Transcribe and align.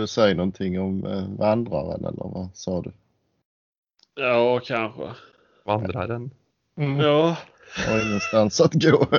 du 0.00 0.06
säga 0.06 0.34
någonting 0.34 0.80
om 0.80 1.06
eh, 1.06 1.28
vandraren 1.38 2.04
eller 2.04 2.24
vad 2.24 2.48
sa 2.54 2.82
du? 2.82 2.92
Ja, 4.14 4.60
kanske. 4.64 5.10
Vandraren. 5.64 6.30
Ja. 6.74 7.36
Har 7.88 8.06
ingenstans 8.06 8.60
att 8.60 8.74
gå. 8.74 9.06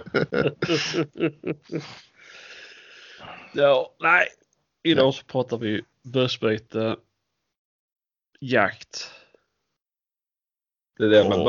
ja, 3.53 3.95
nej. 3.99 4.27
Idag 4.83 5.13
så 5.13 5.25
pratar 5.25 5.57
vi 5.57 5.81
bössbyte, 6.03 6.95
jakt. 8.39 9.11
Det 10.97 11.09
där 11.09 11.29
med 11.29 11.39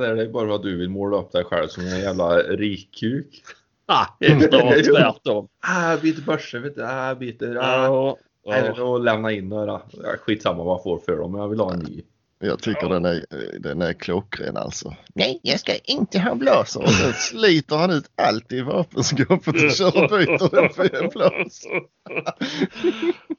där, 0.00 0.16
det 0.16 0.22
är 0.22 0.28
bara 0.28 0.54
att 0.54 0.62
du 0.62 0.76
vill 0.76 0.90
måla 0.90 1.16
upp 1.16 1.32
dig 1.32 1.44
själv 1.44 1.68
som 1.68 1.82
en 1.86 2.00
jävla 2.00 2.38
rikkuk. 2.38 3.42
Ah, 3.86 4.06
det 4.20 4.26
är 4.26 4.48
snarare 4.48 4.82
tvärtom. 4.82 5.48
Ah, 5.60 5.90
jag 5.90 6.00
byter 6.00 6.22
börser 6.22 6.58
vet 6.58 6.74
du. 6.74 6.84
Ah, 6.84 7.08
jag 7.08 7.18
byter. 7.18 7.56
Ah. 7.56 7.84
Ja, 7.84 8.18
Nej, 8.46 8.62
ja. 8.66 8.74
då 8.76 8.98
lämna 8.98 9.32
in 9.32 9.48
några. 9.48 9.82
Ja, 9.90 10.16
Skitsamma 10.20 10.64
vad 10.64 10.74
jag 10.74 10.82
får 10.82 10.98
för 10.98 11.16
dem, 11.16 11.32
men 11.32 11.40
jag 11.40 11.48
vill 11.48 11.60
ha 11.60 11.72
en 11.72 11.78
ny. 11.78 12.02
Jag 12.40 12.62
tycker 12.62 12.88
den, 12.88 13.04
är, 13.04 13.24
den 13.58 13.82
är 13.82 13.92
klockren 13.92 14.56
alltså. 14.56 14.96
Nej, 15.14 15.40
jag 15.42 15.60
ska 15.60 15.76
inte 15.76 16.20
ha 16.20 16.34
blaser. 16.34 16.82
Och 16.82 16.90
sen 16.90 17.12
sliter 17.12 17.76
han 17.76 17.90
ut 17.90 18.10
allt 18.16 18.52
i 18.52 18.60
vapenskåpet 18.60 19.64
och 19.64 19.70
kör 19.70 20.02
och 20.02 20.10
byter 20.10 20.56
den 20.56 20.70
för 20.70 21.04
en 21.04 21.08
blaser. 21.08 21.82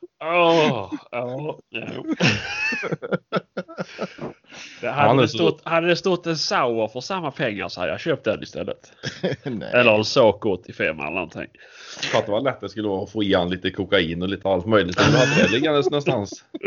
Åh, 0.21 0.93
ja, 1.11 1.59
ja. 1.69 2.03
Det 4.81 4.87
Han 4.89 5.07
hade, 5.07 5.19
är 5.19 5.21
det 5.21 5.27
stått, 5.27 5.61
hade 5.63 5.87
det 5.87 5.95
stått 5.95 6.27
en 6.27 6.37
Sauer 6.37 6.87
för 6.87 6.99
samma 6.99 7.31
pengar 7.31 7.67
så 7.67 7.79
hade 7.79 7.91
jag 7.91 7.99
köpt 7.99 8.23
den 8.23 8.43
istället. 8.43 8.93
Nej. 9.43 9.71
Eller 9.73 9.97
en 9.97 10.05
Saab 10.05 10.45
85 10.45 10.99
eller 10.99 11.11
någonting. 11.11 11.47
Fattar 12.11 12.31
vad 12.31 12.43
lätt 12.43 12.61
det 12.61 12.69
skulle 12.69 12.87
vara 12.87 13.03
att 13.03 13.11
få 13.11 13.23
i 13.23 13.33
han 13.33 13.49
lite 13.49 13.71
kokain 13.71 14.21
och 14.21 14.29
lite 14.29 14.49
allt 14.49 14.65
möjligt. 14.65 14.97
Men 14.97 15.19
hade 15.19 15.43
det 15.43 15.51
liggandes 15.51 15.89
någonstans. 15.89 16.43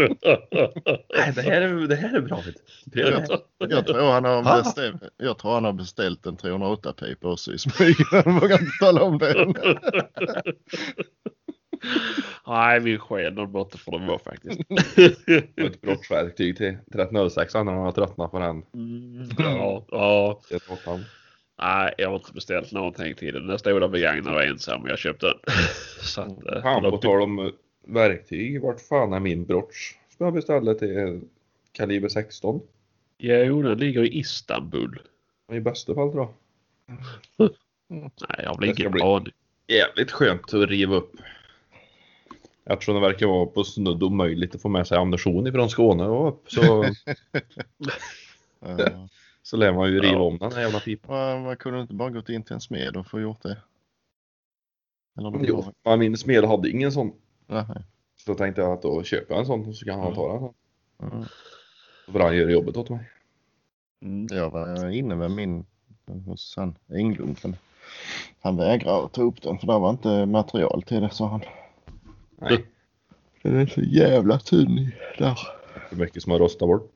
Nej, 1.16 1.33
det 1.34 1.42
här 1.42 1.61
är, 1.61 1.87
det 1.87 1.97
här 1.97 2.16
är 2.16 2.20
bra. 2.20 2.42
Det 2.84 3.00
är, 3.00 3.27
Jag 3.59 3.87
tror 3.87 4.11
han 4.11 4.25
har 4.25 4.62
beställt, 4.62 5.03
jag 5.16 5.39
tror 5.39 5.55
han 5.55 5.64
har 5.64 5.72
beställt 5.72 6.27
en 6.27 6.37
308 6.37 6.92
pipa 6.92 7.28
också 7.28 7.53
i 7.53 7.59
smyg. 7.59 7.97
Han 8.11 8.41
vågar 8.41 8.61
inte 8.61 8.78
tala 8.81 9.03
om 9.03 9.19
det. 9.19 9.34
Nej, 12.47 12.80
min 12.80 13.00
måtta 13.52 13.78
får 13.78 13.98
det 13.98 14.06
vara 14.06 14.19
faktiskt. 14.19 14.61
ett 15.56 15.80
brottsverktyg 15.80 16.56
till 16.56 16.66
1306 16.66 17.55
när 17.55 17.64
han 17.64 17.75
har 17.75 17.92
tröttnat 17.92 18.30
på 18.30 18.38
den. 18.38 18.62
Mm, 18.75 19.28
ja, 19.38 19.84
ja. 19.91 20.41
Nej, 21.58 21.94
jag 21.98 22.08
har 22.08 22.16
inte 22.16 22.33
beställt 22.33 22.72
någonting 22.72 23.14
till 23.14 23.34
den. 23.34 23.47
Den 23.47 23.58
stod 23.58 23.80
där 23.80 23.88
begagnad 23.88 24.34
och 24.34 24.44
ensam 24.44 24.83
och 24.83 24.88
jag 24.88 24.98
köpte 24.98 25.27
den. 25.27 25.36
Så 26.00 26.20
att, 26.20 26.47
eh, 26.47 26.62
Fan, 26.62 26.83
på 26.83 26.98
tal 26.98 27.22
om 27.22 27.38
eh, 27.38 27.53
verktyg. 27.86 28.62
Vart 28.62 28.80
fan 28.80 29.12
är 29.12 29.20
min 29.20 29.44
brosch? 29.44 29.98
Som 30.16 30.25
jag 30.25 30.34
beställde 30.34 30.75
till 30.75 31.20
kaliber 31.72 32.08
16. 32.08 32.60
Jo, 33.19 33.62
den 33.62 33.78
ligger 33.78 34.03
i 34.03 34.19
Istanbul. 34.19 35.03
I 35.53 35.60
bästa 35.60 35.94
fall 35.94 36.14
då. 36.14 36.34
Nej, 37.38 38.38
jag 38.38 38.48
har 38.48 38.60
väl 38.60 38.75
ingen 38.78 39.03
aning. 39.03 39.33
Jävligt 39.69 40.10
skönt 40.10 40.55
att 40.55 40.69
riva 40.69 40.97
upp. 40.97 41.12
Eftersom 42.65 42.95
det 42.95 43.01
verkar 43.01 43.27
vara 43.27 43.47
på 43.47 43.65
snudd 43.65 44.03
omöjligt 44.03 44.55
att 44.55 44.63
få 44.63 44.69
med 44.69 44.87
sig 44.87 44.99
ammunition 44.99 45.47
ifrån 45.47 45.71
Skåne 45.71 46.05
och 46.05 46.29
upp 46.29 46.51
så, 46.53 46.85
Ja. 48.61 49.09
så 49.43 49.57
lär 49.57 49.73
man 49.73 49.89
ju 49.93 50.01
riva 50.01 50.13
Ja. 50.15 50.21
om 50.23 50.39
den 50.39 50.53
här 50.53 50.61
jävla 50.61 50.81
pipan. 50.81 51.17
Man, 51.17 51.43
man 51.43 51.57
kunde 51.57 51.81
inte 51.81 51.95
bara 51.95 52.11
gått 52.11 52.29
in 52.29 52.43
till 52.43 52.55
en 52.55 52.61
smed 52.61 52.97
och 52.97 53.07
få 53.07 53.21
gjort 53.21 53.43
det. 53.43 53.59
Eller 55.19 55.41
Jo, 55.45 55.65
men 55.85 55.99
min 55.99 56.17
smed 56.17 56.45
hade 56.45 56.71
ingen 56.71 56.93
sån. 56.93 57.13
Nej. 57.47 57.65
Så 58.17 58.33
då 58.33 58.35
tänkte 58.39 58.61
jag 58.63 58.73
att 58.73 58.83
då 58.83 59.03
köper 59.03 59.35
jag 59.35 59.41
en 59.41 59.47
sån 59.47 59.75
så 59.75 59.85
kan 59.85 60.01
han 60.01 60.15
ta 60.15 60.33
den. 60.33 60.53
Mm. 61.13 61.25
Så 62.07 62.13
får 62.13 62.21
han 62.21 62.37
göra 62.37 62.51
jobbet 62.51 62.77
åt 62.77 62.91
mig. 62.91 63.11
Mm. 64.03 64.27
Jag 64.31 64.51
var 64.51 64.91
inne 64.91 65.15
med 65.15 65.31
min 65.31 65.65
hos 66.27 66.55
han 66.56 66.75
Englund. 66.95 67.39
Men 67.43 67.56
han 68.41 68.56
vägrar 68.56 69.05
att 69.05 69.12
ta 69.12 69.22
upp 69.22 69.43
den 69.43 69.59
för 69.59 69.67
det 69.67 69.78
var 69.78 69.91
inte 69.91 70.27
material 70.27 70.83
till 70.83 71.01
det 71.01 71.11
sa 71.11 71.27
han. 71.28 71.41
Nej, 72.42 72.64
Den 73.42 73.56
är 73.60 73.66
så 73.66 73.80
jävla 73.80 74.38
tunn 74.38 74.78
i 74.78 74.94
där. 75.19 75.38
för 75.88 75.97
mycket 75.97 76.22
som 76.22 76.32
har 76.32 76.38
rostat 76.38 76.69
bort. 76.69 76.91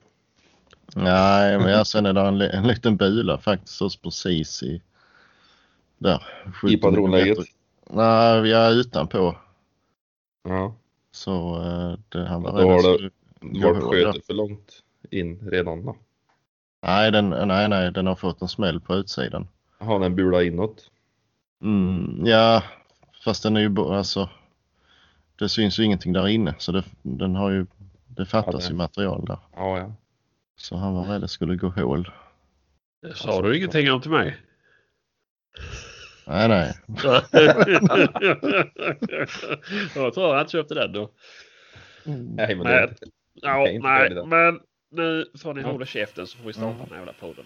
Nej, 0.95 1.57
men 1.59 1.69
ja, 1.71 1.85
sen 1.85 2.05
är 2.05 2.13
det 2.13 2.21
en, 2.21 2.41
en 2.41 2.67
liten 2.67 2.97
bula 2.97 3.37
faktiskt 3.37 3.81
också 3.81 3.99
precis 4.03 4.63
i 4.63 4.81
där. 5.97 6.23
70 6.61 6.77
patronläget? 6.77 7.37
Nej, 7.89 8.41
vi 8.41 8.51
är 8.53 8.71
utanpå. 8.71 9.35
Ja, 10.43 10.75
Så 11.11 11.55
eh, 11.63 11.99
det, 12.09 12.27
han 12.27 12.41
var 12.41 12.61
Då 12.61 12.69
har 12.69 12.75
det- 12.75 12.93
skulle 12.97 13.09
gå 13.41 13.73
vart 13.73 13.83
hål 13.83 13.91
sköt 13.93 14.05
där. 14.05 14.13
det 14.13 14.25
för 14.25 14.33
långt 14.33 14.83
in 15.11 15.49
redan 15.49 15.85
då? 15.85 15.95
Nej, 16.83 17.11
den, 17.11 17.29
nej, 17.29 17.67
nej, 17.69 17.91
den 17.91 18.07
har 18.07 18.15
fått 18.15 18.41
en 18.41 18.47
smäll 18.47 18.79
på 18.79 18.95
utsidan. 18.95 19.47
Har 19.79 19.99
den 19.99 20.15
bula 20.15 20.43
inåt? 20.43 20.91
Mm, 21.61 22.25
ja, 22.25 22.63
fast 23.23 23.43
den 23.43 23.57
är 23.57 23.61
ju 23.61 23.79
alltså. 23.81 24.29
Det 25.39 25.49
syns 25.49 25.79
ju 25.79 25.83
ingenting 25.83 26.13
där 26.13 26.27
inne 26.27 26.55
så 26.57 26.71
det, 26.71 26.83
den 27.01 27.35
har 27.35 27.49
ju. 27.51 27.65
Det 28.07 28.25
fattas 28.25 28.63
det- 28.65 28.69
ju 28.71 28.75
material 28.75 29.25
där. 29.25 29.37
Ja, 29.55 29.77
ja. 29.77 29.93
Så 30.55 30.75
han 30.75 30.93
var 30.93 31.03
rädd 31.03 31.21
det 31.21 31.27
skulle 31.27 31.55
gå 31.55 31.67
hål. 31.69 32.11
Det 33.01 33.15
sa 33.15 33.41
du 33.41 33.57
ingenting 33.57 33.91
om 33.91 34.01
till 34.01 34.11
mig? 34.11 34.37
Nej, 36.27 36.47
nej. 36.47 36.73
jag 39.95 40.13
tror 40.13 40.35
jag 40.35 40.41
inte 40.41 40.51
köpte 40.51 40.73
den 40.73 40.91
då. 40.91 41.09
Nej, 42.03 42.55
men 42.55 42.65
det, 42.65 42.95
Ja, 43.33 43.65
nej, 43.81 44.25
men 44.25 44.59
nu 44.91 45.25
får 45.41 45.53
ni 45.53 45.61
Ja. 45.61 45.67
hålla 45.71 45.85
käften 45.85 46.27
så 46.27 46.37
får 46.37 46.47
vi 46.47 46.53
starta 46.53 46.77
den 46.79 46.87
här 46.89 46.97
jävla 46.97 47.13
podden. 47.13 47.45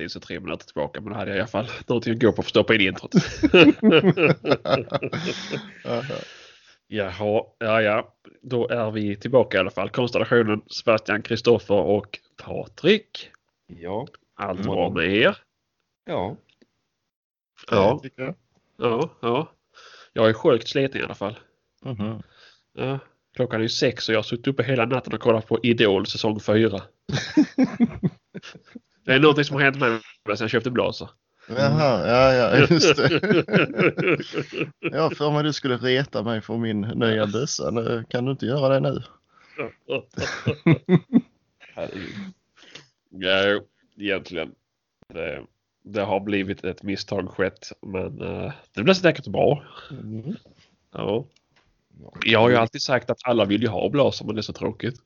In 0.00 0.10
så 0.10 0.20
tre 0.20 0.40
minuter 0.40 0.66
tillbaka 0.66 1.00
men 1.00 1.12
då 1.12 1.18
hade 1.18 1.30
jag 1.30 1.36
i 1.36 1.40
alla 1.40 1.48
fall 1.48 1.68
någonting 1.86 2.12
att 2.12 2.20
gå 2.20 2.32
på 2.32 2.42
för 2.42 2.42
att 2.42 2.48
stoppa 2.48 2.74
in 2.74 2.80
introt. 2.80 3.12
Jaha, 6.88 7.42
ja 7.58 7.82
ja. 7.82 8.14
Då 8.42 8.68
är 8.68 8.90
vi 8.90 9.16
tillbaka 9.16 9.56
i 9.56 9.60
alla 9.60 9.70
fall. 9.70 9.90
Konstellationen 9.90 10.60
Sebastian, 10.66 11.22
Kristoffer 11.22 11.74
och 11.74 12.18
Patrik. 12.36 13.30
ja, 13.66 14.06
Allt 14.36 14.60
Mm. 14.60 14.72
bra 14.72 14.90
med 14.90 15.16
er? 15.16 15.36
ja. 16.04 16.36
Ja, 17.70 18.00
jag. 18.16 18.34
ja, 18.76 19.10
ja. 19.20 19.52
Jag 20.12 20.28
är 20.28 20.32
sjukt 20.32 20.68
sliten 20.68 21.00
i 21.00 21.04
alla 21.04 21.14
fall. 21.14 21.38
Mhm. 21.84 22.22
Ja. 22.72 22.98
Klockan 23.36 23.60
är 23.60 23.62
ju 23.62 23.68
sex 23.68 24.08
och 24.08 24.14
jag 24.14 24.18
har 24.18 24.22
suttit 24.22 24.46
uppe 24.46 24.62
hela 24.62 24.84
natten 24.86 25.14
och 25.14 25.20
kollat 25.20 25.46
på 25.46 25.58
Idol 25.62 26.06
säsong 26.06 26.40
fyra. 26.40 26.82
Det 29.08 29.14
är 29.14 29.20
någonting 29.20 29.44
som 29.44 29.56
har 29.56 29.62
hänt 29.62 29.80
mig 29.80 30.00
sedan 30.26 30.36
jag 30.40 30.50
köpte 30.50 30.70
blaser. 30.70 31.10
Jaha, 31.48 32.08
ja, 32.08 32.34
ja, 32.34 32.56
just 32.56 32.96
det. 32.96 33.10
Jag 34.96 35.16
för 35.16 35.30
mig 35.30 35.42
du 35.42 35.52
skulle 35.52 35.76
reta 35.76 36.22
mig 36.22 36.40
för 36.40 36.56
min 36.56 36.80
nya 36.80 37.26
bössa. 37.26 37.70
Nu 37.70 38.04
Kan 38.08 38.24
du 38.24 38.30
inte 38.30 38.46
göra 38.46 38.68
det 38.68 38.80
nu? 38.80 39.02
Ja, 43.10 43.60
egentligen. 43.96 44.54
Det, 45.14 45.44
det 45.82 46.02
har 46.02 46.20
blivit 46.20 46.64
ett 46.64 46.82
misstag 46.82 47.30
skett 47.30 47.72
men 47.82 48.22
eh, 48.22 48.52
det 48.74 48.82
blir 48.82 48.94
säkert 48.94 49.26
bra. 49.26 49.64
Mm. 49.90 50.36
Ja. 50.92 51.24
Jag 52.24 52.40
har 52.40 52.48
ju 52.48 52.56
alltid 52.56 52.82
sagt 52.82 53.10
att 53.10 53.18
alla 53.24 53.44
vill 53.44 53.62
ju 53.62 53.68
ha 53.68 53.88
blaser 53.88 54.24
men 54.24 54.34
det 54.34 54.40
är 54.40 54.42
så 54.42 54.52
tråkigt. 54.52 55.00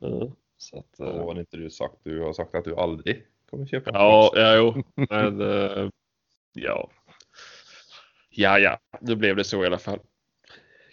Ja, 0.00 0.30
så 0.62 0.78
att, 0.78 0.94
Ja, 0.98 1.06
eh, 1.06 1.24
har 1.24 1.40
inte 1.40 1.56
du 1.56 1.70
sagt? 1.70 1.94
Du 2.02 2.20
har 2.20 2.32
sagt 2.32 2.54
att 2.54 2.64
du 2.64 2.76
aldrig 2.76 3.26
kommer 3.50 3.66
köpa 3.66 3.90
en 3.90 3.96
ja, 3.96 4.32
ja, 4.34 4.56
jo, 4.56 4.82
men 5.10 5.40
eh, 5.40 5.88
ja. 6.52 6.90
Ja, 8.30 8.58
ja, 8.58 8.78
nu 9.00 9.16
blev 9.16 9.36
det 9.36 9.44
så 9.44 9.62
i 9.64 9.66
alla 9.66 9.78
fall. 9.78 9.98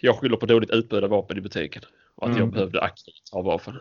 jag 0.00 0.16
skyller 0.18 0.36
på 0.36 0.46
dåligt 0.46 0.70
utbud 0.70 1.04
av 1.04 1.10
vapen 1.10 1.38
i 1.38 1.40
butiken. 1.40 1.82
Och 2.14 2.24
att 2.28 2.32
jag 2.36 2.42
Mm. 2.42 2.50
behövde 2.50 2.80
aktivt 2.80 3.30
ha 3.32 3.42
vapen. 3.42 3.76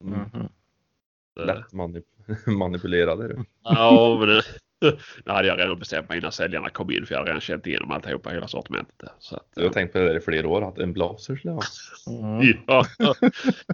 Mm. 0.00 0.20
Eh, 0.20 1.46
Lätt 1.46 1.72
manip- 1.72 2.26
manipulerade 2.58 3.28
du. 3.28 3.44
Ja, 3.62 4.16
men 4.18 4.28
det, 4.28 4.42
det 5.24 5.32
hade 5.32 5.48
jag 5.48 5.58
redan 5.58 5.78
bestämt 5.78 6.08
mig 6.08 6.18
innan 6.18 6.32
säljarna 6.32 6.68
kom 6.68 6.90
in 6.90 7.06
för 7.06 7.14
jag 7.14 7.18
hade 7.18 7.30
redan 7.30 7.40
känt 7.40 7.66
igenom 7.66 7.90
alltihopa, 7.90 8.30
hela 8.30 8.48
sortimentet. 8.48 9.10
Så 9.18 9.36
att, 9.36 9.46
Jag 9.54 9.62
har 9.62 9.70
tänkt 9.70 9.92
på 9.92 9.98
det 9.98 10.16
i 10.16 10.20
flera 10.20 10.48
år, 10.48 10.68
att 10.68 10.78
en 10.78 10.92
blazer 10.92 11.36
skulle 11.36 11.52
jag 11.52 11.54
ha. 11.54 12.40
Mm. 12.40 12.58
ja, 12.66 12.84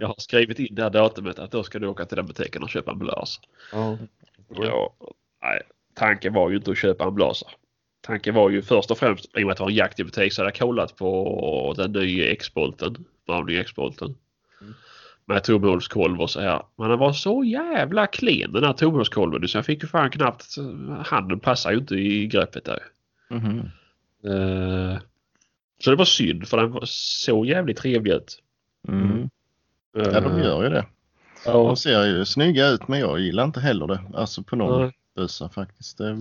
jag 0.01 0.09
har 0.09 0.15
skrivit 0.19 0.59
in 0.59 0.75
det 0.75 0.83
här 0.83 0.91
datumet 0.91 1.39
att 1.39 1.51
då 1.51 1.63
ska 1.63 1.79
du 1.79 1.87
åka 1.87 2.05
till 2.05 2.17
den 2.17 2.27
butiken 2.27 2.63
och 2.63 2.71
köpa 2.71 2.93
en 2.93 2.99
blazer. 2.99 3.45
Ja. 3.73 3.99
Ja, 4.49 4.95
nej, 5.43 5.63
tanken 5.95 6.33
var 6.33 6.51
ju 6.51 6.57
inte 6.57 6.71
att 6.71 6.79
köpa 6.79 7.05
en 7.05 7.15
blazer. 7.15 7.49
Tanken 8.01 8.35
var 8.35 8.51
ju 8.51 8.63
först 8.63 8.91
och 8.91 8.99
främst, 8.99 9.25
i 9.25 9.43
och 9.43 9.47
med 9.47 9.51
att 9.51 9.57
det 9.57 9.63
var 9.63 9.71
en 9.71 9.77
jakt 9.77 10.01
i 10.01 10.05
butik, 10.05 10.33
så 10.33 10.43
hade 10.43 10.49
jag 10.49 10.59
kollat 10.59 10.97
på 10.97 11.75
den 11.77 11.93
nya 11.93 12.31
X-bolten. 12.31 13.05
Browning 13.27 13.57
X-bolten. 13.57 14.15
Mm. 15.29 15.35
Med 15.35 15.45
tomhålskolv 15.45 16.21
och 16.21 16.31
så 16.31 16.41
här. 16.41 16.63
Men 16.77 16.91
den 16.91 16.99
var 16.99 17.13
så 17.13 17.45
jävla 17.45 18.07
klen 18.07 18.53
den 18.53 18.65
här 18.65 18.73
tomhålskolven 18.73 19.49
så 19.49 19.59
jag 19.59 19.67
fick 19.67 19.83
ju 19.83 19.89
fan 19.89 20.11
knappt, 20.11 20.55
handen 21.07 21.41
passar 21.41 21.71
ju 21.71 21.79
inte 21.79 21.95
i 21.95 22.27
greppet 22.27 22.65
där. 22.65 22.79
Mhm. 23.31 23.59
Eh, 24.25 24.99
så 25.81 25.91
det 25.91 25.97
var 25.97 26.05
synd 26.05 26.49
för 26.49 26.57
den 26.57 26.71
var 26.71 26.83
så 26.87 27.45
jävligt 27.45 27.77
trevlig 27.77 28.13
ut. 28.13 28.43
Mm. 28.89 29.31
Ja, 29.95 30.21
de 30.21 30.39
gör 30.43 30.63
ju 30.63 30.69
det. 30.69 30.87
ja. 31.47 31.53
De 31.53 31.77
ser 31.77 32.05
ju 32.07 32.25
snygga 32.25 32.69
ut 32.69 32.89
men 32.89 33.01
jag 33.01 33.21
gillar 33.21 33.45
inte 33.45 33.61
heller 33.61 33.87
det. 33.87 34.01
Alltså 34.15 34.43
på 34.43 34.57
någon 34.57 34.83
Nej. 34.83 34.93
bössa 35.17 35.49
faktiskt. 35.49 35.99
Det, 35.99 36.17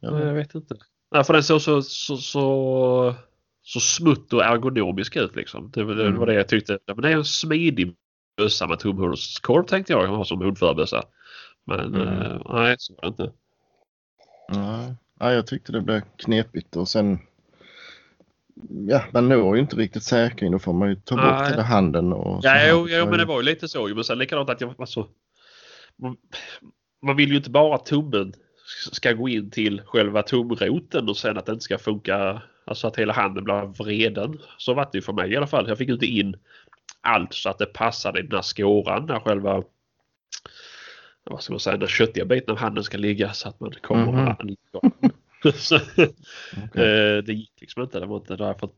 ja. 0.00 0.10
Nej, 0.10 0.26
jag 0.26 0.34
vet 0.34 0.54
inte. 0.54 0.74
Nej, 1.10 1.24
för 1.24 1.32
den 1.32 1.42
såg 1.42 1.60
så, 1.62 1.82
så, 1.82 2.16
så, 2.16 3.14
så 3.62 3.80
smutt 3.80 4.32
och 4.32 4.44
ergonomisk 4.44 5.16
ut 5.16 5.36
liksom. 5.36 5.70
Det, 5.74 5.94
det 5.94 6.06
Mm. 6.06 6.18
var 6.18 6.26
det 6.26 6.34
jag 6.34 6.48
tyckte. 6.48 6.78
Men 6.86 6.96
det 7.02 7.08
är 7.08 7.16
en 7.16 7.24
smidig 7.24 7.94
bössa 8.36 8.66
med 8.66 8.78
tumhålskorv 8.78 9.64
tänkte 9.66 9.92
jag 9.92 10.06
ha 10.06 10.24
som 10.24 10.40
hundförbössa. 10.40 11.02
Men 11.66 11.80
Mm. 11.94 12.08
eh, 12.08 12.40
nej, 12.48 12.76
så 12.78 12.94
var 12.94 13.02
det 13.02 13.08
inte. 13.08 13.32
Nej. 14.48 14.94
Ja, 15.20 15.32
jag 15.32 15.46
tyckte 15.46 15.72
det 15.72 15.80
blev 15.80 16.00
knepigt 16.16 16.76
och 16.76 16.88
sen 16.88 17.18
Ja, 18.88 19.04
man 19.12 19.28
når 19.28 19.56
ju 19.56 19.62
inte 19.62 19.76
riktigt 19.76 20.02
säkring. 20.02 20.52
Då 20.52 20.58
får 20.58 20.72
man 20.72 20.88
ju 20.88 20.94
ta 20.94 21.14
bort 21.16 21.24
Nej. 21.24 21.50
hela 21.50 21.62
handen 21.62 22.12
och 22.12 22.40
Ja, 22.44 22.68
jo, 22.68 22.86
jo, 22.88 23.06
men 23.06 23.18
det 23.18 23.24
var 23.24 23.36
ju 23.36 23.42
lite 23.42 23.68
så. 23.68 23.86
Men 23.88 24.04
sen 24.04 24.18
likadant 24.18 24.50
att 24.50 24.60
jag 24.60 24.74
alltså, 24.78 25.08
man, 25.96 26.16
man 27.02 27.16
vill 27.16 27.30
ju 27.30 27.36
inte 27.36 27.50
bara 27.50 27.74
att 27.74 27.86
tummen 27.86 28.32
ska 28.92 29.12
gå 29.12 29.28
in 29.28 29.50
till 29.50 29.82
själva 29.86 30.22
tumroten 30.22 31.08
och 31.08 31.16
sen 31.16 31.38
att 31.38 31.46
det 31.46 31.52
inte 31.52 31.64
ska 31.64 31.78
funka. 31.78 32.42
Alltså 32.66 32.86
att 32.86 32.96
hela 32.96 33.12
handen 33.12 33.44
blir 33.44 33.84
vreden. 33.84 34.38
Så 34.58 34.74
var 34.74 34.88
det 34.92 34.98
ju 34.98 35.02
för 35.02 35.12
mig 35.12 35.32
i 35.32 35.36
alla 35.36 35.46
fall. 35.46 35.68
Jag 35.68 35.78
fick 35.78 35.88
inte 35.88 36.06
in 36.06 36.36
allt 37.04 37.34
så 37.34 37.48
att 37.50 37.58
det 37.58 37.66
passade 37.66 38.18
i 38.20 38.22
den 38.22 38.32
här 38.32 38.42
skåran 38.42 39.06
där 39.06 39.20
själva 39.20 39.62
vad 41.24 41.42
ska 41.42 41.52
man 41.52 41.60
säga, 41.60 41.76
den 41.76 41.88
köttiga 41.88 42.24
biten 42.24 42.50
av 42.50 42.58
handen 42.58 42.84
ska 42.84 42.98
ligga 42.98 43.32
så 43.32 43.48
att 43.48 43.60
man 43.60 43.72
kommer 43.82 44.12
Mhm. 44.12 44.56
så, 45.54 45.76
Okej. 45.76 46.04
eh, 46.74 47.22
Det 47.24 47.32
gick 47.32 47.52
liksom 47.60 47.82
inte. 47.82 48.00
Det 48.00 48.06
var 48.06 48.16
inte 48.16 48.36
där 48.36 48.46
jag 48.46 48.60
fått 48.60 48.76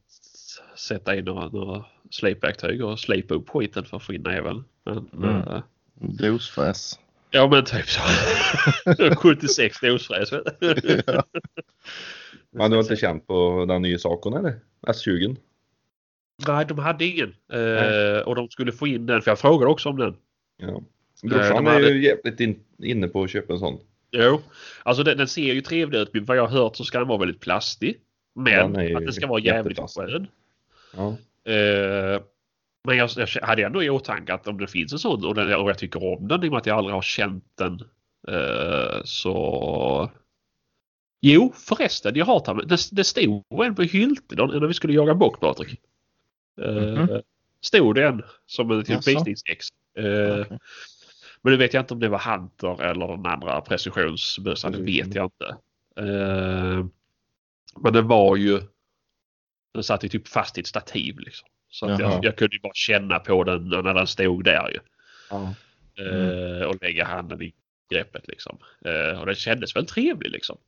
sätta 0.77 1.17
in 1.17 1.25
några, 1.25 1.49
några 1.49 1.85
slipverktyg 2.11 2.85
och 2.85 3.01
slipa 3.01 3.35
upp 3.35 3.49
skiten 3.51 3.85
för 3.85 3.97
att 3.97 4.03
få 4.03 4.15
in 4.15 4.23
näven. 4.23 4.65
Men, 4.85 5.09
Mm. 5.13 5.37
eh, 5.49 5.63
Dosfräs. 5.95 6.99
ja 7.31 7.49
men 7.49 7.65
typ 7.65 7.87
så. 7.89 8.01
76 9.17 9.81
dosfräs. 9.81 10.31
Ja. 11.07 11.23
Men 12.51 12.71
du 12.71 12.77
har 12.77 12.83
inte 12.83 12.97
känt 12.97 13.27
på 13.27 13.65
den 13.69 13.83
nya 13.83 13.99
Sacon 13.99 14.35
eller? 14.37 14.61
S20? 14.87 15.37
Nej, 16.47 16.67
de 16.67 16.79
hade 16.79 17.05
ingen. 17.05 17.35
Eh, 17.53 18.19
och 18.19 18.35
de 18.35 18.49
skulle 18.49 18.73
få 18.73 18.87
in 18.87 19.07
den, 19.07 19.23
för 19.23 19.31
jag 19.31 19.39
frågade 19.39 19.71
också 19.71 19.89
om 19.89 19.97
den. 19.99 20.17
Ja. 20.57 20.83
Brorsan 21.23 21.65
de 21.65 21.67
är 21.67 21.73
hade- 21.73 21.91
ju 21.91 22.05
jävligt 22.05 22.41
in, 22.41 22.61
inne 22.83 23.09
på 23.09 23.23
att 23.23 23.31
köpa 23.31 23.53
en 23.53 23.59
sån. 23.59 23.79
Jo, 24.11 24.41
alltså 24.83 25.03
den, 25.03 25.19
den 25.19 25.29
ser 25.29 25.55
ju 25.55 25.61
trevlig 25.61 25.99
ut. 25.99 26.15
Men 26.15 26.25
vad 26.25 26.37
jag 26.37 26.47
har 26.47 26.59
hört 26.59 26.77
så 26.77 26.85
ska 26.85 26.99
den 26.99 27.09
vara 27.09 27.19
väldigt 27.19 27.41
plastig. 27.41 28.01
Men 28.35 28.77
är 28.77 28.83
ju 28.89 28.97
att 28.97 29.03
den 29.05 29.13
ska 29.13 29.27
vara 29.27 29.41
jävligt 29.41 29.79
skön. 29.79 30.27
Ja. 30.97 31.09
Eh, 31.53 32.21
men 32.85 32.97
jag, 32.97 33.11
jag 33.17 33.47
hade 33.47 33.63
ändå 33.65 33.83
i 33.83 33.91
åtanke 33.91 34.35
att 34.35 34.47
om 34.47 34.59
det 34.59 34.67
finns 34.67 34.93
en 34.93 34.99
sån 34.99 35.25
och, 35.25 35.35
den, 35.35 35.55
och 35.55 35.71
jag 35.71 35.79
tycker 35.79 36.05
om 36.05 36.29
den 36.29 36.45
i 36.45 36.49
och 36.49 36.51
med 36.53 36.59
att 36.59 36.67
jag 36.67 36.79
aldrig 36.79 36.95
har 36.95 37.03
känt 37.03 37.45
den. 37.59 37.81
Eh, 38.29 39.01
så... 39.05 40.11
Jo 41.21 41.53
förresten, 41.57 42.15
jag 42.17 42.27
har 42.27 42.41
tagit 42.41 42.69
det, 42.69 42.79
det 42.93 43.05
stod 43.05 43.43
en 43.65 43.75
på 43.75 43.83
Hylte 43.83 44.37
då, 44.37 44.47
när 44.47 44.67
vi 44.67 44.75
skulle 44.75 44.93
jaga 44.93 45.15
bock 45.15 45.41
Patrik. 45.41 45.81
Mhm. 46.57 47.23
Stod 47.61 47.99
en 47.99 48.23
som 48.47 48.71
en 48.71 48.85
typ 48.85 49.07
visningsex. 49.09 49.69
Eh, 49.99 50.41
Okej. 50.41 50.59
Men 51.43 51.53
nu 51.53 51.57
vet 51.57 51.75
jag 51.75 51.83
inte 51.83 51.95
om 51.95 52.01
det 52.01 52.09
var 52.09 52.19
Hunter 52.19 52.83
eller 52.83 53.07
den 53.07 53.27
andra 53.27 53.61
precisionsbössan. 53.61 54.73
Det 54.73 54.83
vet 54.83 55.15
jag 55.15 55.25
inte. 55.25 55.57
Eh, 55.97 56.87
men 57.77 57.93
det 57.93 58.03
var 58.03 58.37
ju... 58.37 58.61
Den 59.75 59.83
satt 59.83 60.05
ju 60.05 60.09
typ 60.09 60.29
fast 60.29 60.59
i 60.59 60.61
ett 60.61 60.67
stativ 60.67 61.19
liksom. 61.19 61.49
Så 61.69 61.87
att 61.87 62.01
jag, 62.01 62.25
jag 62.25 62.37
kunde 62.37 62.57
ju 62.57 62.61
bara 62.61 62.75
känna 62.75 63.19
på 63.19 63.45
den 63.45 63.69
när 63.69 63.95
den 63.95 64.07
stod 64.07 64.45
där 64.45 64.71
ju. 64.71 64.79
Ja. 65.31 65.55
Eh, 66.05 66.63
och 66.67 66.83
lägga 66.83 67.05
handen 67.05 67.43
i 67.43 67.55
greppet 67.91 68.29
liksom. 68.29 68.59
Och 69.21 69.27
den 69.27 69.35
kändes 69.35 69.77
väl 69.77 69.87
trevlig 69.87 70.31
liksom. 70.31 70.59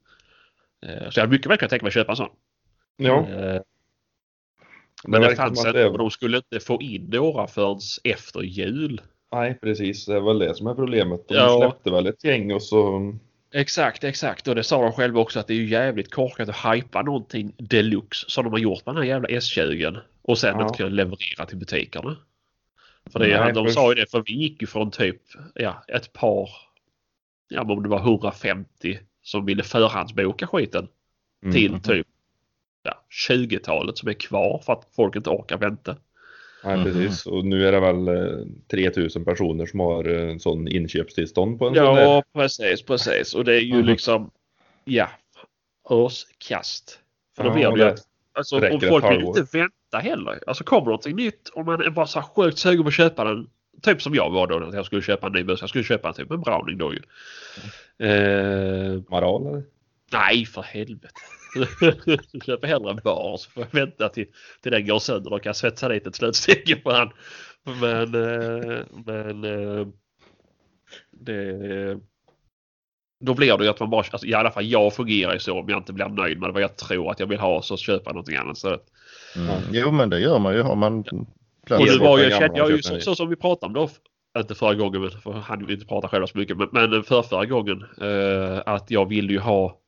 Så 0.81 1.19
jag 1.19 1.23
hade 1.23 1.29
mycket 1.33 1.51
väl 1.51 1.59
kunnat 1.59 1.71
tänka 1.71 1.85
mig 1.85 1.89
att 1.89 1.95
köpa 1.95 2.13
en 2.13 2.17
sån. 2.17 2.31
ja. 2.97 3.27
Det- 5.73 5.89
och 5.89 5.99
de 5.99 6.11
skulle 6.11 6.37
inte 6.37 6.61
få 6.61 6.81
in 6.83 7.11
några 7.13 7.47
förrän 7.47 7.79
efter 8.05 8.41
jul. 8.41 9.01
Nej 9.33 9.59
precis, 9.63 10.07
det 10.07 10.15
är 10.17 10.21
väl 10.21 10.39
det 10.39 10.55
som 10.55 10.67
är 10.67 10.75
problemet. 10.75 11.29
De 11.29 11.35
Ja. 11.35 11.59
släppte 11.61 11.91
väl 11.91 12.07
ett 12.07 12.25
gäng 12.25 12.53
och 12.53 12.63
så... 12.63 13.15
Exakt, 13.55 14.05
exakt. 14.05 14.49
Och 14.49 14.55
det 14.55 14.63
sa 14.65 14.83
de 14.83 14.93
själva 14.93 15.21
också 15.21 15.41
att 15.41 15.47
det 15.47 15.53
är 15.55 15.59
ju 15.59 15.69
jävligt 15.69 16.15
korkat 16.15 16.49
att 16.49 16.75
hypa 16.77 17.03
någonting 17.03 17.53
deluxe 17.57 18.25
som 18.31 18.45
de 18.45 18.53
har 18.53 18.59
gjort 18.59 18.87
med 18.87 18.95
den 18.95 19.03
här 19.03 19.09
jävla 19.09 19.29
S20. 19.29 19.99
Och 20.23 20.39
sen 20.39 20.57
Ja. 20.59 20.63
inte 20.67 20.77
kunna 20.77 20.89
leverera 20.89 21.47
till 21.47 21.57
butikerna. 21.57 22.17
För 23.13 23.19
det, 23.19 23.41
Nej, 23.41 23.53
de 23.53 23.67
för- 23.67 23.73
sa 23.73 23.89
ju 23.89 23.95
det, 23.95 24.11
för 24.11 24.23
vi 24.27 24.33
gick 24.33 24.61
ju 24.61 24.67
från 24.67 24.91
typ 24.91 25.23
ja, 25.55 25.83
ett 25.89 26.13
par, 26.13 26.51
ja 27.49 27.65
men 27.65 27.77
om 27.77 27.83
det 27.83 27.89
var 27.89 28.01
150 28.01 28.99
som 29.23 29.47
ville 29.47 29.63
förhandsboka 29.63 30.47
skiten 30.47 30.89
till 31.53 31.67
Mm. 31.71 31.81
typ 31.81 32.07
ja, 32.83 33.05
20-talet 33.29 33.99
som 33.99 34.09
är 34.09 34.13
kvar 34.13 34.63
för 34.67 34.73
att 34.73 34.89
folk 34.97 35.17
inte 35.17 35.31
orkar 35.31 35.59
vänta. 35.59 35.97
Nej 36.65 36.85
precis, 36.85 37.27
och 37.27 37.45
nu 37.45 37.69
är 37.69 37.73
det 37.73 37.81
väl 37.81 38.09
eh, 38.09 38.47
3000 38.71 39.25
personer 39.25 39.67
som 39.67 39.81
har 39.81 40.09
eh, 40.09 40.31
en 40.31 40.41
sån 40.41 40.69
inköpstillstånd 40.69 41.59
på 41.59 41.69
en 41.69 41.75
sån 41.75 41.95
där. 41.95 42.03
Ja, 42.03 42.23
precis, 42.33 42.83
precis. 42.83 43.35
Och 43.35 43.45
det 43.45 43.55
är 43.55 43.61
ju 43.61 43.75
Mhm. 43.77 43.85
liksom, 43.87 44.31
ja, 44.85 45.09
örskast. 45.91 46.99
För 47.37 47.45
då 47.45 47.49
Ja, 47.61 47.71
blir 47.73 47.85
det 47.85 47.91
ju 47.91 47.97
alltså, 48.33 48.65
ett 48.67 48.89
folk 48.89 49.11
vill 49.11 49.21
inte 49.21 49.47
vänta 49.53 49.99
heller. 49.99 50.41
Alltså 50.47 50.65
kommer 50.65 50.85
någonting 50.85 51.17
nytt 51.17 51.49
och 51.49 51.65
man 51.65 51.83
är 51.83 51.91
bara 51.91 52.07
så 52.07 52.23
sjukt 52.23 52.59
sugen 52.59 52.83
på 52.83 52.89
att 52.89 52.95
köpa 52.95 53.25
den. 53.25 53.51
Typ 53.83 54.03
som 54.03 54.15
jag 54.15 54.31
var 54.31 54.47
då 54.47 54.59
när 54.59 54.77
jag 54.77 54.87
skulle 54.87 55.03
köpa 55.03 55.27
en 55.27 55.33
ny 55.33 55.43
bössa. 55.45 55.63
Jag 55.63 55.69
skulle 55.69 55.85
köpa 55.85 56.09
en 56.09 56.15
typ 56.15 56.31
en 56.31 56.41
Browning 56.41 56.79
då 56.79 56.93
ju. 56.95 57.01
Eh, 58.07 59.03
Maral 59.11 59.47
eller? 59.47 59.63
nej, 60.13 60.47
för 60.47 60.63
helvete. 60.63 61.15
jag 62.07 62.45
köper 62.45 62.67
hellre 62.67 62.91
en 62.91 63.01
bar 63.05 63.37
så 63.37 63.51
får 63.51 63.67
jag 63.71 63.81
vänta 63.81 64.09
till, 64.09 64.27
till 64.63 64.73
den 64.73 64.87
går 64.87 64.99
sönder 64.99 65.33
och 65.33 65.43
kan 65.43 65.55
svetsa 65.55 65.89
dit 65.89 66.07
ett 66.07 66.15
slutstycke 66.15 66.77
på 66.77 66.93
han. 66.93 67.11
Men, 67.81 68.15
eh, 68.15 68.79
men 69.07 69.45
eh, 69.45 69.87
det, 71.11 71.99
då 73.25 73.35
blir 73.35 73.59
det 73.59 73.65
ju 73.65 73.71
att 73.71 73.81
man 73.81 73.91
bara, 73.91 74.05
alltså, 74.11 74.27
i 74.27 74.35
alla 74.35 74.51
fall 74.51 74.67
jag 74.67 74.95
fungerar 74.95 75.33
ju 75.33 75.39
så 75.39 75.61
om 75.61 75.69
jag 75.69 75.79
inte 75.79 75.93
blir 75.93 76.09
nöjd 76.09 76.41
med 76.41 76.53
vad 76.53 76.63
jag 76.63 76.77
tror 76.77 77.11
att 77.11 77.21
jag 77.21 77.27
vill 77.27 77.41
ha 77.41 77.63
så 77.63 77.77
köper 77.77 78.05
jag 78.05 78.15
någonting 78.15 78.37
annat. 78.37 78.59
Så, 78.59 78.79
Mm. 79.37 79.63
Jo 79.73 79.91
men 79.91 80.11
det 80.11 80.21
gör 80.21 80.39
man 80.39 80.55
ju. 80.55 80.63
Har 80.63 80.77
man 80.77 81.05
och 81.71 81.87
nu 81.87 81.99
var 81.99 82.19
jag, 82.19 82.39
kände 82.39 82.59
jag 82.59 82.71
ju 82.71 82.83
så, 82.83 83.01
så 83.01 83.15
som 83.15 83.29
vi 83.29 83.37
pratade 83.37 83.67
om 83.67 83.73
då, 83.73 83.91
inte 84.41 84.55
förra 84.55 84.75
gången, 84.75 85.01
men 85.01 85.11
för 85.11 85.33
han 85.33 85.67
vill 85.67 85.75
inte 85.75 85.87
prata 85.87 86.09
själva 86.09 86.27
så 86.27 86.39
mycket, 86.39 86.57
men, 86.57 86.69
men 86.73 87.03
för 87.03 87.23
förra 87.23 87.47
gången 87.47 87.85
eh, 88.01 88.63
att 88.67 88.91
jag 88.91 89.09
ville 89.09 89.33
ju 89.33 89.39
ha 89.39 89.79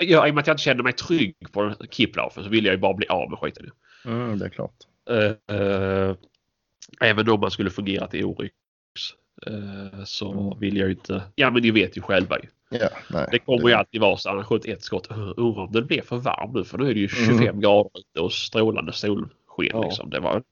jag, 0.00 0.28
I 0.28 0.30
och 0.30 0.34
med 0.34 0.40
att 0.42 0.46
jag 0.46 0.54
inte 0.54 0.62
kände 0.62 0.82
mig 0.82 0.92
trygg 0.92 1.36
på 1.52 1.74
Kiplaufen 1.90 2.44
så 2.44 2.50
ville 2.50 2.68
jag 2.68 2.74
ju 2.74 2.80
bara 2.80 2.94
bli 2.94 3.06
av 3.06 3.30
med 3.30 3.38
skiten. 3.38 3.70
Mm, 4.04 4.38
det 4.38 4.44
är 4.44 4.48
klart. 4.48 4.74
Eh, 5.10 5.56
eh, 5.56 6.14
även 7.00 7.28
om 7.28 7.40
man 7.40 7.50
skulle 7.50 7.70
fungera 7.70 8.06
till 8.06 8.24
Oryx 8.24 8.54
eh, 9.46 10.04
så 10.04 10.32
Mm. 10.32 10.58
vill 10.60 10.76
jag 10.76 10.86
ju 10.88 10.94
inte. 10.94 11.22
Ja 11.34 11.50
men 11.50 11.62
ni 11.62 11.70
vet 11.70 11.96
ju 11.96 12.02
själva 12.02 12.38
ju. 12.38 12.48
Ja, 12.78 12.88
nej. 13.10 13.26
Det 13.32 13.38
kommer 13.38 13.68
ju 13.68 13.74
alltid 13.74 14.00
vara 14.00 14.16
så 14.16 14.28
han 14.28 14.38
har 14.38 14.44
skjutit 14.44 14.76
ett 14.76 14.82
skott. 14.84 15.08
Undrar 15.36 15.62
om 15.62 15.72
det 15.72 15.82
blir 15.82 16.02
för 16.02 16.16
varmt 16.16 16.54
nu 16.54 16.64
för 16.64 16.78
nu 16.78 16.90
är 16.90 16.94
det 16.94 17.00
ju 17.00 17.08
25 17.08 17.38
Mm. 17.42 17.60
grader 17.60 17.90
ute 17.98 18.20
och 18.20 18.32
strålande 18.32 18.92
solsken 19.68 19.80
Ja. 19.80 19.86
liksom. 19.88 20.10
Det 20.10 20.20
var 20.20 20.42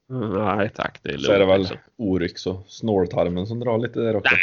nej 0.57 0.71
tack 0.75 1.01
det 1.03 1.11
är 1.13 1.19
Så 1.19 1.33
är 1.33 1.39
det 1.39 1.39
lugnt, 1.39 1.53
väl 1.53 1.61
liksom. 1.61 1.77
Oryx 1.97 2.47
och 2.47 2.65
snåltarmen 2.69 3.47
som 3.47 3.61
drar 3.61 3.79
lite 3.79 4.01
där 4.01 4.17
också. 4.17 4.35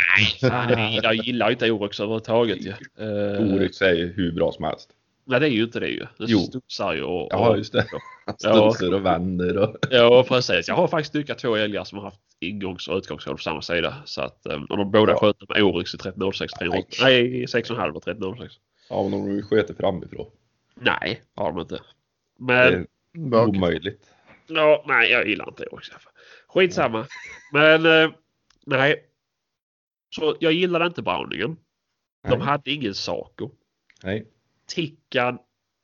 Nej, 0.42 0.52
nej, 0.76 1.00
jag 1.04 1.16
gillar 1.16 1.52
inte 1.52 1.72
Oryx 1.72 2.00
överhuvudtaget 2.00 2.58
ju. 2.66 2.70
Eh, 3.00 3.54
Oryx 3.56 3.82
är 3.82 3.94
ju 3.94 4.14
hur 4.14 4.32
bra 4.32 4.52
som 4.52 4.66
helst. 4.66 4.90
Nej 5.28 5.40
det 5.40 5.46
är 5.48 5.52
ju 5.52 5.64
inte 5.64 5.80
det 5.80 5.88
ju. 5.88 6.00
Den 6.18 6.28
Jo. 6.30 6.40
studsar 6.40 6.94
ju 6.94 7.02
och... 7.04 7.28
Ja, 7.32 7.50
och 7.50 7.58
just 7.58 7.74
det. 7.74 7.86
Ja. 7.92 8.34
Studsar 8.74 8.94
och 8.94 9.06
vänder 9.06 9.58
och... 9.58 9.76
Ja 9.90 10.26
precis. 10.28 10.68
Jag 10.68 10.76
har 10.76 10.88
faktiskt 10.88 11.14
dykat 11.14 11.40
två 11.40 11.56
älgar 11.56 11.84
som 11.84 11.98
har 11.98 12.06
haft 12.06 12.20
ingångs 12.40 12.88
och 12.88 12.98
utgångshål 12.98 13.36
på 13.36 13.42
samma 13.42 13.62
sida. 13.62 13.96
Så 14.06 14.22
att, 14.22 14.46
eh, 14.46 14.62
och 14.70 14.78
de 14.78 14.92
båda 14.92 15.12
Ja. 15.12 15.18
sköt 15.18 15.50
med 15.50 15.64
Oryx 15.64 15.94
i 15.94 15.98
1306 15.98 16.54
308. 16.54 16.88
Nej 17.02 17.46
6,5 17.46 17.92
och 17.92 18.04
1306. 18.08 18.54
Ja, 18.90 19.08
men 19.10 19.12
de 19.36 19.42
sköter 19.42 19.74
framifrån. 19.74 20.26
Nej 20.76 21.22
har 21.36 21.52
de 21.52 21.60
inte. 21.60 21.76
Det 21.76 21.82
Men 22.38 22.58
är 22.74 22.86
Bak. 23.30 23.48
omöjligt. 23.48 24.04
Ja, 24.48 24.84
nej 24.88 25.12
jag 25.12 25.28
gillar 25.28 25.48
inte 25.48 25.66
fall. 26.00 26.14
Skitsamma. 26.48 27.08
Men 27.54 27.86
eh, 27.86 28.12
nej. 28.66 29.06
Så 30.16 30.36
jag 30.40 30.52
gillade 30.54 30.86
inte 30.86 31.02
Browningen. 31.02 31.58
De 32.24 32.30
Nej. 32.38 32.48
hade 32.48 32.72
ingen 32.72 32.94
Saco. 32.94 33.50
Nej. 34.04 34.28
Tickan 34.68 35.38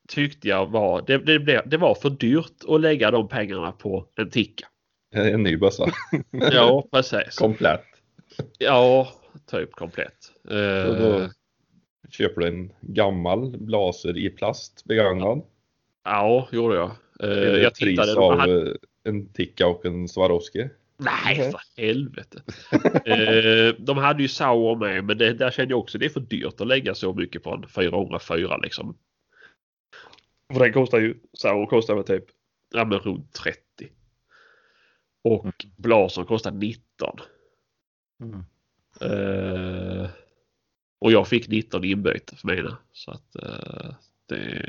tyckte 0.07 0.47
jag 0.47 0.65
var, 0.71 1.01
det, 1.07 1.17
det, 1.17 1.39
blev- 1.39 1.69
det 1.69 1.77
var 1.77 1.95
för 1.95 2.09
dyrt 2.09 2.63
att 2.67 2.81
lägga 2.81 3.11
de 3.11 3.27
pengarna 3.27 3.71
på 3.71 4.07
en 4.15 4.29
ticka. 4.29 4.67
En 5.13 5.43
ny 5.43 5.57
bössa. 5.57 5.85
Ja, 6.31 6.87
precis. 6.91 7.35
Komplett. 7.37 7.83
Ja, 8.59 9.13
typ 9.51 9.71
komplett. 9.71 10.31
Då 10.99 11.29
köper 12.09 12.41
du 12.41 12.47
en 12.47 12.73
gammal 12.81 13.57
blaser 13.57 14.17
i 14.17 14.29
plast 14.29 14.85
begagnad. 14.85 15.41
ja, 16.03 16.47
gjorde 16.51 16.75
jag. 16.75 16.91
Eh, 17.21 17.29
är 17.29 17.57
jag 17.57 17.75
pris 17.75 17.89
tittade. 17.89 18.13
De 18.13 18.23
av 18.23 18.39
hade, 18.39 18.69
eh, 18.69 18.75
en 19.03 19.33
Tikka 19.33 19.67
och 19.67 19.85
en 19.85 20.07
Swarovski. 20.07 20.69
nej, 20.97 21.51
för 21.51 21.61
helvete. 21.77 22.43
Eh, 23.05 23.75
de 23.79 23.97
hade 23.97 24.21
ju 24.21 24.27
Sauer 24.27 24.75
med, 24.75 25.03
men 25.03 25.17
det, 25.17 25.33
där 25.33 25.51
kände 25.51 25.71
jag 25.71 25.79
också 25.79 25.97
det 25.97 26.05
är 26.05 26.09
för 26.09 26.19
dyrt 26.19 26.61
att 26.61 26.67
lägga 26.67 26.95
så 26.95 27.13
mycket 27.13 27.43
på 27.43 27.53
en 27.53 27.67
404 27.67 28.57
liksom. 28.57 28.97
För 30.53 30.59
den 30.59 30.73
kostar 30.73 30.99
ju, 30.99 31.15
Sauer 31.33 31.65
kostar 31.65 31.95
väl 31.95 32.03
typ, 32.03 32.25
ja 32.73 32.85
men 32.85 32.99
runt 32.99 33.33
30. 33.33 33.59
Och 35.23 35.65
Blaser 35.77 36.23
kostar 36.23 36.51
19. 36.51 37.19
Mm. 38.21 38.43
Eh, 39.01 40.09
och 40.99 41.11
jag 41.11 41.27
fick 41.27 41.47
19 41.47 41.83
inbyte 41.83 42.35
för 42.35 42.47
mina. 42.47 42.77
Så 42.91 43.11
att 43.11 43.35
eh, 43.35 43.93
det, 44.25 44.65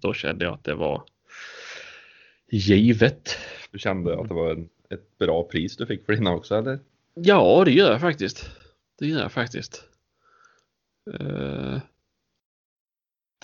då 0.00 0.14
kände 0.14 0.44
jag 0.44 0.54
att 0.54 0.64
det 0.64 0.74
var 0.74 1.02
givet. 2.56 3.36
Du 3.70 3.78
kände 3.78 4.20
att 4.20 4.28
det 4.28 4.34
var 4.34 4.50
en, 4.50 4.68
ett 4.90 5.18
bra 5.18 5.42
pris 5.42 5.76
du 5.76 5.86
fick 5.86 6.06
för 6.06 6.12
dina 6.12 6.34
också 6.34 6.54
eller? 6.54 6.78
Ja, 7.14 7.62
det 7.64 7.72
gör 7.72 7.90
jag 7.90 8.00
faktiskt. 8.00 8.50
Det 8.98 9.06
gör 9.06 9.20
jag 9.20 9.32
faktiskt. 9.32 9.84
Eh, 11.12 11.80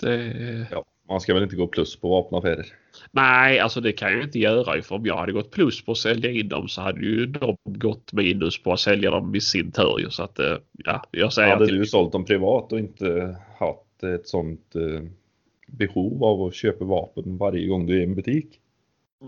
det... 0.01 0.67
Ja, 0.71 0.85
man 1.07 1.21
ska 1.21 1.33
väl 1.33 1.43
inte 1.43 1.55
gå 1.55 1.67
plus 1.67 1.95
på 1.95 2.09
vapenaffärer. 2.09 2.65
Nej, 3.11 3.59
alltså 3.59 3.81
det 3.81 3.91
kan 3.91 4.11
jag 4.11 4.23
inte 4.23 4.39
göra. 4.39 4.81
För 4.81 4.95
om 4.95 5.05
jag 5.05 5.17
hade 5.17 5.31
gått 5.31 5.51
plus 5.51 5.85
på 5.85 5.91
att 5.91 5.97
sälja 5.97 6.31
in 6.31 6.49
dem 6.49 6.67
så 6.67 6.81
hade 6.81 7.01
ju 7.01 7.25
de 7.25 7.57
gått 7.65 8.13
minus 8.13 8.63
på 8.63 8.73
att 8.73 8.79
sälja 8.79 9.11
dem 9.11 9.35
i 9.35 9.41
sin 9.41 9.71
tur. 9.71 10.09
Så 10.09 10.23
att 10.23 10.39
eh, 10.39 10.57
ja, 10.71 11.03
jag 11.11 11.33
säger 11.33 11.49
Hade 11.49 11.63
att 11.63 11.69
du 11.69 11.85
sålt 11.85 12.11
dem 12.11 12.25
privat 12.25 12.71
och 12.71 12.79
inte 12.79 13.37
haft 13.59 14.03
ett 14.03 14.27
sånt 14.27 14.75
eh, 14.75 15.03
behov 15.67 16.23
av 16.23 16.41
att 16.41 16.55
köpa 16.55 16.85
vapen 16.85 17.37
varje 17.37 17.67
gång 17.67 17.85
du 17.85 17.97
är 17.97 17.99
i 17.99 18.03
en 18.03 18.15
butik? 18.15 18.59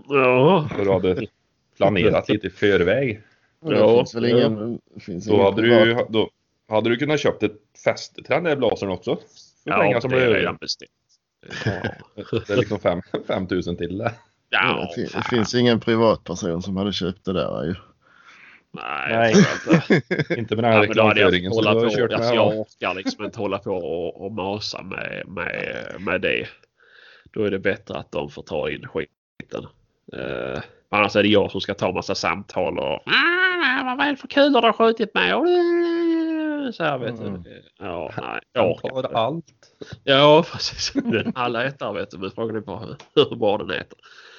Ja, 0.08 0.68
För 0.76 0.84
du 0.84 0.92
hade 0.92 1.26
planerat 1.76 2.28
lite 2.28 2.46
i 2.46 2.50
förväg. 2.50 3.22
Och 3.60 3.70
det 3.70 3.78
Ja, 3.78 3.96
finns 3.96 4.14
väl 4.14 4.24
ingen, 4.24 4.78
finns 5.00 5.26
Då 5.26 5.42
hade, 5.42 5.62
du, 5.62 5.94
då 6.08 6.30
hade 6.68 6.90
du 6.90 6.96
kunnat 6.96 7.20
köpt 7.20 7.42
ett 7.42 7.56
fäste 7.84 8.14
till 8.14 8.24
den 8.34 8.44
där 8.44 8.56
blasern 8.56 8.88
också. 8.90 9.16
För 9.64 9.70
ja 9.70 10.00
som 10.00 10.10
det 10.10 10.16
är 10.16 10.20
över. 10.26 10.38
redan 10.38 10.56
bestämt. 10.56 10.90
Ja, 11.64 11.72
Det 12.46 12.50
är 12.52 12.56
liksom 12.56 12.78
fem- 12.78 13.02
5000 13.26 13.76
till 13.76 13.98
det. 13.98 14.12
ja 14.50 14.88
det, 14.88 14.94
fin- 14.94 15.10
det 15.22 15.28
finns 15.36 15.54
ingen 15.54 15.80
privatperson 15.80 16.62
som 16.62 16.76
hade 16.76 16.92
köpt 16.92 17.24
det 17.24 17.32
där 17.32 17.64
ju. 17.64 17.74
Nej, 18.74 19.12
Nej. 19.12 19.34
jag 19.66 19.96
inte. 19.96 20.34
Inte 20.40 20.56
med 20.56 20.64
den 20.64 20.72
här 20.72 20.78
Ja, 20.78 20.82
jag 20.84 20.90
reklamföringen 20.90 21.52
har 21.52 21.74
på. 21.84 21.90
kört 21.96 22.12
Alltså 22.12 22.34
jag 22.34 22.58
orkar 22.58 22.94
liksom 22.94 23.24
inte 23.24 23.38
hålla 23.38 23.58
på 23.58 23.72
och, 23.76 24.24
och 24.26 24.32
masa 24.32 24.82
med, 24.82 25.24
med, 25.26 25.86
med 26.00 26.20
det. 26.20 26.46
Då 27.32 27.44
är 27.44 27.50
det 27.50 27.58
bättre 27.58 27.94
att 27.98 28.12
de 28.12 28.30
får 28.30 28.42
ta 28.42 28.70
in 28.70 28.86
skiten. 28.88 29.66
Uh, 30.14 30.60
annars 30.88 31.16
är 31.16 31.22
det 31.22 31.28
jag 31.28 31.50
som 31.50 31.60
ska 31.60 31.74
ta 31.74 31.92
massa 31.92 32.14
samtal 32.14 32.78
och 32.78 33.02
"Ah, 33.06 33.94
vad 33.96 34.06
är 34.06 34.10
det 34.10 34.16
för 34.16 34.28
kulor 34.28 34.60
du 34.60 34.66
har 34.66 34.72
skjutit 34.72 35.14
med? 35.14 35.32
Så 36.74 36.84
här 36.84 36.98
vet 36.98 37.20
Mm. 37.20 37.42
du. 37.42 37.62
Ja, 37.78 38.12
nej, 38.22 38.40
jag 38.52 38.70
orkar 38.70 38.96
inte. 38.98 39.08
allt. 39.08 39.44
Ja, 40.04 40.44
precis. 40.52 40.92
Alla 41.34 41.64
äter 41.64 41.92
vet 41.92 42.10
du, 42.10 42.18
men 42.18 42.30
frågan 42.30 42.56
är 42.56 42.60
bara 42.60 42.96
hur, 43.14 43.36
bra 43.36 43.58
den 43.58 43.70
äter. 43.70 43.98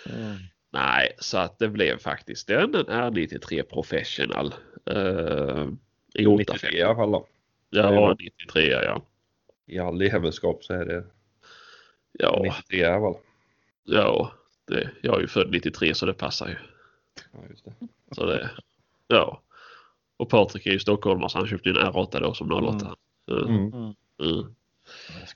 Mm. 0.09 0.35
Nej, 0.71 1.15
så 1.19 1.37
att 1.37 1.59
det 1.59 1.67
blev 1.67 1.97
faktiskt 1.97 2.49
en 2.49 2.75
R93 2.75 3.63
Professional. 3.63 4.53
Uh, 4.91 5.67
i 6.15 6.25
93 6.25 6.25
i 6.25 6.27
850. 6.27 6.81
alla 6.81 6.95
fall 6.95 7.11
då. 7.11 7.25
Ja, 7.69 8.15
93 8.19 8.61
ja. 8.71 9.01
I 9.67 9.79
all 9.79 10.01
jävelskap 10.01 10.63
så 10.63 10.73
är 10.73 10.85
det 10.85 11.03
Ja, 12.11 12.39
93 12.43 12.77
i 12.79 12.85
alla 12.85 12.99
fall. 13.01 13.21
ja 13.85 14.31
det, 14.65 14.89
jag 15.01 15.15
är 15.15 15.21
ju 15.21 15.27
född 15.27 15.51
93 15.51 15.93
så 15.93 16.05
det 16.05 16.13
passar 16.13 16.47
ju. 16.47 16.55
Ja, 17.31 17.39
just 17.49 17.65
det. 17.65 17.73
Så 18.11 18.25
det, 18.25 18.49
ja. 19.07 19.41
Och 20.17 20.29
Patrik 20.29 20.65
är 20.65 20.71
ju 20.71 20.79
stockholmare 20.79 21.29
så 21.29 21.37
han 21.37 21.47
köpte 21.47 21.69
ju 21.69 21.79
en 21.79 21.87
R8 21.87 22.19
då 22.19 22.33
som 22.33 22.51
08. 22.51 22.95
Mm. 23.31 23.45
Mm. 23.47 23.73
Mm. 23.73 23.95
Skojar. 24.17 24.55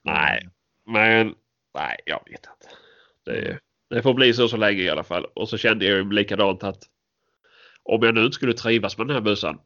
Nej, 0.04 0.50
men 0.86 1.36
nej, 1.74 1.98
jag 2.06 2.22
vet 2.26 2.46
inte. 2.54 2.76
Det, 3.24 3.60
det 3.90 4.02
får 4.02 4.14
bli 4.14 4.34
så 4.34 4.48
så 4.48 4.58
länge 4.58 4.82
i 4.82 4.90
alla 4.90 5.04
fall. 5.04 5.26
Och 5.26 5.50
så 5.50 5.58
kände 5.58 5.86
jag 5.86 5.98
ju 5.98 6.12
likadant 6.12 6.64
att 6.64 6.84
om 7.84 8.04
jag 8.04 8.16
nu 8.16 8.26
inte 8.26 8.36
skulle 8.36 8.54
trivas 8.54 8.98
med 8.98 9.08
den 9.08 9.14
här 9.14 9.22
bössan 9.22 9.60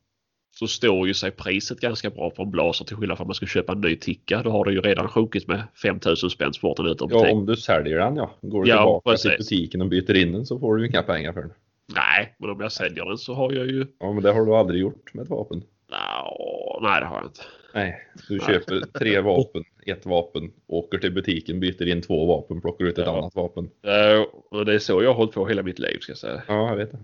så 0.61 0.67
står 0.67 1.07
ju 1.07 1.13
sig 1.13 1.31
priset 1.31 1.79
ganska 1.79 2.09
bra 2.09 2.29
på 2.29 2.43
en 2.43 2.51
blaser 2.51 2.85
till 2.85 2.95
skillnad 2.95 3.17
från 3.17 3.25
om 3.25 3.27
man 3.27 3.35
ska 3.35 3.45
köpa 3.45 3.71
en 3.71 3.81
ny 3.81 3.95
ticka. 3.95 4.41
Då 4.43 4.49
har 4.49 4.65
det 4.65 4.71
ju 4.73 4.81
redan 4.81 5.07
sjunkit 5.07 5.47
med 5.47 5.63
5000 5.81 6.29
spänn 6.29 6.51
ur 6.63 6.95
Ja, 6.99 7.07
butik. 7.07 7.33
om 7.33 7.45
du 7.45 7.55
säljer 7.55 7.97
den 7.97 8.15
ja. 8.15 8.31
Går 8.41 8.63
du 8.63 8.69
Ja, 8.69 8.75
tillbaka 8.77 9.09
precis. 9.09 9.31
till 9.31 9.37
butiken 9.57 9.81
och 9.81 9.87
byter 9.87 10.15
in 10.17 10.31
den 10.31 10.45
så 10.45 10.59
får 10.59 10.75
du 10.75 10.81
ju 10.83 10.89
inga 10.89 11.01
pengar 11.03 11.33
för 11.33 11.41
den. 11.41 11.51
Nej, 11.95 12.35
men 12.39 12.49
om 12.49 12.59
jag 12.61 12.71
säljer 12.71 13.05
den 13.05 13.17
så 13.17 13.33
har 13.33 13.51
jag 13.51 13.67
ju... 13.67 13.85
Ja, 13.99 14.11
men 14.13 14.23
det 14.23 14.31
har 14.31 14.45
du 14.45 14.55
aldrig 14.55 14.81
gjort 14.81 15.13
med 15.13 15.23
ett 15.23 15.29
vapen. 15.29 15.63
Nå, 15.91 16.79
nej, 16.81 16.99
det 17.01 17.05
har 17.07 17.15
jag 17.15 17.25
inte. 17.25 17.41
Nej, 17.73 17.97
du 18.27 18.37
Nej. 18.37 18.45
köper 18.47 18.99
tre 18.99 19.19
vapen, 19.21 19.63
ett 19.85 20.05
vapen, 20.05 20.51
åker 20.67 20.97
till 20.97 21.11
butiken, 21.13 21.59
byter 21.59 21.87
in 21.87 22.01
två 22.01 22.25
vapen, 22.25 22.61
plockar 22.61 22.85
ut 22.85 22.97
ett 22.97 23.05
Ja. 23.05 23.17
annat 23.17 23.35
vapen. 23.35 23.69
Eh, 23.87 24.25
Och 24.51 24.65
det 24.65 24.73
är 24.73 24.79
så 24.79 25.03
jag 25.03 25.09
har 25.09 25.15
hållit 25.15 25.33
på 25.33 25.47
hela 25.47 25.63
mitt 25.63 25.79
liv 25.79 25.97
ska 25.99 26.11
jag 26.11 26.17
säga. 26.17 26.41
Ja, 26.47 26.69
jag 26.69 26.75
vet 26.75 26.91
det. 26.91 26.99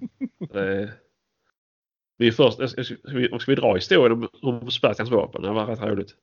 Det, 0.60 0.90
vi 2.18 2.32
först, 2.32 2.70
ska, 2.70 2.84
ska, 2.84 2.96
vi, 3.04 3.28
ska 3.40 3.52
vi 3.52 3.56
dra 3.56 3.76
historien 3.76 4.12
om, 4.12 4.30
om 4.42 4.72
Spartans 4.72 5.10
vapen? 5.10 5.42
Det 5.42 5.52
var 5.52 5.66
rätt 5.66 5.82
roligt. 5.82 6.16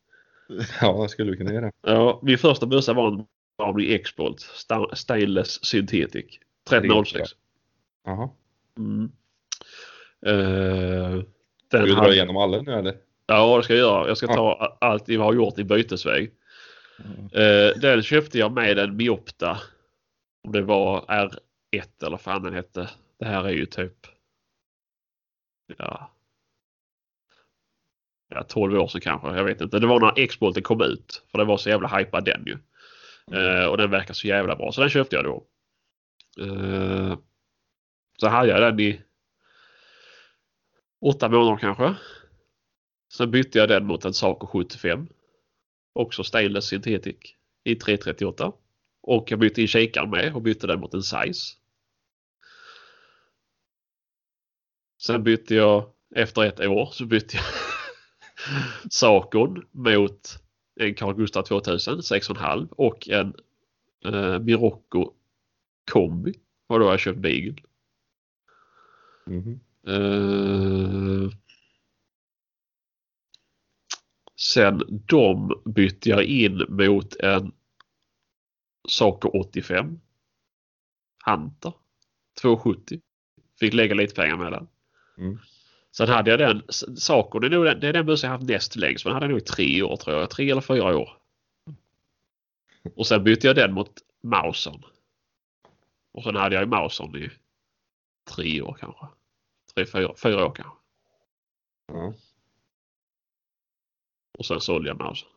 Ja, 0.81 1.03
det 1.03 1.09
skulle 1.09 1.31
du 1.31 1.37
kunna 1.37 1.53
göra. 1.53 1.73
Ja, 1.87 2.21
min 2.23 2.39
första 2.39 2.67
bössa 2.67 2.93
var 2.93 3.09
en 3.09 3.27
Army 3.63 3.95
X-Bolt 3.95 4.39
sta- 4.39 4.95
Stainless 4.95 5.65
Synthetic 5.65 6.25
1306. 6.71 7.31
Jaha. 8.05 8.31
Mm. 8.79 9.11
Ska 10.21 11.79
den 11.79 11.85
du 11.85 11.95
dra 11.95 12.01
hade, 12.01 12.15
igenom 12.15 12.37
alla 12.37 12.63
nu 12.63 12.73
eller? 12.73 12.95
ja, 13.27 13.57
det 13.57 13.63
ska 13.63 13.75
jag 13.75 13.81
göra. 13.81 14.09
Jag 14.09 14.17
ska 14.17 14.27
ta 14.27 14.77
allt 14.81 15.09
vi 15.09 15.17
har 15.17 15.35
gjort 15.35 15.59
i 15.59 15.65
bytesväg. 15.65 16.31
Mm. 17.05 17.25
Eh, 17.25 17.81
den 17.81 18.03
köpte 18.03 18.39
jag 18.39 18.53
med 18.53 18.79
en 18.79 18.97
Miopta. 18.97 19.59
Om 20.45 20.53
det 20.53 20.63
var 20.63 21.01
R1 21.01 21.37
eller 22.01 22.11
vad 22.11 22.21
fan 22.21 22.43
den 22.43 22.55
hette. 22.55 22.91
Det 23.19 23.25
här 23.25 23.45
är 23.45 23.53
ju 23.53 23.67
typ 23.67 24.07
ja, 25.66 26.14
ja 28.28 28.42
12 28.42 28.78
år 28.78 28.88
sedan 28.88 29.00
kanske. 29.00 29.28
Jag 29.28 29.44
vet 29.44 29.61
inte. 29.61 29.78
Det 29.78 29.87
var 29.87 30.00
när 30.00 30.12
X-Bolten 30.16 30.62
kom 30.62 30.83
ut. 30.83 31.23
För 31.30 31.38
det 31.38 31.44
var 31.44 31.56
så 31.56 31.68
jävla 31.68 31.88
hypad 31.88 32.25
den 32.25 32.44
ju. 32.47 32.59
Eh, 33.38 33.66
och 33.66 33.76
den 33.76 33.90
verkar 33.90 34.14
så 34.14 34.26
jävla 34.26 34.56
bra. 34.56 34.73
Så 34.73 34.80
den 34.80 34.90
köpte 34.90 35.16
jag 35.16 35.25
då. 35.25 35.47
Eh, 36.40 37.18
så 38.18 38.28
hade 38.28 38.49
jag 38.49 38.61
den 38.61 38.80
i 38.80 39.00
åtta 41.00 41.28
månader 41.28 41.56
kanske. 41.56 41.94
Sen 43.12 43.30
bytte 43.30 43.59
jag 43.59 43.68
den 43.68 43.87
mot 43.87 44.04
en 44.04 44.14
Saco 44.14 44.47
75. 44.47 45.09
Också 45.92 46.25
stainless 46.25 46.64
synthetic 46.64 47.16
i 47.64 47.75
338. 47.75 48.52
Och 49.02 49.30
jag 49.30 49.38
bytte 49.38 49.61
in 49.61 49.68
kikaren 49.68 50.11
med 50.11 50.35
och 50.35 50.42
bytte 50.42 50.66
den 50.66 50.80
mot 50.80 50.94
en 50.94 51.02
size. 51.02 51.56
Sen 55.06 55.23
bytte 55.23 55.54
jag 55.54 55.90
efter 56.14 56.42
ett 56.42 56.61
år 56.61 56.87
så 56.92 57.06
bytte 57.06 57.37
jag 57.37 57.44
Sacon 58.92 59.66
mot 59.70 60.38
en 60.80 60.94
Carl 60.94 61.14
Gustaf 61.14 61.49
2000 61.49 61.99
6,5 61.99 62.68
och 62.70 63.08
en 63.08 63.34
eh, 64.04 64.38
Mirocco 64.38 65.12
kombi. 65.92 66.34
Och 66.66 66.78
då 66.78 66.84
har 66.84 66.92
jag 66.92 67.00
köpt 67.00 67.18
Beagle. 67.18 67.62
Mhm. 69.26 69.61
Eh, 69.87 71.30
sen 74.37 74.82
de 75.06 75.62
bytte 75.64 76.08
jag 76.08 76.25
in 76.25 76.64
mot 76.68 77.16
en 77.16 77.52
Saker 78.88 79.37
85. 79.37 80.00
Hunter 81.26 81.73
270. 82.40 83.00
Fick 83.61 83.75
lägga 83.75 83.94
lite 83.94 84.14
pengar 84.14 84.37
mellan. 84.37 84.68
Mm. 85.18 85.38
Sen 85.97 86.09
hade 86.09 86.30
jag 86.30 86.38
den, 86.38 86.62
Saker 86.97 87.40
det 87.40 87.47
är, 87.47 87.50
nog 87.50 87.64
den, 87.64 87.80
det 87.80 87.88
är 87.88 87.92
den 87.92 88.06
bussen 88.06 88.30
jag 88.30 88.38
haft 88.38 88.49
näst 88.49 88.76
längst. 88.76 89.04
Men 89.04 89.14
hade 89.14 89.26
jag 89.26 89.30
nog 89.30 89.40
i 89.40 89.44
tre 89.44 89.83
år 89.83 89.97
tror 89.97 90.16
jag. 90.16 90.30
Tre 90.30 90.50
eller 90.50 90.61
fyra 90.61 90.97
år. 90.99 91.18
Och 92.97 93.06
sen 93.06 93.25
bytte 93.25 93.47
jag 93.47 93.56
den 93.56 93.73
mot 93.73 93.92
Mausern. 94.21 94.83
Och 96.12 96.23
sen 96.23 96.37
hade 96.37 96.54
jag 96.54 96.62
ju 96.62 96.68
Mausern 96.68 97.16
i 97.16 97.30
tre 98.25 98.62
år 98.62 98.76
kanske. 98.80 99.06
Tre, 99.75 99.87
fyra, 99.87 100.14
fyra 100.16 100.47
år 100.47 100.52
kanske. 100.54 100.76
Ja. 101.87 102.14
Och 104.38 104.47
sen 104.47 104.61
sålde 104.61 104.88
jag 104.88 104.99
Mausern. 104.99 105.30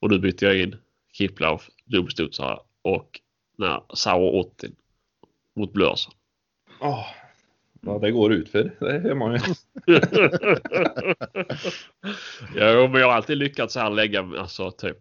Och 0.00 0.10
nu 0.10 0.18
bytte 0.18 0.44
jag 0.44 0.60
in 0.60 0.76
Kiplauf, 1.12 1.70
dubbelstudsare 1.84 2.58
och 2.82 3.20
när 3.56 3.82
Sauer 3.94 4.34
80 4.34 4.70
mot 5.54 5.72
Blörsen. 5.72 6.12
Åh. 6.80 7.06
Ja, 7.86 7.98
det 7.98 8.10
går 8.10 8.32
ut 8.32 8.48
för 8.48 8.76
det 8.80 8.98
hör 8.98 9.14
man 9.14 9.32
ju. 9.32 9.38
ja, 12.56 12.88
men 12.88 13.00
jag 13.00 13.06
har 13.06 13.14
alltid 13.14 13.36
lyckats 13.36 13.74
så 13.74 13.80
här 13.80 13.90
lägga 13.90 14.20
alltså 14.38 14.70
typ 14.70 14.98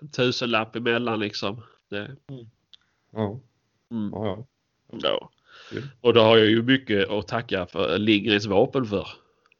en 0.00 0.10
tusenlapp 0.10 0.76
emellan 0.76 1.20
liksom. 1.20 1.62
Det, 1.90 2.16
Ja, 3.12 3.40
mm, 3.90 4.10
ja, 4.12 4.46
ja. 4.92 4.98
ja. 5.02 5.30
Kul. 5.70 5.88
Och 6.00 6.14
då 6.14 6.20
har 6.20 6.36
jag 6.36 6.46
ju 6.46 6.62
mycket 6.62 7.10
att 7.10 7.28
tacka 7.28 7.66
för 7.66 7.98
Lindgrens 7.98 8.46
vapen 8.46 8.84
för. 8.84 9.08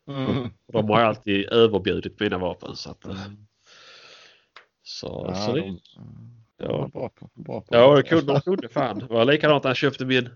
Mm. 0.09 0.49
De 0.73 0.91
har 0.91 1.01
alltid 1.01 1.49
överbjudit 1.49 2.21
mina 2.21 2.39
vapen. 2.39 2.77
Så, 2.77 2.91
att, 2.91 3.07
så, 4.83 5.25
Ja, 5.29 5.35
så 5.35 5.53
det, 5.53 5.61
de, 5.61 5.67
de 5.67 5.81
ja. 6.67 6.89
bra 6.93 7.09
på, 7.09 7.31
bra 7.35 7.61
på 7.61 7.67
Ja, 7.71 7.97
det 7.97 8.03
kunde, 8.03 8.33
de 8.33 8.41
kunde 8.41 8.69
fan. 8.69 8.99
Det 8.99 9.07
var 9.07 9.25
likadant 9.25 9.65
när 9.65 9.71
jag 9.71 9.77
köpte 9.77 10.05
min... 10.05 10.29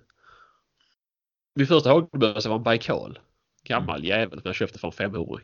Min 1.55 1.67
första 1.67 1.91
hagelbössa 1.91 2.49
var 2.49 2.57
en 2.57 2.63
Baikal. 2.63 3.19
Gammal 3.65 4.05
jävel 4.05 4.41
som 4.41 4.49
jag 4.49 4.55
köpte 4.55 4.79
för 4.79 4.89
en 4.89 4.93
500 4.93 5.41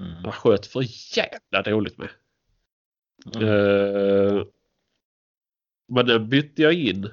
Mm. 0.00 0.14
Jag 0.24 0.34
sköt 0.34 0.66
för 0.66 0.84
jävla 1.16 1.70
dåligt 1.70 1.98
med. 1.98 2.08
Mm. 3.34 3.48
Eh, 3.48 4.44
men 5.88 6.06
den 6.06 6.28
bytte 6.28 6.62
jag 6.62 6.72
in 6.72 7.10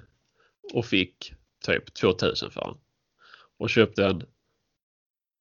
och 0.74 0.86
fick 0.86 1.34
typ 1.66 1.94
2000 1.94 2.52
för 2.52 2.62
den. 2.62 2.78
Och 3.58 3.70
köpte 3.70 4.06
en, 4.06 4.24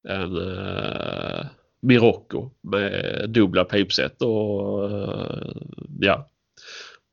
en 0.09 0.37
uh, 0.37 1.47
Mirocco 1.81 2.51
med 2.61 3.25
dubbla 3.31 3.65
pipset 3.65 4.23
och 4.23 4.91
uh, 4.91 5.57
ja. 6.01 6.29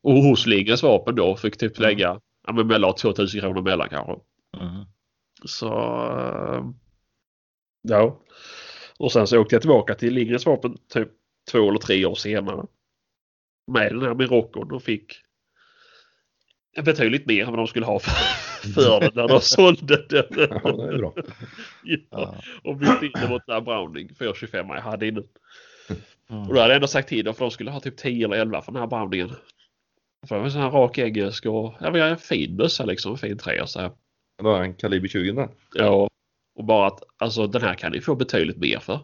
Och 0.03 0.13
hos 0.13 0.46
Lindgrens 0.46 0.84
vapen 0.84 1.15
då 1.15 1.36
fick 1.36 1.58
typ 1.58 1.77
Mm. 1.77 1.89
lägga 1.89 2.22
ja, 2.48 2.53
men 2.53 2.68
mellan 2.68 2.96
2000 2.96 3.41
kronor 3.41 3.62
mellan 3.62 3.89
kanske. 3.89 4.13
Mm. 4.62 4.86
Så 5.46 5.67
eh, 5.67 6.63
ja. 7.81 8.19
Och 8.98 9.12
sen 9.12 9.27
så 9.27 9.39
åkte 9.39 9.55
jag 9.55 9.62
tillbaka 9.62 9.96
till 9.96 10.13
Lindgrens 10.13 10.46
vapen 10.46 10.77
typ 10.93 11.10
två 11.51 11.69
eller 11.69 11.79
tre 11.79 12.05
år 12.05 12.15
senare. 12.15 12.65
Med 13.72 13.91
den 13.91 14.01
här 14.01 14.15
Miroccon 14.15 14.72
och 14.72 14.84
fick 14.84 15.22
betydligt 16.84 17.25
mer 17.25 17.43
än 17.43 17.50
vad 17.50 17.60
de 17.60 17.67
skulle 17.67 17.86
ha 17.86 18.00
för, 18.00 18.12
för 18.74 19.00
den 19.00 19.12
när 19.15 19.27
de 19.27 19.41
sålde 19.41 20.05
den. 20.10 20.25
ja, 20.63 20.72
det 20.72 20.93
är 20.93 20.98
bra. 20.98 21.13
Ja, 21.84 21.98
Ja. 22.12 22.36
och 22.63 22.77
bytte 22.77 23.05
in 23.05 23.12
den 23.15 23.29
mot 23.29 23.46
den 23.46 23.53
här 23.53 23.62
Browning 23.62 24.15
425 24.15 24.69
jag 24.69 24.81
hade 24.81 25.08
innan. 25.08 25.24
Mm. 26.29 26.41
Och 26.41 26.53
då 26.53 26.60
hade 26.60 26.69
jag 26.72 26.75
ändå 26.75 26.88
sagt 26.88 27.10
till 27.10 27.25
dem 27.25 27.34
för 27.36 27.46
de 27.46 27.51
skulle 27.51 27.72
ha 27.72 27.79
typ 27.79 27.98
10 27.98 28.25
eller 28.25 28.38
11 28.38 28.62
för 28.62 28.72
den 28.72 28.81
här 28.81 28.88
Browningen. 28.88 29.29
För 30.27 30.36
det 30.36 30.39
var 30.39 30.46
en 30.46 30.51
sån 30.51 30.62
här 30.62 30.72
rak 30.72 30.98
engelsk 30.98 31.46
och 31.46 31.74
ja, 31.79 31.91
men 31.91 32.01
en 32.01 32.17
fin 32.17 32.58
bössa 32.58 32.86
liksom, 32.86 33.12
en 33.12 33.17
fin 33.17 33.38
trea 33.38 33.67
så 33.67 33.79
här. 33.79 33.91
Var 34.39 34.62
en 34.63 34.74
kaliber 34.74 35.08
20 35.08 35.31
där. 35.31 35.50
Ja, 35.74 36.10
och 36.55 36.63
bara 36.65 36.88
att 36.88 37.03
alltså 37.17 37.48
den 37.48 37.62
här 37.62 37.74
kan 37.75 37.91
ni 37.91 38.01
få 38.01 38.15
betydligt 38.15 38.58
mer 38.58 38.79
för. 38.79 39.00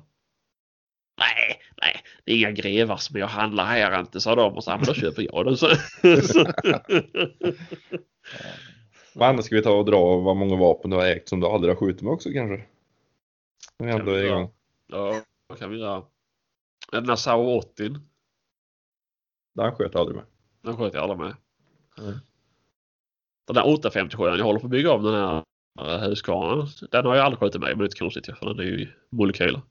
Nej, 1.19 1.61
nej, 1.81 1.95
det 2.25 2.31
är 2.31 2.37
inga 2.37 2.51
grevar 2.51 2.97
som 2.97 3.19
jag 3.19 3.27
handlar 3.27 3.65
här 3.65 3.99
inte, 3.99 4.21
sa 4.21 4.35
de. 4.35 4.53
Och 4.55 4.63
så, 4.63 4.71
"Ja, 4.71 4.77
men 4.77 4.85
då 4.85 4.93
köper 4.93 5.21
jag 5.21 5.45
den. 5.45 5.57
Så. 5.57 5.67
Men 9.15 9.43
ska 9.43 9.55
vi 9.55 9.61
ta 9.61 9.71
och 9.73 9.85
dra 9.85 10.17
vad 10.17 10.35
många 10.37 10.55
vapen 10.55 10.91
du 10.91 10.97
har 10.97 11.05
ägt 11.05 11.29
som 11.29 11.39
du 11.39 11.47
aldrig 11.47 11.73
har 11.73 11.79
skjutit 11.79 12.01
med 12.01 12.11
också 12.13 12.29
kanske? 12.33 12.65
Vi 13.77 13.91
Kan 13.91 13.99
ändå 13.99 14.11
vi 14.11 14.19
är 14.19 14.25
igång. 14.25 14.51
ja, 14.87 15.21
vad 15.47 15.59
kan 15.59 15.69
vi 15.71 15.77
göra? 15.79 16.03
Den 16.91 17.07
där 17.07 17.15
Sauer 17.15 17.57
80, 17.57 17.89
Den 19.55 19.75
sköt 19.75 19.93
jag 19.93 19.99
aldrig 20.01 20.15
med. 20.15 20.25
den 20.61 20.77
sköt 20.77 20.93
jag 20.93 21.03
aldrig 21.03 21.19
med. 21.19 21.35
Mm. 21.97 22.19
Den 23.47 23.55
där 23.55 23.67
857, 23.67 24.23
jag 24.23 24.43
håller 24.45 24.59
på 24.59 24.65
att 24.67 24.71
bygga 24.71 24.91
om 24.91 25.03
den 25.03 25.13
här 25.13 25.43
äh, 25.79 25.99
Husqvarnan. 26.09 26.67
Den 26.91 27.05
har 27.05 27.15
jag 27.15 27.25
aldrig 27.25 27.39
skjutit 27.39 27.61
med, 27.61 27.69
men 27.69 27.77
det 27.77 27.83
är 27.83 27.85
inte 27.85 27.99
konstigt 27.99 28.25
för 28.25 28.45
den 28.45 28.59
är 28.59 28.63
ju 28.63 28.87
molekyler. 29.09 29.61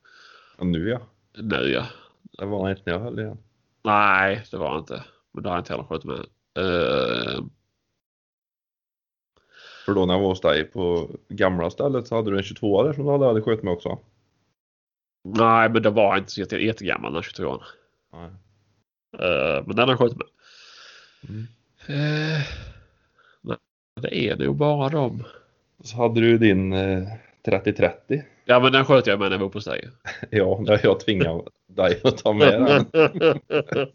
Och 0.57 0.67
nu 0.67 0.89
ja. 0.89 1.01
Nu 1.33 1.57
ja. 1.71 1.87
Det 2.39 2.45
var 2.45 2.71
inte 2.71 2.83
när 2.87 2.93
jag 2.93 3.01
höll 3.01 3.19
i 3.19 3.23
den. 3.23 3.39
Nej, 3.83 4.45
det 4.51 4.57
var 4.57 4.79
inte. 4.79 5.05
Men 5.33 5.43
det 5.43 5.49
har 5.49 5.57
jag 5.57 5.61
inte 5.61 5.73
heller 5.73 5.85
skjutit 5.85 6.05
med. 6.05 6.19
Uh, 6.59 7.45
För 9.87 9.95
då 9.95 10.07
när 10.07 10.15
jag 10.15 10.21
var 10.21 10.29
hos 10.29 10.41
dig 10.41 10.65
på 10.65 11.11
gamla 11.29 11.71
stället 11.71 12.07
så 12.07 12.17
hade 12.17 12.31
du 12.31 12.37
en 12.37 12.43
22 12.43 12.83
där 12.83 12.93
som 12.93 13.05
du 13.05 13.11
aldrig 13.11 13.29
hade 13.29 13.43
skjutit 13.43 13.65
med 13.65 13.73
också. 13.73 13.99
nej, 15.25 15.69
men 15.71 15.83
det 15.83 15.91
var 15.91 16.17
inte 16.17 16.31
så 16.31 16.41
jätte- 16.41 16.57
jättegammal 16.65 17.13
den 17.13 17.23
22 17.23 17.63
Nej. 18.13 18.31
Uh, 19.15 19.67
men 19.67 19.77
den 19.77 19.79
har 19.79 19.89
jag 19.89 19.99
skjutit 19.99 20.19
med. 20.19 20.27
Mm. 21.29 21.47
Eh, 21.87 22.39
nej, 22.39 22.49
det 24.01 24.15
är 24.29 24.37
nog 24.37 24.57
bara 24.57 24.89
dem. 24.89 25.25
Så 25.85 25.97
hade 25.97 26.21
du 26.21 26.39
din 26.39 26.73
eh, 26.73 27.09
3030. 27.45 28.23
Ja, 28.45 28.61
men 28.61 28.73
den 28.73 28.85
sköt 28.85 29.07
jag 29.07 29.19
med 29.19 29.31
när 29.31 29.37
jag 29.39 29.43
var 29.43 29.49
på 29.49 29.59
dig. 29.59 29.89
Ja, 30.31 30.79
jag 30.83 31.01
tvingade 31.01 31.43
dig 31.67 32.01
att 32.05 32.19
ta 32.19 32.33
med 32.33 32.61
den. 32.63 32.87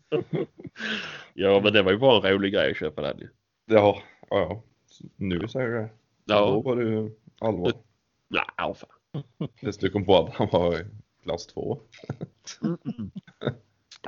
ja, 1.33 1.61
men 1.63 1.73
det 1.73 1.81
var 1.81 1.91
ju 1.91 1.97
bara 1.97 2.27
en 2.27 2.33
rolig 2.33 2.53
grej 2.53 2.71
att 2.71 2.77
köpa 2.77 3.01
den. 3.01 3.17
Ja, 3.65 4.01
ja, 4.29 4.37
ja. 4.39 4.63
Nu 5.15 5.47
säger 5.47 5.67
du 5.67 5.73
det. 5.77 5.89
Då 6.25 6.33
Ja, 6.33 6.59
var 6.61 6.75
du 6.75 7.15
allvar. 7.39 7.73
nej, 8.29 8.43
ja, 8.57 8.73
fan. 8.73 9.23
Tills 9.59 9.77
du 9.77 9.89
kom 9.89 10.05
på 10.05 10.17
att 10.17 10.33
han 10.33 10.47
var 10.51 10.75
klass 11.23 11.47
2. 11.47 11.79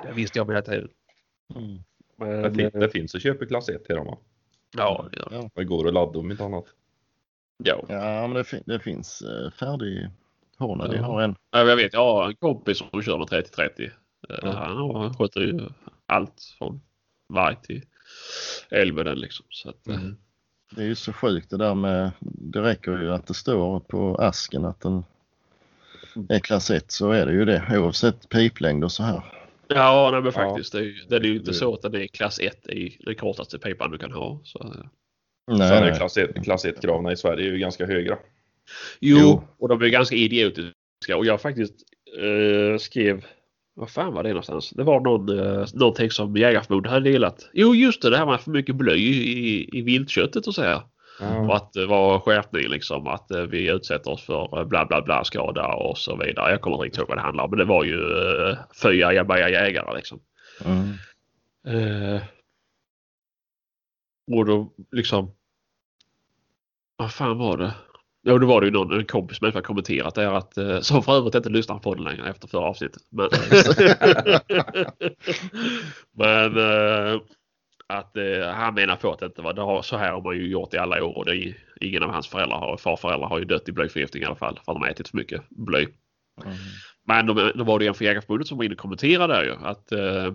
Det 0.03 0.11
visste 0.15 0.39
jag 0.39 0.45
hela 0.47 0.61
tiden. 0.61 0.89
Mm. 1.55 1.79
Men, 2.15 2.41
Det, 2.43 2.51
fin- 2.71 2.79
det 2.79 2.89
finns 2.89 3.15
att 3.15 3.21
köpa 3.21 3.45
klass 3.45 3.69
1 3.69 3.85
till 3.85 3.95
dem 3.95 4.05
va? 4.05 4.17
Ja, 4.77 5.05
det 5.11 5.17
gör 5.19 5.29
det. 5.29 5.35
Ja. 5.35 5.49
Det 5.53 5.63
går 5.63 5.87
att 5.87 5.93
ladda 5.93 6.19
om 6.19 6.31
inte 6.31 6.43
annat. 6.45 6.65
ja. 7.63 7.83
ja, 7.87 8.27
men 8.27 8.33
det, 8.33 8.43
fin- 8.43 8.63
det 8.65 8.79
finns 8.79 9.21
uh, 9.21 9.51
färdig 9.51 10.09
Hornady 10.57 10.95
Ja. 10.97 11.03
har 11.03 11.21
en. 11.21 11.35
Ja, 11.51 11.59
Jag 11.59 11.75
vet, 11.75 11.93
jag 11.93 11.99
har 12.13 12.27
en 12.27 12.35
kompis 12.35 12.77
som 12.77 13.01
kör 13.01 13.17
med 13.17 13.27
30-30. 13.27 13.81
Eh, 13.81 13.89
Ja. 14.43 14.51
Han 14.51 15.13
sköter 15.13 15.41
ju 15.41 15.59
allt 16.05 16.55
från 16.57 16.81
varg 17.29 17.55
till 17.63 17.81
den 19.03 19.19
liksom. 19.19 19.45
Så 19.49 19.69
att, 19.69 19.87
eh, 19.87 19.95
Mm. 19.95 20.17
Det 20.75 20.81
är 20.81 20.85
ju 20.85 20.95
så 20.95 21.13
sjukt 21.13 21.49
det 21.49 21.57
där 21.57 21.75
med, 21.75 22.11
det 22.19 22.61
räcker 22.61 22.91
ju 22.97 23.13
att 23.13 23.27
det 23.27 23.33
står 23.33 23.79
på 23.79 24.15
asken 24.15 24.65
att 24.65 24.79
den 24.81 25.03
är 26.29 26.39
klass 26.39 26.69
1 26.71 26.91
så 26.91 27.11
är 27.11 27.25
det 27.25 27.31
ju 27.33 27.45
det 27.45 27.63
oavsett 27.79 28.29
piplängd 28.29 28.83
och 28.83 28.91
så 28.91 29.03
här. 29.03 29.40
Ja, 29.75 30.09
nej, 30.11 30.21
men 30.21 30.31
Ja. 30.35 30.49
faktiskt. 30.49 30.71
Det 30.73 30.79
är, 30.79 30.83
ju- 30.83 31.05
det 31.09 31.15
är 31.15 31.21
ju 31.21 31.35
inte 31.35 31.53
så 31.53 31.73
att 31.73 31.81
den 31.81 31.95
är 31.95 32.07
klass 32.07 32.39
1 32.39 32.67
i 32.67 32.97
den 33.05 33.15
kortaste 33.15 33.59
pipan 33.59 33.91
du 33.91 33.97
kan 33.97 34.11
ha. 34.11 34.41
Så. 34.43 34.73
Nej, 35.51 35.67
Sen 35.69 35.83
är 35.83 35.95
klass 35.95 36.17
1, 36.17 36.43
klass 36.43 36.65
1 36.65 36.81
kraven 36.81 37.11
i 37.11 37.17
Sverige 37.17 37.45
ju 37.49 37.57
ganska 37.57 37.85
höga. 37.85 38.17
Jo, 38.99 39.17
Jo. 39.21 39.43
och 39.59 39.69
de 39.69 39.81
är 39.81 39.87
ganska 39.87 40.15
idiotiska. 40.15 41.17
Och 41.17 41.25
jag 41.25 41.41
faktiskt 41.41 41.73
eh, 42.19 42.77
skrev, 42.77 43.25
vad 43.75 43.89
fan 43.89 44.13
var 44.13 44.23
det 44.23 44.29
någonstans? 44.29 44.69
Det 44.69 44.83
var 44.83 44.99
någon, 44.99 45.39
eh, 45.39 45.65
någonting 45.73 46.11
som 46.11 46.35
Jägareförbundet 46.37 46.91
hade 46.91 47.11
delat. 47.11 47.49
Jo, 47.53 47.75
just 47.75 48.01
det, 48.01 48.09
det 48.09 48.17
här 48.17 48.25
med 48.25 48.41
för 48.41 48.51
mycket 48.51 48.75
bly 48.75 48.93
i, 48.95 49.69
i 49.77 49.81
viltköttet 49.81 50.47
och 50.47 50.55
så 50.55 50.61
här. 50.61 50.81
Och 51.21 51.55
att 51.55 51.73
det 51.73 51.85
var 51.85 52.19
skärpning 52.19 52.67
liksom 52.67 53.07
att 53.07 53.31
eh, 53.31 53.41
vi 53.41 53.69
utsätter 53.69 54.11
oss 54.11 54.25
för 54.25 54.59
eh, 54.59 54.65
bla 54.65 54.85
bla 54.85 55.01
bla 55.01 55.23
skada 55.23 55.67
och 55.67 55.97
så 55.97 56.15
vidare. 56.15 56.51
Jag 56.51 56.61
kommer 56.61 56.75
inte 56.75 56.85
riktigt 56.85 56.99
ihåg 56.99 57.07
vad 57.09 57.17
det 57.17 57.21
handlar 57.21 57.43
om 57.43 57.49
men 57.49 57.59
det 57.59 57.65
var 57.65 57.83
ju 57.83 57.97
uh, 57.97 58.57
fyra 58.83 59.07
ajabaja 59.07 59.49
jägare 59.49 59.95
liksom. 59.95 60.19
Mm. 60.65 60.93
Eh, 61.67 62.21
och 64.31 64.45
då 64.45 64.73
liksom. 64.91 65.31
Vad 66.95 67.13
fan 67.13 67.37
var 67.37 67.57
det? 67.57 67.73
Jo, 68.23 68.37
då 68.37 68.47
var 68.47 68.61
det 68.61 68.67
ju 68.67 68.73
någon 68.73 68.99
en 68.99 69.05
kompis 69.05 69.41
har 69.41 69.61
kommenterat 69.61 70.15
det 70.15 70.21
här 70.21 70.33
att 70.33 70.57
eh, 70.57 70.79
som 70.79 71.03
för 71.03 71.13
övrigt 71.13 71.35
inte 71.35 71.49
lyssnar 71.49 71.79
på 71.79 71.95
den 71.95 72.03
längre 72.03 72.29
efter 72.29 72.47
förra 72.47 72.65
avsnittet. 72.65 73.01
Men, 73.09 73.29
men 76.11 76.57
eh, 76.57 77.21
att 77.91 78.17
eh, 78.17 78.49
han 78.53 78.73
menar 78.73 78.95
på 78.95 79.11
att 79.11 79.19
det 79.19 79.25
inte 79.25 79.41
var 79.41 79.53
det 79.53 79.61
har, 79.61 79.81
så 79.81 79.97
här 79.97 80.11
har 80.11 80.21
man 80.21 80.35
ju 80.35 80.47
gjort 80.47 80.73
i 80.73 80.77
alla 80.77 81.03
år 81.03 81.17
och 81.17 81.25
det 81.25 81.35
är, 81.35 81.55
ingen 81.81 82.03
av 82.03 82.09
hans 82.09 82.27
föräldrar 82.27 82.57
har, 82.57 82.77
farföräldrar 82.77 83.27
har 83.27 83.39
ju 83.39 83.45
dött 83.45 83.69
i 83.69 83.71
blyförgiftning 83.71 84.23
i 84.23 84.25
alla 84.25 84.35
fall 84.35 84.59
för 84.65 84.71
att 84.71 84.75
de 84.75 84.81
har 84.81 84.89
ätit 84.89 85.07
för 85.07 85.17
mycket 85.17 85.49
bly. 85.49 85.87
Mm. 86.43 86.57
Men 87.07 87.25
då, 87.25 87.51
då 87.55 87.63
var 87.63 87.79
det 87.79 87.87
en 87.87 87.93
från 87.93 88.05
Jägareförbundet 88.05 88.47
som 88.47 88.57
var 88.57 88.65
inne 88.65 88.73
och 88.73 88.79
kommenterade 88.79 89.33
där 89.33 89.43
ju 89.43 89.51
att 89.51 89.91
eh, 89.91 90.33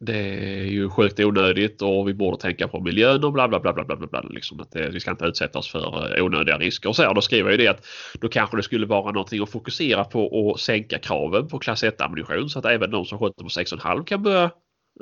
det 0.00 0.18
är 0.60 0.64
ju 0.64 0.90
sjukt 0.90 1.20
onödigt 1.20 1.82
och 1.82 2.08
vi 2.08 2.14
borde 2.14 2.36
tänka 2.36 2.68
på 2.68 2.80
miljön 2.80 3.24
och 3.24 3.32
bla 3.32 3.48
bla 3.48 3.60
bla 3.60 3.72
bla 3.72 3.84
bla. 3.84 3.96
bla, 3.96 4.20
liksom 4.20 4.60
att 4.60 4.72
det, 4.72 4.90
vi 4.90 5.00
ska 5.00 5.10
inte 5.10 5.24
utsätta 5.24 5.58
oss 5.58 5.70
för 5.70 6.18
eh, 6.18 6.24
onödiga 6.24 6.58
risker. 6.58 6.88
Och 6.88 6.96
så 6.96 7.02
här, 7.02 7.14
då 7.14 7.20
skriver 7.20 7.50
jag 7.50 7.60
ju 7.60 7.64
det 7.66 7.70
att 7.70 7.86
då 8.20 8.28
kanske 8.28 8.56
det 8.56 8.62
skulle 8.62 8.86
vara 8.86 9.12
någonting 9.12 9.42
att 9.42 9.50
fokusera 9.50 10.04
på 10.04 10.26
och 10.26 10.60
sänka 10.60 10.98
kraven 10.98 11.48
på 11.48 11.58
klass 11.58 11.82
1 11.82 12.00
ammunition 12.00 12.50
så 12.50 12.58
att 12.58 12.64
även 12.64 12.90
de 12.90 13.04
som 13.04 13.18
skjuter 13.18 13.42
på 13.42 13.48
6,5 13.48 14.04
kan 14.04 14.22
börja 14.22 14.50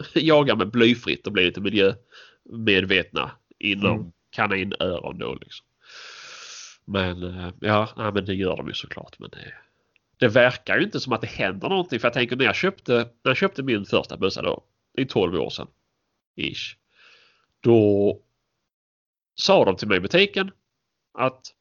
jaga 0.14 0.54
med 0.54 0.70
blyfritt 0.70 1.26
och 1.26 1.32
bli 1.32 1.44
lite 1.44 1.60
miljömedvetna 1.60 3.30
inom 3.58 3.98
mm. 3.98 4.12
kaninöron 4.30 5.18
då 5.18 5.34
liksom. 5.34 5.66
Men 6.84 7.22
eh, 7.22 7.52
ja, 7.60 7.88
nej, 7.96 8.12
men 8.12 8.24
det 8.24 8.34
gör 8.34 8.56
de 8.56 8.68
ju 8.68 8.74
såklart. 8.74 9.18
Men 9.18 9.30
det, 9.30 9.54
det 10.18 10.28
verkar 10.28 10.78
ju 10.78 10.84
inte 10.84 11.00
som 11.00 11.12
att 11.12 11.20
det 11.20 11.26
händer 11.26 11.68
någonting. 11.68 12.00
För 12.00 12.06
jag 12.06 12.12
tänker 12.12 12.36
när 12.36 12.44
jag 12.44 12.56
köpte, 12.56 12.92
när 12.94 13.30
jag 13.30 13.36
köpte 13.36 13.62
min 13.62 13.84
första 13.84 14.16
bössa 14.16 14.42
då. 14.42 14.64
Är 14.94 15.04
12 15.04 15.34
år 15.34 15.50
sedan. 15.50 15.66
Ish. 16.36 16.76
Då 17.60 18.20
sa 19.34 19.64
de 19.64 19.76
till 19.76 19.88
mig 19.88 19.96
i 19.96 20.00
butiken 20.00 20.50
att 21.14 21.54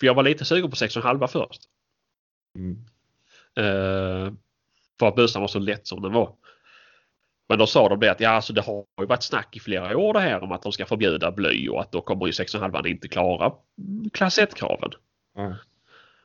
för 0.00 0.06
jag 0.06 0.14
var 0.14 0.22
lite 0.22 0.44
sugen 0.44 0.70
på 0.70 0.76
6,5 0.76 1.26
först. 1.26 1.62
Mm. 2.54 2.76
Uh, 3.58 4.32
för 4.98 5.08
att 5.08 5.14
bössan 5.14 5.40
var 5.42 5.48
så 5.48 5.58
lätt 5.58 5.86
som 5.86 6.02
den 6.02 6.12
var. 6.12 6.34
Men 7.48 7.58
då 7.58 7.66
sa 7.66 7.88
de 7.88 8.00
det 8.00 8.10
att 8.10 8.20
ja, 8.20 8.30
alltså 8.30 8.52
det 8.52 8.60
har 8.60 8.84
ju 9.00 9.06
varit 9.06 9.22
snack 9.22 9.56
i 9.56 9.60
flera 9.60 9.98
år 9.98 10.12
det 10.12 10.20
här 10.20 10.42
om 10.42 10.52
att 10.52 10.62
de 10.62 10.72
ska 10.72 10.86
förbjuda 10.86 11.30
bly 11.30 11.68
och 11.68 11.80
att 11.80 11.92
då 11.92 12.00
kommer 12.00 12.26
ju 12.26 12.32
6,5 12.32 12.86
inte 12.86 13.08
klara 13.08 13.52
klass 14.12 14.38
1-kraven. 14.38 14.90
Mm. 15.38 15.52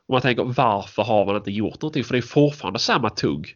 Och 0.08 0.14
man 0.14 0.22
tänker 0.22 0.44
varför 0.44 1.04
har 1.04 1.26
man 1.26 1.36
inte 1.36 1.52
gjort 1.52 1.82
någonting? 1.82 2.04
För 2.04 2.14
det 2.14 2.20
är 2.20 2.22
fortfarande 2.22 2.80
samma 2.80 3.10
tugg. 3.10 3.56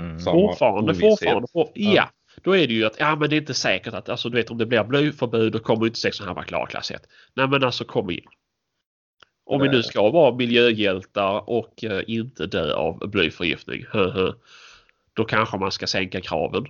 Mm. 0.00 0.18
Fortfarande, 0.18 0.94
fortfarande, 0.94 1.48
fortfarande. 1.52 1.80
Ja. 1.80 1.94
ja. 1.94 2.10
Då 2.42 2.56
är 2.56 2.66
det 2.66 2.74
ju 2.74 2.86
att 2.86 2.98
ja 2.98 3.16
men 3.16 3.30
det 3.30 3.36
är 3.36 3.40
inte 3.40 3.54
säkert 3.54 3.94
att 3.94 4.08
alltså 4.08 4.28
du 4.28 4.36
vet 4.36 4.50
om 4.50 4.58
det 4.58 4.66
blir 4.66 4.84
blyförbud 4.84 5.52
då 5.52 5.58
kommer 5.58 5.86
inte 5.86 6.08
6,5 6.08 6.34
vara 6.34 6.44
klara 6.44 6.66
klass 6.66 6.90
1. 6.90 7.02
Nej 7.34 7.48
men 7.48 7.64
alltså 7.64 7.84
kom 7.84 8.10
igen. 8.10 8.24
Om 9.44 9.60
vi 9.62 9.68
nu 9.68 9.82
ska 9.82 10.10
vara 10.10 10.34
miljöhjältar 10.34 11.50
och 11.50 11.84
uh, 11.84 12.00
inte 12.06 12.46
dö 12.46 12.74
av 12.74 13.10
blyförgiftning. 13.10 13.84
då 15.12 15.24
kanske 15.24 15.58
man 15.58 15.72
ska 15.72 15.86
sänka 15.86 16.20
kraven. 16.20 16.66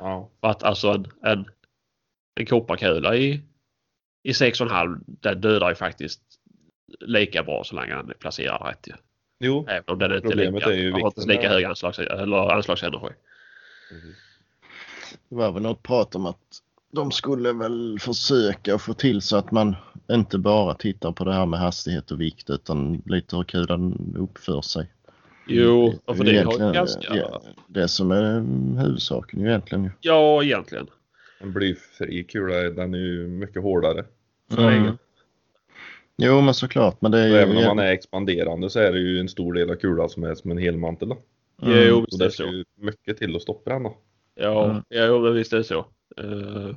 Ja. 0.00 0.30
Att 0.40 0.62
alltså 0.62 0.88
en, 0.88 1.06
en, 1.22 1.44
en 2.40 2.46
kopparkula 2.46 3.16
i, 3.16 3.42
i 4.22 4.32
6,5 4.32 5.00
den 5.06 5.40
dödar 5.40 5.68
ju 5.68 5.74
faktiskt 5.74 6.22
lika 7.00 7.42
bra 7.42 7.64
så 7.64 7.74
länge 7.74 7.94
den 7.94 8.10
är 8.10 8.14
placerad 8.14 8.66
rätt 8.66 8.88
ju. 8.88 8.92
Jo, 9.40 9.66
Även 9.68 9.84
om 9.86 9.98
den 9.98 10.12
inte 10.14 10.28
problemet 10.28 10.54
lika, 10.54 10.72
är 10.72 10.76
ju 10.76 10.92
har 10.92 11.06
inte 11.06 11.26
lika 11.26 11.48
hög 11.48 11.64
anslags, 11.64 11.98
eller 11.98 12.50
anslagsenergi. 12.50 13.14
Mm. 13.90 14.14
Det 15.28 15.34
var 15.34 15.52
väl 15.52 15.62
något 15.62 15.82
prat 15.82 16.14
om 16.14 16.26
att 16.26 16.62
de 16.92 17.10
skulle 17.10 17.52
väl 17.52 17.98
försöka 18.00 18.78
få 18.78 18.94
till 18.94 19.22
så 19.22 19.36
att 19.36 19.50
man 19.50 19.76
inte 20.10 20.38
bara 20.38 20.74
tittar 20.74 21.12
på 21.12 21.24
det 21.24 21.32
här 21.32 21.46
med 21.46 21.60
hastighet 21.60 22.10
och 22.10 22.20
vikt 22.20 22.50
utan 22.50 23.02
lite 23.06 23.36
hur 23.36 23.44
kulan 23.44 24.14
uppför 24.18 24.60
sig. 24.60 24.92
Jo, 25.46 25.94
för 26.06 26.24
det 26.24 26.42
har 26.42 26.52
ju 26.52 26.72
ganska... 26.72 27.16
Ja, 27.16 27.42
det 27.66 27.88
som 27.88 28.10
är 28.10 28.40
huvudsaken 28.82 29.46
egentligen. 29.46 29.90
Ja, 30.00 30.42
egentligen. 30.42 30.86
En 31.40 31.52
blyfri 31.52 32.24
kula 32.24 32.54
den 32.54 32.94
är 32.94 32.98
ju 32.98 33.26
mycket 33.26 33.62
hårdare. 33.62 34.04
Mm. 34.58 34.98
Jo, 36.16 36.40
men 36.40 36.54
såklart. 36.54 37.00
Men 37.00 37.10
det 37.10 37.18
är 37.18 37.28
ju... 37.28 37.34
Även 37.34 37.56
om 37.56 37.64
man 37.64 37.78
är 37.78 37.92
expanderande 37.92 38.70
så 38.70 38.80
är 38.80 38.92
det 38.92 38.98
ju 38.98 39.20
en 39.20 39.28
stor 39.28 39.54
del 39.54 39.70
av 39.70 39.74
kulan 39.74 40.08
som 40.08 40.22
är 40.22 40.34
som 40.34 40.50
en 40.50 40.58
helmantel. 40.58 41.08
Då. 41.08 41.18
Mm. 41.62 41.88
Jo, 41.88 42.06
så 42.08 42.18
det 42.18 42.30
ska 42.30 42.44
ju 42.44 42.64
mycket 42.76 43.18
till 43.18 43.36
att 43.36 43.42
stoppa 43.42 43.70
den. 43.70 43.82
Då. 43.82 43.96
Ja, 44.34 44.70
mm. 44.70 44.82
ja 44.88 45.18
men 45.18 45.34
visst 45.34 45.52
är 45.52 45.56
det 45.56 45.64
så. 45.64 45.86
Uh, 46.20 46.74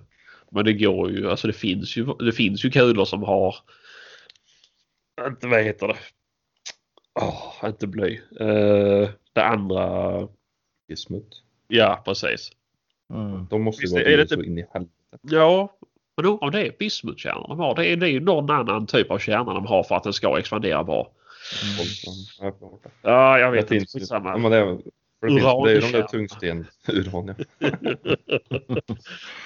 men 0.51 0.65
det 0.65 0.73
går 0.73 1.11
ju, 1.11 1.29
alltså 1.29 1.47
det 1.47 1.53
finns 1.53 1.97
ju, 1.97 2.05
det 2.05 2.31
finns 2.31 2.65
ju 2.65 2.69
kulor 2.69 3.05
som 3.05 3.23
har, 3.23 3.55
inte 5.27 5.47
vad 5.47 5.63
heter 5.63 5.87
det, 5.87 5.95
Oh, 7.15 7.53
inte 7.63 7.87
bly. 7.87 8.19
Uh, 8.41 9.09
det 9.33 9.43
andra... 9.43 10.27
Bismut. 10.87 11.43
Ja, 11.67 12.01
precis. 12.05 12.51
Mm. 13.13 13.47
De 13.49 13.61
måste 13.61 13.85
ju 13.85 13.91
vara 13.91 14.03
är 14.03 14.17
det 14.17 14.27
så 14.27 14.43
in 14.43 14.57
i 14.57 14.65
helvete. 14.73 14.93
Ja, 15.21 15.77
men 16.17 16.25
om 16.25 16.51
det 16.51 16.67
är 16.67 16.75
bismutkärnor 16.79 17.47
de 17.47 17.59
har. 17.59 17.75
Det 17.75 17.87
är, 17.87 17.95
det 17.95 18.09
ju 18.09 18.19
någon 18.19 18.49
annan 18.49 18.87
typ 18.87 19.11
av 19.11 19.19
kärna 19.19 19.53
de 19.53 19.65
har 19.65 19.83
för 19.83 19.95
att 19.95 20.03
den 20.03 20.13
ska 20.13 20.39
expandera 20.39 20.83
bra. 20.83 21.11
Mm. 22.41 22.53
Ja, 23.01 23.39
jag 23.39 23.51
vet 23.51 23.71
inte. 23.71 23.99
Samma. 23.99 24.29
Ja, 24.29 24.37
men 24.37 24.51
det, 24.51 24.57
är, 24.57 24.65
det, 24.65 25.27
finns, 25.27 25.43
det 25.63 25.71
är 25.71 25.81
de 25.81 25.91
där 25.91 26.07
tungsten... 26.07 26.67
Uran, 26.87 27.27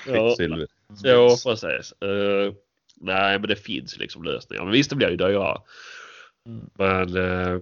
ja. 0.08 0.28
Kvicksilver. 0.28 0.68
Ja, 1.04 1.38
precis. 1.46 1.94
Uh, 2.04 2.54
nej, 2.96 3.40
men 3.40 3.50
det 3.50 3.56
finns 3.56 3.98
liksom 3.98 4.24
lösningar. 4.24 4.64
Men 4.64 4.74
visst, 4.74 4.90
det 4.90 4.96
blir 4.96 5.10
ju 5.10 5.18
dyrare. 5.18 5.62
Men... 6.74 7.18
Eh, 7.18 7.60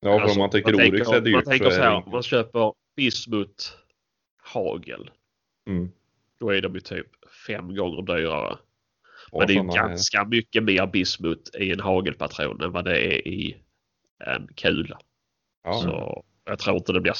ja, 0.00 0.18
för 0.18 0.20
alltså, 0.20 0.34
om 0.34 0.38
man 0.38 0.50
tycker 0.50 0.74
Oryx 0.74 1.08
är 1.08 1.20
dyrt 1.20 1.34
Man 1.34 1.44
tänker 1.44 1.70
så 1.70 1.80
här, 1.80 1.94
om 1.94 2.10
man 2.10 2.22
köper 2.22 2.72
bismut 2.96 3.78
hagel. 4.42 5.10
Mm. 5.66 5.90
Då 6.38 6.50
är 6.50 6.60
de 6.60 6.74
ju 6.74 6.80
typ 6.80 7.06
fem 7.46 7.74
gånger 7.76 8.02
dyrare. 8.02 8.58
Och 9.30 9.38
Men 9.38 9.46
det 9.46 9.52
är 9.52 9.62
ju 9.62 9.68
ganska 9.68 10.20
är... 10.20 10.24
mycket 10.24 10.62
mer 10.62 10.86
bismut 10.86 11.50
i 11.58 11.72
en 11.72 11.80
hagelpatron 11.80 12.60
än 12.62 12.72
vad 12.72 12.84
det 12.84 13.00
är 13.00 13.28
i 13.28 13.56
en 14.24 14.48
kula. 14.54 14.98
Ja. 15.64 15.72
Så 15.72 16.24
jag 16.44 16.58
tror 16.58 16.76
inte 16.76 16.92
det 16.92 17.00
blir 17.00 17.12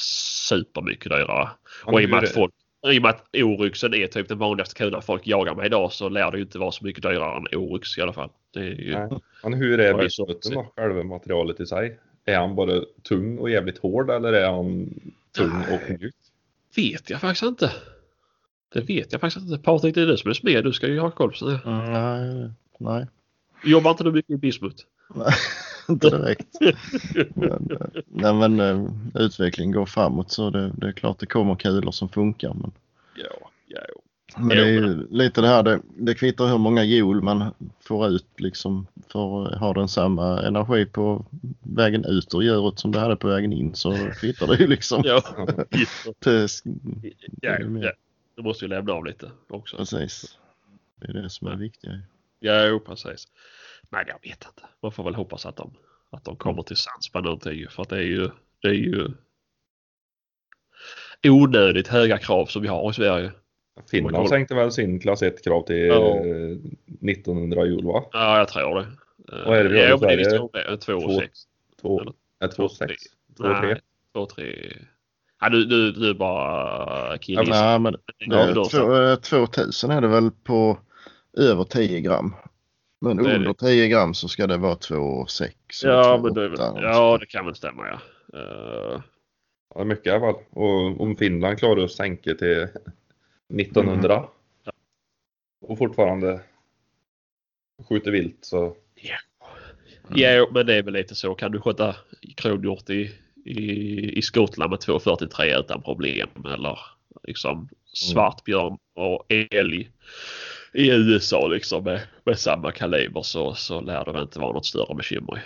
supermycket 0.47 1.11
dyrare. 1.11 1.49
och 1.83 2.01
i 2.01 2.05
och 2.05 2.09
med 2.09 2.23
att 2.23 2.33
folk 2.33 2.53
i 2.87 2.97
och 2.97 3.01
med 3.01 3.09
att 3.09 3.25
oryxen 3.33 3.93
är 3.93 4.07
typ 4.07 4.27
den 4.27 4.37
vanligaste 4.37 4.75
kulan 4.75 5.01
folk 5.01 5.27
jagar 5.27 5.55
med 5.55 5.65
idag 5.65 5.91
så 5.91 6.09
lär 6.09 6.31
det 6.31 6.37
ju 6.37 6.43
inte 6.43 6.59
vara 6.59 6.71
så 6.71 6.85
mycket 6.85 7.03
dyrare 7.03 7.37
än 7.37 7.59
oryx 7.59 7.97
i 7.97 8.01
alla 8.01 8.13
fall. 8.13 8.29
Det 8.53 8.59
är 8.59 8.63
ju... 8.63 8.95
Nej. 8.95 9.09
Men 9.43 9.53
hur 9.53 9.79
är 9.79 9.93
bismuten 9.93 10.51
då, 10.53 10.71
själva 10.75 11.03
materialet 11.03 11.59
i 11.59 11.65
sig? 11.65 11.99
Är 12.25 12.37
han 12.37 12.55
bara 12.55 12.81
tung 13.03 13.37
och 13.37 13.49
jävligt 13.49 13.77
hård 13.77 14.09
eller 14.09 14.33
är 14.33 14.51
han 14.51 14.89
tung 15.37 15.51
Nej. 15.67 15.75
och 15.75 15.99
mjuk? 15.99 16.15
Vet 16.75 17.09
jag 17.09 17.21
faktiskt 17.21 17.43
inte. 17.43 17.71
Det 18.73 18.81
vet 18.81 19.11
jag 19.11 19.21
faktiskt 19.21 19.45
inte. 19.45 19.63
Patrik, 19.63 19.95
det 19.95 20.01
är 20.01 20.05
du 20.05 20.17
som 20.17 20.29
är 20.29 20.33
smed. 20.33 20.63
Du 20.63 20.73
ska 20.73 20.87
ju 20.87 20.99
ha 20.99 21.11
koll 21.11 21.29
på 21.29 21.37
sådär. 21.37 21.59
Mm, 21.65 21.93
nej, 21.93 22.51
nej. 22.77 23.07
Jobbar 23.63 23.91
inte 23.91 24.03
du 24.03 24.11
mycket 24.11 24.31
i 24.31 24.37
bismut? 24.37 24.85
Nej, 25.15 25.33
inte 25.89 26.09
direkt. 26.09 26.47
men, 27.35 27.71
eh, 27.71 28.01
nej, 28.07 28.33
men 28.33 28.59
uh, 28.59 28.91
utvecklingen 29.13 29.71
går 29.71 29.85
framåt 29.85 30.31
så 30.31 30.49
det, 30.49 30.71
det, 30.77 30.87
är 30.87 30.91
klart 30.91 31.19
det 31.19 31.25
kommer 31.25 31.55
kulor 31.55 31.91
som 31.91 32.09
funkar. 32.09 32.53
Men... 32.53 32.71
Ja, 33.15 33.49
ja, 33.67 33.79
jo. 33.89 34.01
Men 34.37 34.49
det 34.49 34.63
är 34.63 34.71
ju 34.71 35.07
lite 35.09 35.41
det 35.41 35.47
här, 35.47 35.63
det, 35.63 35.81
det 35.97 36.15
kvittar 36.15 36.47
hur 36.47 36.57
många 36.57 36.83
joule 36.83 37.21
man 37.21 37.53
får 37.79 38.07
ut 38.07 38.27
liksom 38.37 38.87
för 39.07 39.47
att 39.47 39.59
ha 39.59 39.73
den 39.73 39.87
samma 39.87 40.41
energi 40.41 40.85
på 40.85 41.25
vägen 41.63 42.05
ut 42.05 42.33
ur 42.33 42.41
djuret 42.41 42.79
som 42.79 42.91
det 42.91 42.99
hade 42.99 43.15
på 43.15 43.27
vägen 43.27 43.53
in 43.53 43.75
så 43.75 43.97
kvittar 44.19 44.47
det 44.47 44.55
ju 44.55 44.67
liksom. 44.67 45.01
ja, 45.05 45.21
det, 46.19 46.47
ja, 47.41 47.59
ja. 47.59 47.91
Du 48.35 48.43
måste 48.43 48.65
ju 48.65 48.69
lämna 48.69 48.93
av 48.93 49.05
lite 49.05 49.31
också. 49.49 49.77
Precis. 49.77 50.37
Det 50.95 51.07
är 51.07 51.13
det 51.13 51.29
som 51.29 51.47
är 51.47 51.51
ja. 51.51 51.57
viktigt. 51.57 51.91
Ja, 52.39 52.65
jo, 52.65 52.79
precis. 52.79 53.27
Nej, 53.93 54.05
jag 54.07 54.29
vet 54.29 54.45
inte. 54.47 54.63
Man 54.81 54.91
får 54.91 55.03
väl 55.03 55.15
hoppas 55.15 55.45
att 55.45 55.55
de, 55.55 55.71
att 56.09 56.25
de 56.25 56.35
kommer 56.35 56.63
till 56.63 56.77
sans 56.77 57.09
på 57.11 57.21
någonting. 57.21 57.67
För 57.69 57.81
att 57.81 57.89
det 57.89 57.97
är 57.97 58.01
ju, 58.01 58.29
det 58.61 58.67
är 58.67 58.73
ju 58.73 59.09
onödigt 61.27 61.87
höga 61.87 62.17
krav 62.17 62.45
som 62.45 62.61
vi 62.61 62.67
har 62.67 62.89
i 62.89 62.93
Sverige. 62.93 63.31
Finland 63.91 64.29
sänkte 64.29 64.55
väl 64.55 64.71
sin 64.71 64.99
klass 64.99 65.23
1-krav 65.23 65.65
till 65.65 65.87
ja. 65.87 66.15
1900 67.11 67.65
joule 67.65 67.87
va? 67.87 68.05
Ja, 68.11 68.37
jag 68.37 68.47
tror 68.47 68.75
det. 68.75 68.87
Vad 69.45 69.57
är 69.57 69.63
det 69.63 69.69
vi 69.69 69.85
har 69.85 70.19
i 70.19 70.25
Sverige? 70.25 70.77
2 70.77 70.93
och 70.93 71.13
6. 71.13 71.39
2 72.55 72.69
6? 72.69 73.03
2 73.37 73.59
3? 73.61 73.79
2 74.13 74.25
3. 74.25 74.73
Ja, 75.41 75.49
du, 75.49 75.65
du, 75.65 75.91
du 75.91 76.09
är 76.09 76.13
bara 76.13 77.17
killis. 77.17 77.49
Ja, 77.49 77.79
men, 77.79 77.95
det, 78.29 79.17
2000 79.17 79.91
är 79.91 80.01
det 80.01 80.07
väl 80.07 80.31
på 80.31 80.79
över 81.37 81.63
10 81.63 82.01
gram. 82.01 82.35
Men 83.03 83.17
det 83.17 83.35
under 83.35 83.53
10 83.53 83.87
gram 83.87 84.13
så 84.13 84.27
ska 84.27 84.47
det 84.47 84.57
vara 84.57 84.75
2,6. 84.75 85.51
Ja, 85.83 86.19
men 86.23 86.33
det, 86.33 86.55
ja, 86.57 87.17
det 87.17 87.25
kan 87.25 87.45
väl 87.45 87.55
stämma 87.55 87.87
ja. 87.87 87.99
Uh... 88.39 89.01
Ja, 89.75 89.83
mycket 89.83 90.07
i 90.07 90.09
alla 90.09 90.19
fall. 90.19 90.43
Och 90.49 91.01
om 91.01 91.15
Finland 91.15 91.59
klarar 91.59 91.83
att 91.83 91.91
sänka 91.91 92.33
till 92.33 92.67
1900 93.59 94.15
mm. 94.15 94.29
och 95.61 95.77
fortfarande 95.77 96.41
skjuter 97.89 98.11
vilt 98.11 98.37
så. 98.41 98.75
Ja. 98.95 99.15
Mm. 100.07 100.19
ja, 100.19 100.47
men 100.51 100.65
det 100.65 100.75
är 100.75 100.83
väl 100.83 100.93
lite 100.93 101.15
så. 101.15 101.35
Kan 101.35 101.51
du 101.51 101.61
skjuta 101.61 101.95
kronhjort 102.35 102.89
i, 102.89 103.11
i, 103.45 104.17
i 104.17 104.21
Skottland 104.21 104.69
med 104.69 104.79
243 104.79 105.59
utan 105.59 105.81
problem 105.81 106.29
eller 106.45 106.79
liksom 107.23 107.69
svartbjörn 107.93 108.77
och 108.95 109.25
älg 109.29 109.89
i 110.73 110.89
USA 110.89 111.47
liksom 111.47 111.83
med, 111.83 112.01
med 112.23 112.39
samma 112.39 112.71
kaliber 112.71 113.21
så, 113.21 113.53
så 113.53 113.81
lär 113.81 114.05
det 114.05 114.11
väl 114.11 114.21
inte 114.21 114.39
vara 114.39 114.53
något 114.53 114.65
större 114.65 114.95
bekymmer. 114.95 115.43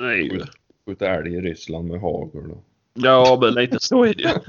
Ju... 0.00 0.42
Skjuta 0.86 1.08
älg 1.08 1.34
i 1.34 1.40
Ryssland 1.40 1.88
med 1.88 2.00
hagel. 2.00 2.50
Ja, 2.94 3.38
men 3.40 3.54
lite 3.54 3.76
så 3.80 4.04
är 4.04 4.14
det. 4.14 4.42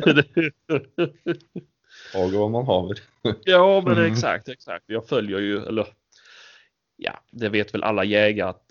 Taga 2.14 2.38
vad 2.40 2.52
man 2.52 2.66
haver. 2.66 2.98
Ja, 3.44 3.82
men 3.86 3.98
Mm. 3.98 4.12
exakt, 4.12 4.50
exakt. 4.50 4.84
Jag 4.88 5.08
följer 5.08 5.40
ju, 5.40 5.66
eller 5.66 5.88
ja, 6.98 7.20
det 7.32 7.50
vet 7.50 7.74
väl 7.74 7.84
alla 7.84 8.04
jägare 8.04 8.50
att, 8.50 8.64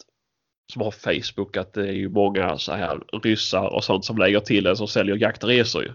som 0.73 0.83
har 0.83 0.91
Facebook 0.91 1.57
att 1.57 1.73
det 1.73 1.89
är 1.89 1.93
ju 1.93 2.09
många 2.09 2.59
så 2.59 2.73
här 2.73 3.01
ryssar 3.23 3.75
och 3.75 3.85
sånt 3.85 4.05
som 4.05 4.19
lägger 4.19 4.41
till 4.41 4.67
en 4.67 4.77
som 4.77 4.89
säljer 4.89 5.17
jaktresor 5.17 5.83
ju. 5.83 5.91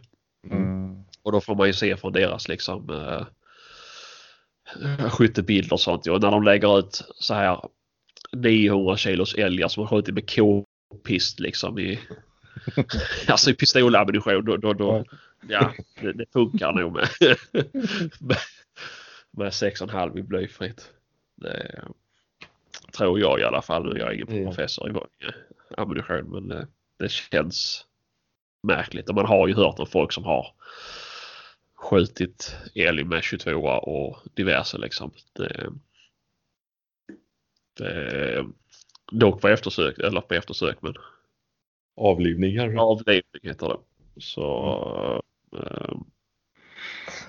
Mm. 0.52 1.04
Och 1.24 1.32
då 1.32 1.42
får 1.42 1.56
man 1.56 1.68
ju 1.68 1.74
se 1.74 1.98
från 1.98 2.14
deras 2.14 2.48
liksom 2.48 2.90
eh, 2.90 3.26
skyttebilder 5.10 5.74
och 5.74 5.82
sånt. 5.82 6.08
Och 6.08 6.22
när 6.22 6.32
de 6.32 6.44
lägger 6.44 6.80
ut 6.80 7.02
så 7.16 7.34
här 7.34 7.62
900 8.32 8.98
kilos 8.98 9.36
älgar 9.36 9.68
som 9.68 9.84
har 9.84 9.88
skjutit 9.88 10.14
med 10.16 10.36
k-pist 10.36 11.40
liksom 11.40 11.80
i, 11.80 12.00
alltså 13.28 13.50
i 13.50 13.54
pistolammunition. 13.54 14.46
Då, 14.46 14.58
då, 14.58 14.74
då, 14.74 15.06
ja, 15.48 15.74
det, 16.02 16.14
det 16.14 16.26
funkar 16.34 16.72
nog 16.74 16.94
med, 16.94 17.10
med, 18.20 18.38
med 19.32 19.50
6,5 19.52 20.20
i 20.20 20.24
blyfritt. 20.24 20.92
Det 21.36 21.84
tror 22.98 23.20
jag 23.20 23.40
i 23.40 23.44
alla 23.44 23.62
fall. 23.62 23.84
Nu 23.86 23.92
är 23.92 24.00
jag 24.06 24.14
ingen 24.14 24.44
Ja. 24.44 24.50
professor 24.50 24.90
i 24.90 24.94
eh, 25.26 25.32
ammunition 25.78 26.30
men 26.32 26.48
det, 26.48 26.68
det 27.00 27.12
känns 27.12 27.86
märkligt. 28.64 29.10
Och 29.10 29.16
man 29.16 29.26
har 29.26 29.48
ju 29.48 29.54
hört 29.54 29.80
om 29.80 29.88
folk 29.88 30.14
som 30.14 30.24
har 30.24 30.48
skjutit 31.78 32.56
älg 32.76 33.04
med 33.04 33.24
22 33.24 33.60
och 33.70 34.18
diverse 34.34 34.78
liksom. 34.78 35.12
Det, 35.34 35.70
det, 37.78 38.46
dock 39.12 39.42
på 39.42 39.48
eftersök, 39.48 39.98
eller 40.00 40.22
på 40.22 40.34
eftersök 40.34 40.82
men 40.82 40.94
Avlivning 42.00 42.58
kanske. 42.58 42.80
avlivning 42.80 43.24
heter 43.44 43.68
det. 43.68 43.78
Så 44.22 45.24
eh, 45.58 45.96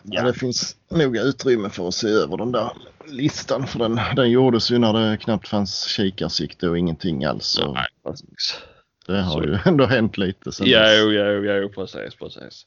Ja, 0.03 0.23
det 0.23 0.35
finns 0.35 0.77
nog 0.91 1.17
utrymme 1.17 1.71
för 1.71 1.89
att 1.89 1.95
se 1.95 2.09
över 2.09 2.37
den 2.37 2.53
där 2.53 2.71
listan 3.07 3.67
för 3.67 3.79
den, 3.79 4.01
den 4.17 4.31
gjordes 4.31 4.71
ju 4.71 4.79
när 4.79 4.93
det 5.11 5.17
knappt 5.17 5.49
fanns 5.49 5.85
kikarsikte 5.89 6.69
och 6.69 6.79
ingenting 6.79 7.25
alls. 7.25 7.47
Så 7.47 7.73
nej, 7.73 7.87
precis. 8.05 8.63
det 9.07 9.21
har 9.21 9.33
så- 9.43 9.49
ju 9.49 9.59
ändå 9.65 9.87
hänt 9.87 10.17
lite 10.19 10.53
sen 10.53 10.67
Jo, 10.67 10.79
dess. 10.79 10.99
jo, 10.99 11.13
jo, 11.45 11.69
precis, 11.69 12.15
precis. 12.19 12.67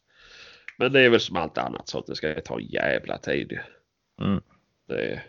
Men 0.82 0.92
det 0.92 1.00
är 1.00 1.10
väl 1.10 1.20
som 1.20 1.36
allt 1.36 1.58
annat 1.58 1.90
så 1.90 2.00
att 2.00 2.06
det 2.06 2.16
ska 2.16 2.42
ta 2.42 2.60
en 2.60 2.66
jävla 2.66 3.18
tid. 3.18 3.60
Mm. 4.22 4.42
Det, 4.88 5.22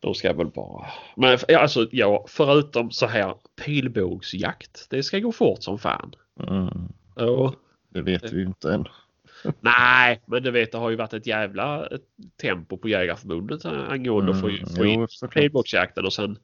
de 0.00 0.14
ska 0.14 0.32
väl 0.32 0.46
bara... 0.46 0.86
Men 1.16 1.38
alltså 1.58 1.88
ja, 1.92 2.24
förutom 2.28 2.90
så 2.90 3.06
här 3.06 3.34
pilbågsjakt. 3.64 4.86
Det 4.90 5.02
ska 5.02 5.18
gå 5.18 5.32
fort 5.32 5.62
som 5.62 5.78
fan. 5.78 6.14
Mm. 6.48 6.88
Ja. 7.16 7.54
Det 7.88 8.02
vet 8.02 8.32
vi 8.32 8.42
inte 8.42 8.72
än. 8.72 8.84
Nej, 9.60 10.20
men 10.26 10.42
du 10.42 10.50
vet 10.50 10.72
det 10.72 10.78
har 10.78 10.90
ju 10.90 10.96
varit 10.96 11.12
ett 11.12 11.26
jävla 11.26 11.86
ett 11.86 12.06
tempo 12.40 12.76
på 12.76 12.88
Jägarförbundet 12.88 13.64
angående 13.64 14.32
att 14.32 14.40
få, 14.40 14.48
Mm, 14.48 14.66
få 14.76 14.84
in 14.84 15.06
pilbågsjakten 15.34 16.04
och 16.04 16.12
sen 16.12 16.38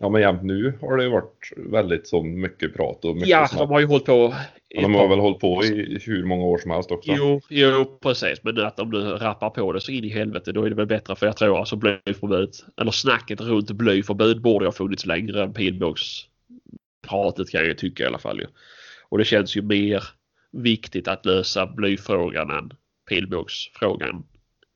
Ja 0.00 0.08
men 0.08 0.20
jämt 0.20 0.42
nu 0.42 0.78
har 0.80 0.96
det 0.96 1.02
ju 1.04 1.10
varit 1.10 1.52
väldigt 1.56 2.08
så 2.08 2.22
mycket 2.22 2.74
prat 2.74 3.04
och 3.04 3.14
mycket 3.14 3.28
Ja, 3.28 3.48
snack. 3.48 3.60
de 3.60 3.68
har 3.70 3.80
ju 3.80 3.86
hållit 3.86 4.04
på. 4.04 4.34
i 4.68 4.82
de 4.82 4.94
har 4.94 5.08
väl 5.08 5.18
hållit 5.18 5.38
på 5.40 5.64
i 5.64 5.98
hur 6.06 6.24
många 6.24 6.44
år 6.44 6.58
som 6.58 6.70
helst 6.70 6.90
också. 6.90 7.12
Jo, 7.16 7.40
jo, 7.48 7.98
precis. 8.02 8.42
Men 8.44 8.60
att 8.66 8.76
de 8.76 8.90
nu 8.90 8.98
rappar 8.98 9.50
på 9.50 9.72
det 9.72 9.80
så 9.80 9.92
in 9.92 10.04
i 10.04 10.08
helvete 10.08 10.52
då 10.52 10.64
är 10.64 10.68
det 10.70 10.76
väl 10.76 10.86
bättre 10.86 11.16
för 11.16 11.26
jag 11.26 11.36
tror 11.36 11.58
alltså 11.58 11.76
blyförbud 11.76 12.50
eller 12.80 12.90
snacket 12.90 13.40
runt 13.40 13.70
blyförbud 13.70 14.40
borde 14.40 14.64
ha 14.64 14.72
funnits 14.72 15.06
längre 15.06 15.42
än 15.42 15.52
pilbågspratet 15.52 17.50
kan 17.50 17.60
jag 17.60 17.66
ju 17.68 17.74
tycka 17.74 18.02
i 18.02 18.06
alla 18.06 18.18
fall. 18.18 18.40
Ju. 18.40 18.46
Och 19.08 19.18
det 19.18 19.24
känns 19.24 19.56
ju 19.56 19.62
mer 19.62 20.04
viktigt 20.52 21.08
att 21.08 21.26
lösa 21.26 21.66
blyfrågan 21.66 22.50
än 22.50 22.70
pilbågsfrågan. 23.08 24.24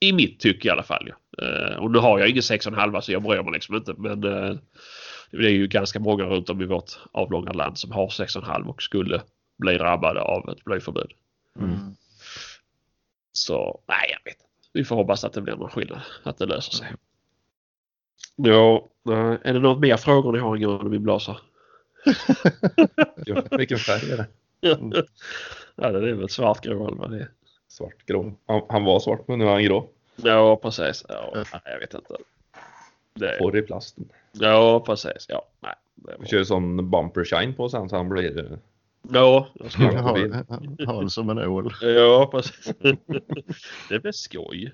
I 0.01 0.13
mitt 0.13 0.41
tycke 0.41 0.69
i 0.69 0.71
alla 0.71 0.83
fall. 0.83 1.07
Ju. 1.07 1.13
Eh, 1.47 1.77
och 1.77 1.91
nu 1.91 1.99
har 1.99 2.19
jag 2.19 2.29
ingen 2.29 2.43
6,5 2.43 3.01
så 3.01 3.13
jag 3.13 3.23
bryr 3.23 3.43
mig 3.43 3.53
liksom 3.53 3.75
inte. 3.77 3.95
Men 3.99 4.25
eh, 4.25 4.57
det 5.33 5.47
är 5.47 5.53
ju 5.53 5.67
ganska 5.67 6.01
många 6.01 6.25
runt 6.25 6.51
om 6.51 6.63
i 6.63 6.67
vårt 6.67 6.99
avlånga 7.13 7.53
land 7.53 7.79
som 7.79 7.93
har 7.93 8.09
6,5 8.09 8.67
och 8.67 8.83
skulle 8.83 9.23
bli 9.59 9.79
drabbade 9.79 10.21
av 10.21 10.49
ett 10.51 10.65
blyförbud. 10.65 11.13
Mm. 11.59 11.97
Så 13.33 13.81
nej, 13.89 14.11
jag 14.11 14.31
vet. 14.33 14.39
Vi 14.73 14.85
får 14.85 14.97
hoppas 14.97 15.25
att 15.25 15.33
det 15.33 15.41
blir 15.41 15.57
någon 15.57 15.71
skillnad. 15.71 16.01
Att 16.23 16.39
det 16.39 16.47
löser 16.47 16.73
sig. 16.73 16.95
Ja, 18.37 18.89
nej. 19.03 19.39
är 19.45 19.53
det 19.53 19.61
något 19.61 19.81
mer 19.81 19.97
frågor 19.97 20.33
ni 20.33 20.39
har 20.39 20.55
angående 20.55 20.91
min 20.91 21.03
blåsa? 21.03 21.37
Ja, 23.27 23.43
vilken 23.51 23.79
färg 23.79 24.11
är 24.11 24.17
det? 24.17 24.27
ja, 25.77 25.91
det 25.93 26.11
är 26.11 26.15
väl 26.15 26.29
svartgrå 26.29 26.87
eller 26.87 26.97
vad 26.97 27.11
det 27.11 27.17
är. 27.17 27.31
Svartgrå. 27.69 28.35
Han, 28.47 28.63
han 28.69 28.85
var 28.85 29.01
svart 29.01 29.29
men 29.29 29.39
nu 29.39 29.45
är 29.45 29.53
han 29.53 29.65
grå. 29.65 29.89
Ja, 30.17 30.57
precis. 30.57 31.05
Ja, 31.09 31.31
nej, 31.35 31.45
jag 31.65 31.79
vet 31.79 31.95
inte. 31.95 32.17
Det, 33.15 33.37
Porr 33.39 33.57
i 33.57 33.63
plasten. 33.63 34.09
ja, 34.33 34.81
precis. 34.87 35.27
Ja, 35.29 35.43
nej. 35.61 35.75
Vi 35.95 36.13
var, 36.19 36.27
kör 36.27 36.45
sån 36.45 36.91
bumper 36.91 37.25
shine 37.25 37.55
på 37.55 37.69
sen 37.69 37.89
så 37.89 37.97
han 37.97 38.09
blir 38.09 38.59
ja, 39.13 39.49
jag 39.55 39.73
ska. 39.73 39.83
Ha, 40.01 40.19
ha 40.87 41.03
det 41.03 41.11
som 41.11 41.31
en 41.31 41.39
ål. 41.39 41.73
ja, 41.81 42.29
precis. 42.33 42.73
det 43.89 43.99
blir 43.99 44.13
skoj. 44.13 44.73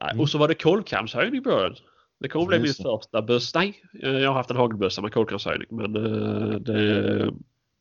Nej, 0.00 0.10
Mm. 0.12 0.20
och 0.20 0.28
så 0.28 0.38
var 0.38 0.48
det 0.48 0.54
kolvkamshöjning 0.54 1.38
i 1.38 1.40
början. 1.40 1.74
Det 2.20 2.28
kommer 2.28 2.46
bli 2.46 2.58
min 2.58 2.74
första 2.74 3.22
bössa. 3.22 3.58
Nej, 3.58 3.82
eh, 4.02 4.10
jag 4.10 4.28
har 4.30 4.34
haft 4.34 4.50
en 4.50 4.56
hagelbössa 4.56 5.02
med 5.02 5.12
kolvkamshöjning 5.12 5.66
men 5.70 5.96
eh, 5.96 6.56
det 6.60 6.80
är 6.80 7.30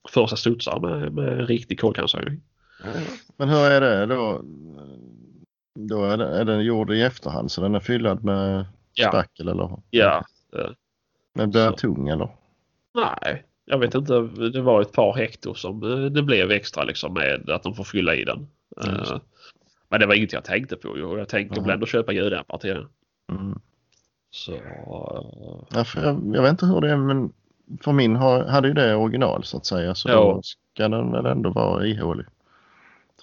första 0.10 0.36
studsar 0.36 0.80
med, 0.80 1.14
med 1.14 1.48
riktig 1.48 1.80
kolvkamshöjning. 1.80 2.42
Men 3.38 3.50
hur 3.50 3.58
är 3.60 3.82
det 3.82 4.06
då? 4.16 4.42
Då 5.76 6.04
är 6.06 6.46
den 6.46 6.64
gjord 6.64 6.92
i 6.92 7.02
efterhand 7.02 7.52
så 7.52 7.62
den 7.62 7.76
är 7.76 7.80
fyllad 7.80 8.24
med 8.24 8.66
Ja, 9.00 9.08
spackel 9.10 9.48
eller? 9.48 9.70
ja. 9.90 10.26
eh, 10.56 10.70
Men 11.34 11.52
blir 11.52 11.62
den 11.64 11.76
tung 11.76 12.08
eller? 12.10 12.30
Nej, 12.96 13.44
jag 13.66 13.78
vet 13.78 13.96
inte. 13.96 14.14
Det 14.54 14.62
var 14.62 14.82
ett 14.82 14.92
par 14.92 15.14
hekto 15.14 15.54
som 15.54 15.84
eh, 15.84 16.06
det 16.12 16.24
blev 16.24 16.52
extra 16.52 16.84
liksom 16.84 17.14
med 17.14 17.50
att 17.50 17.64
de 17.64 17.76
får 17.76 17.84
fylla 17.84 18.16
i 18.16 18.24
den. 18.24 18.48
Mm, 18.86 19.20
Men 19.90 20.00
det 20.00 20.06
var 20.06 20.14
inget 20.16 20.34
jag 20.34 20.44
tänkte 20.44 20.76
på 20.76 20.98
Jag 20.98 21.30
tänkte 21.30 21.56
Jaha. 21.60 21.66
väl 21.66 21.74
ändå 21.74 21.86
köpa 21.86 22.12
ljuddämpare 22.12 22.60
till 22.60 22.70
den. 22.74 22.88
Mm. 23.32 23.60
Så 24.32 24.54
eh, 24.54 24.62
Ja, 25.70 25.86
jag, 25.96 26.36
jag 26.36 26.42
vet 26.42 26.52
inte 26.52 26.66
hur 26.66 26.82
det 26.82 26.90
är 26.92 26.98
men 26.98 27.34
för 27.84 27.92
min 27.92 28.16
har, 28.16 28.44
hade 28.44 28.68
ju 28.68 28.74
det 28.74 28.96
original 28.96 29.44
så 29.44 29.58
att 29.58 29.66
säga 29.66 29.96
så 29.96 30.10
Ja. 30.10 30.42
ska 30.44 30.88
den 30.90 31.12
väl 31.12 31.26
ändå 31.26 31.50
vara 31.50 31.86
ihålig. 31.86 32.26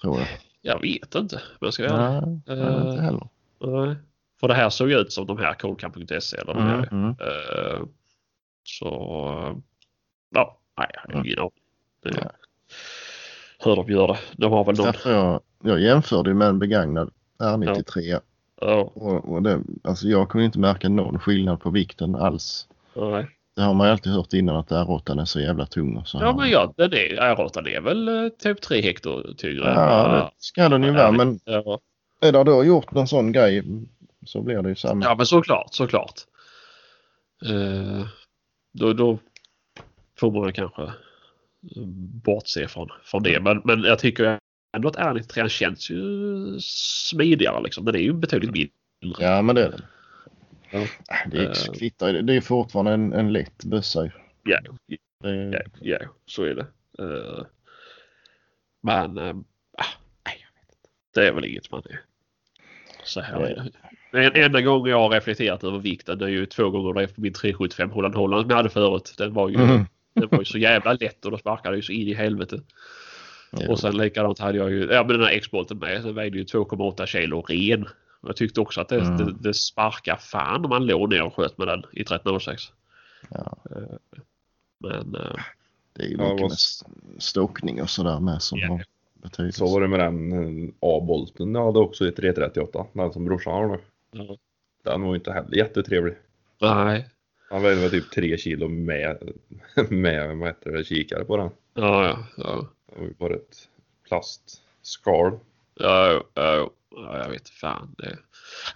Tror 0.01 0.19
jag. 0.19 0.27
jag 0.61 0.81
vet 0.81 1.15
inte. 1.15 1.35
Men 1.35 1.67
jag 1.67 1.73
ska 1.73 1.83
göra. 1.83 2.21
Nej, 2.21 2.39
jag 2.45 2.55
vet 2.55 2.85
inte 2.87 3.01
heller. 3.01 3.27
Nej. 3.59 3.95
För 4.39 4.47
det 4.47 4.53
här 4.53 4.69
såg 4.69 4.91
ut 4.91 5.11
som 5.11 5.25
de 5.25 5.37
här 5.37 5.53
Colcamp.se 5.53 6.37
eller 6.37 6.53
de 6.53 6.63
här. 6.63 6.87
Mm, 6.91 7.03
mm. 7.03 7.09
Eh, 7.19 7.81
Så 8.63 8.87
ja, 10.29 10.57
nej, 10.77 10.87
jag 10.93 11.15
har 11.15 11.25
ingen 11.25 11.39
aning. 11.39 11.51
Det-. 12.03 12.31
Hur 13.59 13.75
de 13.75 13.87
gör 13.87 14.07
det. 14.07 14.17
De 14.31 14.51
har 14.51 14.63
väl 14.63 14.75
någon. 14.77 14.93
Jag, 15.05 15.41
jag 15.63 15.81
jämförde 15.81 16.33
med 16.33 16.47
en 16.47 16.59
begagnad 16.59 17.11
R93 17.39 18.19
Ja, 18.61 18.91
och, 18.93 19.33
och 19.33 19.41
det, 19.43 19.61
alltså 19.83 20.07
jag 20.07 20.29
kunde 20.29 20.45
inte 20.45 20.59
märka 20.59 20.89
någon 20.89 21.19
skillnad 21.19 21.61
på 21.61 21.69
vikten 21.69 22.15
alls. 22.15 22.67
nej. 22.95 23.27
Det 23.55 23.63
har 23.63 23.73
man 23.73 23.87
ju 23.87 23.91
alltid 23.91 24.13
hört 24.13 24.33
innan 24.33 24.55
att 24.55 24.71
R8 24.71 25.21
är 25.21 25.25
så 25.25 25.39
jävla 25.39 25.65
tung. 25.65 26.05
Så 26.05 26.17
Ja 26.21 26.35
men 26.35 26.49
ja, 26.49 26.73
den 26.77 26.93
är, 26.93 27.35
R8 27.35 27.67
är 27.67 27.81
väl 27.81 28.07
eh, 28.07 28.29
typ 28.29 28.61
3 28.61 28.81
hektar 28.81 29.33
tyngre. 29.37 29.73
Ja, 29.75 30.31
det 30.37 30.43
ska 30.43 30.69
den 30.69 30.83
ju 30.83 30.91
vara 30.91 31.11
men 31.11 31.39
ja. 31.45 31.79
är 32.21 32.31
det 32.31 32.43
då 32.43 32.63
gjort 32.63 32.91
någon 32.91 33.07
sån 33.07 33.31
grej 33.31 33.63
så 34.27 34.41
blir 34.41 34.61
det 34.61 34.69
ju 34.69 34.75
samma. 34.75 35.05
ja 35.05 35.15
men 35.15 35.25
såklart, 35.25 35.73
såklart. 35.73 36.21
Eh, 37.45 38.07
då, 38.73 38.93
då 38.93 39.19
får 40.19 40.31
man 40.31 40.53
kanske 40.53 40.83
eh, 40.83 41.83
bortse 42.23 42.67
från, 42.67 42.89
från 43.03 43.23
det. 43.23 43.39
Men, 43.39 43.61
men 43.65 43.83
jag 43.83 43.99
tycker 43.99 44.39
ändå 44.77 44.87
att 44.87 44.95
R93 44.95 45.47
känns 45.47 45.89
ju 45.89 46.59
smidigare 46.61 47.63
liksom. 47.63 47.85
Den 47.85 47.95
är 47.95 47.99
ju 47.99 48.13
betydligt 48.13 48.51
mindre. 49.01 49.25
Ja 49.25 49.41
men 49.41 49.55
det 49.55 49.63
är 49.63 49.71
det. 49.71 49.83
Ja. 50.71 50.87
Det 51.31 51.37
är, 51.37 51.73
kvittar, 51.79 52.13
det 52.13 52.35
är 52.35 52.41
fortfarande 52.41 52.91
en, 52.91 53.13
en 53.13 53.33
lätt 53.33 53.63
bössa. 53.63 54.11
Ja, 54.43 54.59
ja, 55.23 55.59
ja, 55.79 55.97
så 56.25 56.43
är 56.43 56.55
det. 56.55 56.67
Eh, 56.99 57.45
men, 58.81 59.17
eh, 59.17 59.35
ah, 59.77 59.93
nej, 60.25 60.45
jag 60.45 60.61
vet 60.61 60.71
inte. 60.71 60.89
Det 61.13 61.27
är 61.27 61.31
väl 61.31 61.45
inget 61.45 61.71
man 61.71 61.83
är 61.89 62.01
så 63.07 63.21
här. 63.21 63.71
Den 64.11 64.35
enda 64.35 64.61
gången 64.61 64.91
jag 64.91 64.99
har 64.99 65.09
reflekterat 65.09 65.63
över 65.63 65.79
vikten 65.79 66.17
det 66.17 66.25
är 66.25 66.29
ju 66.29 66.45
två 66.45 66.69
gånger 66.69 66.93
det 67.01 67.07
på 67.15 67.21
min 67.21 67.33
375 67.33 67.89
Holland 67.91 68.15
Holland 68.15 68.41
som 68.41 68.49
jag 68.49 68.57
hade 68.57 68.69
förut. 68.69 69.13
Den 69.17 69.33
var 69.33 69.49
ju, 69.49 69.55
Mm. 69.55 69.85
den 70.13 70.27
var 70.31 70.39
ju 70.39 70.45
så 70.45 70.57
jävla 70.57 70.93
lätt 70.93 71.25
och 71.25 71.31
då 71.31 71.37
sparkade 71.37 71.75
ju 71.75 71.81
så 71.81 71.91
in 71.91 72.07
i 72.07 72.13
helvete. 72.13 72.61
Ja. 73.51 73.69
Och 73.69 73.79
sen 73.79 73.97
likadant 73.97 74.39
hade 74.39 74.57
jag 74.57 74.71
ju, 74.71 74.85
ja 74.91 75.03
men 75.03 75.17
den 75.17 75.27
här 75.27 75.31
X-bolten 75.33 75.77
med. 75.77 76.03
Den 76.03 76.15
vägde 76.15 76.37
ju 76.37 76.43
2,8 76.43 77.05
kilo 77.05 77.41
ren. 77.41 77.83
Och 78.21 78.29
Jag 78.29 78.35
tyckte 78.35 78.61
också 78.61 78.81
att 78.81 78.89
det, 78.89 78.99
Mm. 78.99 79.17
det, 79.17 79.33
det 79.39 79.53
sparkar 79.53 80.15
fan 80.15 80.63
om 80.65 80.69
man 80.69 80.85
låg 80.85 81.09
ner 81.09 81.23
och 81.23 81.35
sköt 81.35 81.57
med 81.57 81.67
den 81.67 81.79
i 81.91 82.01
1306. 82.01 82.63
Ja. 83.29 83.57
Men 84.79 85.15
eh, 85.15 85.35
Det 85.93 86.03
är 86.03 86.07
ju 86.07 86.15
Ja, 86.17 86.23
mycket 86.23 86.41
vad- 86.41 86.49
med 86.51 86.57
stockning 87.23 87.81
och 87.81 87.89
sådär 87.89 88.19
med 88.19 88.41
som 88.41 88.59
Ja. 88.59 88.67
har. 88.67 88.83
Så 89.51 89.73
var 89.73 89.81
det 89.81 89.87
med 89.87 89.99
den 89.99 90.31
eh, 90.33 90.73
A-bolten 90.81 91.55
jag 91.55 91.65
hade 91.65 91.79
också 91.79 92.07
i 92.07 92.11
338, 92.11 92.85
den 92.93 93.13
som 93.13 93.25
brorsan 93.25 93.53
har 93.53 93.67
nu. 93.67 93.79
Ja. 94.11 94.37
Den 94.83 95.01
var 95.01 95.09
ju 95.09 95.15
inte 95.15 95.31
heller 95.31 95.57
jättetrevlig. 95.57 96.15
Nej. 96.61 97.09
Han 97.49 97.61
vägde 97.61 97.81
väl 97.81 97.91
typ 97.91 98.11
3 98.11 98.37
kilo 98.37 98.67
med, 98.67 99.17
med 99.89 100.37
vad 100.37 100.47
heter 100.47 100.71
det, 100.71 100.83
kikare 100.83 101.25
på 101.25 101.37
den. 101.37 101.49
Ja, 101.73 102.05
ja, 102.05 102.17
ja. 102.37 102.67
Det 102.89 102.99
var 102.99 103.07
ju 103.07 103.13
bara 103.13 103.33
ett 103.33 103.57
plastskal. 104.07 105.39
Ja, 105.79 106.11
jo, 106.13 106.23
ja, 106.33 106.69
ja, 106.95 107.17
jag 107.17 107.29
vet 107.29 107.49
fan. 107.49 107.95
Det... 107.97 108.17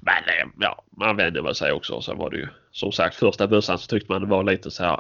Men 0.02 0.24
eh, 0.24 0.54
ja, 0.60 0.84
man 0.98 1.18
vände 1.18 1.42
väl 1.42 1.56
sig 1.56 1.72
också. 1.72 2.02
Sen 2.02 2.18
var 2.18 2.30
det 2.30 2.38
ju 2.38 2.48
som 2.72 2.92
sagt 2.92 3.16
första 3.16 3.48
bössan 3.48 3.80
så 3.80 3.88
tyckte 3.88 4.12
man 4.12 4.22
det 4.22 4.28
var 4.28 4.44
lite 4.44 4.72
så 4.72 4.84
här. 4.84 5.00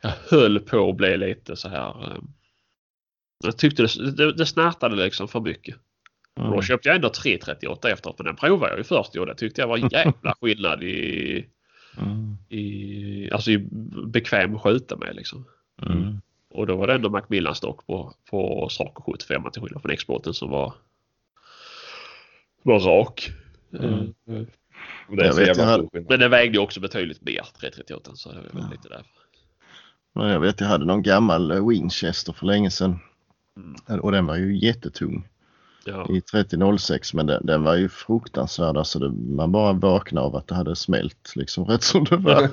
Jag 0.00 0.12
höll 0.30 0.60
på 0.60 0.90
att 0.90 0.96
bli 0.96 1.16
lite 1.16 1.56
så 1.56 1.68
här. 1.68 1.88
eh, 1.88 2.18
Jag 3.44 3.56
tyckte 3.58 3.82
det, 3.82 4.10
det, 4.10 4.32
det 4.32 4.46
snärtade 4.46 4.96
liksom 4.96 5.28
för 5.28 5.40
mycket. 5.40 5.76
Mm. 6.38 6.50
då 6.50 6.62
köpte 6.62 6.88
jag 6.88 6.96
ändå 6.96 7.08
338 7.08 7.90
efteråt 7.90 8.18
men 8.18 8.26
den 8.26 8.36
provade 8.36 8.72
jag 8.72 8.78
ju 8.78 8.84
först 8.84 9.16
och 9.16 9.26
det 9.26 9.34
tyckte 9.34 9.60
jag 9.60 9.68
var 9.68 9.92
jävla 9.94 10.34
skillnad 10.40 10.82
i, 10.82 11.46
Mm. 11.98 12.36
i, 12.48 13.30
alltså 13.32 13.50
i 13.50 13.58
bekväm 14.06 14.58
skjuta 14.58 14.96
med 14.96 15.16
liksom. 15.16 15.44
Mm. 15.82 16.20
Och 16.50 16.66
då 16.66 16.76
var 16.76 16.86
det 16.86 16.94
ändå 16.94 17.10
Macmillan 17.10 17.54
stock 17.54 17.86
på, 17.86 18.14
på 18.30 18.68
Saco 18.70 19.02
75 19.12 19.42
till 19.52 19.62
skillnad 19.62 19.82
från 19.82 19.90
exporten 19.90 20.34
som 20.34 20.50
var, 20.50 20.72
var 22.62 22.80
rak. 22.80 23.30
Mm. 23.78 23.94
Eh, 24.28 24.42
Det 25.08 25.26
Jag 25.26 25.34
vet, 25.34 25.56
jag 25.56 25.64
hade-. 25.64 25.88
Men 26.08 26.20
den 26.20 26.30
vägde 26.30 26.56
ju 26.56 26.62
också 26.62 26.80
betydligt 26.80 27.20
mer 27.22 27.42
338 27.60 28.10
så 28.14 28.32
det 28.32 28.38
är 28.38 28.42
väl 28.42 28.50
Ja. 28.54 28.68
lite 28.70 28.88
därför. 28.88 29.06
Men 30.12 30.28
jag 30.28 30.40
vet 30.40 30.60
jag 30.60 30.68
hade 30.68 30.84
någon 30.84 31.02
gammal 31.02 31.50
eh, 31.50 31.68
Winchester 31.68 32.32
för 32.32 32.46
länge 32.46 32.70
sedan. 32.70 32.98
Mm. 33.56 34.00
Och 34.00 34.12
den 34.12 34.26
var 34.26 34.36
ju 34.36 34.58
jättetung 34.58 35.28
Ja. 35.84 36.06
i 36.10 36.20
3006 36.20 37.14
men 37.14 37.26
den, 37.26 37.46
den 37.46 37.62
var 37.62 37.76
ju 37.76 37.88
fruktansvärd. 37.88 38.76
Alltså 38.76 38.98
det, 38.98 39.10
man 39.34 39.52
bara 39.52 39.72
vaknade 39.72 40.26
av 40.26 40.36
att 40.36 40.46
det 40.48 40.54
hade 40.54 40.76
smält 40.76 41.32
liksom 41.36 41.64
rätt 41.68 41.82
som 41.82 42.04
det 42.04 42.16
var. 42.16 42.48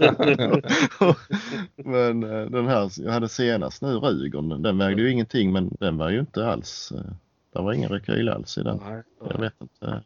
men 1.83 2.23
eh, 2.23 2.45
den 2.45 2.67
här 2.67 2.91
jag 2.97 3.11
hade 3.11 3.29
senast 3.29 3.81
nu 3.81 3.87
Rugern 3.95 4.61
den 4.61 4.77
vägde 4.77 5.01
ju 5.01 5.11
ingenting 5.11 5.51
men 5.53 5.75
den 5.79 5.97
var 5.97 6.09
ju 6.09 6.19
inte 6.19 6.47
alls. 6.47 6.91
eh, 6.95 7.11
Det 7.53 7.61
var 7.61 7.73
ingen 7.73 7.89
rekyl 7.89 8.29
alls 8.29 8.57
i 8.57 8.63
den. 8.63 8.79
Nej. 8.89 9.03
Jag 9.29 9.39
vet 9.39 9.61
inte. 9.61 10.03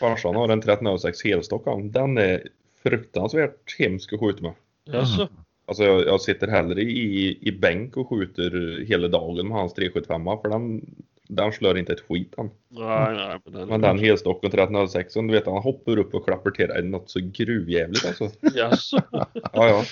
Farsan 0.00 0.34
har 0.34 0.44
en 0.48 0.58
1306 0.58 1.24
helstock. 1.24 1.64
Den 1.92 2.18
är 2.18 2.42
fruktansvärt 2.82 3.78
hemsk 3.78 4.12
att 4.12 4.20
skjuta 4.20 4.42
med. 4.42 4.52
Jaså? 4.84 5.28
Alltså 5.70 5.84
jag, 5.84 6.06
jag 6.06 6.20
sitter 6.20 6.48
hellre 6.48 6.82
i, 6.82 7.38
i 7.40 7.52
bänk 7.52 7.96
och 7.96 8.08
skjuter 8.08 8.80
hela 8.84 9.08
dagen 9.08 9.48
med 9.48 9.56
hans 9.56 9.74
375 9.74 10.24
för 10.24 10.48
den, 10.48 10.94
den 11.28 11.52
slår 11.52 11.78
inte 11.78 11.92
ett 11.92 12.00
skit 12.00 12.34
han. 12.36 12.50
Nej, 12.68 13.14
nej. 13.14 13.38
Men 13.44 13.52
den, 13.52 13.68
Men 13.68 13.80
den 13.80 13.98
helstocken 13.98 14.48
1306 14.48 15.14
du 15.14 15.26
vet 15.26 15.46
han 15.46 15.62
hoppar 15.62 15.98
upp 15.98 16.14
och 16.14 16.24
klappar 16.24 16.50
till 16.50 16.68
dig 16.68 16.82
något 16.82 17.10
så 17.10 17.20
gruvjävligt 17.22 18.06
alltså. 18.06 18.30
Jaså? 18.54 19.02
Ja 19.12 19.24
ja. 19.52 19.84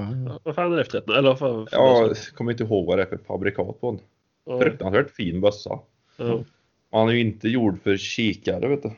Mm. 0.00 0.30
Vad 0.42 0.54
fan 0.54 0.72
är 0.72 0.76
det 0.76 0.84
för 0.84 0.90
13? 0.90 1.16
Eller 1.16 1.34
för, 1.34 1.66
för 1.66 1.76
Ja, 1.76 2.06
jag 2.06 2.16
kommer 2.16 2.52
inte 2.52 2.64
ihåg 2.64 2.86
vad 2.86 2.98
det 2.98 3.02
är 3.02 3.06
för 3.06 3.18
fabrikat 3.18 3.80
på 3.80 4.00
den. 4.44 4.60
Fruktansvärt 4.60 5.10
fin 5.10 5.40
bössa. 5.40 5.78
ja. 6.16 6.44
Han 6.92 7.08
är 7.08 7.12
ju 7.12 7.20
inte 7.20 7.48
gjord 7.48 7.82
för 7.82 7.96
kikare 7.96 8.68
vet 8.68 8.82
du. 8.82 8.90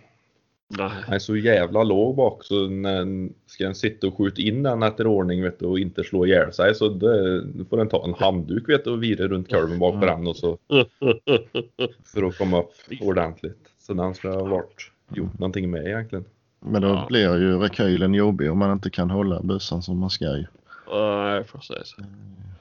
Nej. 0.69 0.91
Han 1.05 1.15
är 1.15 1.19
så 1.19 1.37
jävla 1.37 1.83
låg 1.83 2.17
bak 2.17 2.45
så 2.45 2.69
när 2.69 3.29
ska 3.47 3.65
den 3.65 3.75
sitta 3.75 4.07
och 4.07 4.17
skjuta 4.19 4.43
in 4.43 4.63
den 4.63 4.83
efter 4.83 5.07
ordning 5.07 5.43
vet 5.43 5.59
du 5.59 5.67
och 5.67 5.79
inte 5.79 6.05
slå 6.05 6.27
ihjäl 6.27 6.53
sig 6.53 6.75
så 6.75 6.89
det, 6.89 7.45
får 7.71 7.77
den 7.77 7.89
ta 7.89 8.05
en 8.05 8.15
handduk 8.15 8.69
vet 8.69 8.85
du 8.85 8.91
och 8.91 9.03
vira 9.03 9.29
runt 9.29 9.51
kolven 9.51 9.79
bak 9.79 10.01
på 10.01 10.07
den 10.07 10.27
och 10.27 10.37
så 10.37 10.59
för 12.05 12.23
att 12.23 12.39
komma 12.39 12.61
upp 12.61 12.73
ordentligt. 13.01 13.59
Så 13.79 13.95
den 13.95 14.15
ska 14.15 14.31
ha 14.31 14.45
varit 14.45 14.91
gjort 15.15 15.39
någonting 15.39 15.71
med 15.71 15.87
egentligen. 15.87 16.25
Men 16.61 16.83
då 16.83 16.89
Ja. 16.89 17.05
blir 17.09 17.37
ju 17.37 17.59
rekylen 17.59 18.15
jobbig 18.15 18.51
om 18.51 18.59
man 18.59 18.73
inte 18.73 18.91
kan 18.91 19.11
hålla 19.11 19.43
bössan 19.43 19.83
som 19.83 19.99
man 19.99 20.11
ska 20.11 20.25
ju. 20.25 20.47
Nej, 20.93 21.45
precis. 21.45 21.97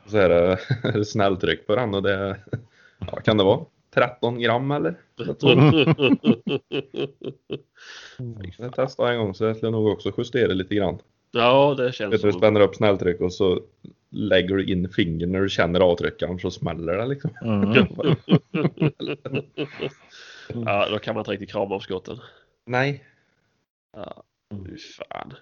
Så 0.06 0.18
är 0.18 0.30
det 0.94 1.06
snälltryck 1.06 1.68
på 1.68 1.76
den 1.76 1.94
och 1.94 2.04
det 2.04 2.38
ja, 3.00 3.20
kan 3.20 3.38
det 3.38 3.44
vara 3.44 3.60
13 3.98 4.40
gram 4.40 4.72
eller? 4.72 4.96
Jag 8.58 8.76
testade 8.76 9.12
en 9.12 9.20
gång 9.20 9.34
så 9.36 9.46
jag 9.46 9.58
skulle 9.58 9.72
nog 9.72 9.88
också 9.88 10.12
justera 10.18 10.54
lite 10.54 10.76
grann. 10.76 11.00
ja, 11.32 11.76
det 11.78 11.92
känns 11.92 12.14
Vet 12.14 12.22
du, 12.22 12.28
du 12.28 12.32
som... 12.32 12.40
spänner 12.40 12.60
upp 12.60 12.76
snälltryck 12.76 13.22
och 13.22 13.34
så 13.34 13.62
lägger 14.10 14.56
du 14.56 14.66
in 14.66 14.90
fingret 14.90 15.30
när 15.30 15.42
du 15.42 15.50
känner 15.50 15.80
avtryckaren 15.80 16.40
så 16.40 16.52
smäller 16.52 16.98
det 16.98 17.06
liksom. 17.06 17.32
Mm. 17.42 17.86
Ja, 20.66 20.88
då 20.90 21.00
kan 21.00 21.16
man 21.16 21.22
inte 21.22 21.32
riktigt 21.32 21.52
krama 21.52 21.76
om 21.76 21.82
skotten. 21.82 22.18
Nej. 22.66 23.04
Ja, 23.98 24.24
fy 24.66 24.78
fan. 24.78 25.34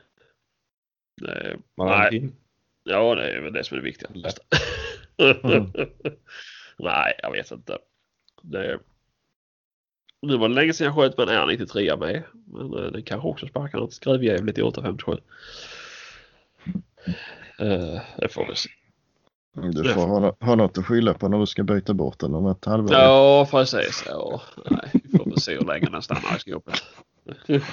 Det, 1.21 1.57
Man 1.77 1.87
Nej. 1.87 2.11
fin. 2.11 2.35
ja, 2.83 3.15
det 3.15 3.31
är 3.31 3.41
väl 3.41 3.53
det 3.53 3.63
som 3.63 3.77
är 3.77 3.81
det 3.81 3.85
viktiga. 3.85 4.09
Mm. 5.17 5.71
Nej, 6.79 7.13
jag 7.23 7.31
vet 7.31 7.51
inte. 7.51 7.77
Det, 8.51 8.79
nu 10.21 10.38
var 10.38 10.49
det 10.49 10.55
länge 10.55 10.73
sedan 10.73 10.86
jag 10.86 10.95
sköt 10.95 11.17
med 11.17 11.29
en 11.29 11.49
R93 11.49 11.99
med. 11.99 12.23
Men 12.45 12.73
eh, 12.73 12.91
det 12.91 13.01
kanske 13.01 13.27
också 13.27 13.47
sparkar 13.47 13.79
något 13.79 13.93
skruvjävligt 13.93 14.58
i 14.58 14.62
857. 14.62 15.12
Uh, 17.62 17.99
det 18.17 18.27
får 18.29 18.47
vi 18.47 18.55
se. 18.55 18.69
Du 19.53 19.93
får 19.93 20.08
ha, 20.08 20.36
ha 20.39 20.55
något 20.55 20.77
att 20.77 20.86
skylla 20.86 21.13
på 21.13 21.27
när 21.27 21.39
du 21.39 21.45
ska 21.45 21.63
byta 21.63 21.93
bort 21.93 22.19
den 22.19 22.36
om 22.36 22.47
ett 22.47 22.65
halvår. 22.65 22.93
Ja, 22.93 23.47
precis. 23.51 24.03
Ja, 24.08 24.41
nej, 24.71 24.89
vi 24.93 25.17
får 25.17 25.25
väl 25.25 25.41
se 25.41 25.55
hur 25.55 25.65
länge 25.65 25.89
den 25.91 26.01
stannar 26.01 26.36
i 26.36 26.39
skåpet. 26.39 26.84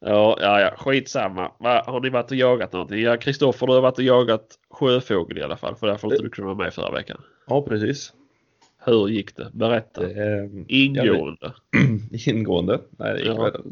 ja, 0.00 0.38
ja, 0.40 0.60
ja, 0.60 0.74
skitsamma. 0.78 1.52
Va, 1.58 1.82
har 1.86 2.00
ni 2.00 2.10
varit 2.10 2.30
och 2.30 2.36
jagat 2.36 2.72
någonting? 2.72 3.00
Ja, 3.00 3.16
Kristoffer, 3.16 3.66
du 3.66 3.72
har 3.72 3.80
varit 3.80 3.98
och 3.98 4.04
jagat 4.04 4.58
sjöfågel 4.70 5.38
i 5.38 5.42
alla 5.42 5.56
fall. 5.56 5.76
För 5.76 5.86
därför 5.86 6.08
inte 6.08 6.22
du 6.22 6.30
kunde 6.30 6.54
vara 6.54 6.64
med 6.64 6.74
förra 6.74 6.90
veckan. 6.90 7.20
Ja, 7.46 7.62
precis. 7.62 8.12
Hur 8.84 9.08
gick 9.08 9.36
det? 9.36 9.50
Berätta. 9.52 10.10
Är 10.10 10.64
Ingående. 10.68 11.52
ingående. 12.26 12.80
Nej, 12.90 13.12
det 13.12 13.18
gick 13.18 13.28
Ja. 13.28 13.42
väl 13.44 13.62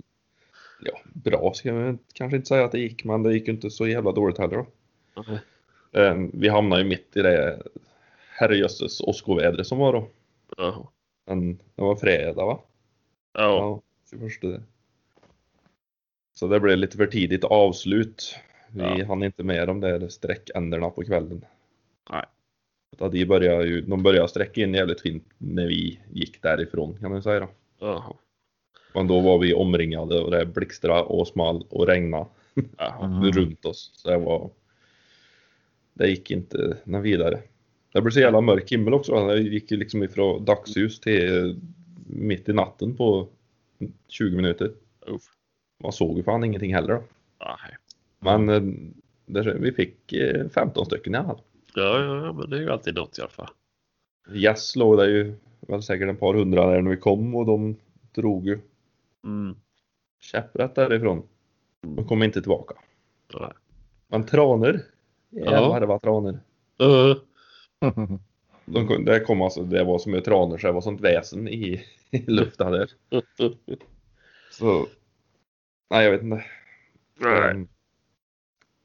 ja, 0.82 1.00
bra 1.12 1.52
ska 1.54 1.68
jag 1.68 1.98
kanske 2.12 2.36
inte 2.36 2.48
säga 2.48 2.64
att 2.64 2.72
det 2.72 2.78
gick, 2.80 3.04
men 3.04 3.22
det 3.22 3.32
gick 3.34 3.48
inte 3.48 3.70
så 3.70 3.86
jävla 3.86 4.12
dåligt 4.12 4.38
heller. 4.38 4.56
Då. 4.56 4.66
Nej. 5.26 5.38
Eh, 6.06 6.14
Vi 6.32 6.48
hamnade 6.48 6.82
ju 6.82 6.88
mitt 6.88 7.16
i 7.16 7.22
det 7.22 7.62
herrejösses 8.30 9.00
åskovädret 9.00 9.66
som 9.66 9.78
var 9.78 9.92
då. 9.92 10.08
Jaha. 10.56 10.86
Men 11.26 11.56
det 11.56 11.82
var 11.82 11.96
fredag 11.96 12.44
va? 12.46 12.60
Ja. 13.32 13.82
Ja, 14.10 14.20
21. 14.40 14.60
Så 16.34 16.46
det 16.48 16.60
blev 16.60 16.78
lite 16.78 16.96
för 16.96 17.06
tidigt 17.06 17.44
avslut. 17.44 18.36
Vi 18.72 18.82
Ja. 18.82 19.04
hann 19.06 19.22
inte 19.22 19.42
med 19.42 19.68
de 19.68 19.80
där 19.80 20.08
sträckänderna 20.08 20.90
på 20.90 21.02
kvällen. 21.04 21.44
Nej. 22.10 22.24
Så 22.98 23.08
De 23.08 23.24
började, 23.24 23.64
ju, 23.64 23.80
de 23.80 24.02
började 24.02 24.28
sträcka 24.28 24.60
in 24.60 24.74
jävligt 24.74 25.00
fint 25.00 25.24
när 25.38 25.66
vi 25.66 26.00
gick 26.12 26.42
därifrån 26.42 26.98
kan 27.00 27.10
man 27.10 27.22
säga. 27.22 27.40
Då. 27.40 28.16
Men 28.94 29.06
då 29.06 29.20
var 29.20 29.38
vi 29.38 29.54
omringade 29.54 30.20
och 30.20 30.30
det 30.30 30.46
blixtrade 30.46 31.02
och 31.02 31.28
small 31.28 31.66
och 31.70 31.86
regnade 31.86 32.26
Jaha. 32.76 33.06
Mm. 33.06 33.32
runt 33.32 33.64
oss. 33.64 33.90
Så 33.94 34.10
det 34.10 34.18
var... 34.18 34.50
Det 35.94 36.10
gick 36.10 36.30
inte 36.30 36.76
något 36.84 37.04
vidare. 37.04 37.42
Det 37.92 38.00
blev 38.00 38.10
så 38.10 38.20
jävla 38.20 38.40
mörk 38.40 38.72
himmel 38.72 38.94
också. 38.94 39.26
Det 39.26 39.40
gick 39.40 39.70
ju 39.70 39.76
liksom 39.76 40.02
ifrån 40.02 40.44
dagsljus 40.44 41.00
till 41.00 41.60
mitt 42.06 42.48
i 42.48 42.52
natten 42.52 42.96
på 42.96 43.28
20 44.08 44.36
minuter. 44.36 44.72
Uff. 45.06 45.22
Man 45.82 45.92
såg 45.92 46.16
ju 46.16 46.22
fan 46.22 46.44
ingenting 46.44 46.74
heller 46.74 46.88
då. 46.88 47.02
Nej. 47.40 47.76
Men 48.18 48.48
eh, 48.48 48.62
det, 49.26 49.54
vi 49.54 49.72
fick 49.72 50.12
eh, 50.12 50.48
15 50.48 50.86
stycken 50.86 51.14
i 51.14 51.18
alla 51.18 51.26
fall. 51.26 51.40
Ja, 51.74 51.98
ja, 52.04 52.26
ja, 52.26 52.32
men 52.32 52.50
det 52.50 52.56
är 52.56 52.60
ju 52.60 52.70
alltid 52.70 52.94
något 52.94 53.18
i 53.18 53.20
alla 53.22 53.30
fall. 53.30 53.48
Gäss 54.32 54.76
låg 54.76 54.98
det 54.98 55.06
ju 55.10 55.34
väl 55.60 55.82
säkert 55.82 56.08
ett 56.08 56.20
par 56.20 56.34
hundra 56.34 56.66
där 56.70 56.82
när 56.82 56.90
vi 56.90 56.96
kom 56.96 57.34
och 57.34 57.46
de 57.46 57.76
drog 58.14 58.46
ju 58.46 58.58
Mm. 59.24 59.56
käpprätt 60.20 60.74
därifrån. 60.74 61.22
De 61.80 62.06
kom 62.08 62.22
inte 62.22 62.40
tillbaka. 62.40 62.74
Nej. 63.40 63.52
Men 64.08 64.26
tranor. 64.26 64.80
Ja. 65.30 65.50
Jävlar 65.50 65.82
vad 65.82 66.02
tranor. 66.02 66.40
Uh, 66.82 67.16
De 68.64 68.86
kom, 68.88 69.04
det 69.04 69.20
kom 69.20 69.42
alltså, 69.42 69.62
det 69.62 69.84
var 69.84 69.98
som 69.98 70.14
ett 70.14 70.24
tranor 70.24 70.58
så 70.58 70.66
det 70.66 70.72
var 70.72 70.80
sånt 70.80 71.00
väsen 71.00 71.48
i, 71.48 71.84
i 72.10 72.18
luften 72.30 72.72
där. 72.72 72.90
Så, 74.50 74.86
nej 75.90 76.04
jag 76.04 76.10
vet 76.12 76.22
inte. 76.22 76.44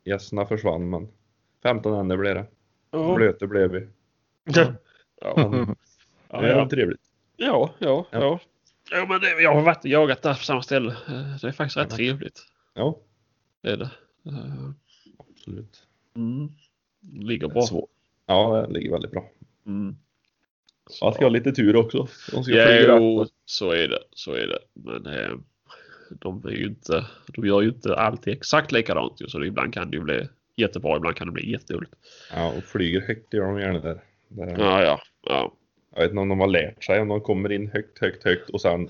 Gästerna 0.04 0.46
försvann 0.46 0.90
men 0.90 1.08
15 1.64 1.94
änder 1.94 2.18
blev 2.18 2.36
det. 2.36 2.46
Ja. 2.96 3.16
Blöta 3.16 3.48
blev 3.48 3.72
vi. 3.72 3.88
Ja. 4.43 4.74
Men, 5.36 5.76
Ja, 6.30 6.41
det 6.41 6.48
är 6.48 6.58
ja. 6.58 6.70
trevligt. 6.70 7.02
Ja, 7.38 7.74
ja, 7.80 8.06
Ja. 8.12 8.20
ja. 8.20 8.39
ja 8.91 9.06
men 9.10 9.22
det, 9.22 9.41
jag 9.41 9.54
har 9.56 9.62
varit 9.62 9.78
och 9.86 9.86
jagat 9.86 10.22
där 10.22 10.34
på 10.34 10.39
samma 10.43 10.62
ställe. 10.62 10.91
Eh, 10.91 11.36
Det 11.41 11.48
är 11.48 11.52
faktiskt 11.52 11.78
rätt 11.78 11.89
trevligt. 11.89 12.41
Ja, 12.74 12.98
Det 13.62 13.70
är 13.72 13.78
det. 13.78 13.89
Eh, 14.26 14.70
absolut. 15.30 15.84
Mm. 16.16 16.50
Ligger 17.14 17.48
bra. 17.48 17.62
svårt, 17.62 17.89
Ja, 18.26 18.66
det 18.68 18.74
ligger 18.74 18.91
väldigt 18.91 19.12
bra. 19.12 19.30
Mm. 19.66 19.96
Jag 21.02 21.14
ska 21.16 21.26
ha 21.26 21.30
lite 21.30 21.52
tur 21.52 21.76
också. 21.76 22.08
De 22.32 22.43
ska 22.43 22.54
Ja, 22.54 22.98
jo, 22.98 23.26
så 23.46 23.72
är 23.72 23.88
det. 23.88 24.00
Så 24.12 24.34
är 24.34 24.48
det. 24.48 24.60
Men 24.74 25.06
eh, 25.06 25.32
de, 26.10 26.46
är 26.46 26.52
ju 26.52 26.66
inte, 26.66 27.06
de 27.28 27.46
gör 27.46 27.62
ju 27.62 27.68
inte 27.70 27.96
alltid 27.96 28.34
exakt 28.34 28.72
likadant. 28.72 29.22
Så 29.28 29.39
det, 29.39 29.48
ibland 29.48 29.74
kan 29.74 29.91
det 29.91 29.98
ju 29.98 30.04
bli 30.04 30.28
jättebra, 30.56 30.97
ibland 30.97 31.16
kan 31.16 31.28
det 31.28 31.34
bli 31.34 31.51
jättedåligt. 31.51 31.93
Ja, 32.34 32.51
och 32.58 32.64
flyger 32.64 33.01
högt 33.01 33.34
gör 33.34 33.45
de 33.45 33.60
gärna 33.60 33.80
där. 33.80 34.01
Det- 34.28 34.56
Ja, 34.58 34.84
ja. 34.84 35.01
ja. 35.28 35.53
Jag 35.95 36.01
vet 36.01 36.10
inte 36.10 36.20
om 36.22 36.30
de 36.30 36.39
har 36.39 36.47
lärt 36.47 36.84
sig 36.84 37.01
om 37.01 37.08
de 37.08 37.22
kommer 37.22 37.51
in 37.51 37.68
högt, 37.72 37.99
högt, 37.99 38.24
högt 38.24 38.49
och 38.49 38.62
sen 38.62 38.89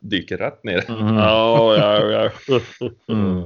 dyker 0.00 0.36
rätt 0.38 0.64
ner. 0.64 0.90
Mm. 0.90 1.14
Ja, 1.16 1.76
ja, 1.76 2.10
ja. 2.48 2.60
Mm. 3.08 3.42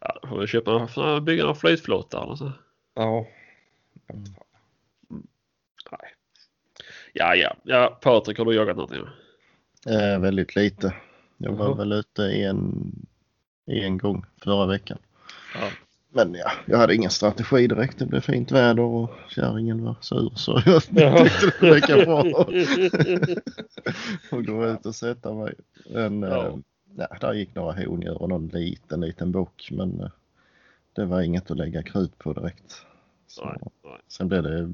ja 0.00 0.18
då 0.22 0.28
får 0.28 0.38
vi 0.40 0.46
köpa, 0.46 1.20
bygga 1.20 1.48
en 1.48 1.54
flytflotta 1.54 2.22
eller 2.22 2.34
så. 2.34 2.52
Ja. 2.94 3.26
Nej. 5.90 6.10
Ja, 7.12 7.34
ja. 7.34 7.56
Ja, 7.62 7.98
Patrik, 8.02 8.38
har 8.38 8.44
du 8.44 8.54
jagat 8.54 8.76
någonting? 8.76 9.00
Eh, 9.86 10.18
väldigt 10.20 10.56
lite. 10.56 10.94
Jag 11.36 11.52
var 11.52 11.66
Jaha. 11.66 11.74
väl 11.74 11.92
ute 11.92 12.24
en, 12.24 12.92
en 13.66 13.98
gång 13.98 14.24
förra 14.44 14.66
veckan. 14.66 14.98
Ja. 15.54 15.68
Men 16.14 16.34
ja, 16.34 16.50
jag 16.66 16.78
hade 16.78 16.94
ingen 16.94 17.10
strategi 17.10 17.66
direkt. 17.66 17.98
Det 17.98 18.06
blev 18.06 18.20
fint 18.20 18.52
väder 18.52 18.82
och 18.82 19.10
kärringen 19.28 19.84
var 19.84 19.96
sur 20.00 20.32
så 20.36 20.62
jag 20.66 20.82
Jaha. 20.90 21.28
tyckte 21.40 21.66
det 21.66 21.74
lika 21.74 21.96
bra 22.04 22.20
att 24.30 24.46
gå 24.46 24.66
ut 24.66 24.86
och 24.86 24.94
sätta 24.94 25.32
mig. 25.34 25.54
Men 25.90 26.22
Ja. 26.22 26.46
eh, 26.46 26.56
ja, 26.96 27.06
där 27.20 27.32
gick 27.32 27.54
några 27.54 27.72
hondjur 27.86 28.22
och 28.22 28.28
någon 28.28 28.48
liten, 28.48 29.00
liten 29.00 29.32
bock. 29.32 29.68
Men 29.72 30.00
eh, 30.00 30.08
det 30.92 31.04
var 31.04 31.20
inget 31.22 31.50
att 31.50 31.56
lägga 31.56 31.82
krut 31.82 32.18
på 32.18 32.32
direkt. 32.32 32.82
Så, 33.26 33.44
Nej, 33.44 33.56
nej. 33.84 33.98
Sen 34.08 34.28
blev 34.28 34.42
det 34.42 34.70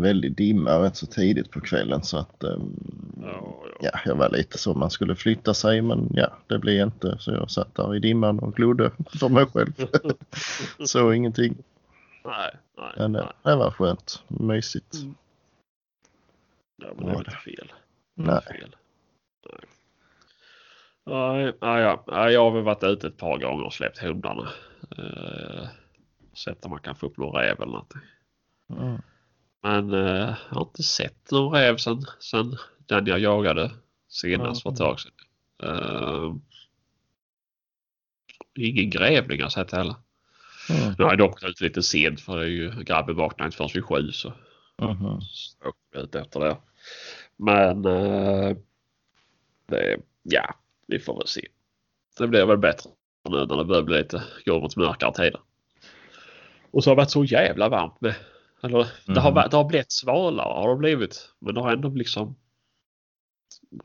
väldigt 0.00 0.36
dimma 0.36 0.70
rätt 0.70 0.96
så 0.96 1.06
tidigt 1.06 1.50
på 1.50 1.60
kvällen 1.60 2.02
så 2.02 2.18
att 2.18 2.44
eh, 2.44 2.56
Ja, 3.22 3.54
ja. 3.64 3.76
ja, 3.80 4.00
jag 4.04 4.14
var 4.14 4.28
lite 4.28 4.58
så 4.58 4.74
man 4.74 4.90
skulle 4.90 5.14
flytta 5.16 5.54
sig 5.54 5.82
men 5.82 6.10
ja, 6.14 6.30
det 6.46 6.58
blev 6.58 6.86
inte 6.86 7.16
så 7.18 7.30
jag 7.32 7.50
satt 7.50 7.74
där 7.74 7.94
i 7.94 7.98
dimman 7.98 8.38
och 8.38 8.54
glodde 8.56 8.90
för 9.20 9.28
mig 9.28 9.46
själv. 9.46 9.72
så 10.86 11.12
ingenting. 11.12 11.56
Nej, 12.24 12.56
nej, 12.76 12.92
Men 12.96 13.14
eh, 13.16 13.22
nej. 13.24 13.32
det 13.42 13.56
var 13.56 13.70
skönt, 13.70 14.22
mysigt. 14.28 14.94
Mm. 14.94 15.14
Ja, 16.76 16.88
men 16.96 17.06
det 17.06 17.10
är 17.10 17.14
Ja, 17.14 17.18
inte 17.18 17.30
fel. 17.30 17.72
Nej. 18.14 18.40
fel. 18.42 18.76
Nej. 19.50 19.60
Nej, 21.06 21.52
nej, 21.60 21.82
ja. 21.82 22.04
Nej, 22.06 22.32
jag 22.32 22.40
har 22.44 22.50
väl 22.50 22.62
varit 22.62 22.82
ute 22.84 23.06
ett 23.06 23.16
par 23.16 23.38
gånger 23.38 23.64
och 23.64 23.72
släppt 23.72 23.98
hundarna. 23.98 24.48
Uh, 24.98 25.66
sett 26.34 26.64
om 26.64 26.70
man 26.70 26.80
kan 26.80 26.94
få 26.96 27.06
upp 27.06 27.16
någon 27.16 27.34
räv 27.34 27.56
eller 27.56 27.72
någonting. 27.72 28.00
Mm. 28.70 29.02
Men 29.62 29.92
eh, 29.92 30.34
jag 30.50 30.56
har 30.56 30.60
inte 30.60 30.82
sett 30.82 31.30
någon 31.30 31.52
räv 31.52 31.76
sen, 31.76 32.04
sen 32.20 32.56
den 32.86 33.06
jag 33.06 33.18
jagade 33.18 33.70
senast 34.08 34.62
för 34.62 34.70
ett 34.70 34.76
tag 34.76 35.00
sedan. 35.00 35.12
Eh, 35.62 36.34
ingen 38.54 38.90
grävling 38.90 39.38
har 39.38 39.44
jag 39.44 39.52
sett 39.52 39.72
heller. 39.72 39.94
Mm. 40.70 40.94
Jag 40.98 41.18
dock 41.18 41.42
ut 41.42 41.60
lite 41.60 41.82
sent 41.82 42.20
för 42.20 42.36
det 42.36 42.44
är 42.44 42.48
ju 42.48 42.84
grabben 42.84 43.16
vaknade 43.16 43.46
inte 43.46 43.56
förrän 43.56 43.70
vid 43.74 43.84
sju 43.84 44.12
så 44.12 44.32
så 45.20 45.68
åkte 45.68 45.80
vi 45.92 46.00
ut 46.00 46.14
efter 46.14 46.40
det. 46.40 46.56
Men 47.36 47.84
eh, 47.84 48.56
det, 49.66 49.96
ja, 50.22 50.54
vi 50.86 50.98
får 50.98 51.18
väl 51.18 51.26
se. 51.26 51.48
Det 52.18 52.26
blir 52.26 52.46
väl 52.46 52.58
bättre 52.58 52.90
nu 53.30 53.46
när 53.46 53.56
det 53.56 53.64
börjar 53.64 53.82
bli 53.82 53.98
lite, 53.98 54.22
gå 54.44 54.60
mot 54.60 54.76
mörkare 54.76 55.14
tider. 55.14 55.40
Och 56.70 56.84
så 56.84 56.90
har 56.90 56.96
det 56.96 57.00
varit 57.00 57.10
så 57.10 57.24
jävla 57.24 57.68
varmt 57.68 58.00
med. 58.00 58.14
Eller 58.62 58.86
det, 59.06 59.20
har, 59.20 59.32
varit- 59.32 59.50
det 59.50 59.56
har 59.56 59.64
blivit 59.64 59.92
svalare 59.92 60.52
har 60.60 60.68
det 60.68 60.76
blivit. 60.76 61.30
Men 61.38 61.54
det 61.54 61.60
har 61.60 61.72
ändå 61.72 61.88
liksom 61.88 62.36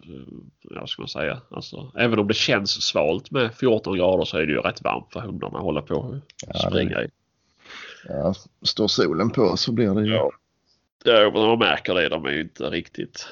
eh, 0.04 0.38
Ja, 0.62 0.88
ska 0.88 1.02
man 1.02 1.10
säga. 1.10 1.42
Alltså, 1.52 1.92
även 1.98 2.20
om 2.20 2.28
det 2.28 2.34
känns 2.34 2.72
svalt 2.84 3.32
med 3.32 3.56
14 3.56 3.98
grader 3.98 4.26
så 4.26 4.38
är 4.38 4.46
det 4.46 4.52
ju 4.54 4.60
rätt 4.60 4.82
varmt 4.84 5.14
för 5.14 5.20
hundarna 5.20 5.58
att 5.58 5.64
hålla 5.64 5.82
på 5.82 5.96
och 5.96 6.16
Ja, 6.48 6.54
det- 6.54 6.60
springa 6.70 7.04
i. 7.04 7.10
Ja, 8.08 8.34
står 8.62 8.88
solen 8.88 9.30
på 9.30 9.58
så 9.58 9.72
blir 9.72 9.94
det 9.94 10.02
ju... 10.06 10.14
Ja. 10.14 10.32
Ja, 11.06 11.32
man 11.34 11.60
märker 11.60 11.94
det. 11.96 12.10
De 12.10 12.26
är 12.26 12.30
ju 12.32 12.42
inte 12.42 12.70
riktigt 12.70 13.28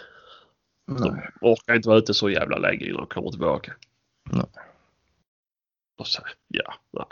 Nej. 0.88 1.00
De 1.42 1.48
orkar 1.50 1.76
inte 1.76 1.90
vara 1.90 1.98
ute 2.00 2.14
så 2.14 2.30
jävla 2.30 2.58
länge 2.58 2.86
innan 2.86 2.98
de 2.98 3.08
kommer 3.08 3.30
tillbaka. 3.32 3.74
Nej. 4.32 4.46
Och 5.98 6.08
så, 6.08 6.22
ja, 6.48 6.74
nej. 6.92 7.06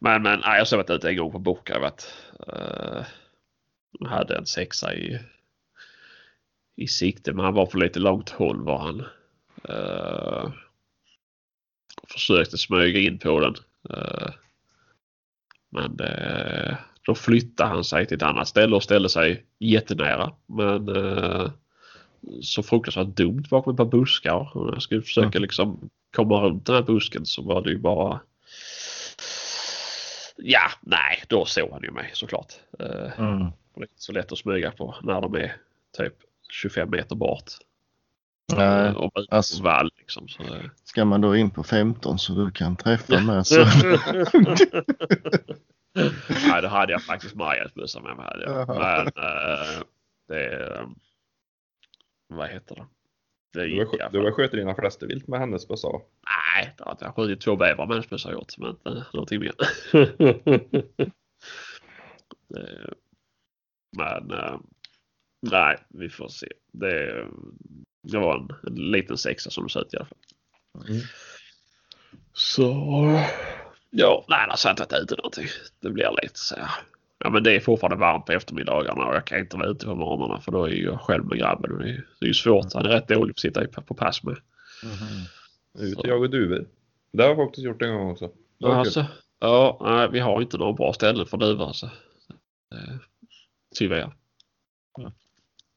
Men, 0.00 0.22
men 0.22 0.40
nej, 0.40 0.58
jag 0.58 0.66
har 0.66 0.76
varit 0.76 0.90
ute 0.90 1.08
en 1.08 1.16
gång 1.16 1.32
på 1.32 1.38
bock. 1.38 1.70
Jag 1.70 1.80
varit, 1.80 2.14
eh, 2.48 2.54
jag 2.56 3.04
hade 4.00 4.36
en 4.36 4.46
sexa 4.46 4.94
i, 4.94 5.18
i 6.76 6.88
sikte 6.88 7.32
men 7.32 7.44
han 7.44 7.54
var 7.54 7.66
på 7.66 7.78
lite 7.78 7.98
långt 7.98 8.30
håll 8.30 8.64
var 8.64 8.78
han. 8.78 9.04
Uh, 9.68 10.52
försökte 12.08 12.58
smyga 12.58 13.00
in 13.00 13.18
på 13.18 13.40
den. 13.40 13.54
Eh, 13.90 14.30
men 15.70 16.00
eh, 16.00 16.74
då 17.02 17.14
flyttade 17.14 17.68
han 17.68 17.84
sig 17.84 18.06
till 18.06 18.16
ett 18.16 18.22
annat 18.22 18.48
ställe 18.48 18.76
och 18.76 18.82
ställde 18.82 19.08
sig 19.08 19.44
jättenära. 19.58 20.32
Men 20.46 20.88
så 22.42 22.62
fruktansvärt 22.62 23.16
dumt 23.16 23.44
bakom 23.50 23.72
ett 23.72 23.76
par 23.76 23.84
buskar. 23.84 24.50
Jag 24.54 24.82
skulle 24.82 25.02
försöka 25.02 25.38
liksom 25.38 25.90
komma 26.16 26.40
runt 26.40 26.66
den 26.66 26.74
här 26.74 26.82
busken 26.82 27.26
så 27.26 27.42
var 27.42 27.62
det 27.62 27.70
ju 27.70 27.78
bara... 27.78 28.20
Ja, 30.36 30.70
nej, 30.80 31.22
då 31.28 31.44
såg 31.44 31.70
han 31.70 31.82
ju 31.82 31.90
mig 31.90 32.10
såklart. 32.14 32.52
Mm. 33.18 33.46
Och 33.74 33.80
det 33.80 33.84
är 33.84 33.88
inte 33.90 34.02
så 34.02 34.12
lätt 34.12 34.32
att 34.32 34.38
smyga 34.38 34.70
på 34.70 34.94
när 35.02 35.20
de 35.20 35.34
är 35.34 35.56
typ 35.98 36.14
25 36.50 36.90
meter 36.90 37.16
bort. 37.16 37.50
Nej, 38.56 38.94
och 38.94 39.12
alltså- 39.30 39.62
vall 39.62 39.90
liksom. 39.98 40.28
Så. 40.28 40.42
Ska 40.84 41.04
man 41.04 41.20
då 41.20 41.36
in 41.36 41.50
på 41.50 41.62
15 41.64 42.18
så 42.18 42.32
du 42.32 42.50
kan 42.50 42.76
träffa 42.76 43.20
med 43.20 43.46
så... 43.46 43.64
Nej, 46.48 46.62
då 46.62 46.68
hade 46.68 46.92
jag 46.92 47.02
faktiskt 47.02 47.34
Marias 47.34 47.74
bössa 47.74 48.00
med 48.00 48.16
mig. 48.16 48.44
Men 48.66 49.06
eh, 49.06 49.82
det... 50.28 50.74
eh, 50.78 50.86
vad 52.28 52.48
heter 52.48 52.74
det? 52.74 52.86
Det 53.52 53.60
Du 53.60 53.70
gick 53.76 53.88
har, 54.02 54.10
du 54.10 54.18
har 54.24 54.32
skjutit 54.32 54.52
dina 54.52 54.74
flästervilt 54.74 55.28
med 55.28 55.40
hennes 55.40 55.68
bössa 55.68 55.88
va? 55.88 56.00
Nej, 56.56 56.74
det 56.78 56.84
har 56.84 56.96
jag 57.00 57.14
skjutit 57.16 57.40
två 57.40 57.56
bävrar 57.56 57.86
med 57.86 57.94
hennes 57.94 58.10
bössa 58.10 58.32
gjort. 58.32 58.58
Men 58.58 58.70
inte 58.70 59.04
någonting 59.12 59.40
mer. 59.40 59.52
Det- 62.48 62.94
men 63.96 64.30
eh, 64.30 64.58
nej, 65.42 65.78
vi 65.88 66.08
får 66.08 66.28
se. 66.28 66.48
Det, 66.72 67.26
det 68.02 68.18
var 68.18 68.36
en, 68.36 68.48
en 68.66 68.90
liten 68.90 69.18
sexa 69.18 69.50
som 69.50 69.64
det 69.64 69.70
såg 69.70 69.82
ut 69.82 69.94
i 69.94 69.96
alla 69.96 70.06
fall. 70.06 70.18
Mm. 70.88 71.00
Så 72.32 72.70
ja, 73.90 74.24
nej, 74.28 74.46
alltså 74.50 74.68
jag 74.68 74.76
har 74.76 74.82
inte 74.82 74.94
varit 74.94 75.02
ute 75.02 75.16
någonting. 75.16 75.46
Det 75.80 75.90
blir 75.90 76.22
lite 76.22 76.38
så 76.38 76.56
här. 76.56 76.70
Ja, 77.18 77.30
men 77.30 77.42
det 77.42 77.56
är 77.56 77.60
fortfarande 77.60 77.96
varmt 77.96 78.26
på 78.26 78.32
eftermiddagarna 78.32 79.06
och 79.06 79.14
jag 79.14 79.24
kan 79.24 79.38
inte 79.38 79.56
vara 79.56 79.68
ute 79.68 79.86
på 79.86 79.94
morgnarna 79.94 80.40
för 80.40 80.52
då 80.52 80.64
är 80.64 80.74
jag 80.74 81.00
själv 81.00 81.24
med 81.24 81.38
grabben. 81.38 81.72
Och 81.72 81.78
det, 81.78 81.88
är, 81.90 82.06
det 82.20 82.26
är 82.26 82.28
ju 82.28 82.34
svårt. 82.34 82.74
Han 82.74 82.86
är 82.86 82.90
rätt 82.90 83.08
dålig 83.08 83.34
på 83.34 83.38
att 83.38 83.40
sitta 83.40 83.82
på 83.82 83.94
pass 83.94 84.22
med. 84.22 84.36
Ut 85.78 85.94
Så. 85.94 86.00
och 86.00 86.06
jaga 86.06 86.28
duvor. 86.28 86.66
Det 87.12 87.22
har 87.22 87.30
jag 87.30 87.36
faktiskt 87.36 87.64
gjort 87.64 87.82
en 87.82 87.94
gång 87.94 88.10
också. 88.10 88.30
Det. 88.60 88.66
Alltså, 88.66 89.06
ja, 89.40 89.78
nej, 89.80 90.08
vi 90.12 90.20
har 90.20 90.42
inte 90.42 90.58
några 90.58 90.72
bra 90.72 90.92
ställen 90.92 91.26
för 91.26 91.36
duvor 91.36 91.66
alltså. 91.66 91.90
Tyvärr. 93.74 94.12
Ja. 94.96 95.12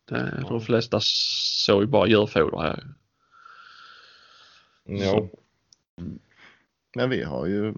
Det, 0.06 0.43
de 0.50 0.62
flesta 0.62 1.00
såg 1.02 1.82
ju 1.82 1.88
bara 1.88 2.08
djurfoder 2.08 2.58
här. 2.58 2.84
Ja. 4.86 5.28
Men 6.95 7.10
vi 7.10 7.24
har 7.24 7.45
ju... 7.45 7.74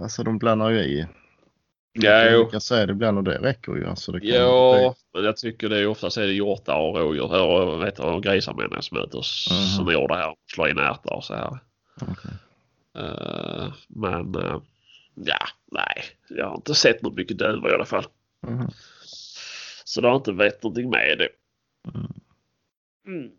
Alltså 0.00 0.22
de 0.22 0.38
blandar 0.38 0.70
ju 0.70 0.78
i. 0.78 1.06
Ja, 1.92 2.30
jo. 2.30 2.48
Jag 2.52 2.62
säger 2.62 2.86
det 2.86 2.92
ibland 2.92 3.18
och 3.18 3.24
det 3.24 3.38
räcker 3.38 3.72
ju. 3.74 3.86
Alltså, 3.86 4.12
det 4.12 4.20
kan 4.20 4.28
Ja, 4.28 4.94
men 5.14 5.24
jag 5.24 5.36
tycker 5.36 5.68
det 5.68 5.78
är 5.78 5.86
oftast 5.86 6.16
är 6.16 6.26
det 6.26 6.32
hjortar 6.32 6.78
och 6.78 6.96
rådjur 6.98 7.34
och, 7.42 7.82
vet, 7.82 7.98
och 7.98 8.22
grisar 8.22 8.54
menar 8.54 8.74
jag 8.74 8.84
som 8.84 8.98
och 8.98 9.20
s- 9.24 9.48
Mhm. 9.50 9.66
som 9.66 9.92
gör 9.92 10.08
det 10.08 10.14
här. 10.16 10.34
Slår 10.54 10.70
in 10.70 10.78
ärtor 10.78 11.12
och 11.12 11.24
så 11.24 11.34
här. 11.34 11.58
Okej. 12.00 12.32
Eh, 12.98 13.72
men 13.88 14.34
eh, 14.34 14.60
ja, 15.14 15.38
nej. 15.72 16.04
Jag 16.28 16.46
har 16.48 16.54
inte 16.56 16.74
sett 16.74 17.02
något 17.02 17.14
mycket 17.14 17.38
duvor 17.38 17.70
i 17.70 17.74
alla 17.74 17.84
fall. 17.84 18.04
Mhm. 18.46 18.70
Så 19.84 20.00
det 20.00 20.08
har 20.08 20.16
inte 20.16 20.32
varit 20.32 20.62
någonting 20.62 20.90
med 20.90 21.18
det. 21.18 21.28
Mm. 21.94 22.12
Mm. 23.06 23.32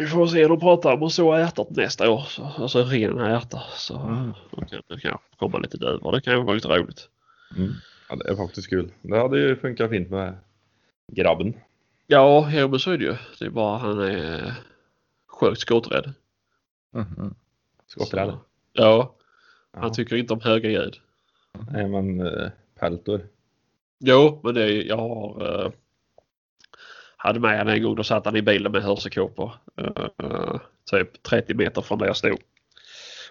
Vi 0.00 0.06
får 0.06 0.26
se. 0.26 0.46
De 0.48 0.60
pratar 0.60 0.92
om 0.94 1.02
att 1.02 1.12
så 1.12 1.32
till 1.64 1.76
nästa 1.76 2.10
år. 2.10 2.20
Så, 2.20 2.44
alltså 2.44 2.84
rena 2.84 3.36
ärtor. 3.36 3.60
Så 3.74 3.98
Mm. 3.98 4.32
då 4.50 4.56
kan 4.56 4.82
det 4.88 5.00
kanske 5.00 5.18
komma 5.38 5.58
lite 5.58 5.76
duvor. 5.76 6.12
Det 6.12 6.20
kan 6.20 6.34
ju 6.34 6.42
vara 6.42 6.54
lite 6.54 6.68
roligt. 6.68 7.08
Mm. 7.56 7.72
ja, 8.08 8.16
det 8.16 8.28
är 8.30 8.36
faktiskt 8.36 8.68
kul. 8.70 8.92
Det 9.02 9.18
hade 9.18 9.38
ju 9.38 9.56
funkat 9.56 9.90
fint 9.90 10.10
med 10.10 10.34
grabben. 11.12 11.54
Ja, 12.06 12.48
jo, 12.52 12.68
men 12.68 12.78
så 12.78 12.90
är 12.90 12.98
det 12.98 13.04
ju. 13.04 13.16
Det 13.38 13.44
är 13.44 13.50
bara 13.50 13.78
han 13.78 14.00
är 14.00 14.54
sjukt 15.40 15.60
skotträdd. 15.60 16.12
Mhm. 16.92 17.34
Skotträdd. 17.86 18.28
Så- 18.28 18.38
Ja, 18.72 19.14
Ja. 19.72 19.80
han 19.80 19.92
tycker 19.92 20.16
inte 20.16 20.32
om 20.34 20.40
höga 20.40 20.70
ljud. 20.70 20.94
Nej 21.72 21.88
men 21.88 22.20
uh, 22.20 22.48
peltor. 22.80 23.20
Jo, 23.98 24.40
men 24.44 24.54
det, 24.54 24.82
jag 24.82 24.96
har... 24.96 25.42
Uh, 25.42 25.72
hade 27.16 27.40
med 27.40 27.58
han 27.58 27.68
en 27.68 27.82
gång. 27.82 27.96
Då 27.96 28.04
satt 28.04 28.24
han 28.24 28.36
i 28.36 28.42
bilen 28.42 28.72
med 28.72 28.82
hörselkåpor. 28.82 29.52
Uh, 30.22 30.60
typ 30.90 31.22
30 31.22 31.54
meter 31.54 31.82
från 31.82 31.98
där 31.98 32.06
jag 32.06 32.16
stod. 32.16 32.38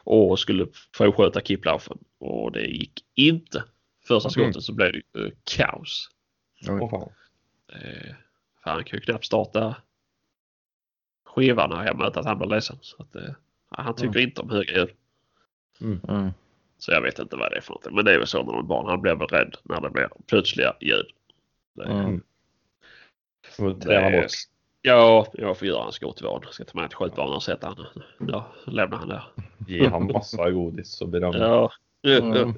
Och 0.03 0.39
skulle 0.39 0.67
få 0.95 1.11
sköta 1.11 1.41
kipplaufen. 1.41 1.97
Och 2.19 2.51
det 2.51 2.61
gick 2.61 3.05
inte. 3.15 3.63
Första 4.07 4.29
skottet 4.29 4.55
mm. 4.55 4.61
så 4.61 4.73
blev 4.73 4.91
det 4.91 5.19
uh, 5.19 5.31
kaos. 5.43 6.09
Oh, 6.69 6.89
fan. 6.89 7.09
Fan, 8.63 8.75
han 8.75 8.83
kan 8.83 8.99
ju 8.99 9.05
knappt 9.05 9.25
starta 9.25 9.75
skivan 11.25 11.69
när 11.69 11.85
jag 11.85 11.97
möter 11.97 12.19
att 12.19 12.25
han 12.25 12.37
blir 12.37 12.49
ledsen. 12.49 12.77
Så 12.81 13.01
att, 13.01 13.15
uh, 13.15 13.31
han 13.69 13.95
tycker 13.95 14.19
mm. 14.19 14.29
inte 14.29 14.41
om 14.41 14.49
höga 14.49 14.73
ljud. 14.73 14.89
Mm. 15.81 16.31
Så 16.77 16.91
jag 16.91 17.01
vet 17.01 17.19
inte 17.19 17.35
vad 17.35 17.51
det 17.51 17.57
är 17.57 17.61
för 17.61 17.71
någonting. 17.71 17.95
Men 17.95 18.05
det 18.05 18.13
är 18.13 18.17
väl 18.17 18.27
så 18.27 18.43
när 18.43 18.53
man 18.53 18.67
barn. 18.67 18.87
Han 18.87 19.01
blir 19.01 19.15
väl 19.15 19.27
rädd 19.27 19.55
när 19.63 19.81
det 19.81 19.89
blir 19.89 20.09
plötsliga 20.27 20.75
ljud. 20.81 21.05
Det, 21.73 21.83
mm. 21.83 22.21
det, 23.79 24.27
ja, 24.81 25.27
jag 25.33 25.57
får 25.57 25.67
göra 25.67 25.85
en 25.85 25.91
skottvan. 25.91 26.41
Ska 26.51 26.63
ta 26.63 26.79
med 26.79 26.89
till 26.89 26.97
skjutbanan 26.97 27.35
och 27.35 27.43
sätta 27.43 27.67
han. 27.67 27.85
Ja, 28.27 28.53
lämna 28.67 28.97
han 28.97 29.07
där. 29.07 29.23
Ge 29.67 29.87
han 29.87 30.11
massa 30.11 30.51
godis 30.51 30.91
så 30.91 31.07
blir 31.07 31.19
det 31.19 31.37
Ja. 31.37 31.71
Mm. 32.05 32.55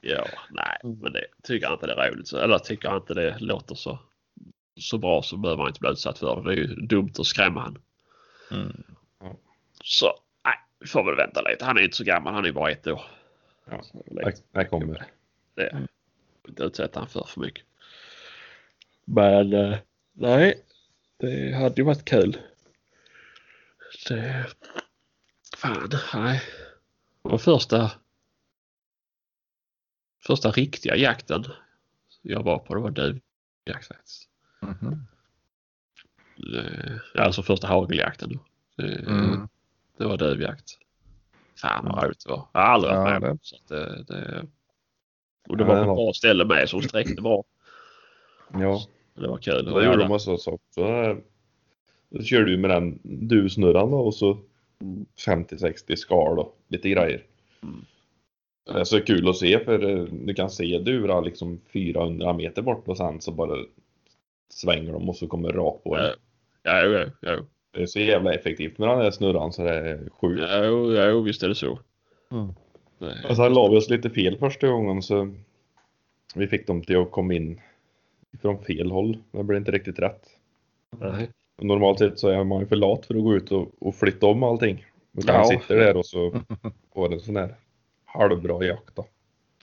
ja, 0.00 0.26
nej, 0.50 0.78
men 0.82 1.12
det 1.12 1.24
tycker 1.42 1.66
han 1.66 1.74
inte 1.74 1.86
det 1.86 1.92
är 1.92 2.10
roligt. 2.10 2.32
Eller 2.32 2.58
tycker 2.58 2.88
han 2.88 3.00
inte 3.00 3.14
det 3.14 3.38
låter 3.38 3.74
så, 3.74 3.98
så 4.80 4.98
bra 4.98 5.22
så 5.22 5.36
behöver 5.36 5.62
han 5.62 5.68
inte 5.70 5.80
bli 5.80 5.90
utsatt 5.90 6.18
för 6.18 6.36
det. 6.36 6.42
Det 6.42 6.54
är 6.54 6.56
ju 6.56 6.74
dumt 6.74 7.12
att 7.18 7.26
skrämma 7.26 7.60
han. 7.60 7.78
Mm. 8.50 8.82
Så 9.84 10.06
vi 10.78 10.86
får 10.86 11.04
väl 11.04 11.16
vänta 11.16 11.42
lite. 11.42 11.64
Han 11.64 11.78
är 11.78 11.82
inte 11.82 11.96
så 11.96 12.04
gammal. 12.04 12.34
Han 12.34 12.44
är 12.44 12.52
bara 12.52 12.70
ett 12.70 12.86
år. 12.86 13.02
Ja, 13.64 13.82
det 14.52 14.64
kommer. 14.64 15.06
Det. 15.54 15.66
Mm. 15.66 15.88
Inte 16.48 16.62
utsätta 16.62 17.00
han 17.00 17.08
för 17.08 17.26
för 17.28 17.40
mycket. 17.40 17.64
Men 19.04 19.52
eh, 19.52 19.78
nej, 20.12 20.64
det 21.16 21.54
hade 21.54 21.74
ju 21.76 21.82
varit 21.82 22.04
kul. 22.04 22.38
Det... 24.08 24.46
Fan, 25.56 25.90
nej. 26.14 26.42
Och 27.22 27.42
första 27.42 27.90
första 30.26 30.50
riktiga 30.50 30.96
jakten 30.96 31.44
jag 32.22 32.42
var 32.42 32.58
på 32.58 32.74
det 32.74 32.80
var 32.80 32.90
duvjakt 32.90 33.86
faktiskt. 33.86 34.28
Mm 34.62 34.74
-hmm. 34.74 34.98
Alltså 37.14 37.42
första 37.42 37.66
hageljakten. 37.66 38.38
Mm. 38.78 39.48
Det 39.96 40.04
var 40.04 40.16
duvjakt. 40.16 40.78
Fan 41.60 41.84
vad 41.84 42.04
roligt 42.04 42.24
det 42.24 42.30
var. 42.30 42.48
Jag 42.52 42.60
har 42.60 42.66
aldrig 42.66 42.94
varit 42.94 43.22
med 43.22 43.30
om 43.30 43.38
så 43.42 43.56
det, 43.68 44.04
det, 44.08 44.46
Och 45.48 45.56
det 45.56 45.64
var 45.64 45.84
på 45.84 45.90
ett 45.90 45.96
bra 45.96 46.12
ställe 46.12 46.44
med 46.44 46.68
som 46.68 46.82
sträckte 46.82 47.22
bra. 47.22 47.44
Ja. 48.52 48.80
Det 49.14 49.28
var 49.28 49.38
kul. 49.38 49.64
Det 49.64 49.84
gjorde 49.84 49.96
de 49.96 50.08
massa 50.08 50.38
saker. 50.38 50.66
Så, 50.70 51.16
så 52.16 52.22
körde 52.22 52.50
du 52.50 52.56
med 52.56 52.70
den 52.70 52.98
duvsnurran 53.02 53.90
då 53.90 53.98
och 53.98 54.14
så 54.14 54.38
50-60 55.26 55.96
skal 55.96 56.38
och 56.38 56.58
lite 56.68 56.88
grejer. 56.88 57.24
Mm. 57.62 57.84
Det 58.66 58.80
är 58.80 58.84
så 58.84 59.00
kul 59.00 59.28
att 59.28 59.36
se 59.36 59.64
för 59.64 59.88
eh, 59.88 60.04
du 60.04 60.34
kan 60.34 60.50
se 60.50 60.78
dura 60.78 61.20
liksom 61.20 61.60
400 61.72 62.32
meter 62.32 62.62
bort 62.62 62.88
och 62.88 62.96
sen 62.96 63.20
så 63.20 63.32
bara 63.32 63.64
svänger 64.50 64.92
de 64.92 65.08
och 65.08 65.16
så 65.16 65.26
kommer 65.26 65.52
rakt 65.52 65.84
på 65.84 65.96
en. 65.96 66.04
Ja, 66.62 66.84
ja, 66.84 66.86
ja, 66.86 67.06
ja. 67.20 67.38
Det 67.76 67.82
är 67.82 67.86
så 67.86 68.00
jävla 68.00 68.34
effektivt 68.34 68.78
med 68.78 68.88
den 68.88 68.98
där 68.98 69.10
snurran 69.10 69.52
så 69.52 69.62
det 69.62 69.74
är 69.74 70.10
sjukt. 70.20 70.42
Jo, 70.64 70.92
jo 70.92 71.20
visst 71.20 71.42
är 71.42 71.48
det 71.48 71.54
så. 71.54 71.78
Mm. 72.32 72.48
Och 73.28 73.36
sen 73.36 73.54
la 73.54 73.68
vi 73.68 73.76
oss 73.76 73.90
lite 73.90 74.10
fel 74.10 74.38
första 74.38 74.68
gången 74.68 75.02
så 75.02 75.34
vi 76.34 76.46
fick 76.46 76.66
dem 76.66 76.82
till 76.82 76.96
att 76.96 77.10
komma 77.10 77.34
in 77.34 77.60
från 78.40 78.64
fel 78.64 78.90
håll. 78.90 79.18
Det 79.30 79.44
blev 79.44 79.58
inte 79.58 79.70
riktigt 79.70 79.98
rätt. 79.98 80.28
Nej. 80.98 81.30
Normalt 81.58 81.98
sett 81.98 82.18
så 82.18 82.28
är 82.28 82.44
man 82.44 82.60
ju 82.60 82.66
för 82.66 82.76
lat 82.76 83.06
för 83.06 83.14
att 83.14 83.22
gå 83.22 83.34
ut 83.34 83.52
och, 83.52 83.68
och 83.78 83.94
flytta 83.94 84.26
om 84.26 84.42
allting. 84.42 84.86
Utan 85.18 85.34
ja. 85.34 85.40
man 85.40 85.48
sitter 85.48 85.76
där 85.76 85.96
och 85.96 86.06
så 86.06 86.34
får 86.94 87.12
en 87.12 87.20
sån 87.20 87.34
där 87.34 87.54
halvbra 88.04 88.64
jakt 88.64 88.96
då. 88.96 89.06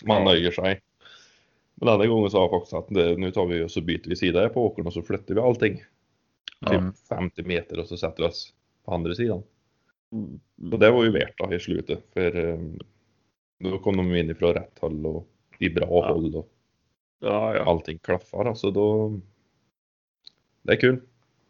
Man 0.04 0.18
ja. 0.18 0.24
nöjer 0.24 0.52
sig. 0.52 0.82
Men 1.76 1.90
andra 1.90 2.08
gången 2.08 2.30
sa 2.30 2.38
jag 2.38 2.54
också 2.54 2.78
att 2.78 2.90
nu 2.90 3.32
tar 3.32 3.46
vi 3.46 3.64
och 3.64 3.72
så 3.72 3.82
byter 3.82 4.10
vi 4.10 4.16
sida 4.16 4.50
på 4.50 4.66
åkern 4.66 4.88
och 4.88 4.94
så 4.94 5.02
flyttar 5.02 5.36
vi 5.36 5.42
allting 5.42 5.82
typ 6.64 6.82
ja. 7.10 7.18
50 7.18 7.44
meter 7.44 7.80
och 7.80 7.88
så 7.88 7.98
sätter 7.98 8.24
vi 8.24 8.30
oss 8.30 8.54
på 8.86 8.94
andra 8.94 9.16
sidan. 9.16 9.44
Mm. 10.12 10.40
Så 10.72 10.78
det 10.78 10.92
var 10.92 11.04
ju 11.04 11.12
värt 11.12 11.38
då 11.38 11.54
i 11.54 11.60
slutet 11.60 12.04
för 12.14 12.36
um, 12.36 12.80
då 13.60 13.80
kom 13.80 13.98
de 13.98 14.16
in 14.16 14.30
ifrån 14.30 14.54
rätt 14.54 14.80
håll 14.80 15.06
och 15.06 15.28
i 15.60 15.70
bra 15.70 15.88
ja. 15.90 16.14
håll 16.14 16.36
och 16.36 16.50
ja, 17.20 17.56
ja. 17.56 17.64
allting 17.64 18.00
klaffar 18.00 18.46
alltså 18.46 18.72
då. 18.72 19.20
Det 20.62 20.74
är 20.74 20.80
kul. 20.80 21.02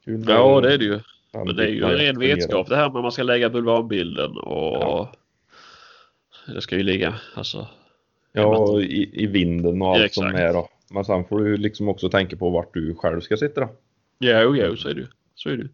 kul 0.06 0.26
ja 0.28 0.62
det 0.62 0.74
är 0.74 0.78
det 0.78 0.86
ju. 0.86 1.00
Men 1.34 1.56
det 1.56 1.64
är 1.64 1.70
ju 1.70 1.84
en 1.84 1.98
ren 1.98 2.20
vetskap 2.20 2.70
det 2.70 2.76
här 2.76 2.90
med 2.90 3.02
man 3.02 3.12
ska 3.12 3.24
lägga 3.24 3.50
bulvanbilden 3.50 4.38
och 4.38 4.78
ja. 4.82 5.14
det 6.48 6.62
ska 6.62 6.76
ju 6.76 6.84
ligga 6.84 7.16
alltså. 7.36 7.68
Ja, 8.32 8.82
i, 8.82 9.24
i 9.24 9.28
vinden 9.28 9.82
och 9.82 9.96
allt 9.96 10.14
som 10.14 10.26
är 10.26 10.54
då. 10.54 10.70
Men 10.92 11.06
sen 11.06 11.26
får 11.26 11.40
du 11.40 11.58
liksom 11.58 11.90
också 11.90 12.10
tänka 12.10 12.38
på 12.38 12.50
vart 12.50 12.74
du 12.74 12.96
själv 12.96 13.22
ska 13.22 13.38
sitta 13.38 13.62
då. 13.62 13.70
Jo, 14.20 14.56
jo, 14.56 14.76
så 14.76 14.90
är 14.90 14.94
det 14.94 15.08
Så 15.36 15.50
är 15.50 15.58
det 15.58 15.70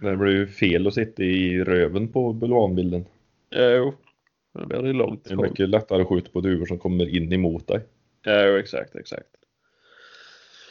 Det 0.00 0.16
blir 0.16 0.32
ju 0.32 0.46
fel 0.46 0.86
att 0.86 0.94
sitta 0.94 1.22
i 1.22 1.64
röven 1.64 2.08
på 2.08 2.32
bulvanbilden. 2.32 3.04
Jo, 3.50 3.94
då 4.52 4.66
blir 4.66 4.82
det 4.82 4.92
långt. 4.92 5.24
Det 5.24 5.34
är 5.34 5.36
mycket 5.36 5.68
lättare 5.68 6.02
att 6.02 6.08
skjuta 6.08 6.30
på 6.30 6.40
duvor 6.40 6.66
som 6.66 6.78
kommer 6.78 7.16
in 7.16 7.32
emot 7.32 7.66
dig. 7.66 7.80
Jo, 8.26 8.56
exakt, 8.56 8.96
exakt. 8.96 9.28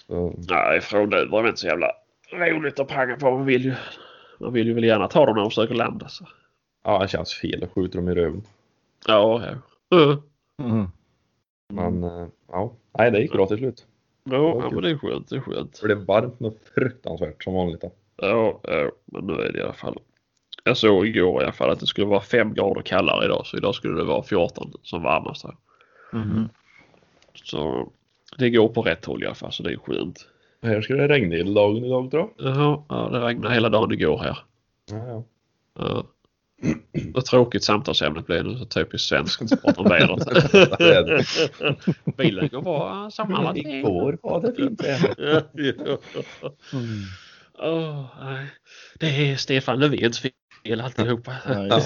Så. 0.07 0.35
Nej, 0.49 0.81
frånduvor 0.81 1.43
är 1.43 1.47
inte 1.47 1.59
så 1.59 1.67
jävla 1.67 1.91
roligt 2.31 2.79
att 2.79 2.87
panga 2.87 3.15
på. 3.15 3.31
Man 3.31 3.45
vill 3.45 3.65
ju, 3.65 3.73
man 4.39 4.53
vill 4.53 4.67
ju 4.67 4.73
väl 4.73 4.83
gärna 4.83 5.07
ta 5.07 5.25
dem 5.25 5.35
när 5.35 5.41
de 5.41 5.49
försöker 5.49 5.75
landa. 5.75 6.07
Så. 6.07 6.27
Ja, 6.83 6.99
det 6.99 7.07
känns 7.07 7.33
fel 7.33 7.63
att 7.63 7.71
skjuta 7.71 7.97
dem 7.97 8.09
i 8.09 8.13
röven. 8.13 8.43
Ja, 9.07 9.43
ja. 9.45 10.21
Mm. 10.59 10.87
Men, 11.73 12.03
eh, 12.03 12.27
ja. 12.47 12.73
Nej, 12.97 13.11
det 13.11 13.19
gick 13.19 13.31
bra 13.31 13.47
till 13.47 13.57
slut. 13.57 13.85
Ja, 14.23 14.61
ja 14.63 14.69
men 14.71 14.83
det 14.83 14.89
är 14.89 14.97
skönt. 14.97 15.29
Det 15.29 15.35
är 15.35 15.41
skönt. 15.41 15.77
För 15.77 15.87
det 15.87 15.93
är 15.93 16.05
varmt 16.05 16.41
och 16.41 16.57
fruktansvärt 16.75 17.43
som 17.43 17.53
vanligt. 17.53 17.81
Då. 17.81 17.91
Ja, 18.15 18.59
ja, 18.63 18.91
men 19.05 19.27
nu 19.27 19.33
är 19.33 19.51
det 19.51 19.59
i 19.59 19.61
alla 19.61 19.73
fall. 19.73 19.97
Jag 20.63 20.77
såg 20.77 21.07
igår 21.07 21.41
i 21.41 21.43
alla 21.43 21.53
fall 21.53 21.69
att 21.69 21.79
det 21.79 21.85
skulle 21.85 22.07
vara 22.07 22.21
5 22.21 22.53
grader 22.53 22.81
kallare 22.81 23.25
idag. 23.25 23.45
Så 23.45 23.57
idag 23.57 23.75
skulle 23.75 23.97
det 23.97 24.03
vara 24.03 24.23
14 24.23 24.73
som 24.83 25.03
varmast. 25.03 25.43
Här. 25.43 25.55
Mm. 26.13 26.49
Så 27.33 27.91
det 28.37 28.49
går 28.49 28.69
på 28.69 28.81
rätt 28.81 29.05
håll 29.05 29.23
i 29.23 29.25
alla 29.25 29.35
fall. 29.35 29.51
Så 29.51 29.63
det 29.63 29.73
är 29.73 29.77
skönt. 29.77 30.27
Här 30.61 30.81
ska 30.81 30.93
det 30.93 31.07
regna 31.07 31.35
hela 31.35 31.61
dagen 31.61 31.85
idag 31.85 32.11
tror 32.11 32.29
jag. 32.37 32.47
Jaha, 32.47 32.83
ja, 32.89 33.09
det 33.11 33.19
regnar 33.19 33.49
hela 33.49 33.69
dagen 33.69 33.91
igår 33.91 34.17
här. 34.17 34.37
Ja, 34.91 34.97
ja. 35.07 35.23
ja. 35.73 36.03
Vad 37.13 37.25
tråkigt 37.25 37.63
samtalsämnet 37.63 38.25
blev 38.25 38.45
nu. 38.45 38.57
Så 38.57 38.65
typiskt 38.65 39.07
svenskt. 39.07 39.41
att 39.41 39.61
prata 39.63 39.81
om 39.81 40.19
vädret. 40.79 41.27
Bilen 42.17 42.47
går 42.47 42.61
bra 42.61 43.11
sammanlagt. 43.11 43.57
Igår 43.57 44.17
var 44.21 44.41
det 44.41 44.53
fint 44.55 44.83
väder. 44.83 45.43
Mm. 46.73 47.03
Oh. 47.57 48.05
Det 48.99 49.07
är 49.07 49.35
Stefan 49.35 49.79
Löfvens 49.79 50.19
fel 50.19 50.81
alltihopa. 50.81 51.35
Ja, 51.45 51.53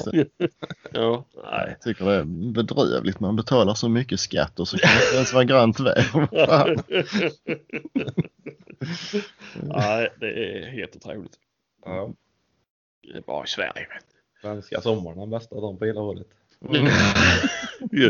ja, 0.92 1.26
nej. 1.44 1.68
Jag 1.70 1.82
tycker 1.82 2.06
det 2.06 2.14
är 2.14 2.24
bedrövligt. 2.54 3.20
Man 3.20 3.36
betalar 3.36 3.74
så 3.74 3.90
mycket 3.90 4.20
skatt 4.20 4.60
och 4.60 4.68
så 4.68 4.78
kan 4.78 4.90
det 4.90 5.04
inte 5.04 5.16
ens 5.16 5.34
vara 5.34 5.44
grönt 5.44 5.80
väder. 5.80 6.78
nej, 9.64 10.10
det 10.20 10.28
är 10.28 10.72
helt 10.72 10.96
otroligt. 10.96 11.40
Ja. 11.86 12.14
Det 13.02 13.18
är 13.18 13.22
bara 13.22 13.44
i 13.44 13.48
Sverige. 13.48 13.88
Svenska 14.44 14.82
sommaren 14.82 15.18
den 15.18 15.30
bästa 15.30 15.56
dagen 15.56 15.78
på 15.78 15.86
hela 15.86 16.02
året. 16.02 16.28
Mm. 16.62 16.86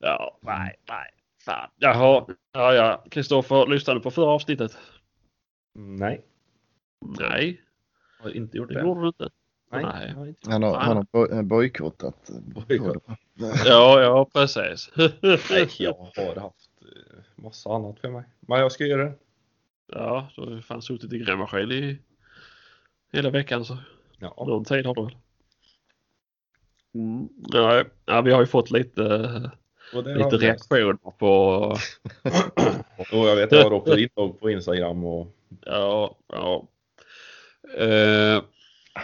ja, 0.00 0.38
nej, 0.42 0.76
nej. 0.88 1.10
Fan. 1.44 1.70
Jaha, 1.76 2.26
ja, 2.52 2.74
ja. 2.74 3.04
Kristoffer, 3.10 3.66
lyssnade 3.66 4.00
du 4.00 4.02
på 4.02 4.10
förra 4.10 4.30
avsnittet? 4.30 4.78
Nej. 5.74 6.24
Nej. 7.20 7.60
Har 8.20 8.36
inte 8.36 8.56
gjort 8.56 8.68
det. 8.68 8.74
Det 8.74 8.80
gjorde 8.80 9.00
du 9.00 9.06
inte. 9.06 9.28
Nej. 9.72 10.14
Nej. 10.16 10.34
Han 10.46 10.62
har, 10.62 10.76
han 10.76 10.96
har 10.96 11.04
boj- 11.04 11.42
bojkottat. 11.42 12.30
Bojkott. 12.68 13.04
Ja, 13.64 14.00
ja 14.02 14.30
precis. 14.32 14.90
Nej, 14.96 15.68
jag 15.78 15.94
har 15.94 16.40
haft 16.40 16.70
eh, 16.82 17.42
massa 17.42 17.70
annat 17.70 17.98
för 18.00 18.10
mig. 18.10 18.24
Men 18.40 18.60
jag 18.60 18.72
ska 18.72 18.84
göra 18.84 19.04
det. 19.04 19.14
Ja, 19.86 20.28
du 20.36 20.54
har 20.54 20.60
fan 20.60 20.82
suttit 20.82 21.12
i 21.12 21.18
grävmaskin 21.18 21.72
i 21.72 21.98
hela 23.12 23.30
veckan 23.30 23.64
så 23.64 23.76
Ja. 24.18 24.44
någon 24.48 24.64
tid 24.64 24.86
har 24.86 24.94
du 24.94 25.02
väl. 25.04 25.16
Mm. 26.94 27.28
Ja, 27.52 27.84
ja, 28.06 28.20
vi 28.20 28.32
har 28.32 28.40
ju 28.40 28.46
fått 28.46 28.70
lite, 28.70 29.02
det 29.92 30.14
lite 30.14 30.36
reaktioner 30.36 30.94
på, 31.18 31.26
Och 33.12 33.28
jag 33.28 33.36
vet, 33.36 33.52
jag 33.52 33.62
har 33.64 33.72
också 33.72 33.98
inlogg 33.98 34.40
på 34.40 34.50
Instagram 34.50 35.04
och 35.04 35.36
ja, 35.66 36.16
ja. 36.28 36.68
Eh, 37.78 38.42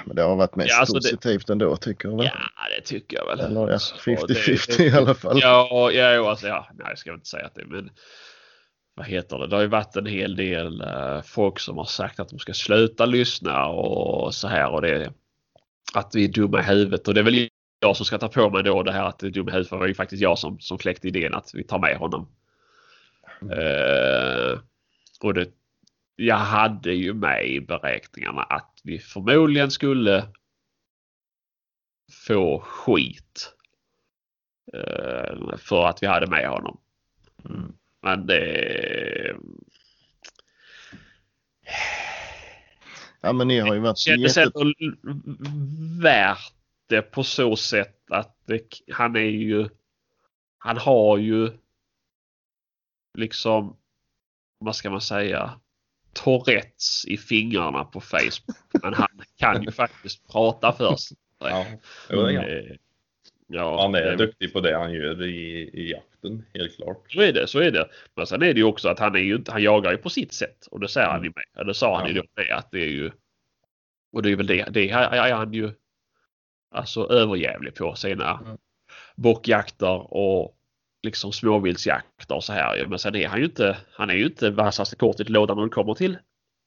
Men 0.07 0.17
det 0.17 0.23
har 0.23 0.37
varit 0.37 0.57
mest 0.57 0.71
Ja, 0.71 0.79
alltså 0.81 0.95
det- 0.95 1.01
positivt 1.01 1.51
ändå 1.51 1.77
tycker 1.77 2.09
jag 2.09 2.17
väl. 2.17 2.27
Ja, 2.27 2.39
det 2.77 2.85
tycker 2.87 3.17
jag 3.17 3.27
väl. 3.27 3.41
Eller 3.41 3.67
ja, 3.67 3.73
Alltså, 3.73 3.95
50-50 4.11 4.77
det- 4.77 4.85
i 4.85 4.91
alla 4.93 5.15
fall. 5.15 5.39
Ja, 5.41 5.91
ja, 5.93 6.15
jo, 6.15 6.27
alltså, 6.27 6.47
ja, 6.47 6.69
nej, 6.75 6.87
jag 6.89 6.99
ska 6.99 7.13
inte 7.15 7.29
säga 7.29 7.47
att 7.47 7.55
det, 7.55 7.65
men 7.67 7.91
vad 9.01 9.09
heter 9.09 9.39
det? 9.39 9.47
Det 9.47 9.57
har 9.57 9.63
ju 9.63 9.69
varit 9.69 9.97
en 9.97 10.07
hel 10.07 10.37
del 10.37 10.81
eh, 10.81 11.23
folk 11.23 11.59
som 11.59 11.79
har 11.79 11.85
sagt 11.85 12.21
att 12.21 12.29
de 12.29 12.39
ska 12.39 12.53
sluta 12.53 13.07
lyssna 13.07 13.67
och 13.67 14.35
så 14.35 14.49
här 14.49 14.71
och 14.71 14.83
det 14.83 15.13
att 15.95 16.15
vi 16.15 16.25
är 16.25 16.29
dumma 16.29 16.61
i 16.61 16.63
huvudet 16.63 17.09
och 17.09 17.15
det 17.15 17.21
är 17.21 17.25
väl 17.25 17.49
jag 17.81 17.97
som 17.97 18.07
ska 18.07 18.19
ta 18.19 18.29
på 18.29 18.51
mig 18.51 18.63
då 18.63 18.83
det 18.83 18.93
här 18.93 19.05
att 19.05 19.19
det 19.19 19.27
är 19.27 19.31
dumma 19.31 19.51
i 19.51 19.53
huvudet 19.53 19.69
för 19.69 19.77
det 19.77 19.81
var 19.81 19.87
ju 19.87 19.95
faktiskt 19.95 20.23
jag 20.23 20.39
som, 20.39 20.61
som 20.61 20.79
kläckte 20.79 21.09
idén 21.09 21.35
att 21.35 21.51
vi 21.55 21.65
tar 21.65 21.79
med 21.79 21.97
honom. 21.97 22.29
Eh, 23.43 24.59
och 25.21 25.35
det, 25.35 25.49
jag 26.17 26.37
hade 26.37 26.93
ju 26.93 27.15
med 27.15 27.47
i 27.47 27.61
beräkningarna 27.61 28.43
att 28.43 28.81
vi 28.85 28.99
förmodligen 28.99 29.71
skulle 29.71 30.27
få 32.27 32.61
skit. 32.61 33.55
eh, 34.73 35.57
för 35.57 35.87
att 35.87 36.03
vi 36.03 36.07
hade 36.07 36.27
med 36.27 36.49
honom. 36.49 36.81
Mm. 37.45 37.80
Men 38.03 38.27
det... 38.27 39.37
Ja 43.21 43.33
men 43.33 43.49
ni 43.49 43.59
har 43.59 43.75
ju 43.75 43.81
varit 43.81 43.99
kändes 43.99 44.37
jätte... 44.37 44.59
ändå 44.61 44.75
värt 46.03 46.53
det 46.87 47.03
på 47.03 47.25
så 47.25 47.57
sätt 47.57 48.05
att 48.11 48.37
det, 48.45 48.63
han 48.93 49.17
är 49.17 49.21
ju... 49.21 49.69
Han 50.59 50.77
har 50.77 51.19
ju 51.19 51.51
liksom, 53.19 53.77
vad 54.59 54.77
ska 54.77 54.91
man 54.91 55.01
säga, 55.01 55.61
Tourettes 56.13 57.05
i 57.05 57.17
fingrarna 57.17 57.85
på 57.85 58.01
Facebook. 58.01 58.57
Men 58.83 58.95
han 58.95 59.23
kan 59.37 59.63
ju 59.63 59.71
faktiskt 59.73 60.29
prata 60.33 60.73
för 60.73 60.97
sig. 60.97 61.17
Ja, 61.39 61.67
det 62.09 62.79
Ja, 63.53 63.83
Han 63.83 63.95
är 63.95 64.01
det- 64.03 64.17
duktig 64.17 64.53
på 64.53 64.61
det 64.61 64.77
han 64.79 64.93
gör 64.93 65.23
i, 65.23 65.71
i 65.75 65.91
jakten, 65.91 66.45
helt 66.55 66.77
klart. 66.77 67.13
Så 67.13 67.21
är 67.21 67.33
det, 67.33 67.47
så 67.47 67.59
är 67.59 67.71
det. 67.71 67.89
Men 68.17 68.27
sen 68.27 68.43
är 68.43 68.55
det 68.55 68.61
ju 68.61 68.65
också 68.65 68.89
att 68.89 68.99
han 68.99 69.15
är 69.15 69.21
ju 69.21 69.45
han 69.49 69.63
jagar 69.63 69.91
ju 69.91 69.97
på 69.97 70.11
sitt 70.11 70.33
sätt. 70.33 70.67
Och 70.71 70.81
det 70.81 70.89
säger 70.89 71.09
han 71.09 71.25
ju 71.25 71.33
med. 71.37 71.61
Eller 71.63 71.73
sa 71.73 71.99
han 71.99 72.09
ju 72.09 72.15
Ja. 72.17 72.23
då 72.23 72.43
med 72.43 72.57
att 72.57 72.71
det 72.71 72.81
är 72.81 72.91
ju. 72.91 73.11
Och 74.13 74.23
det 74.23 74.31
är 74.31 74.37
väl 74.37 74.47
det, 74.47 74.67
det 74.71 74.91
är 74.91 75.33
han 75.35 75.53
ju 75.53 75.71
alltså 76.75 77.11
överjävlig 77.13 77.75
på 77.75 77.95
sina 77.95 78.39
Mm. 78.45 78.57
bockjakter 79.17 80.15
och 80.15 80.57
liksom 81.03 81.33
småviltsjakter 81.33 82.35
och 82.35 82.45
så 82.45 82.53
här. 82.53 82.87
Men 82.87 82.99
sen 82.99 83.15
är 83.15 83.29
han 83.29 83.39
ju 83.39 83.45
inte, 83.45 83.77
han 83.93 84.11
är 84.11 84.15
ju 84.15 84.25
inte 84.25 84.51
vassaste 84.51 84.97
kortet 84.97 85.29
i 85.31 85.33
lådan 85.33 85.57
när 85.57 85.65
det 85.65 85.71
kommer 85.71 85.95
till 85.95 86.19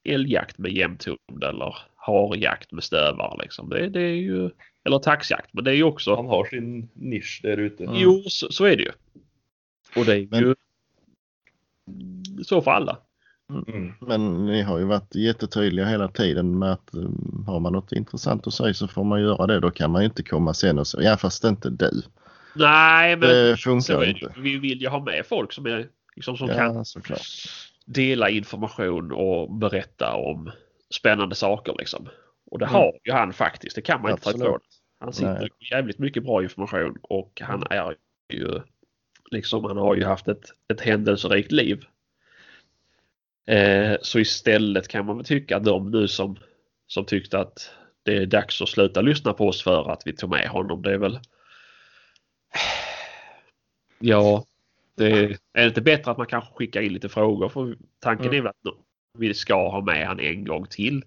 älgjakt 0.08 0.58
med 0.58 0.72
jämthund 0.72 1.44
eller 1.44 1.76
harjakt 2.06 2.72
med 2.72 2.84
stövare 2.84 3.42
liksom. 3.42 3.68
Det, 3.68 3.88
det 3.88 4.00
är 4.00 4.14
ju, 4.16 4.50
eller 4.84 4.98
taxjakt. 4.98 5.48
Men 5.52 5.64
det 5.64 5.70
är 5.70 5.74
ju 5.74 5.82
också 5.84 6.16
Han 6.16 6.26
har 6.26 6.44
sin 6.44 6.88
nisch 6.94 7.40
där 7.42 7.56
ute. 7.56 7.84
Mm. 7.84 7.96
Jo, 7.98 8.22
så, 8.26 8.52
så 8.52 8.64
är 8.64 8.76
det 8.76 8.82
ju. 8.82 8.92
Och 9.96 10.04
det 10.04 10.16
är 10.16 10.26
Men- 10.30 10.40
ju 10.40 10.54
så 12.44 12.62
för 12.62 12.70
alla. 12.70 12.98
Mm. 13.68 13.92
Men 14.00 14.46
ni 14.46 14.62
har 14.62 14.78
ju 14.78 14.84
varit 14.84 15.14
jättetydliga 15.14 15.86
hela 15.86 16.08
tiden 16.08 16.58
med 16.58 16.72
att 16.72 16.90
um, 16.94 17.44
har 17.46 17.60
man 17.60 17.72
något 17.72 17.92
intressant 17.92 18.46
att 18.46 18.54
säga 18.54 18.74
så 18.74 18.88
får 18.88 19.04
man 19.04 19.20
göra 19.22 19.46
det. 19.46 19.60
Då 19.60 19.70
kan 19.70 19.90
man 19.90 20.02
ju 20.02 20.06
inte 20.06 20.22
komma 20.22 20.54
sen 20.54 20.78
och 20.78 20.86
säga 20.86 21.10
ja 21.10 21.16
fast 21.16 21.44
inte 21.44 21.70
du. 21.70 22.02
Nej, 22.56 23.16
men 23.16 23.28
Det 23.28 23.56
funkar 23.56 24.04
inte. 24.04 24.34
Vi 24.38 24.58
vill 24.58 24.80
ju 24.80 24.88
ha 24.88 25.04
med 25.04 25.26
folk 25.26 25.52
som, 25.52 25.66
är, 25.66 25.88
liksom, 26.16 26.36
som 26.36 26.48
kan 26.48 26.74
Ja 26.74 26.84
såklart. 26.84 27.20
dela 27.84 28.30
information 28.30 29.12
och 29.12 29.52
berätta 29.52 30.14
om 30.14 30.50
spännande 30.94 31.34
saker. 31.34 31.74
Liksom. 31.78 32.08
Och 32.50 32.58
det 32.58 32.64
Mm. 32.64 32.74
har 32.74 32.92
ju 33.04 33.12
han 33.12 33.32
faktiskt. 33.32 33.76
Det 33.76 33.82
kan 33.82 34.02
man 34.02 34.10
inte 34.10 34.22
ta 34.22 34.30
Absolut. 34.30 34.48
ifrån. 34.48 34.60
Han 34.98 35.12
sitter 35.12 35.38
Nej. 35.40 35.48
jävligt 35.70 35.98
mycket 35.98 36.22
bra 36.24 36.42
information 36.42 36.98
och 37.02 37.40
han 37.44 37.64
är 37.70 37.96
ju 38.32 38.60
liksom, 39.30 39.64
han 39.64 39.76
har 39.76 39.94
ju 39.96 40.04
haft 40.04 40.28
ett, 40.28 40.44
ett 40.68 40.80
händelserikt 40.80 41.52
liv. 41.52 41.84
Eh, 43.46 43.96
så 44.02 44.18
istället 44.18 44.88
kan 44.88 45.06
man 45.06 45.16
väl 45.16 45.26
tycka 45.26 45.56
att 45.56 45.64
de 45.64 45.90
nu 45.90 46.08
som, 46.08 46.38
som 46.86 47.04
tyckte 47.04 47.38
att 47.38 47.70
det 48.02 48.16
är 48.16 48.26
dags 48.26 48.62
att 48.62 48.68
sluta 48.68 49.00
lyssna 49.00 49.32
på 49.32 49.48
oss 49.48 49.62
för 49.62 49.90
att 49.90 50.02
vi 50.06 50.12
tog 50.16 50.30
med 50.30 50.48
honom. 50.48 50.82
Det 50.82 50.92
är 50.92 50.98
väl... 50.98 51.20
Ja, 53.98 54.44
det 54.96 55.06
är, 55.06 55.24
är 55.52 55.62
det 55.62 55.66
inte 55.66 55.80
bättre 55.80 56.10
att 56.10 56.18
man 56.18 56.26
kanske 56.26 56.54
skickar 56.54 56.80
in 56.80 56.92
lite 56.92 57.08
frågor? 57.08 57.48
För 57.48 57.76
tanken 58.00 58.26
Mm. 58.26 58.38
är 58.38 58.42
väl 58.42 58.50
att 58.50 58.76
vi 59.18 59.34
ska 59.34 59.68
ha 59.68 59.80
med 59.80 60.06
han 60.06 60.20
en 60.20 60.44
gång 60.44 60.66
till. 60.66 61.04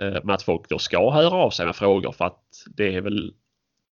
Eh, 0.00 0.16
Men 0.24 0.30
att 0.30 0.42
folk 0.42 0.68
då 0.68 0.78
ska 0.78 1.10
höra 1.10 1.34
av 1.34 1.50
sig 1.50 1.66
med 1.66 1.76
frågor 1.76 2.12
för 2.12 2.24
att 2.24 2.42
det 2.66 2.94
är 2.94 3.00
väl 3.00 3.34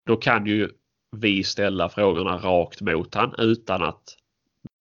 då 0.07 0.16
kan 0.16 0.47
ju 0.47 0.70
vi 1.16 1.44
ställa 1.44 1.88
frågorna 1.88 2.36
rakt 2.36 2.80
mot 2.80 3.14
han 3.14 3.34
utan 3.38 3.82
att 3.82 4.03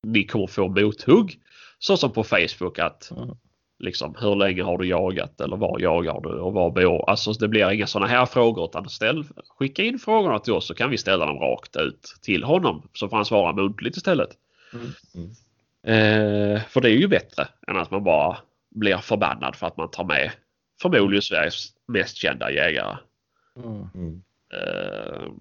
ni 0.03 0.23
kommer 0.23 0.47
få 0.47 0.67
mothugg. 0.67 1.39
Så 1.79 1.97
som 1.97 2.11
på 2.11 2.23
Facebook 2.23 2.79
att 2.79 3.11
Mm. 3.11 3.35
liksom 3.79 4.15
hur 4.19 4.35
länge 4.35 4.63
har 4.63 4.77
du 4.77 4.87
jagat 4.87 5.41
eller 5.41 5.57
var 5.57 5.79
jagar 5.79 6.21
du 6.21 6.29
och 6.29 6.53
var 6.53 6.71
bor 6.71 7.09
Alltså 7.09 7.31
det 7.33 7.47
blir 7.47 7.71
inga 7.71 7.87
sådana 7.87 8.07
här 8.11 8.25
frågor 8.25 8.65
utan 8.65 8.89
ställ, 8.89 9.23
skicka 9.57 9.83
in 9.83 9.99
frågorna 9.99 10.39
till 10.39 10.53
oss 10.53 10.67
så 10.67 10.73
kan 10.73 10.89
vi 10.89 10.97
ställa 10.97 11.25
dem 11.25 11.39
rakt 11.39 11.75
ut 11.75 12.15
till 12.21 12.43
honom 12.43 12.89
så 12.93 13.09
får 13.09 13.15
han 13.15 13.25
svara 13.25 13.53
muntligt 13.53 13.97
istället. 13.97 14.29
Mm. 14.73 14.85
Mm. 15.15 15.29
Eh, 15.87 16.61
för 16.69 16.81
det 16.81 16.89
är 16.89 16.97
ju 16.97 17.07
bättre 17.07 17.47
än 17.67 17.77
att 17.77 17.91
man 17.91 18.03
bara 18.03 18.37
blir 18.75 18.97
förbannad 18.97 19.55
för 19.55 19.67
att 19.67 19.77
man 19.77 19.91
tar 19.91 20.03
med 20.03 20.31
förmodligen 20.81 21.21
Sveriges 21.21 21.67
mest 21.87 22.17
kända 22.17 22.51
jägare. 22.51 22.97
Mm. 23.57 23.87
Mm. 23.95 24.21
Eh, 24.53 25.31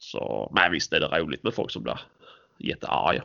så, 0.00 0.52
men 0.54 0.72
visst 0.72 0.92
är 0.92 1.00
det 1.00 1.06
roligt 1.06 1.42
med 1.42 1.54
folk 1.54 1.70
som 1.70 1.82
blir 1.82 2.00
jättearga. 2.58 3.24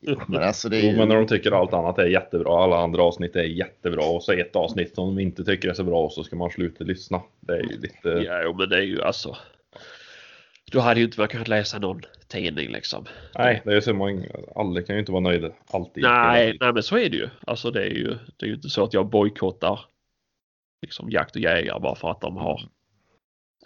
Men 0.28 0.42
alltså 0.42 0.68
det 0.68 0.76
är 0.76 0.82
Jo, 0.82 0.90
ju... 0.90 0.96
men 0.96 1.08
när 1.08 1.16
de 1.16 1.26
tycker 1.26 1.52
allt 1.52 1.72
annat 1.72 1.98
är 1.98 2.06
jättebra, 2.06 2.64
alla 2.64 2.76
andra 2.76 3.02
avsnitt 3.02 3.36
är 3.36 3.42
jättebra 3.42 4.04
och 4.04 4.22
så 4.22 4.32
ett 4.32 4.56
avsnitt 4.56 4.94
som 4.94 5.16
de 5.16 5.22
inte 5.22 5.44
tycker 5.44 5.68
är 5.68 5.74
så 5.74 5.84
bra 5.84 6.04
och 6.04 6.12
så 6.12 6.24
ska 6.24 6.36
man 6.36 6.50
sluta 6.50 6.84
lyssna. 6.84 7.22
Det 7.40 7.52
är 7.52 7.62
ju 7.62 7.80
lite... 7.80 8.08
ja, 8.08 8.42
jo, 8.44 8.54
men 8.54 8.68
det 8.68 8.76
är 8.76 8.82
ju 8.82 9.02
alltså. 9.02 9.36
Då 10.72 10.80
hade 10.80 11.00
ju 11.00 11.06
inte 11.06 11.20
man 11.20 11.28
kunnat 11.28 11.48
läsa 11.48 11.78
någon 11.78 12.02
tidning 12.28 12.70
liksom. 12.70 13.04
Nej, 13.38 13.62
det 13.64 13.76
är 13.76 13.80
så 13.80 13.94
många, 13.94 14.26
alla 14.54 14.82
kan 14.82 14.96
ju 14.96 15.00
inte 15.00 15.12
vara 15.12 15.22
nöjda 15.22 15.52
alltid. 15.66 16.02
Nej, 16.02 16.56
nej, 16.60 16.72
men 16.72 16.82
så 16.82 16.98
är 16.98 17.10
det 17.10 17.16
ju. 17.16 17.28
Alltså 17.46 17.70
det 17.70 17.82
är 17.82 17.90
ju, 17.90 18.18
det 18.36 18.46
är 18.46 18.48
ju 18.48 18.54
inte 18.54 18.68
så 18.68 18.84
att 18.84 18.94
jag 18.94 19.06
bojkottar 19.06 19.80
liksom 20.82 21.10
jakt 21.10 21.36
och 21.36 21.42
jägare 21.42 21.80
bara 21.80 21.94
för 21.94 22.10
att 22.10 22.20
de 22.20 22.36
har 22.36 22.68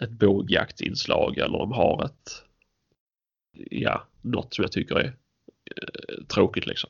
ett 0.01 0.09
bågjaktinslag 0.11 1.37
eller 1.37 1.57
de 1.57 1.71
har 1.71 2.05
ett, 2.05 2.43
ja, 3.69 4.07
något 4.21 4.53
som 4.53 4.61
jag 4.61 4.71
tycker 4.71 4.95
är 4.95 5.05
eh, 5.05 6.25
tråkigt 6.27 6.65
liksom. 6.65 6.89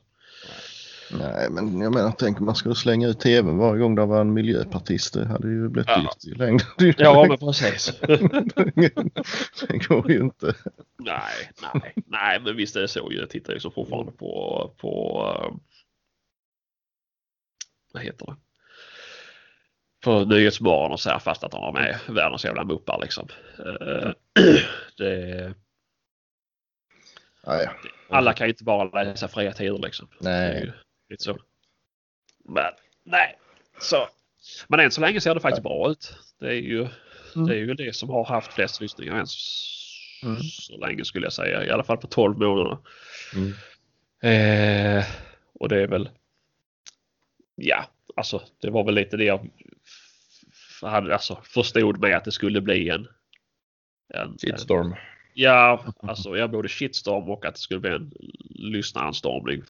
Nej 1.18 1.50
men 1.50 1.80
jag 1.80 1.94
menar 1.94 2.12
tänk 2.18 2.40
om 2.40 2.46
man 2.46 2.54
skulle 2.54 2.74
slänga 2.74 3.08
ut 3.08 3.20
tvn 3.20 3.58
varje 3.58 3.80
gång 3.80 3.94
det 3.94 4.06
var 4.06 4.20
en 4.20 4.32
miljöpartist. 4.32 5.14
Det 5.14 5.26
hade 5.26 5.48
ju 5.48 5.68
blivit 5.68 5.88
Ja. 5.90 6.00
dyrt 6.00 6.24
i 6.24 6.38
längden. 6.38 6.66
Ja, 6.98 7.26
men 7.28 7.38
precis. 7.38 8.00
det 9.68 9.88
går 9.88 10.10
ju 10.10 10.20
inte. 10.20 10.54
nej, 10.98 11.50
nej, 11.74 11.94
nej, 12.06 12.40
men 12.40 12.56
visst 12.56 12.76
är 12.76 12.80
det 12.80 12.88
så. 12.88 13.08
Jag 13.10 13.30
tittar 13.30 13.52
ju 13.52 13.60
så 13.60 13.70
fortfarande 13.70 14.12
på, 14.12 14.70
på 14.76 15.22
eh, 15.36 15.54
vad 17.92 18.02
heter 18.02 18.26
det? 18.26 18.36
På 20.04 20.24
Nyhetsmorgon 20.24 20.92
och 20.92 21.00
så 21.00 21.10
här 21.10 21.18
fast 21.18 21.44
att 21.44 21.50
de 21.50 21.62
har 21.62 21.72
med 21.72 21.98
världens 22.08 22.44
jävla 22.44 22.64
muppar 22.64 22.98
liksom. 23.02 23.28
Eh, 23.58 24.10
det, 24.98 25.54
alla 28.08 28.32
kan 28.32 28.46
ju 28.46 28.50
inte 28.50 28.64
bara 28.64 29.04
läsa 29.04 29.28
fria 29.28 29.52
tider 29.52 29.78
liksom. 29.78 30.08
Det 30.20 30.30
är 30.30 30.54
nej. 30.54 30.72
Lite 31.12 31.24
så. 31.24 31.38
Men 32.44 32.72
nej, 33.04 33.38
så. 33.80 34.08
Men 34.68 34.80
än 34.80 34.90
så 34.90 35.00
länge 35.00 35.20
ser 35.20 35.34
det 35.34 35.40
faktiskt 35.40 35.62
bra 35.62 35.90
ut. 35.90 36.14
Det 36.40 36.46
är 36.48 36.52
ju, 36.60 36.88
Mm. 37.36 37.46
det, 37.48 37.54
är 37.54 37.58
ju 37.58 37.74
det 37.74 37.96
som 37.96 38.08
har 38.10 38.24
haft 38.24 38.52
flest 38.52 38.80
lyssningar 38.80 39.14
än 39.14 39.26
så, 39.26 39.38
Mm. 40.26 40.42
så 40.42 40.76
länge 40.76 41.04
skulle 41.04 41.26
jag 41.26 41.32
säga. 41.32 41.64
I 41.64 41.70
alla 41.70 41.84
fall 41.84 41.96
på 41.96 42.06
12 42.06 42.38
månader. 42.38 42.78
Mm. 43.34 43.52
Eh, 44.98 45.04
och 45.54 45.68
det 45.68 45.82
är 45.82 45.86
väl. 45.86 46.08
Ja, 47.54 47.84
alltså 48.16 48.42
det 48.60 48.70
var 48.70 48.84
väl 48.84 48.94
lite 48.94 49.16
det 49.16 49.24
jag 49.24 49.50
hade, 50.82 51.12
alltså, 51.14 51.40
förstod 51.44 51.98
med 52.00 52.16
att 52.16 52.24
det 52.24 52.32
skulle 52.32 52.60
bli 52.60 52.88
en. 52.88 53.08
en, 54.14 54.20
en 54.30 54.38
Shitstorm. 54.38 54.94
ja, 55.34 55.84
alltså 56.02 56.36
jag 56.36 56.50
både 56.50 56.68
shitstorm 56.68 57.30
och 57.30 57.44
att 57.44 57.54
det 57.54 57.60
skulle 57.60 57.80
bli 57.80 57.90
en 57.90 58.12
lyssnaranstormning. 58.50 59.62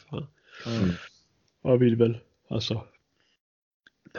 Mm. 0.66 0.92
Jag 1.62 1.78
vill 1.78 1.96
väl 1.96 2.18
alltså. 2.50 2.84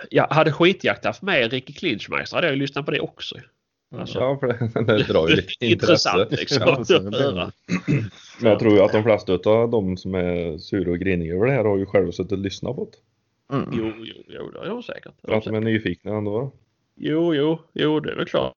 Jag 0.10 0.28
hade 0.28 0.52
skitjakt 0.52 1.06
haft 1.06 1.22
med 1.22 1.52
Ricky 1.52 1.74
Klinchmeister 1.74 2.38
hade 2.38 2.48
jag 2.48 2.56
ju 2.56 2.60
lyssnat 2.62 2.86
på 2.86 2.92
det 2.92 3.00
också. 3.00 3.36
Alltså, 3.96 4.20
Ja, 4.20 4.38
för 4.40 4.48
det, 4.48 4.98
det 4.98 5.04
drar 5.04 5.28
ju 5.30 5.36
lite 5.36 5.54
Intressant 5.66 6.32
liksom. 6.32 6.62
Ja, 6.66 6.86
så 6.86 6.96
att 6.98 7.12
det- 7.12 7.18
höra. 7.18 7.52
Men 8.42 8.52
jag 8.52 8.60
tror 8.60 8.74
ju 8.74 8.80
att 8.80 8.92
de 8.92 9.04
flesta 9.04 9.34
av 9.34 9.70
de 9.72 9.98
som 9.98 10.16
är 10.16 10.58
sura 10.58 10.92
och 10.92 11.00
griniga 11.00 11.34
över 11.36 11.46
det 11.46 11.52
här 11.52 11.64
har 11.64 11.78
ju 11.78 11.86
själva 11.86 12.12
suttit 12.12 12.32
och 12.32 12.38
lyssnat 12.38 12.76
på 12.76 12.90
det. 12.92 12.98
Mm. 13.56 13.70
Jo, 13.74 13.94
jo, 13.98 14.24
jo, 14.28 14.52
det 14.52 14.60
är 14.60 14.70
de 14.70 14.84
säkert. 14.84 15.14
För 15.22 15.32
att 15.34 15.44
de 15.44 15.56
är 15.56 15.60
nyfikna 15.60 16.18
ändå. 16.18 16.52
Jo, 16.96 17.36
jo, 17.36 17.60
jo, 17.74 18.00
det 18.00 18.12
är 18.12 18.16
väl 18.16 18.26
klart. 18.26 18.54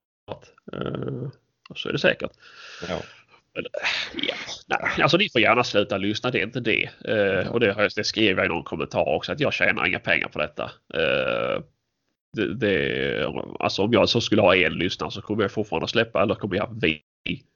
Uh, 0.75 1.29
så 1.75 1.89
är 1.89 1.93
det 1.93 1.99
säkert. 1.99 2.31
Ja. 2.89 2.99
Men, 3.57 3.65
eh, 3.65 4.27
ja, 4.27 4.35
nej, 4.67 5.01
alltså 5.03 5.17
ni 5.17 5.29
får 5.29 5.41
gärna 5.41 5.63
sluta 5.63 5.97
lyssna, 5.97 6.31
det 6.31 6.39
är 6.39 6.43
inte 6.43 6.59
det. 6.59 6.89
Eh, 7.05 7.47
och 7.51 7.59
det, 7.59 7.71
har 7.73 7.81
jag- 7.81 7.91
det 7.95 8.03
skrev 8.03 8.37
jag 8.37 8.45
i 8.45 8.49
någon 8.49 8.63
kommentar 8.63 9.07
också, 9.15 9.31
att 9.31 9.39
jag 9.39 9.53
tjänar 9.53 9.87
inga 9.87 9.99
pengar 9.99 10.27
på 10.27 10.39
detta. 10.39 10.63
Eh, 10.93 11.61
det, 12.33 12.53
det, 12.55 13.25
alltså 13.59 13.81
om 13.83 13.93
jag 13.93 14.09
så 14.09 14.21
skulle 14.21 14.41
ha 14.41 14.55
en 14.55 14.73
lyssnare 14.73 15.11
så 15.11 15.21
kommer 15.21 15.41
jag 15.43 15.51
fortfarande 15.51 15.87
släppa, 15.87 16.21
eller 16.23 16.35
kommer 16.35 16.55
jag, 16.55 16.77
vi 16.81 17.01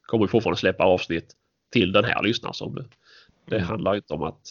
kommer 0.02 0.28
fortfarande 0.28 0.60
släppa 0.60 0.84
avsnitt 0.84 1.32
till 1.72 1.92
den 1.92 2.06
här 2.06 2.24
lyssnaren. 2.24 2.54
Som 2.54 2.76
det, 2.76 3.56
Mm. 3.56 3.68
handlar 3.68 3.96
inte 3.96 4.14
om 4.14 4.24
att 4.24 4.42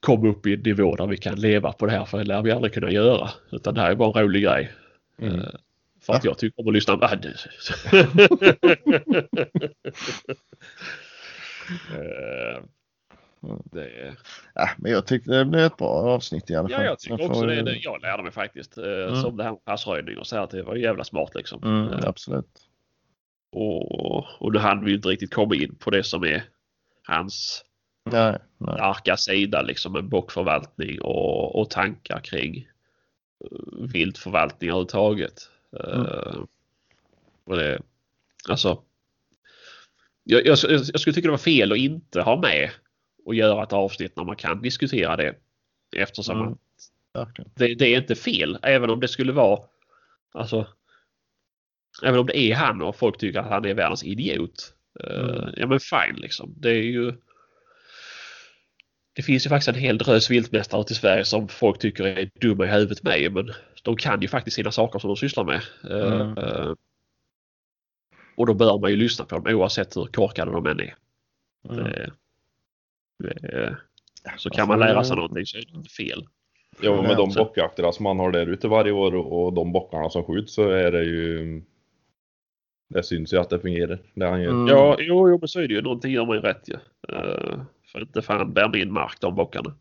komma 0.00 0.28
upp 0.28 0.46
i 0.46 0.54
en 0.54 0.60
nivå 0.60 0.96
där 0.96 1.06
vi 1.06 1.16
kan 1.16 1.40
leva 1.40 1.72
på 1.72 1.86
det 1.86 1.92
här, 1.92 2.04
för 2.04 2.18
det 2.18 2.24
lär 2.24 2.42
vi 2.42 2.50
aldrig 2.52 2.74
kunna 2.74 2.90
göra. 2.90 3.30
Utan 3.50 3.74
det 3.74 3.80
här 3.80 3.90
är 3.90 3.94
bara 3.94 4.20
en 4.20 4.24
rolig 4.26 4.42
grej. 4.42 4.72
Mm. 5.22 5.40
För 6.02 6.12
att 6.12 6.24
jag 6.24 6.38
tycker 6.38 6.60
om 6.62 6.68
att 6.68 6.74
lyssna. 6.74 6.94
Ah, 7.00 7.16
det- 13.72 14.16
Ja, 14.54 14.68
men 14.78 14.92
jag 14.92 15.06
tyckte 15.06 15.30
det 15.30 15.44
blev 15.44 15.64
ett 15.64 15.76
bra 15.76 15.88
avsnitt 15.88 16.50
i 16.50 16.56
alla 16.56 16.68
fall. 16.68 16.80
ja, 16.80 16.84
jag 16.86 16.98
tycker 16.98 17.30
också 17.30 17.46
det. 17.46 17.62
det. 17.62 17.76
Jag 17.76 18.02
lärde 18.02 18.22
mig 18.22 18.32
faktiskt. 18.32 18.78
eh, 18.78 18.84
Mm. 18.84 19.16
Som 19.16 19.36
det 19.36 19.44
här 19.44 19.50
med 19.50 19.64
passröjning 19.64 20.18
och 20.18 20.26
så 20.26 20.36
här. 20.36 20.48
Det 20.50 20.62
var 20.62 20.76
jävla 20.76 21.04
smart 21.04 21.34
liksom. 21.34 21.62
Mm, 21.64 21.92
Eh, 21.92 22.08
absolut. 22.08 22.68
och, 23.52 24.24
och 24.42 24.52
nu 24.52 24.58
hann 24.58 24.84
vi 24.84 24.94
inte 24.94 25.08
riktigt 25.08 25.34
komma 25.34 25.54
in 25.54 25.74
på 25.74 25.90
det 25.90 26.02
som 26.04 26.24
är 26.24 26.42
hans 27.08 27.64
Nej, 28.10 28.38
nej. 28.58 28.74
starka 28.74 29.16
sida 29.16 29.62
liksom 29.62 29.92
med 29.92 30.04
bockförvaltning 30.04 31.00
och, 31.00 31.60
och 31.60 31.70
tankar 31.70 32.20
kring 32.20 32.56
uh, 33.44 33.86
viltförvaltning 33.92 34.70
överhuvudtaget. 34.70 35.34
Uh, 35.80 36.44
och 37.44 37.56
det, 37.56 37.80
alltså, 38.48 38.82
jag, 40.24 40.46
jag, 40.46 40.58
jag 40.70 41.00
skulle 41.00 41.14
tycka 41.14 41.28
det 41.28 41.30
var 41.30 41.38
fel 41.38 41.72
att 41.72 41.78
inte 41.78 42.20
ha 42.22 42.40
med 42.40 42.70
och 43.24 43.34
göra 43.34 43.62
ett 43.62 43.72
avsnitt 43.72 44.16
när 44.16 44.24
man 44.24 44.36
kan 44.36 44.62
diskutera 44.62 45.16
det. 45.16 45.34
Eftersom 45.96 46.40
Mm. 46.40 46.58
det, 47.54 47.74
det 47.74 47.94
är 47.94 48.00
inte 48.00 48.14
fel 48.14 48.58
även 48.62 48.90
om 48.90 49.00
det 49.00 49.08
skulle 49.08 49.32
vara 49.32 49.60
alltså 50.32 50.66
Även 52.02 52.20
om 52.20 52.26
det 52.26 52.38
är 52.38 52.54
han 52.54 52.82
och 52.82 52.96
folk 52.96 53.18
tycker 53.18 53.38
att 53.38 53.50
han 53.50 53.64
är 53.64 53.74
världens 53.74 54.04
idiot. 54.04 54.74
Eh, 55.00 55.20
Mm. 55.20 55.54
Ja 55.56 55.66
men 55.66 55.80
fine 55.80 56.16
liksom. 56.16 56.54
Det 56.56 56.70
är 56.70 56.82
ju 56.82 57.12
Det 59.14 59.22
finns 59.22 59.46
ju 59.46 59.48
faktiskt 59.48 59.68
en 59.68 59.74
hel 59.74 59.98
drös 59.98 60.30
viltmästare 60.30 60.84
i 60.90 60.94
Sverige 60.94 61.24
som 61.24 61.48
folk 61.48 61.78
tycker 61.78 62.04
är 62.04 62.30
dumma 62.40 62.64
i 62.64 62.68
huvudet 62.68 63.02
med 63.02 63.32
men 63.32 63.50
de 63.82 63.96
kan 63.96 64.20
ju 64.20 64.28
faktiskt 64.28 64.54
sina 64.56 64.70
saker 64.70 64.98
som 64.98 65.08
de 65.08 65.16
sysslar 65.16 65.44
med. 65.44 65.60
Eh, 65.90 66.20
Mm. 66.20 66.38
eh, 66.38 66.72
Och 68.36 68.46
då 68.46 68.54
bör 68.54 68.78
man 68.78 68.90
ju 68.90 68.96
lyssna 68.96 69.24
på 69.24 69.38
dem 69.38 69.54
oavsett 69.54 69.96
hur 69.96 70.06
korkade 70.06 70.50
de 70.52 70.66
än 70.66 70.80
är. 70.80 70.94
Mm. 71.70 71.84
Det, 71.84 72.12
det, 73.40 73.76
så 74.36 74.48
Ja, 74.52 74.56
kan 74.56 74.68
man 74.68 74.78
för- 74.78 74.86
lära 74.86 75.04
sig 75.04 75.16
någonting 75.16 75.46
så 75.46 75.58
är 75.58 75.62
det 75.62 75.76
inte 75.78 75.90
fel. 75.90 76.26
Ja, 76.80 77.02
med 77.02 77.16
de 77.16 77.32
bockjakterna 77.36 77.92
som 77.92 78.04
man 78.04 78.18
har 78.18 78.32
där 78.32 78.46
ute 78.46 78.68
varje 78.68 78.92
år 78.92 79.14
och 79.14 79.52
de 79.52 79.72
bockarna 79.72 80.10
som 80.10 80.24
skjuts 80.24 80.54
så 80.54 80.68
är 80.70 80.92
det 80.92 81.04
ju 81.04 81.62
Det 82.88 83.02
syns 83.02 83.32
ju 83.32 83.36
att 83.38 83.50
det 83.50 83.60
fungerar. 83.60 83.98
Det 84.14 84.26
han 84.28 84.42
gör. 84.42 84.50
Mm. 84.50 84.66
Ja, 84.68 84.96
jo, 85.00 85.28
jo, 85.30 85.38
men 85.38 85.48
så 85.48 85.60
är 85.60 85.68
det 85.68 85.74
ju. 85.74 85.82
Någonting 85.82 86.12
gör 86.12 86.26
man 86.26 86.36
ju 86.36 86.42
rätt 86.42 86.68
ju. 86.68 86.74
Uh, 87.16 87.62
för 87.92 88.00
inte 88.00 88.22
fan 88.22 88.52
bär 88.52 88.68
min 88.68 88.92
mark 88.92 89.20
de 89.20 89.34
bockarna. 89.34 89.74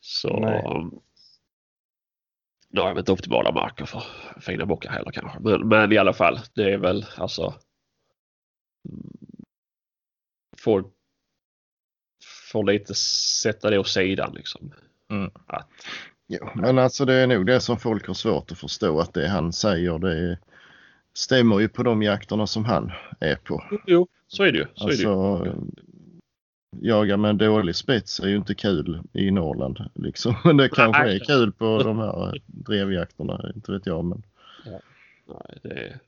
Så... 0.00 0.40
Nej. 0.40 0.64
Um, 0.64 1.00
nu 2.70 2.80
har 2.80 2.88
jag 2.88 2.98
inte 2.98 3.12
optimala 3.12 3.52
marker 3.52 3.84
för 3.84 4.02
fina 4.40 4.66
bockar 4.66 4.90
heller 4.90 5.10
kanske. 5.10 5.40
Men, 5.40 5.68
men 5.68 5.92
i 5.92 5.98
alla 5.98 6.12
fall, 6.12 6.40
det 6.54 6.72
är 6.72 6.78
väl 6.78 7.06
alltså... 7.16 7.54
mm, 8.88 9.12
Folk 10.58 10.86
får 12.50 12.64
lite 12.64 12.94
sätta 13.42 13.70
det 13.70 13.78
åt 13.78 13.88
sidan 13.88 14.32
liksom. 14.34 14.72
Mm. 15.10 15.30
Att, 15.46 15.68
Jo, 16.30 16.48
men 16.54 16.78
alltså 16.78 17.04
det 17.04 17.14
är 17.14 17.26
nog 17.26 17.46
det 17.46 17.60
som 17.60 17.78
folk 17.78 18.06
har 18.06 18.14
svårt 18.14 18.52
att 18.52 18.58
förstå 18.58 19.00
att 19.00 19.14
det 19.14 19.28
han 19.28 19.52
säger 19.52 19.98
det 19.98 20.38
stämmer 21.14 21.60
ju 21.60 21.68
på 21.68 21.82
de 21.82 22.02
jakterna 22.02 22.46
som 22.46 22.64
han 22.64 22.92
är 23.20 23.36
på. 23.36 23.64
jo, 23.86 24.08
så 24.26 24.42
är 24.42 24.52
det 24.52 24.58
ju. 24.58 24.66
Så 24.74 24.88
är 24.88 24.90
det 24.90 25.50
ju. 25.50 25.54
Jaga 26.76 27.16
med 27.16 27.30
en 27.30 27.38
dålig 27.38 27.76
spets 27.76 28.20
är 28.20 28.28
ju 28.28 28.36
inte 28.36 28.54
kul 28.54 29.02
i 29.12 29.30
Norrland 29.30 29.90
liksom. 29.94 30.34
Men 30.44 30.56
det 30.56 30.68
kanske 30.68 31.14
är 31.14 31.18
kul 31.18 31.52
på 31.52 31.82
de 31.82 31.98
här 31.98 32.40
drevjakterna, 32.46 33.52
inte 33.54 33.72
vet 33.72 33.86
jag. 33.86 34.04
Men 34.04 34.22
Nej, 35.28 35.58
det 35.62 35.70
är... 35.70 35.98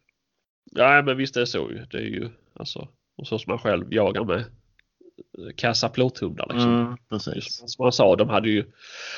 Nej, 0.72 1.02
men 1.02 1.16
visst 1.16 1.36
är 1.36 1.40
det 1.40 1.46
så 1.46 1.70
ju. 1.70 1.86
Det 1.90 1.96
är 1.96 2.02
ju 2.06 2.28
alltså... 2.54 2.88
Och 3.16 3.26
så 3.26 3.38
som 3.38 3.50
man 3.50 3.58
själv 3.58 3.94
jagar 3.94 4.24
med 4.24 4.38
eh, 4.38 5.54
kassa 5.56 5.88
plåthundar 5.88 6.46
liksom. 6.50 6.80
mm, 6.80 6.96
precis. 7.08 7.62
Som 7.66 7.84
man 7.84 7.92
sa, 7.92 8.16
de 8.16 8.28
hade 8.28 8.50
ju 8.50 8.64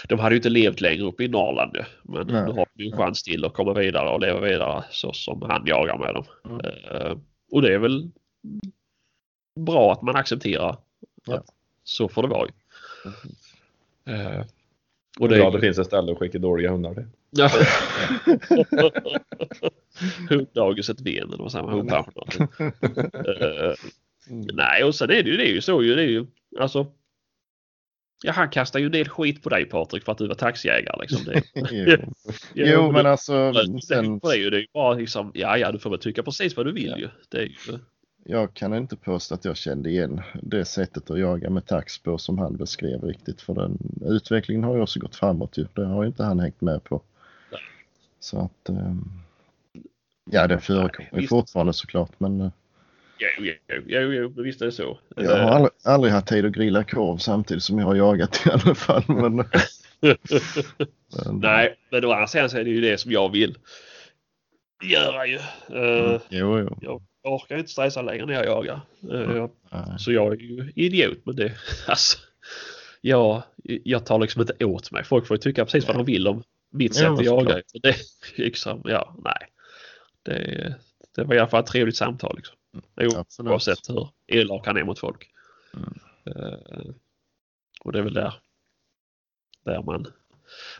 de 0.08 0.18
hade 0.18 0.34
ju 0.34 0.38
inte 0.38 0.48
levt 0.48 0.80
längre 0.80 1.04
upp 1.04 1.20
i 1.20 1.28
Norrland. 1.28 1.76
Men 2.02 2.26
Nej. 2.26 2.44
nu 2.44 2.52
har 2.52 2.66
de 2.74 2.82
ju 2.82 2.90
en 2.90 2.96
chans 2.96 3.22
till 3.22 3.44
att 3.44 3.54
komma 3.54 3.72
vidare 3.72 4.08
och 4.08 4.20
leva 4.20 4.40
vidare 4.40 4.84
så 4.90 5.12
som 5.12 5.42
han 5.42 5.66
jagar 5.66 5.98
med 5.98 6.14
dem. 6.14 6.24
Mm. 6.44 6.60
Eh, 6.60 7.16
och 7.52 7.62
det 7.62 7.74
är 7.74 7.78
väl 7.78 8.10
bra 9.60 9.92
att 9.92 10.02
man 10.02 10.16
accepterar 10.16 10.76
Ja. 11.26 11.44
så 11.84 12.08
får 12.08 12.22
det 12.22 12.28
vara 12.28 12.46
ju. 12.48 12.52
Eh, 14.14 14.44
och 15.20 15.28
det 15.28 15.34
är 15.34 15.38
ja, 15.38 15.50
det 15.50 15.60
finns 15.60 15.78
ett 15.78 15.86
ställe 15.86 16.12
att 16.12 16.18
skicka 16.18 16.38
dåliga 16.38 16.70
hundar 16.70 16.94
till. 16.94 17.06
Ja. 17.30 17.50
Hunddagis 20.30 20.90
ett 20.90 21.00
ben 21.00 21.28
eller 21.28 21.38
vad 21.42 21.52
säger 21.52 21.64
man? 21.64 21.74
Hundpensionat. 21.74 22.36
Eh, 23.14 23.74
Nej, 24.52 24.84
och 24.84 24.94
sen 24.94 25.10
är 25.10 25.22
det 25.22 25.30
ju, 25.30 25.36
det 25.36 25.48
är 25.50 25.52
ju 25.52 25.60
så 25.60 25.82
ju. 25.82 25.94
Det 25.94 26.02
är 26.02 26.06
ju 26.08 26.26
alltså. 26.60 26.86
Ja, 28.24 28.32
han 28.32 28.50
kastar 28.50 28.80
ju 28.80 28.86
en 28.86 28.92
del 28.92 29.08
skit 29.08 29.42
på 29.42 29.48
dig 29.48 29.64
Patrik 29.64 30.04
för 30.04 30.12
att 30.12 30.18
du 30.18 30.26
var 30.28 30.34
taxiägare 30.34 30.96
liksom. 31.00 31.24
Det, 31.24 31.42
jo. 32.54 32.66
jo, 32.66 32.92
men 32.92 33.06
alltså 33.06 33.52
sen, 33.86 34.18
Det 34.18 34.28
är 34.28 34.34
ju 34.36 34.50
det 34.50 34.56
är 34.56 34.60
ju 34.60 34.66
bara 34.74 34.94
liksom, 34.94 35.30
ja, 35.34 35.58
ja, 35.58 35.72
du 35.72 35.78
får 35.78 35.90
väl 35.90 35.98
tycka 35.98 36.22
precis 36.22 36.56
vad 36.56 36.66
du 36.66 36.72
vill 36.72 36.86
Ja. 36.90 36.98
ju. 36.98 37.08
Det 37.28 37.38
är 37.38 37.42
ju 37.46 37.78
jag 38.24 38.54
kan 38.54 38.74
inte 38.74 38.96
påstå 38.96 39.34
att 39.34 39.44
jag 39.44 39.56
kände 39.56 39.90
igen 39.90 40.20
det 40.42 40.64
sättet 40.64 41.10
att 41.10 41.18
jaga 41.18 41.50
med 41.50 41.66
tax 41.66 41.98
på 41.98 42.18
som 42.18 42.38
han 42.38 42.56
beskrev 42.56 43.04
riktigt. 43.04 43.40
För 43.40 43.54
den 43.54 43.78
utvecklingen 44.04 44.64
har 44.64 44.76
ju 44.76 44.82
också 44.82 45.00
gått 45.00 45.16
framåt 45.16 45.58
ju. 45.58 45.66
Det 45.74 45.84
har 45.84 46.02
ju 46.02 46.06
inte 46.06 46.22
han 46.24 46.40
hängt 46.40 46.60
med 46.60 46.84
på. 46.84 47.02
Nej. 47.52 47.60
Så 48.20 48.40
att 48.40 48.68
ehm, 48.68 49.04
ja, 50.30 50.46
det 50.46 50.60
förekommer 50.60 51.20
ju 51.22 51.28
fortfarande 51.28 51.72
såklart. 51.72 52.10
Men 52.18 52.40
eh, 52.40 52.50
jo, 53.18 53.52
jo, 53.68 53.82
jo, 53.86 54.12
jo, 54.12 54.42
visst 54.42 54.62
är 54.62 54.66
det 54.66 54.72
så. 54.72 54.98
jag 55.16 55.30
har 55.30 55.38
Eh, 55.38 55.46
aldrig, 55.46 55.70
aldrig 55.84 56.12
haft 56.12 56.26
tid 56.28 56.44
att 56.46 56.52
grilla 56.52 56.84
korv 56.84 57.16
samtidigt 57.18 57.62
som 57.62 57.78
jag 57.78 57.86
har 57.86 57.94
jagat 57.94 58.42
i 58.46 58.50
alla 58.50 58.74
fall. 58.74 59.04
Men, 59.06 59.36
men, 60.00 61.40
Nej, 61.40 61.76
men 61.90 62.04
å 62.04 62.12
andra 62.12 62.26
sidan 62.26 62.50
så 62.50 62.58
är 62.58 62.64
det 62.64 62.70
ju 62.70 62.80
det 62.80 62.98
som 62.98 63.12
jag 63.12 63.32
vill 63.32 63.58
göra 64.82 65.26
ju. 65.26 65.36
Eh, 65.36 65.42
Mm, 65.68 66.20
jo, 66.28 66.58
jo. 66.58 66.78
Jag 66.80 67.02
orkar 67.22 67.56
inte 67.56 67.70
stressa 67.70 68.02
längre 68.02 68.26
när 68.26 68.34
jag 68.34 68.46
jagar. 68.46 68.80
Eh, 69.12 69.36
jag. 69.36 69.50
Så 70.00 70.12
jag 70.12 70.32
är 70.32 70.36
ju 70.36 70.72
idiot 70.74 71.18
men 71.24 71.36
det, 71.36 71.52
alltså. 71.86 72.18
Jag, 73.04 73.42
jag 73.64 74.06
tar 74.06 74.18
liksom 74.18 74.40
inte 74.40 74.64
åt 74.64 74.90
mig. 74.90 75.04
Folk 75.04 75.26
får 75.26 75.36
ju 75.36 75.38
tycka 75.40 75.64
precis 75.64 75.86
vad 75.86 75.96
de 75.96 76.04
vill 76.04 76.28
om 76.28 76.42
mitt 76.70 76.94
sätt 76.94 77.02
Ja, 77.04 77.14
att 77.14 77.24
jaga. 77.24 77.62
Så 77.66 77.78
det, 77.78 77.96
liksom, 78.36 78.82
ja, 78.84 79.16
nej. 79.24 79.48
Det, 80.22 80.76
det 81.14 81.24
var 81.24 81.34
i 81.34 81.38
alla 81.38 81.48
fall 81.48 81.60
ett 81.60 81.66
trevligt 81.66 81.96
samtal. 81.96 82.36
Liksom. 82.36 82.56
Jo, 83.00 83.10
Absolut. 83.16 83.50
oavsett 83.50 83.88
hur 83.88 84.08
elak 84.26 84.66
han 84.66 84.76
är 84.76 84.84
mot 84.84 84.98
folk. 84.98 85.30
Mm. 85.74 85.98
Eh, 86.26 86.90
och 87.80 87.92
det 87.92 87.98
är 87.98 88.02
väl 88.02 88.14
där, 88.14 88.34
där 89.64 89.82
man, 89.82 90.06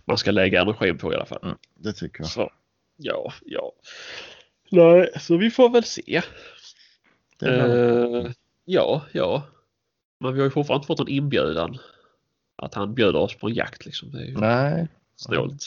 man 0.04 0.18
ska 0.18 0.30
lägga 0.30 0.62
energin 0.62 0.98
på 0.98 1.12
i 1.12 1.16
alla 1.16 1.26
fall. 1.26 1.40
Mm, 1.42 1.56
det 1.74 1.92
tycker 1.92 2.20
jag. 2.20 2.30
Så, 2.30 2.52
ja, 2.96 3.32
ja. 3.42 3.72
Nej, 4.72 5.10
så 5.20 5.36
vi 5.36 5.50
får 5.50 5.70
väl 5.70 5.84
se. 5.84 6.22
Det. 7.38 7.60
Eh, 7.60 8.30
ja, 8.64 9.02
ja. 9.12 9.42
Men 10.20 10.34
vi 10.34 10.40
har 10.40 10.44
ju 10.44 10.50
fortfarande 10.50 10.78
inte 10.78 10.86
fått 10.86 11.00
en 11.00 11.08
inbjudan. 11.08 11.78
Att 12.56 12.74
han 12.74 12.94
bjuder 12.94 13.18
oss 13.18 13.38
på 13.38 13.48
en 13.48 13.54
jakt 13.54 13.86
liksom. 13.86 14.10
Det 14.10 14.18
är 14.18 14.24
ju 14.24 14.36
Nej. 14.36 14.88
snålt. 15.16 15.62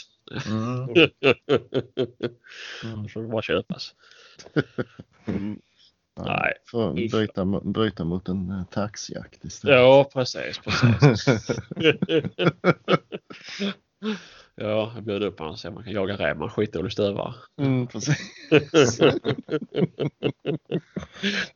Mm. 0.47 0.87
Det 3.03 3.09
får 3.13 3.31
bara 3.31 3.41
köpas. 3.41 3.95
Mm, 5.27 5.59
Nej. 6.19 6.53
Får 6.65 6.93
bryta, 6.93 7.45
bryta 7.45 8.03
mot 8.03 8.29
en 8.29 8.51
eh, 8.51 8.63
taxjakt 8.65 9.45
istället. 9.45 9.75
Ja, 9.75 10.09
precis. 10.13 10.59
precis. 10.59 11.25
ja, 14.55 14.91
jag 14.95 15.03
bjöd 15.03 15.23
upp 15.23 15.39
honom 15.39 15.55
om 15.67 15.73
man 15.73 15.83
kan 15.83 15.93
jaga 15.93 16.15
räv 16.15 16.41
en 16.41 16.49
skitdålig 16.49 16.91
stövare. 16.91 17.33
mm, 17.61 17.87
precis. 17.87 18.17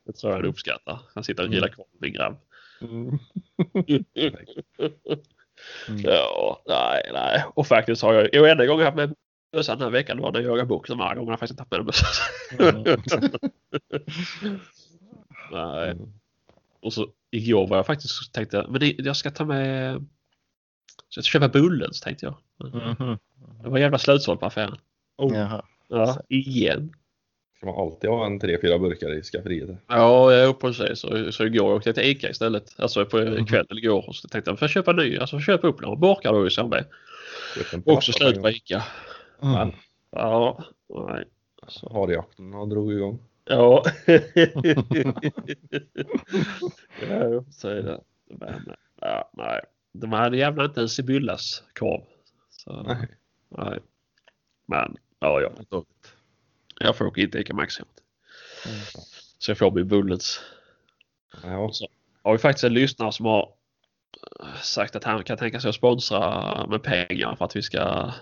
Det 0.04 0.12
tror 0.12 0.32
jag 0.32 0.38
han 0.38 0.44
uppskattar. 0.44 1.00
Han 1.14 1.24
sitter 1.24 1.44
och 1.44 1.50
grillar 1.50 1.68
korv 1.68 1.86
min 2.00 2.12
grabb. 2.12 2.36
Mm. 2.80 3.18
Mm. 5.88 6.00
Ja, 6.04 6.62
nej, 6.66 7.10
nej. 7.12 7.44
Och 7.54 7.66
faktiskt 7.66 8.02
har 8.02 8.14
jag, 8.14 8.28
jo 8.32 8.44
enda 8.44 8.66
gången 8.66 8.80
jag 8.80 8.86
haft 8.86 8.96
med 8.96 9.14
bössan 9.52 9.78
den 9.78 9.84
här 9.84 9.92
veckan 9.92 10.20
var 10.20 10.32
när 10.32 10.40
jag 10.40 10.48
jagade 10.50 10.68
bok. 10.68 10.88
De 10.88 11.00
andra 11.00 11.14
gångerna 11.14 11.30
har 11.30 11.32
jag 11.32 11.38
faktiskt 11.38 11.60
inte 11.60 11.62
haft 11.62 11.70
med 11.70 11.86
bössan. 11.86 13.30
nej. 15.52 15.90
Mm. 15.90 16.12
Och 16.80 16.92
så 16.92 17.06
igår 17.30 17.66
var 17.66 17.76
jag 17.76 17.86
faktiskt 17.86 18.32
tänkte 18.32 18.66
men 18.68 18.92
jag 18.98 19.16
ska 19.16 19.30
ta 19.30 19.44
med 19.44 20.06
så 21.08 21.18
jag 21.18 21.24
ska 21.24 21.38
köpa 21.38 21.48
Bullens 21.48 22.00
tänkte 22.00 22.26
jag. 22.26 22.34
Men 22.56 22.70
Mhm. 22.98 23.18
Det 23.62 23.68
var 23.68 23.78
jävla 23.78 23.98
slutsålt 23.98 24.40
på 24.40 24.46
affären. 24.46 24.76
Oh. 25.18 25.36
Jaha. 25.36 25.64
Ja, 25.88 26.20
igen. 26.28 26.92
Ska 27.56 27.66
man 27.66 27.74
alltid 27.80 28.10
ha 28.10 28.26
en 28.26 28.40
tre, 28.40 28.58
fyra 28.62 28.78
burkar 28.78 29.14
i 29.18 29.22
skafferiet? 29.22 29.70
Ja, 29.88 30.32
jag 30.32 30.48
sig. 30.72 30.96
Så, 30.96 31.32
så 31.32 31.44
igår 31.44 31.74
åkte 31.74 31.88
jag 31.88 31.96
till 31.96 32.04
Ica 32.04 32.30
istället. 32.30 32.74
Alltså 32.78 33.04
på 33.06 33.18
Mhm. 33.18 33.46
kvällen 33.46 33.78
igår. 33.78 34.08
Och 34.08 34.14
så 34.16 34.28
tänkte 34.28 34.50
jag, 34.50 34.58
får 34.58 34.66
jag 34.66 34.70
köpa 34.72 34.92
ny? 34.92 35.18
Alltså 35.18 35.38
köpa 35.38 35.66
upp 35.66 35.80
några 35.80 35.96
burkar 35.96 36.32
då 36.32 36.46
i 36.46 36.50
samband. 36.50 36.84
Också 37.84 38.12
slut 38.12 38.42
på 38.42 38.50
Ica. 38.50 38.82
gång. 39.40 39.76
Ja, 40.10 40.64
nej. 41.08 41.24
Så 41.68 41.88
har 41.88 42.06
dragit 42.66 42.96
igång. 42.96 43.18
Ja. 43.44 43.84
ja, 47.08 47.44
så 47.50 47.68
är 47.68 47.82
det. 47.82 48.00
Men, 48.30 48.72
ja, 49.00 49.30
nej. 49.32 49.60
De 49.92 50.12
hade 50.12 50.36
jävla 50.36 50.64
inte 50.64 50.80
en 50.80 50.88
Sibyllas 50.88 51.62
korv. 51.74 52.02
Så, 52.50 52.82
Nej. 52.82 53.08
nej. 53.48 53.78
Men, 54.66 54.96
ja, 55.18 55.40
ja. 55.40 55.82
Jag 56.80 56.96
får 56.96 57.04
åka 57.04 57.20
in 57.20 57.30
till 57.30 57.40
Ica 57.40 57.54
Maxi. 57.54 57.82
Mm. 58.66 58.80
Så 59.38 59.50
jag 59.50 59.58
får 59.58 59.70
min 59.70 59.88
Bullets. 59.88 60.40
Ja, 61.42 61.72
har 62.22 62.32
vi 62.32 62.38
faktiskt 62.38 62.64
en 62.64 62.74
lyssnare 62.74 63.12
som 63.12 63.26
har 63.26 63.52
eh, 64.40 64.60
sagt 64.62 64.96
att 64.96 65.04
han 65.04 65.24
kan 65.24 65.38
tänka 65.38 65.60
sig 65.60 65.68
att 65.68 65.74
sponsra 65.74 66.66
med 66.66 66.82
pengar 66.82 67.36
för 67.36 67.44
att 67.44 67.56
vi 67.56 67.62
ska 67.62 68.12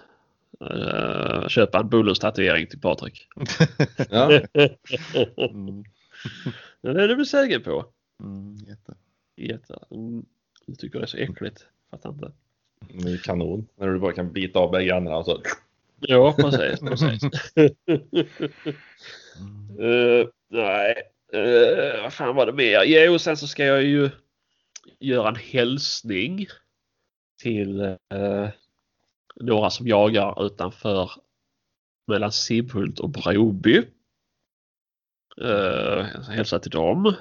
eh, 0.61 1.49
köpa 1.49 1.79
en 1.79 1.89
Bullens 1.89 2.19
tatuering 2.19 2.67
till 2.67 2.81
Patrik. 2.81 3.29
ja. 4.11 4.41
Mm. 5.37 5.85
Det 6.81 6.89
är 6.89 7.09
du 7.09 7.15
väl 7.15 7.27
säker 7.27 7.59
på? 7.59 7.87
Mm, 8.23 8.57
jätte. 8.57 8.95
Jätte. 9.37 9.79
Mm. 9.91 10.25
Du 10.69 10.75
tycker 10.75 10.99
det 10.99 11.05
är 11.05 11.07
så 11.07 11.17
äckligt. 11.17 11.67
Fattar 11.91 12.11
inte. 12.11 12.33
det 12.81 13.13
är 13.13 13.17
kanon. 13.17 13.69
När 13.77 13.89
du 13.89 13.99
bara 13.99 14.13
kan 14.13 14.33
bita 14.33 14.59
av 14.59 14.71
bägge 14.71 14.97
ändarna 14.97 15.25
så. 15.25 15.43
Ja, 16.01 16.35
precis. 16.39 16.81
precis. 16.81 17.23
Eh, 19.81 20.29
nej, 20.49 20.95
uh, 21.35 22.03
vad 22.03 22.13
fan 22.13 22.37
var 22.37 22.47
det 22.47 22.53
mer? 22.53 22.83
Jo, 22.85 23.15
och 23.15 23.21
sen 23.21 23.37
så 23.37 23.47
ska 23.47 23.65
jag 23.65 23.83
ju 23.83 24.11
göra 24.99 25.29
en 25.29 25.37
hälsning 25.37 26.47
till 27.43 27.81
uh, 27.81 28.49
några 29.37 29.71
som 29.71 29.89
jagar 29.89 30.47
utanför 30.47 31.11
mellan 32.07 32.33
Sibbhult 32.33 33.01
och 33.01 33.11
Broby. 33.11 33.83
Uh, 35.41 36.03
hälsa 36.29 36.59
till 36.59 36.71
dem. 36.71 37.15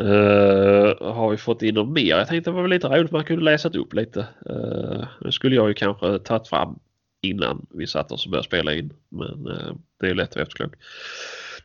Uh, 0.00 1.12
har 1.12 1.30
vi 1.30 1.36
fått 1.36 1.62
in 1.62 1.74
något 1.74 1.88
mer? 1.88 2.16
Jag 2.16 2.28
tänkte 2.28 2.50
det 2.50 2.54
var 2.54 2.62
väl 2.62 2.70
lite 2.70 2.88
roligt 2.88 3.12
man 3.12 3.24
kunde 3.24 3.44
läsa 3.44 3.68
upp 3.68 3.94
lite. 3.94 4.26
Uh, 4.50 5.04
det 5.20 5.32
skulle 5.32 5.56
jag 5.56 5.68
ju 5.68 5.74
kanske 5.74 6.18
tagit 6.18 6.48
fram 6.48 6.78
innan 7.20 7.66
vi 7.70 7.86
satt 7.86 8.12
oss 8.12 8.24
och 8.24 8.30
började 8.30 8.46
spela 8.46 8.74
in. 8.74 8.92
Men 9.08 9.46
uh, 9.46 9.74
det 10.00 10.06
är 10.06 10.14
lätt 10.14 10.30
att 10.30 10.36
efterklok. 10.36 10.74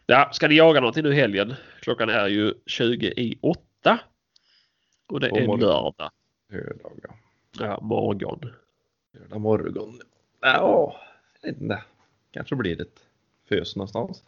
Ja, 0.05 0.30
ska 0.34 0.47
ni 0.47 0.55
jaga 0.55 0.80
någonting 0.80 1.03
nu 1.03 1.09
i 1.09 1.15
helgen? 1.15 1.53
Klockan 1.80 2.09
är 2.09 2.28
ju 2.28 2.53
20 2.65 3.07
i 3.07 3.39
8. 3.41 3.99
Och 5.07 5.19
det 5.19 5.28
är 5.28 5.57
lördag. 5.57 6.11
Lördag, 6.49 6.99
ja. 7.03 7.09
Ja, 7.59 7.80
morgon. 7.82 8.39
Lördag 9.13 9.41
morgon. 9.41 9.99
Ja, 10.41 10.95
jag 11.41 11.49
vet 11.49 11.61
inte. 11.61 11.84
Kanske 12.32 12.55
blir 12.55 12.82
ett 12.82 12.99
fös 13.49 13.76
någonstans. 13.76 14.23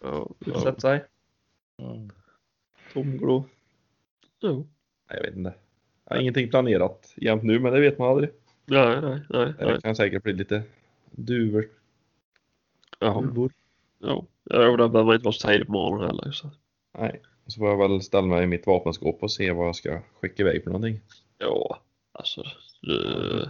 Ja, 0.00 0.30
sätta 0.62 0.80
sig. 0.80 1.04
Mm. 1.78 2.10
Tomglo. 2.92 3.44
Jo. 4.40 4.66
Nej, 5.10 5.18
jag 5.18 5.22
vet 5.22 5.36
inte. 5.36 5.54
Jag 6.04 6.16
har 6.16 6.20
ingenting 6.22 6.50
planerat 6.50 7.12
jämt 7.16 7.42
nu, 7.42 7.58
men 7.58 7.72
det 7.72 7.80
vet 7.80 7.98
man 7.98 8.08
aldrig. 8.10 8.30
Nej, 8.66 9.00
nej, 9.00 9.20
nej. 9.28 9.54
nej. 9.58 9.74
Det 9.74 9.80
kan 9.82 9.96
säkert 9.96 10.22
bli 10.22 10.32
lite 10.32 10.62
duvor. 11.10 11.68
Ja, 12.98 13.20
duvor. 13.20 13.52
ja. 13.98 14.24
ja, 14.44 14.76
då 14.76 14.88
behöver 14.88 15.04
man 15.04 15.14
inte 15.14 15.24
vara 15.24 15.32
så 15.32 15.48
tidigt 15.48 15.66
på 15.66 15.72
morgonen 15.72 16.06
heller. 16.06 16.32
Så. 16.32 16.50
Nej. 16.98 17.22
Så 17.46 17.58
får 17.58 17.68
jag 17.68 17.88
väl 17.88 18.02
ställa 18.02 18.26
mig 18.26 18.44
i 18.44 18.46
mitt 18.46 18.66
vapenskåp 18.66 19.22
och 19.22 19.32
se 19.32 19.52
vad 19.52 19.66
jag 19.66 19.76
ska 19.76 20.00
skicka 20.20 20.42
iväg 20.42 20.62
för 20.64 20.70
någonting. 20.70 21.00
Ja, 21.38 21.80
alltså 22.12 22.44
du, 22.82 23.46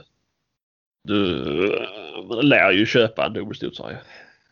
du 1.03 1.27
lär 2.43 2.73
ju 2.73 2.87
köpa 2.87 3.27
en 3.27 3.33
dubbelstudsare. 3.33 3.99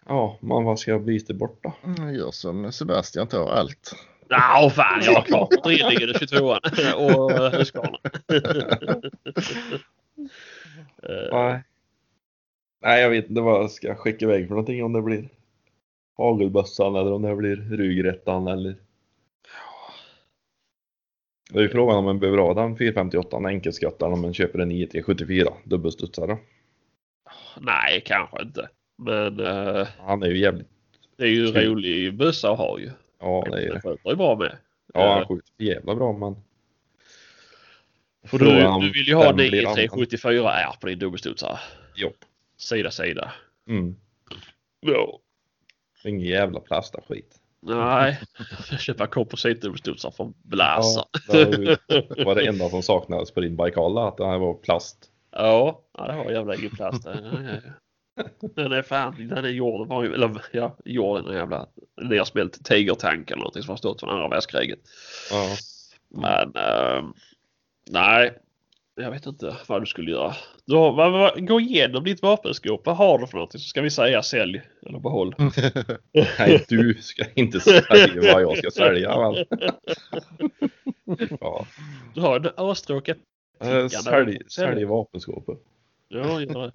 Ja, 0.06 0.38
man 0.40 0.64
vad 0.64 0.78
ska 0.78 0.90
jag 0.90 1.04
byta 1.04 1.34
bort 1.34 1.58
då? 1.62 1.72
Mm, 1.84 2.14
Gör 2.14 2.30
som 2.30 2.72
Sebastian 2.72 3.26
tar 3.28 3.50
allt. 3.50 3.94
Ja, 4.28 4.70
fan 4.74 5.00
jag 5.04 5.12
har 5.12 5.22
kvar 5.22 5.48
drillingen 5.64 6.08
22an 6.08 6.92
och 6.94 7.52
Husqvarna. 7.58 7.98
Nej. 11.32 11.62
Nej, 12.82 13.02
jag 13.02 13.10
vet 13.10 13.28
inte 13.28 13.40
vad 13.40 13.62
jag 13.62 13.70
ska 13.70 13.94
skicka 13.94 14.24
iväg 14.24 14.46
för 14.46 14.50
någonting. 14.50 14.84
Om 14.84 14.92
det 14.92 15.02
blir 15.02 15.28
hagelbössan 16.16 16.96
eller 16.96 17.12
om 17.12 17.22
det 17.22 17.36
blir 17.36 17.56
rugrättan 17.56 18.46
eller... 18.46 18.76
Det 21.50 21.58
är 21.58 21.62
ju 21.62 21.68
frågan 21.68 21.96
om 21.96 22.04
man 22.04 22.18
behöver 22.18 22.38
ha 22.38 22.54
den 22.54 22.76
458 22.76 23.36
enkelskattaren 23.36 24.12
om 24.12 24.20
man 24.20 24.34
köper 24.34 24.58
en 24.58 24.68
9374 24.68 25.52
dubbelstudsare. 25.64 26.38
Nej, 27.60 28.02
kanske 28.04 28.42
inte. 28.42 28.68
Men 28.98 29.40
eh, 29.40 29.86
Han 29.98 30.22
är 30.22 30.26
ju 30.26 30.38
jävligt... 30.38 30.68
det 31.16 31.24
är 31.24 31.28
ju 31.28 31.46
rolig 31.46 32.16
bössa 32.16 32.50
att 32.50 32.58
ha 32.58 32.78
ju. 32.78 32.90
Ja, 33.20 33.44
det 33.50 33.62
är 33.62 33.74
det. 33.74 33.80
skjuter 33.80 34.10
ju 34.10 34.16
bra 34.16 34.36
med. 34.36 34.56
Ja, 34.94 35.12
han 35.12 35.22
Eh, 35.22 35.28
skjuter 35.28 35.52
för 35.56 35.64
jävla 35.64 35.94
bra 35.94 36.12
men... 36.12 36.36
För 38.24 38.38
du, 38.38 38.80
du 38.80 38.92
vill 38.92 39.08
ju 39.08 39.14
ha 39.14 39.32
blir 39.32 39.66
använd. 39.66 39.90
9374R 39.90 40.80
på 40.80 40.86
din 40.86 40.98
dubbelstudsare. 40.98 41.58
Jo. 41.94 42.12
Sida 42.56 42.90
sida. 42.90 43.32
Mm. 43.68 43.96
Ja. 44.80 45.18
Ingen 46.04 46.26
jävla 46.26 46.60
plastaskit. 46.60 47.40
Nej, 47.60 48.20
jag 48.70 48.80
köper 48.80 49.06
kompositdubbelstudsare 49.06 50.12
från 50.12 50.34
Blasa. 50.42 51.04
Ja, 51.28 51.44
det 51.44 51.78
var 51.88 52.24
var 52.24 52.34
det 52.34 52.46
enda 52.46 52.68
som 52.68 52.82
saknades 52.82 53.30
på 53.30 53.40
din 53.40 53.56
Baikal, 53.56 53.98
att 53.98 54.16
det 54.16 54.26
här 54.26 54.38
var 54.38 54.54
plast. 54.54 55.10
Ja, 55.30 55.82
ja 55.98 56.06
det 56.06 56.12
har 56.12 56.30
jävla 56.30 56.54
ingen 56.54 56.70
plast 56.70 57.06
ja, 57.06 57.12
ja. 57.14 57.70
Den 58.54 58.72
är 58.72 58.82
fan, 58.82 59.28
den 59.28 59.44
är 59.44 59.84
var 59.84 60.04
ju, 60.04 60.14
eller 60.14 60.42
ja, 60.52 60.76
gjord 60.84 61.28
en 61.28 61.34
jävla 61.34 61.66
nersmält 62.02 62.64
tigertank 62.64 63.30
eller 63.30 63.40
någonting 63.40 63.62
som 63.62 63.70
har 63.70 63.76
stått 63.76 64.00
från 64.00 64.10
andra 64.10 64.28
världskriget. 64.28 64.78
Ja. 65.30 65.56
Men 66.08 66.56
ehm, 66.56 67.12
nej, 67.90 68.38
jag 69.00 69.10
vet 69.10 69.26
inte 69.26 69.56
vad 69.66 69.82
du 69.82 69.86
skulle 69.86 70.10
göra. 70.10 70.34
Du 70.64 70.74
har, 70.74 70.92
vad, 70.92 71.12
vad, 71.12 71.48
gå 71.48 71.60
igenom 71.60 72.04
ditt 72.04 72.22
vapenskåp. 72.22 72.86
Vad 72.86 72.96
har 72.96 73.18
du 73.18 73.26
för 73.26 73.34
någonting? 73.34 73.60
Så 73.60 73.68
ska 73.68 73.82
vi 73.82 73.90
säga 73.90 74.22
sälj 74.22 74.62
eller 74.86 74.98
behåll. 74.98 75.34
Nej, 76.38 76.64
du 76.68 76.94
ska 76.94 77.24
inte 77.34 77.60
sälja 77.60 78.32
vad 78.32 78.42
jag 78.42 78.58
ska 78.58 78.70
sälja. 78.70 79.16
Men... 79.18 79.44
Ja. 81.40 81.66
Du 82.14 82.20
har 82.20 82.36
en 82.36 82.50
Astråka. 82.56 83.14
Eh, 83.60 83.88
Sälj, 83.88 84.38
sälj 84.48 84.84
vapenskåpet. 84.84 85.58
Ja, 86.08 86.40
gör 86.40 86.62
det. 86.62 86.72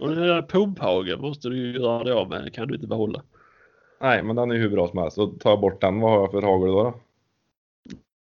Och 0.00 0.08
den 0.08 0.26
där 0.26 0.42
pumphagen 0.42 1.20
måste 1.20 1.48
du 1.48 1.56
ju 1.56 1.78
göra 1.78 2.04
det 2.04 2.14
av 2.14 2.28
med. 2.28 2.54
kan 2.54 2.68
du 2.68 2.74
inte 2.74 2.86
behålla. 2.86 3.22
Nej, 4.00 4.22
men 4.22 4.36
den 4.36 4.50
är 4.50 4.54
ju 4.54 4.60
hur 4.60 4.70
bra 4.70 4.88
som 4.88 4.98
helst. 4.98 5.14
Så 5.14 5.26
tar 5.26 5.50
jag 5.50 5.60
bort 5.60 5.80
den, 5.80 6.00
vad 6.00 6.10
har 6.10 6.20
jag 6.20 6.30
för 6.30 6.42
hagel 6.42 6.68
då? 6.68 6.82
då? 6.82 7.00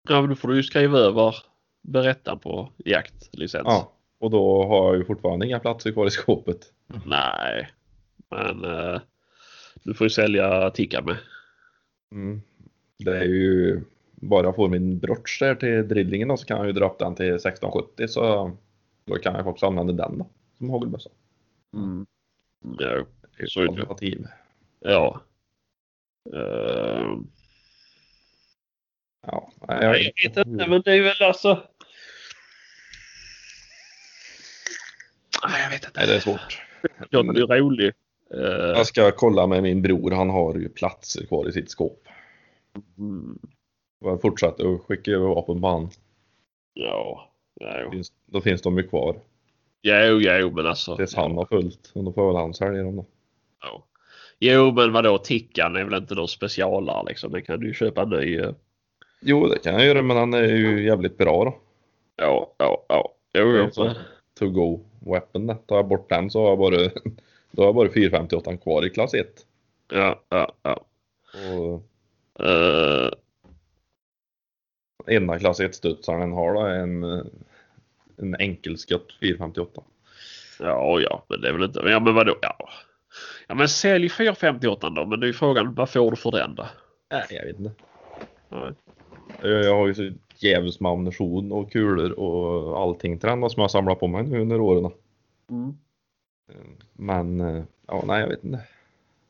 Ja, 0.10 0.22
men 0.22 0.30
då 0.30 0.36
får 0.36 0.48
du 0.48 0.56
ju 0.56 0.64
skriva 0.64 0.98
över 0.98 1.36
berättaren 1.82 2.40
på 2.40 2.70
jaktlicens. 2.78 3.64
Ja, 3.66 3.92
och 4.20 4.32
då 4.32 4.64
har 4.64 4.88
jag 4.88 4.98
ju 4.98 5.06
fortfarande 5.06 5.46
inga 5.46 5.60
platser 5.60 5.92
kvar 5.92 6.08
i 6.08 6.12
skåpet. 6.12 6.74
Nej, 7.06 7.70
men 8.30 8.66
eh, 8.66 9.02
du 9.84 9.94
får 9.94 10.06
ju 10.06 10.10
sälja 10.10 10.70
ticka 10.70 11.02
med. 11.02 11.18
Mm. 12.12 12.42
Det 12.98 13.18
är 13.18 13.24
ju 13.24 13.82
bara 14.16 14.44
jag 14.44 14.56
får 14.56 14.70
min 14.70 15.00
brosch 15.00 15.38
där 15.40 15.56
till 15.56 15.88
drillingen 15.88 16.28
då, 16.28 16.38
så 16.38 16.46
kan 16.46 16.58
jag 16.58 16.68
ju 16.68 16.74
dra 16.74 16.86
upp 16.90 17.00
den 17.00 17.16
till 17.16 17.36
1670 17.36 18.08
så 18.08 18.52
då 19.06 19.16
kan 19.16 19.36
jag 19.36 19.48
också 19.48 19.66
använda 19.66 19.94
den 19.94 20.18
då 20.18 20.28
som 20.62 20.70
hagelbössa. 20.70 21.10
Mm. 21.74 22.06
Ja, 22.80 23.06
Så 23.48 23.62
alternativ. 23.62 24.28
ja. 24.80 25.22
Eh, 26.34 27.18
Ja, 29.28 29.52
jag 29.68 29.92
vet 29.92 30.38
inte, 30.48 30.68
men 30.68 30.82
det 30.82 30.92
är 30.94 31.02
väl 31.02 31.28
alltså... 31.28 31.64
Nej, 35.44 35.62
jag 35.64 35.70
vet 35.70 35.86
inte. 35.86 36.00
Nej, 36.00 36.08
det 36.08 36.16
är 36.16 36.20
svårt. 36.20 36.62
Jag 37.10 37.28
blir 37.28 37.48
rolig. 37.48 37.94
Eh, 38.34 38.40
Jag 38.50 38.88
ska 38.88 39.12
kolla 39.12 39.48
med 39.48 39.64
min 39.64 39.82
bror, 39.82 40.12
han 40.12 40.30
har 40.30 40.56
ju 40.56 40.70
platser 40.70 41.26
kvar 41.26 41.50
i 41.50 41.52
sitt 41.52 41.70
skåp. 41.72 42.08
mm, 42.98 43.40
Jag 44.00 44.22
fortsätter 44.22 44.76
att 44.76 44.82
skicka 44.82 45.12
över 45.12 45.28
vapen 45.28 45.62
på 45.62 45.68
han. 45.68 45.90
ja, 46.74 47.32
jo. 47.60 47.92
Finns, 47.92 48.14
då 48.26 48.42
finns 48.42 48.62
de 48.62 48.78
ju 48.78 48.84
kvar. 48.88 49.16
Jo, 49.82 50.20
jo, 50.22 50.52
men 50.52 50.68
alltså. 50.68 50.98
Tills 50.98 51.16
han 51.16 51.38
har 51.38 51.46
fullt. 51.46 51.92
Och 51.96 52.04
då 52.04 52.14
får 52.14 52.28
väl 52.28 52.36
han 52.36 52.54
sälja 52.54 52.84
dem 52.84 52.96
då. 52.96 53.06
Ja. 53.62 53.84
Jo, 54.40 54.72
men 54.72 54.94
vadå, 54.94 55.18
tickan 55.18 55.76
är 55.76 55.84
väl 55.84 56.02
inte 56.02 56.16
någon 56.16 56.28
specialare 56.28 57.06
liksom. 57.08 57.32
Den 57.32 57.42
kan 57.42 57.60
du 57.60 57.68
ju 57.68 57.74
köpa 57.74 58.06
ny. 58.06 58.38
eh. 58.40 58.52
Jo, 59.20 59.48
det 59.48 59.60
kan 59.64 59.74
jag 59.74 59.86
göra, 59.86 60.02
men 60.02 60.18
han 60.18 60.34
är 60.34 60.44
ju 60.48 60.84
jävligt 60.86 61.18
bra 61.18 61.46
då. 61.46 61.56
Ja, 62.16 62.54
ja, 62.58 62.86
ja. 62.90 63.14
Jo, 63.34 63.58
jo. 63.58 63.72
sån 63.72 63.90
to 64.40 64.50
go 64.50 64.80
weapon. 65.00 65.48
Tar 65.66 65.76
jag 65.76 65.88
bort 65.88 66.10
den 66.10 66.30
så 66.30 66.42
har 66.42 66.50
jag 66.50 66.60
bara, 66.60 66.78
då 67.52 67.62
har 67.62 67.66
jag 67.66 67.76
bara 67.76 67.90
458 67.90 68.58
kvar 68.58 68.86
i 68.86 68.90
klass 68.90 69.14
1. 69.14 69.28
Ja, 69.92 70.22
ja, 70.30 70.54
ja. 70.64 70.84
Och 71.54 71.84
Eh, 72.40 73.12
ena 75.08 75.40
klass 75.40 75.60
1 75.60 75.76
studsaren 75.76 76.32
har 76.32 76.54
då 76.54 76.60
en, 76.60 77.04
en 78.18 78.36
enkelskött 78.40 79.08
458. 79.20 79.82
ja, 80.60 81.00
ja, 81.00 81.26
men 81.30 81.42
det 81.42 81.50
är 81.50 81.54
väl 81.54 81.64
inte. 81.64 81.80
Ja, 81.80 82.00
men 82.00 82.16
vadå? 82.16 82.36
Ja. 82.42 82.70
Ja, 83.48 83.56
men 83.56 83.70
sälj 83.70 84.10
458 84.10 84.90
då. 84.90 85.06
Men 85.06 85.20
det 85.20 85.26
är 85.26 85.28
ju 85.28 85.34
frågan, 85.34 85.74
vad 85.74 85.90
får 85.90 86.12
du 86.12 86.18
för 86.18 86.32
den 86.32 86.56
då? 86.56 86.66
Nej, 87.12 87.26
jag 87.30 87.46
vet 87.46 87.60
inte. 87.60 87.72
Nej. 88.50 88.72
Jag, 89.42 89.76
har 89.76 89.88
ju 89.88 89.94
så 89.94 90.12
jävligt 90.38 90.80
med 90.80 90.92
ammunition 90.92 91.52
och 91.52 91.72
kulor 91.72 92.12
och 92.12 92.80
allting 92.82 93.20
till 93.20 93.30
den 93.30 93.50
som 93.50 93.62
jag 93.62 93.72
samlat 93.72 94.00
på 94.00 94.08
mig 94.08 94.24
nu 94.24 94.42
under 94.42 94.62
åren. 94.62 94.92
Mm. 95.50 95.78
Men, 96.94 97.42
eh, 97.42 97.64
ja, 97.88 98.04
nej 98.08 98.22
jag 98.22 98.28
vet 98.28 98.44
inte. 98.44 98.60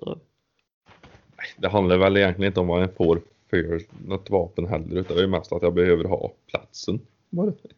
Nej, 0.05 1.47
Det 1.57 1.69
handlar 1.69 1.97
väl 1.97 2.17
egentligen 2.17 2.49
inte 2.49 2.59
om 2.59 2.67
vad 2.67 2.81
jag 2.81 2.95
får 2.95 3.21
för 3.49 3.81
något 4.07 4.29
vapen 4.29 4.67
heller 4.67 4.95
utan 4.95 5.17
det 5.17 5.23
är 5.23 5.27
mest 5.27 5.51
att 5.51 5.61
jag 5.61 5.73
behöver 5.73 6.03
ha 6.03 6.31
platsen 6.47 6.99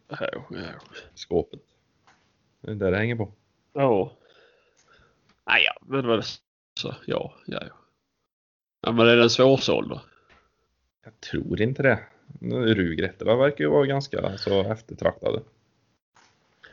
ja. 0.08 0.46
i 1.14 1.18
skåpet. 1.18 1.60
Det 2.60 2.70
är 2.70 2.74
där 2.74 2.90
det 2.90 2.96
hänger 2.96 3.16
på. 3.16 3.32
Ja. 3.72 4.12
Nej, 5.46 5.64
ja, 5.64 5.86
men 5.86 6.06
vad 6.06 6.24
så, 6.80 6.94
ja, 7.06 7.34
ja, 7.46 7.58
ja. 7.60 7.76
Ja, 8.80 8.92
men 8.92 9.08
är 9.08 9.16
den 9.16 9.30
svårsåld 9.30 9.88
då? 9.88 10.00
Jag 11.04 11.20
tror 11.20 11.60
inte 11.60 11.82
det. 11.82 11.98
Rugrätterna 12.74 13.36
verkar 13.36 13.64
ju 13.64 13.70
vara 13.70 13.86
ganska 13.86 14.38
så 14.38 14.72
eftertraktade. 14.72 15.42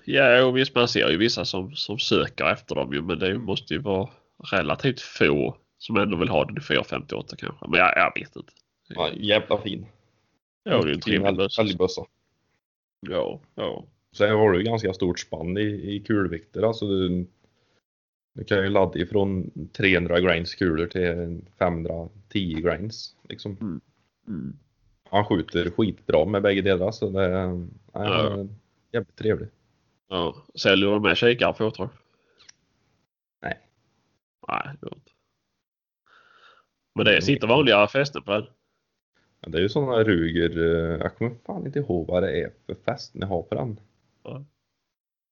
Ja, 0.05 0.45
och 0.45 0.57
visst 0.57 0.75
man 0.75 0.87
ser 0.87 1.09
ju 1.09 1.17
vissa 1.17 1.45
som, 1.45 1.75
som 1.75 1.99
söker 1.99 2.45
efter 2.45 2.75
dem 2.75 2.93
ju, 2.93 3.01
men 3.01 3.19
det 3.19 3.37
måste 3.37 3.73
ju 3.73 3.79
vara 3.79 4.09
relativt 4.51 4.99
få 4.99 5.57
som 5.77 5.97
ändå 5.97 6.17
vill 6.17 6.29
ha 6.29 6.45
den 6.45 6.57
i 6.57 6.61
458 6.61 7.35
kanske. 7.37 7.67
Men 7.67 7.79
jag, 7.79 7.93
jag 7.97 8.13
vet 8.15 8.35
inte. 8.35 8.53
Ja, 8.87 9.09
jävla 9.13 9.57
fin. 9.57 9.85
Ja, 10.63 10.81
det 10.81 10.89
är 10.89 10.93
en 10.93 11.01
trevlig 11.49 11.77
bössa. 11.77 12.05
Ja, 13.09 13.39
ja. 13.55 13.85
Sen 14.17 14.29
har 14.35 14.51
du 14.51 14.63
ganska 14.63 14.93
stort 14.93 15.19
spann 15.19 15.57
i, 15.57 15.61
i 15.95 16.03
kulvikter. 16.07 16.61
Alltså 16.63 16.87
du, 16.87 17.27
du 18.33 18.43
kan 18.43 18.57
ju 18.57 18.69
ladda 18.69 18.99
ifrån 18.99 19.51
300 19.73 20.19
grains 20.19 20.55
kulor 20.55 20.87
till 20.87 21.41
510 21.59 22.53
grains. 22.61 23.15
Liksom. 23.29 23.81
Mm. 24.27 24.53
Han 25.09 25.25
skjuter 25.25 25.69
skitbra 25.69 26.25
med 26.25 26.41
bägge 26.41 26.61
delar 26.61 26.91
så 26.91 27.09
det 27.09 27.25
är 27.25 27.67
Ja. 27.93 28.45
jävligt 28.91 29.15
trevlig. 29.15 29.49
ja. 30.07 30.35
Säljer 30.55 30.91
du 30.91 30.99
med 30.99 31.17
kikare 31.17 31.53
tror 31.53 31.71
du? 31.77 31.87
Nej. 33.41 33.59
Nej, 34.47 34.61
det 34.81 34.85
gör 34.87 34.93
inte. 34.95 35.11
Men 36.95 37.05
det 37.05 37.21
sitter 37.21 37.47
vanliga 37.47 37.87
fästen 37.87 38.23
på 38.23 38.31
den. 38.31 38.45
Det 39.47 39.57
är 39.57 39.61
ju 39.61 39.69
sådana 39.69 40.03
Ruger, 40.03 40.57
eh, 40.57 40.97
jag 40.99 41.15
kommer 41.15 41.31
fan 41.45 41.65
inte 41.65 41.79
ihåg 41.79 42.07
vad 42.07 42.23
det 42.23 42.41
är 42.41 42.51
för 42.65 42.75
fästen 42.75 43.21
jag 43.21 43.27
har 43.27 43.41
på 43.41 43.55
den. 43.55 43.79
Ja. 44.23 44.43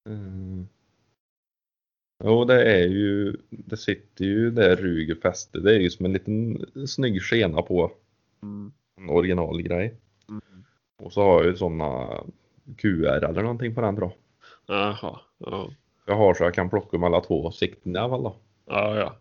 Mm. 0.10 0.68
Jo, 2.24 2.46
det 2.46 2.64
är 2.74 2.88
ju, 2.88 3.38
det 3.50 3.78
sitter 3.78 4.26
ju 4.26 4.52
där 4.52 4.76
Ruger 4.76 5.16
fäste. 5.16 5.60
Det 5.60 5.76
är 5.76 5.80
ju 5.80 5.90
som 5.90 6.06
en 6.06 6.14
liten 6.14 6.66
snygg 6.88 7.22
skena 7.22 7.62
på 7.62 7.92
Mm. 8.44 8.72
en 8.98 9.10
originalgrej. 9.10 9.96
Mm. 10.30 10.42
Och 11.04 11.14
så 11.14 11.22
har 11.22 11.34
jag 11.38 11.46
ju 11.46 11.56
sådana 11.56 12.24
QR 12.78 13.24
eller 13.24 13.42
någonting 13.42 13.76
på 13.76 13.82
den 13.82 13.96
då. 13.96 14.14
Jaha. 14.66 15.20
Ja. 15.38 15.70
Jag 16.06 16.16
har 16.16 16.34
så 16.34 16.44
jag 16.44 16.54
kan 16.54 16.70
plocka 16.70 16.98
mellan 16.98 17.22
två 17.22 17.52
sikten 17.52 17.96
i 17.96 18.00
alla 18.00 18.10
fall 18.10 18.24
då. 18.24 18.36
Ja, 18.66 18.96
ja. 18.98 19.16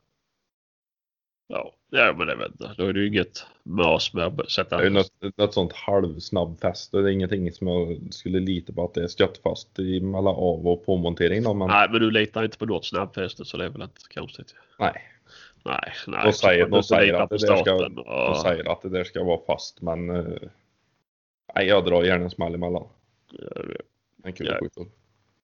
Ja, 1.50 1.72
ja 1.90 2.14
men 2.18 2.26
det 2.26 2.36
vet 2.36 2.50
inte. 2.50 2.74
Då 2.78 2.84
är 2.86 2.92
det 2.92 3.00
ju 3.00 3.06
inget 3.08 3.46
mas 3.62 4.14
med 4.14 4.24
att 4.40 4.50
sätta 4.50 4.76
Det 4.76 4.82
är 4.82 4.84
ju 4.84 4.90
något, 4.90 5.12
något 5.36 5.54
sånt 5.54 5.72
halvsnabbfäste. 5.72 6.96
Det 6.98 7.08
är 7.10 7.12
ingenting 7.12 7.52
som 7.52 7.66
jag 7.68 7.98
skulle 8.10 8.40
lita 8.40 8.72
på 8.72 8.84
att 8.84 8.94
det 8.94 9.02
är 9.02 9.06
stöttfast 9.08 9.78
i 9.78 10.00
mellan 10.00 10.34
av 10.34 10.66
och 10.68 10.86
påmontering 10.86 11.42
då. 11.42 11.54
Men 11.54 11.68
Nej, 11.68 11.88
men 11.90 12.00
du 12.00 12.10
litar 12.10 12.44
inte 12.44 12.58
på 12.58 12.66
något 12.66 12.84
snabbfäste 12.84 13.44
så 13.44 13.56
det 13.56 13.64
är 13.64 13.68
väl 13.68 13.82
inte 13.82 14.00
konstigt. 14.14 14.54
nej, 14.78 14.92
Nej, 15.64 15.92
nej. 16.06 16.20
De 16.24 16.32
säger- 16.32 16.66
de 16.68 16.82
säger 16.82 17.14
att 17.14 17.30
det 17.30 17.38
ska- 17.38 17.56
staten 17.56 17.94
de 17.94 18.00
och- 18.02 18.36
säger 18.36 18.72
att 18.72 18.82
det 18.82 18.88
där 18.88 19.04
ska 19.04 19.24
vara 19.24 19.40
fast 19.46 19.82
men 19.82 20.10
eh, 20.10 20.24
nej, 21.54 21.66
jag 21.66 21.84
drar 21.84 22.04
gärna 22.04 22.24
en 22.24 22.30
smäll 22.30 22.54
emellan. 22.54 22.88
En 24.24 24.32
kul 24.32 24.46
Ja. 24.46 24.58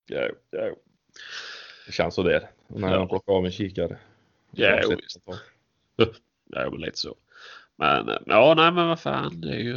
ja, 0.07 0.29
ja. 0.51 0.71
Det 1.87 1.93
känns 1.93 2.15
sådär. 2.15 2.51
Och 2.67 2.81
när 2.81 2.89
Ja. 2.93 2.95
jag 2.95 3.09
plockar 3.09 3.33
av 3.33 3.45
en 3.45 3.53
kikare. 3.53 3.97
Ja, 4.51 4.81
visst. 4.89 5.21
Tag. 5.97 6.07
Ja, 6.47 6.71
men 6.71 6.81
lite 6.81 6.99
så. 6.99 7.17
Men 7.77 8.09
eh, 8.09 8.17
ja, 8.27 8.55
nej, 8.57 8.73
men 8.73 8.89
vad 8.89 9.01
fan. 9.01 9.41
Det 9.41 9.49
är 9.49 9.59
ju... 9.61 9.77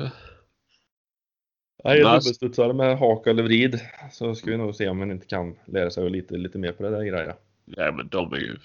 En 1.83 2.03
Mas- 2.03 2.23
dubbelstudsare 2.23 2.73
med 2.73 2.97
hak 2.99 3.27
eller 3.27 3.43
vrid. 3.43 3.79
Så 4.11 4.35
ska 4.35 4.51
vi 4.51 4.57
nog 4.57 4.75
se 4.75 4.89
om 4.89 4.97
man 4.99 5.11
inte 5.11 5.25
kan 5.27 5.55
lära 5.67 5.89
sig 5.89 6.09
lite, 6.09 6.37
lite 6.37 6.57
mer 6.57 6.71
på 6.71 6.83
det 6.83 6.89
där 6.89 7.03
grejen. 7.03 7.35
Ja, 7.65 7.91
men 7.91 8.07
de 8.07 8.33
är 8.33 8.37
ju 8.37 8.57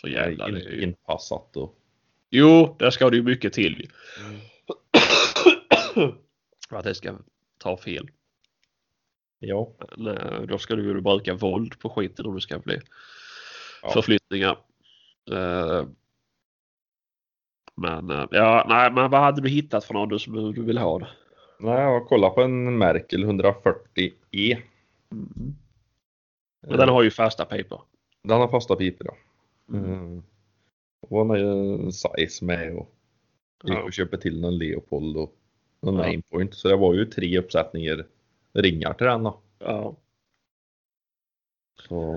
för 0.00 0.08
jävla. 0.08 0.48
Det 0.48 0.60
är 0.64 0.70
ju... 0.70 0.82
inpassat 0.82 1.56
och 1.56 1.78
Jo, 2.30 2.76
där 2.78 2.90
ska 2.90 3.10
det 3.10 3.16
ju 3.16 3.22
mycket 3.22 3.52
till. 3.52 3.90
För 6.68 6.76
att 6.76 6.84
det 6.84 6.94
ska 6.94 7.18
ta 7.58 7.76
fel. 7.76 8.08
ja. 9.38 9.72
Men, 9.96 10.16
eh, 10.18 10.40
då 10.42 10.58
ska 10.58 10.76
du 10.76 10.82
ju 10.82 11.00
bruka 11.00 11.34
våld 11.34 11.78
på 11.78 11.88
skiten 11.90 12.26
om 12.26 12.34
det 12.34 12.40
ska 12.40 12.58
bli 12.58 12.80
Ja. 13.82 13.90
förflyttningar. 13.90 14.58
Eh, 15.32 15.86
Men 17.76 18.10
eh, 18.10 18.26
ja, 18.30 18.66
nej, 18.68 18.92
men 18.92 19.10
vad 19.10 19.20
hade 19.20 19.40
du 19.40 19.48
hittat 19.48 19.84
för 19.84 19.94
något 19.94 20.22
som 20.22 20.52
du 20.52 20.62
vill 20.62 20.78
ha? 20.78 20.98
Då? 20.98 21.06
Nej, 21.58 21.80
jag 21.80 22.00
har 22.00 22.04
kollat 22.04 22.34
på 22.34 22.42
en 22.42 22.78
Merkel 22.78 23.24
140E. 23.24 24.62
Men 26.66 26.78
den 26.78 26.88
har 26.88 27.02
ju 27.02 27.10
fasta 27.10 27.44
pipor. 27.44 27.82
Den 28.22 28.40
har 28.40 28.48
fasta 28.48 28.76
pipor 28.76 29.06
ja. 29.06 29.16
Mm. 29.76 29.92
Mm. 29.92 30.22
Och 31.00 31.18
han 31.18 31.30
har 31.30 31.36
ju 31.36 31.74
en 31.74 31.92
size 31.92 32.44
med 32.44 32.76
och 32.76 32.94
gick 33.64 33.78
och 33.78 33.92
köpte 33.92 34.18
till 34.18 34.40
någon 34.40 34.58
Leopold 34.58 35.16
och 35.16 35.36
någon 35.80 35.96
Ja. 35.96 36.04
Aimpoint. 36.04 36.54
Så 36.54 36.68
det 36.68 36.76
var 36.76 36.94
ju 36.94 37.04
tre 37.04 37.38
uppsättningar 37.38 38.06
ringar 38.52 38.92
till 38.92 39.06
den 39.06 39.22
då. 39.22 39.40
Ja. 39.58 39.96
Så, 41.88 42.14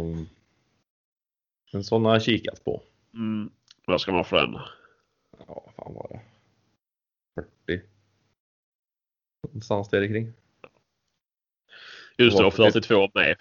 en 1.71 1.83
sån 1.83 2.05
har 2.05 2.13
jag 2.13 2.23
kikat 2.23 2.63
på. 2.63 2.81
Mm. 3.13 3.49
Vad 3.85 4.01
ska 4.01 4.11
man 4.11 4.25
få 4.25 4.35
den? 4.35 4.57
Ja, 5.47 5.63
vad 5.65 5.73
fan 5.75 5.93
var 5.93 6.07
det? 6.09 6.21
40? 7.67 7.81
Någonstans 9.47 9.89
där 9.89 10.07
kring. 10.07 10.33
Just 12.17 12.37
det, 12.37 12.45
och 12.45 12.53
Vad- 12.57 12.73
42 12.73 13.09
med. 13.13 13.35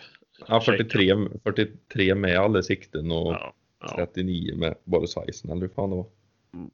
Ja, 0.48 0.60
43, 0.60 1.14
43 1.42 2.14
med 2.14 2.38
alla 2.38 2.62
sikten 2.62 3.10
och 3.10 3.32
Ja. 3.32 3.54
ja. 3.80 3.96
39 3.96 4.56
med 4.56 4.74
bara 4.84 5.06
sizen 5.06 5.50
eller 5.50 5.60
hur 5.60 5.68
fan 5.68 5.90
det 5.90 5.96
var. 5.96 6.06
Mm. 6.54 6.70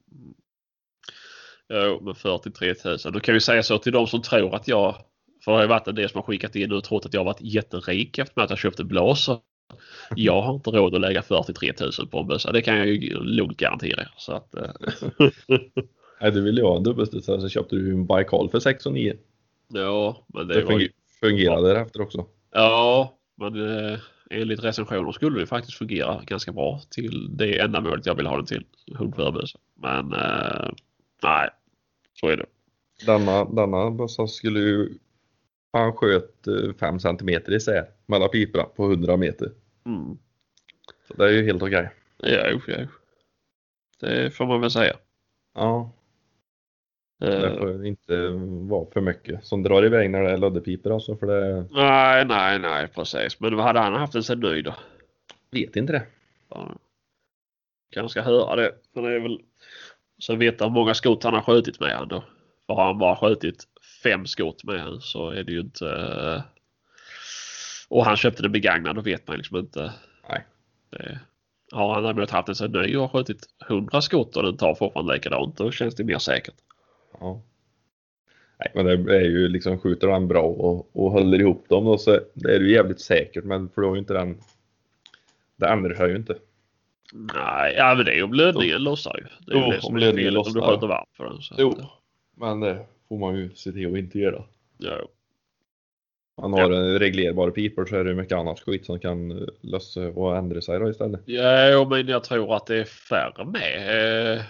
Jo, 1.69 1.99
men 2.01 2.15
43 2.15 2.75
000. 2.85 2.97
Då 3.13 3.19
kan 3.19 3.33
vi 3.33 3.39
säga 3.41 3.63
så 3.63 3.77
till 3.77 3.91
de 3.91 4.07
som 4.07 4.21
tror 4.21 4.55
att 4.55 4.67
jag, 4.67 4.95
för 5.43 5.51
det 5.51 5.57
har 5.57 5.61
ju 5.61 5.67
varit 5.67 5.87
en 5.87 5.95
del 5.95 6.09
som 6.09 6.17
har 6.17 6.23
skickat 6.25 6.55
in 6.55 6.71
och 6.71 6.83
trott 6.83 7.05
att 7.05 7.13
jag 7.13 7.19
har 7.21 7.25
varit 7.25 7.41
jätterik 7.41 8.17
efter 8.17 8.41
att 8.41 8.49
jag 8.49 8.59
köpte 8.59 8.83
blås. 8.83 9.29
Jag 10.15 10.41
har 10.41 10.53
inte 10.53 10.69
råd 10.69 10.95
att 10.95 11.01
lägga 11.01 11.21
43 11.21 11.73
000 11.99 12.07
på 12.07 12.19
en 12.19 12.27
bössa. 12.27 12.51
Det 12.51 12.61
kan 12.61 12.77
jag 12.77 12.87
ju 12.87 13.19
lugnt 13.19 13.57
garantera. 13.57 14.07
Så 14.17 14.31
att, 14.33 14.55
eh, 14.55 14.69
Nej, 16.21 16.31
du 16.31 16.41
ville 16.41 16.61
ju 16.61 16.67
ha 16.67 16.77
en 16.77 16.83
dubbelstudsare 16.83 17.41
så 17.41 17.49
köpte 17.49 17.75
du 17.75 17.91
en 17.91 18.05
Baikal 18.05 18.49
för 18.49 18.59
6 18.59 18.85
och 18.85 18.93
9. 18.93 19.15
ja, 19.73 20.25
men 20.33 20.47
det, 20.47 20.53
Det 20.53 20.61
var 20.63 20.71
ju, 20.71 20.77
funger- 20.79 20.91
fungerade 21.19 21.67
därefter 21.73 22.01
också. 22.01 22.25
Ja, 22.51 23.17
men 23.35 23.77
eh, 23.93 23.99
enligt 24.29 24.63
recensioner 24.63 25.11
skulle 25.11 25.39
det 25.39 25.45
faktiskt 25.45 25.77
fungera 25.77 26.21
ganska 26.27 26.51
bra 26.51 26.81
till 26.89 27.37
det 27.37 27.59
ändamålet 27.59 28.05
jag 28.05 28.15
vill 28.15 28.27
ha 28.27 28.35
den 28.37 28.45
till. 28.45 28.65
Hundförbössa. 28.95 29.59
Men 29.81 30.13
eh, 30.13 30.69
nej, 31.23 31.49
så 32.13 32.27
är 32.27 32.37
det. 32.37 32.45
Denna, 33.05 33.45
denna 33.45 33.91
bössa 33.91 34.27
skulle 34.27 34.59
ju... 34.59 34.89
Han 35.73 35.93
sköt 35.93 36.47
5 36.79 36.99
centimeter 36.99 37.53
isär 37.53 37.85
mellan 38.05 38.29
piporna 38.29 38.63
på 38.63 38.83
100 38.85 39.17
meter. 39.17 39.51
Mm. 39.85 40.17
Så 41.07 41.13
det 41.13 41.25
är 41.25 41.31
ju 41.31 41.45
helt 41.45 41.63
okej. 41.63 41.89
Ja, 42.17 42.47
jo, 42.51 42.59
ja, 42.67 42.75
jo. 42.79 42.87
Det 43.99 44.31
får 44.31 44.45
man 44.45 44.61
väl 44.61 44.71
säga. 44.71 44.95
Ja. 45.55 45.91
Det 47.19 47.47
Eh, 47.47 47.57
får 47.57 47.85
inte 47.85 48.27
vara 48.69 48.91
för 48.93 49.01
mycket 49.01 49.45
som 49.45 49.63
drar 49.63 49.85
iväg 49.85 50.09
när 50.09 50.23
det 50.23 50.31
är 50.31 50.37
löddepiper 50.37 50.89
alltså 50.89 51.15
för 51.15 51.27
det 51.27 51.67
nej, 51.71 52.25
nej, 52.25 52.59
nej, 52.59 52.87
precis. 52.87 53.39
Men 53.39 53.55
vad 53.55 53.65
hade 53.65 53.79
han 53.79 53.93
haft 53.93 54.15
en 54.15 54.23
sån 54.23 54.39
ny 54.39 54.61
då? 54.61 54.75
vet 55.53 55.75
inte 55.75 55.93
det. 55.93 56.05
Ja. 56.49 56.75
Kanske 57.91 58.09
ska 58.09 58.29
höra 58.29 58.55
det. 58.55 58.75
Men 58.93 59.03
det 59.03 59.15
är 59.15 59.19
väl... 59.19 59.41
Så 60.17 60.35
vet 60.35 60.61
hur 60.61 60.69
många 60.69 60.93
skott 60.93 61.23
han 61.23 61.33
har 61.33 61.41
skjutit 61.41 61.79
med 61.79 61.91
han 61.91 62.07
då. 62.07 62.23
För 62.67 62.73
har 62.73 62.85
han 62.85 62.97
bara 62.97 63.15
skjutit 63.15 63.63
fem 64.03 64.25
skott 64.25 64.63
med 64.63 64.79
han 64.81 65.01
så 65.01 65.29
är 65.29 65.43
det 65.43 65.51
ju 65.51 65.59
inte... 65.59 65.87
eh, 65.89 66.41
Och 67.89 68.05
han 68.05 68.17
köpte 68.17 68.41
den 68.43 68.51
begagnad 68.51 68.95
då 68.95 69.01
vet 69.01 69.27
man 69.27 69.37
liksom 69.37 69.57
inte. 69.57 69.93
Nej. 70.29 70.45
Det... 70.89 71.19
Har 71.71 71.93
han 71.93 72.03
däremot 72.03 72.29
haft 72.29 72.49
en 72.49 72.55
sån 72.55 72.71
ny 72.71 72.95
och 72.95 73.01
har 73.01 73.07
skjutit 73.09 73.45
100 73.69 74.01
skott 74.01 74.37
och 74.37 74.43
den 74.43 74.57
tar 74.57 74.75
fortfarande 74.75 75.13
likadant 75.13 75.57
då 75.57 75.71
känns 75.71 75.95
det 75.95 76.03
mer 76.03 76.17
säkert. 76.17 76.55
Ja. 77.19 77.41
Nej, 78.59 78.71
men 78.75 79.05
det 79.05 79.15
är 79.17 79.21
ju 79.21 79.47
liksom 79.47 79.79
skjuter 79.79 80.07
han 80.07 80.27
bra 80.27 80.41
och, 80.43 80.95
och 80.95 81.11
håller 81.11 81.39
ihop 81.41 81.65
dem 81.69 81.85
då 81.85 81.97
så 81.97 82.19
det 82.33 82.55
är 82.55 82.59
ju 82.59 82.71
jävligt 82.73 83.01
säkert 83.01 83.43
men 83.43 83.69
för 83.69 83.81
då 83.81 83.89
är 83.89 83.93
ju 83.93 83.99
inte 83.99 84.13
den 84.13 84.37
det 85.55 85.67
ändrar 85.67 85.95
sig 85.95 86.09
ju 86.09 86.15
inte. 86.15 86.35
Nej, 87.13 87.73
ja 87.77 87.95
men 87.95 88.05
det 88.05 88.11
är 88.11 88.15
ju 88.15 88.23
om 88.23 88.33
lödningen 88.33 88.83
lossar 88.83 89.17
ju. 89.17 89.23
Det 89.45 89.57
är 89.59 89.61
Jo, 89.65 89.71
det 89.71 89.81
som 89.81 89.89
om 89.89 89.95
är 89.95 89.99
lödningen 89.99 90.31
felet 90.33 90.47
om 90.47 90.53
du 90.53 90.61
skjuter 90.61 90.87
varmt 90.87 91.09
för 91.17 91.23
den. 91.25 91.41
Så 91.41 91.55
Jo. 91.57 91.75
Men 92.37 92.59
det 92.59 92.85
får 93.13 93.19
man 93.19 93.35
ju 93.35 93.49
se 93.55 93.71
till 93.71 93.93
att 93.93 93.97
inte 93.97 94.19
göra. 94.19 94.43
ja. 94.77 95.07
Man 96.41 96.53
har 96.53 96.71
en 96.71 96.99
reglerbar 96.99 97.51
piper 97.51 97.85
så 97.85 97.95
är 97.95 98.03
det 98.03 98.13
mycket 98.13 98.37
annat 98.37 98.59
skit 98.59 98.85
som 98.85 98.99
kan 98.99 99.47
lösa 99.61 100.07
och 100.07 100.37
ändra 100.37 100.61
sig 100.61 100.79
då 100.79 100.89
istället. 100.89 101.21
Ja, 101.25 101.87
men 101.89 102.07
jag 102.07 102.23
tror 102.23 102.55
att 102.55 102.65
det 102.65 102.75
är 102.75 102.83
färre 102.83 103.45
med. 103.45 104.35
Eh, 104.35 104.41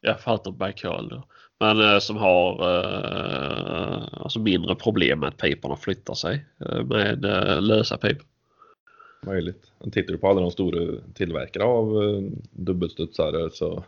jag 0.00 0.20
fattar 0.20 1.08
då. 1.10 1.24
Men 1.60 1.80
eh, 1.80 1.98
som 1.98 2.16
har 2.16 2.52
eh, 2.78 4.02
alltså 4.12 4.40
mindre 4.40 4.74
problem 4.74 5.20
med 5.20 5.28
att 5.28 5.36
piporna 5.36 5.76
flyttar 5.76 6.14
sig 6.14 6.44
med 6.84 7.22
lösa 7.62 7.96
pipor. 7.96 8.26
Möjligt. 9.26 9.72
Tittar 9.92 10.12
du 10.12 10.18
på 10.18 10.28
alla 10.28 10.40
de 10.40 10.50
stora 10.50 11.00
tillverkare 11.14 11.64
av 11.64 11.92
dubbelstudsare 12.50 13.50
så 13.50 13.84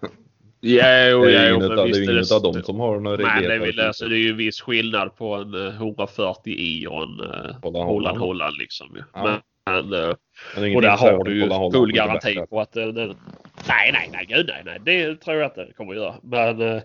Ja, 0.64 1.08
jo, 1.08 1.24
det 1.24 1.32
ja, 1.32 1.40
är 1.40 1.50
jo, 1.50 1.56
ingen 1.56 1.76
det 1.76 1.84
visst 1.84 2.00
ingen 2.00 2.14
det 2.14 2.32
av 2.32 2.42
dem 2.42 2.62
som 2.62 2.80
har 2.80 3.00
några 3.00 3.16
Men 3.16 3.42
det 3.42 3.58
väl, 3.58 3.80
alltså, 3.80 4.08
det 4.08 4.16
är 4.16 4.18
ju 4.18 4.32
viss 4.32 4.60
skillnad 4.60 5.16
på 5.16 5.34
en 5.34 5.54
eh, 5.54 5.82
140i 5.82 6.86
och 6.86 7.02
en 7.02 7.20
eh, 7.20 7.84
Holland, 7.84 8.18
Holland 8.18 8.56
liksom. 8.58 8.88
ju. 8.94 9.02
Ja. 9.14 9.40
Men, 9.66 9.92
eh, 9.92 10.14
Men 10.56 10.76
och 10.76 10.82
där 10.82 10.96
har 10.96 11.24
du 11.24 11.34
ju 11.34 11.70
full 11.72 11.92
garanti 11.92 12.34
bättre. 12.34 12.46
på 12.46 12.60
att 12.60 12.72
den, 12.72 12.94
Nej, 12.94 13.92
nej, 13.92 14.10
nej, 14.12 14.26
gud 14.28 14.46
nej, 14.48 14.62
nej. 14.64 14.78
Det 14.84 15.16
tror 15.16 15.36
jag 15.36 15.46
inte 15.46 15.64
det 15.64 15.72
kommer 15.72 15.92
att 15.92 15.98
göra. 15.98 16.14
Men 16.22 16.60
eh, 16.60 16.82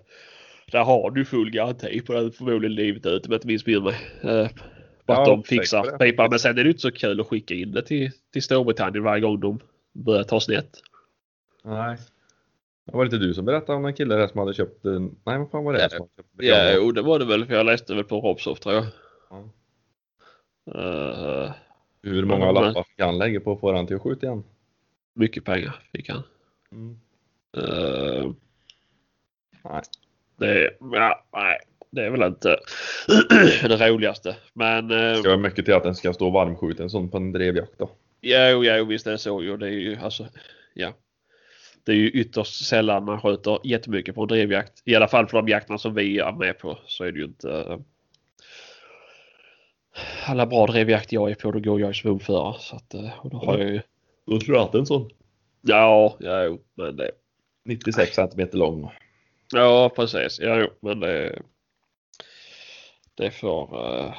där 0.71 0.83
har 0.83 1.11
du 1.11 1.25
full 1.25 1.51
garanti 1.51 2.01
på 2.01 2.13
den 2.13 2.31
förmodligen 2.31 2.75
livet 2.75 3.05
ut 3.05 3.25
om 3.25 3.31
jag 3.31 3.37
inte 3.37 3.47
missminner 3.47 3.81
mig. 3.81 3.95
Eh, 4.21 4.47
på 5.05 5.13
att 5.13 5.19
Ja, 5.19 5.25
de 5.25 5.43
fixar 5.43 5.97
pipan. 5.97 6.29
Men 6.29 6.39
sen 6.39 6.57
är 6.57 6.63
det 6.63 6.69
inte 6.69 6.81
så 6.81 6.91
kul 6.91 7.19
att 7.19 7.27
skicka 7.27 7.53
in 7.53 7.71
det 7.71 7.81
till, 7.81 8.11
till 8.33 8.43
Storbritannien 8.43 9.03
varje 9.03 9.21
gång 9.21 9.39
de 9.39 9.59
börjar 9.93 10.23
ta 10.23 10.39
snett. 10.39 10.69
Nej. 11.63 11.97
Det 12.91 12.97
var 12.97 13.05
inte 13.05 13.17
du 13.17 13.33
som 13.33 13.45
berättade 13.45 13.77
om 13.77 13.85
en 13.85 13.93
kille 13.93 14.15
där 14.15 14.27
som 14.27 14.39
hade 14.39 14.53
köpt 14.53 14.85
en... 14.85 15.15
Nej, 15.23 15.37
vad 15.37 15.51
fan 15.51 15.63
var 15.63 15.73
det 15.73 15.81
Ja, 15.81 15.89
som 15.89 15.99
hade 15.99 16.09
köpt 16.17 16.29
Ja, 16.37 16.71
jo, 16.75 16.91
det 16.91 17.01
var 17.01 17.19
det 17.19 17.25
väl. 17.25 17.45
För 17.45 17.53
jag 17.53 17.65
läste 17.65 17.95
väl 17.95 18.03
på 18.03 18.19
Robsoft 18.21 18.63
tror 18.63 18.75
jag. 18.75 18.85
Ja. 19.29 19.49
Eh, 20.75 21.51
Hur 22.03 22.25
många 22.25 22.45
men- 22.45 22.53
lappar 22.53 22.83
fick 22.83 22.99
han 23.01 23.17
lägga 23.17 23.39
på 23.39 23.51
att 23.51 23.59
få 23.59 23.71
den 23.71 23.87
till 23.87 23.95
att 23.95 24.01
skjuta 24.01 24.25
igen? 24.25 24.43
mycket 25.15 25.45
pengar 25.45 25.75
fick 25.93 26.09
han. 26.09 26.23
Mm. 26.71 26.99
Eh, 27.57 28.31
Nej. 29.63 29.81
det, 30.37 30.71
ja, 30.79 31.25
nej, 31.33 31.57
det 31.91 32.05
är 32.05 32.09
väl 32.09 32.23
inte 32.23 32.59
det 33.67 33.89
roligaste. 33.89 34.35
Men 34.53 34.91
eh, 34.91 34.97
Det 34.97 35.15
ska 35.17 35.37
mycket 35.37 35.65
till 35.65 35.73
att 35.73 35.83
den 35.83 35.95
ska 35.95 36.13
stå 36.13 36.29
varmskjuten 36.29 36.89
sån 36.89 37.09
på 37.09 37.17
en 37.17 37.31
drevjakt 37.31 37.77
då. 37.77 37.89
ja, 38.21 38.49
jo, 38.49 38.63
jo, 38.63 38.85
visst 38.85 39.07
är 39.07 39.11
det 39.11 39.17
så. 39.17 39.43
Jo, 39.43 39.57
det 39.57 39.65
är 39.67 39.71
ju 39.71 39.95
alltså, 40.01 40.27
ja. 40.73 40.93
Det 41.87 41.93
är 41.93 41.95
ju 41.95 42.09
ytterst 42.09 42.65
sällan 42.65 43.05
man 43.05 43.21
skjuter 43.21 43.59
jättemycket 43.63 44.15
på 44.15 44.21
en 44.21 44.27
drevjakt. 44.27 44.81
I 44.85 44.95
alla 44.95 45.07
fall 45.07 45.27
för 45.27 45.37
de 45.37 45.47
jakterna 45.47 45.77
som 45.77 45.93
vi 45.93 46.19
är 46.19 46.31
med 46.31 46.59
på 46.59 46.79
så 46.85 47.03
är 47.03 47.11
det 47.11 47.19
ju 47.19 47.25
inte 47.25 47.51
eh, 47.51 47.79
alla 50.25 50.45
bra 50.45 50.65
drevjakt 50.67 51.11
jag 51.11 51.31
är 51.31 51.35
på 51.35 51.51
då 51.51 51.59
går 51.59 51.81
jag 51.81 51.91
i 51.91 51.93
svungföra. 51.93 52.53
Så 52.53 52.75
att, 52.75 52.93
eh, 52.93 53.19
och 53.19 53.29
då 53.29 53.37
har 53.37 53.57
jag 53.57 53.69
ju 53.69 53.81
Då 54.25 54.39
tror 54.39 54.57
jag 54.57 54.63
att 54.63 54.75
en 54.75 54.85
sån. 54.85 55.09
Ja, 55.61 56.17
ja, 56.19 56.43
jo, 56.43 56.61
men 56.75 56.95
det 56.95 57.11
96 57.65 58.15
centimeter 58.15 58.57
lång. 58.57 58.91
Ja, 59.53 59.91
precis. 59.95 60.39
Ja, 60.39 60.59
jo, 60.59 60.67
men 60.79 60.99
det, 60.99 61.41
det 63.15 63.31
får 63.31 63.89
eh, 63.89 64.13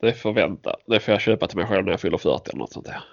det 0.00 0.12
får 0.12 0.32
vänta. 0.32 0.76
Det 0.86 1.00
får 1.00 1.12
jag 1.12 1.20
köpa 1.20 1.46
till 1.46 1.58
mig 1.58 1.66
själv 1.66 1.84
när 1.84 1.92
jag 1.92 2.00
fyller 2.00 2.18
40 2.18 2.50
eller 2.50 2.58
något 2.58 2.72
sånt 2.72 2.86
där. 2.86 3.04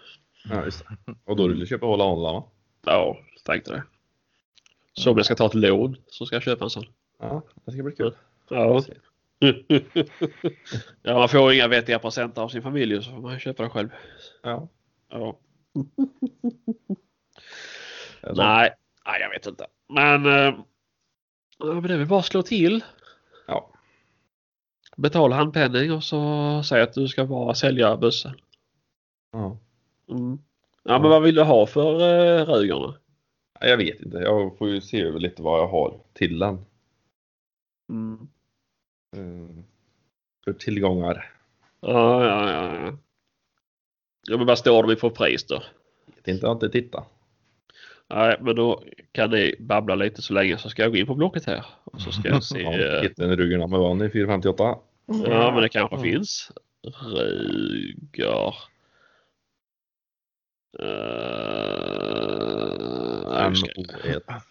Ja, 0.49 0.65
just 0.65 0.79
det. 0.79 1.15
Och 1.25 1.35
då 1.35 1.47
vill 1.47 1.59
du 1.59 1.67
köpa 1.67 1.85
Hålla 1.85 2.03
Honla 2.03 2.31
va? 2.31 2.43
Ja, 2.85 3.17
tänkte 3.43 3.71
det. 3.71 3.83
Så 4.93 5.11
om 5.11 5.17
jag 5.17 5.25
ska 5.25 5.35
ta 5.35 5.45
ett 5.45 5.53
lån 5.53 5.97
så 6.07 6.25
ska 6.25 6.35
jag 6.35 6.43
köpa 6.43 6.63
en 6.63 6.69
sån. 6.69 6.85
Ja, 7.19 7.41
det 7.65 7.71
ska 7.71 7.83
bli 7.83 7.95
kul. 7.95 8.15
Ja. 8.49 8.83
ja, 11.01 11.13
man 11.17 11.29
får 11.29 11.53
inga 11.53 11.67
vettiga 11.67 11.99
present 11.99 12.37
av 12.37 12.49
sin 12.49 12.61
familj 12.61 13.03
så 13.03 13.11
får 13.11 13.21
man 13.21 13.39
köpa 13.39 13.63
det 13.63 13.69
själv. 13.69 13.89
Ja. 14.43 14.67
Ja. 15.09 15.39
Nej, 18.35 18.73
nej, 19.05 19.21
jag 19.21 19.29
vet 19.29 19.47
inte. 19.47 19.67
Men, 19.87 20.25
eh, 20.25 20.59
men 21.59 21.83
det 21.83 21.93
är 21.93 21.97
väl 21.97 22.07
bara 22.07 22.19
att 22.19 22.25
slå 22.25 22.41
till. 22.41 22.83
Ja. 23.47 23.69
Betala 24.97 25.35
handpenning 25.35 25.91
och 25.91 26.03
så 26.03 26.63
säga 26.63 26.83
att 26.83 26.93
du 26.93 27.07
ska 27.07 27.25
bara 27.25 27.55
sälja 27.55 27.97
bussen. 27.97 28.35
ja. 29.31 29.57
Mm. 30.09 30.39
Ja, 30.83 30.99
men 30.99 31.09
vad 31.09 31.21
vill 31.21 31.35
du 31.35 31.43
ha 31.43 31.67
för 31.67 32.01
uh, 32.01 32.45
Rugerna? 32.45 32.95
Jag 33.59 33.77
vet 33.77 34.01
inte. 34.01 34.17
Jag 34.17 34.57
får 34.57 34.69
ju 34.69 34.81
se 34.81 35.01
över 35.01 35.19
lite 35.19 35.41
vad 35.41 35.59
jag 35.59 35.67
har 35.67 35.99
till 36.13 36.39
den. 36.39 36.65
Mm. 37.89 38.27
Mm. 39.15 39.63
För 40.43 40.53
tillgångar. 40.53 41.31
Ja, 41.81 42.25
ja, 42.25 42.51
ja, 42.51 42.75
ja. 42.75 42.97
Ja, 44.27 44.37
men 44.37 44.47
vad 44.47 44.57
står 44.59 44.83
de 44.83 44.91
i 44.91 44.95
för 44.95 45.09
pris 45.09 45.47
då? 45.47 45.63
Vet 46.15 46.27
inte, 46.27 46.45
jag 46.45 46.49
har 46.49 46.53
inte 46.53 46.69
tittat. 46.69 47.07
Nej, 48.09 48.37
men 48.41 48.55
då 48.55 48.83
kan 49.11 49.29
ni 49.29 49.55
babbla 49.59 49.95
lite 49.95 50.21
så 50.21 50.33
länge 50.33 50.57
så 50.57 50.69
ska 50.69 50.81
jag 50.81 50.91
gå 50.91 50.97
in 50.97 51.07
på 51.07 51.15
Blocket 51.15 51.45
här. 51.45 51.65
Och 51.83 52.01
så 52.01 52.11
ska 52.11 52.29
jag 52.29 52.43
se. 52.43 52.61
Ja, 52.63 52.95
eh, 52.95 53.01
Kitten 53.01 53.37
Ruggerna 53.37 53.67
med 53.67 53.79
van 53.79 54.01
i 54.01 54.09
458. 54.09 54.75
Ja, 55.05 55.51
men 55.53 55.61
det 55.61 55.69
kanske 55.69 55.99
finns. 55.99 56.51
Ruger. 57.03 58.55
Uh, 60.79 61.88
MO1. 63.53 64.41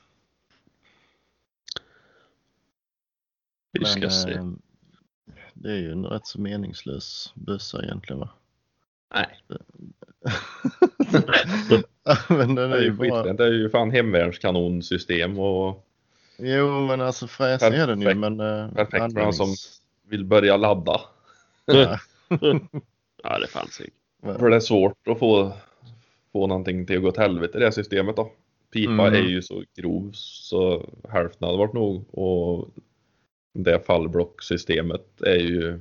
vi 3.72 3.84
ska 3.84 4.00
Men, 4.00 4.10
se. 4.10 4.40
det 5.54 5.70
är 5.70 5.76
ju 5.76 5.92
en 5.92 6.06
rätt 6.06 6.26
så 6.26 6.40
meningslös 6.40 7.32
bössa 7.34 7.82
egentligen 7.82 8.20
va? 8.20 8.30
Nej, 9.14 9.38
men 12.28 12.54
den 12.54 12.70
det 12.70 12.76
är 12.76 12.80
är 12.80 12.82
ju 12.82 12.92
bara... 12.92 13.32
Det 13.32 13.44
är 13.46 13.52
ju 13.52 13.70
fan 13.70 13.90
hemvärnskanonsystem 13.90 15.38
och 15.38 15.86
Jo 16.38 16.86
men 16.86 17.00
alltså 17.00 17.26
fräsig 17.26 17.66
är 17.66 17.86
den 17.86 18.00
ju 18.00 18.14
men... 18.14 18.40
eh, 18.40 18.72
Perfekt 18.74 19.14
för 19.14 19.20
den 19.20 19.32
som- 19.32 19.54
vill 20.06 20.24
börja 20.24 20.56
ladda. 20.56 21.00
Ja. 21.64 21.98
Ja, 23.22 23.38
det 23.38 23.46
fanns 23.46 23.80
inte. 23.80 24.38
För 24.38 24.50
det 24.50 24.56
är 24.56 24.60
svårt 24.60 25.08
att 25.08 25.18
få, 25.18 25.52
få 26.32 26.46
någonting 26.46 26.86
till 26.86 26.96
att 26.96 27.02
gå 27.02 27.08
åt 27.08 27.16
helvete 27.16 27.58
i 27.58 27.60
det 27.60 27.72
systemet 27.72 28.16
då. 28.16 28.32
Pipa 28.72 28.92
Mm. 28.92 29.14
är 29.14 29.28
ju 29.28 29.42
så 29.42 29.62
grov 29.76 30.10
så 30.12 30.88
hälften 31.08 31.46
hade 31.46 31.58
varit 31.58 31.72
nog 31.72 32.14
och 32.14 32.68
det 33.54 33.86
fallblocksystemet 33.86 35.22
är 35.22 35.38
ju 35.38 35.78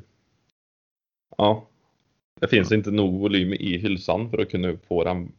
Ja. 1.37 1.65
Det 2.39 2.47
finns 2.47 2.71
inte 2.71 2.91
nog 2.91 3.19
volym 3.19 3.53
i 3.53 3.77
hylsan 3.77 4.29
för 4.29 4.37
att 4.37 4.49
kunna 4.49 4.77
få 4.87 5.03
den 5.03 5.31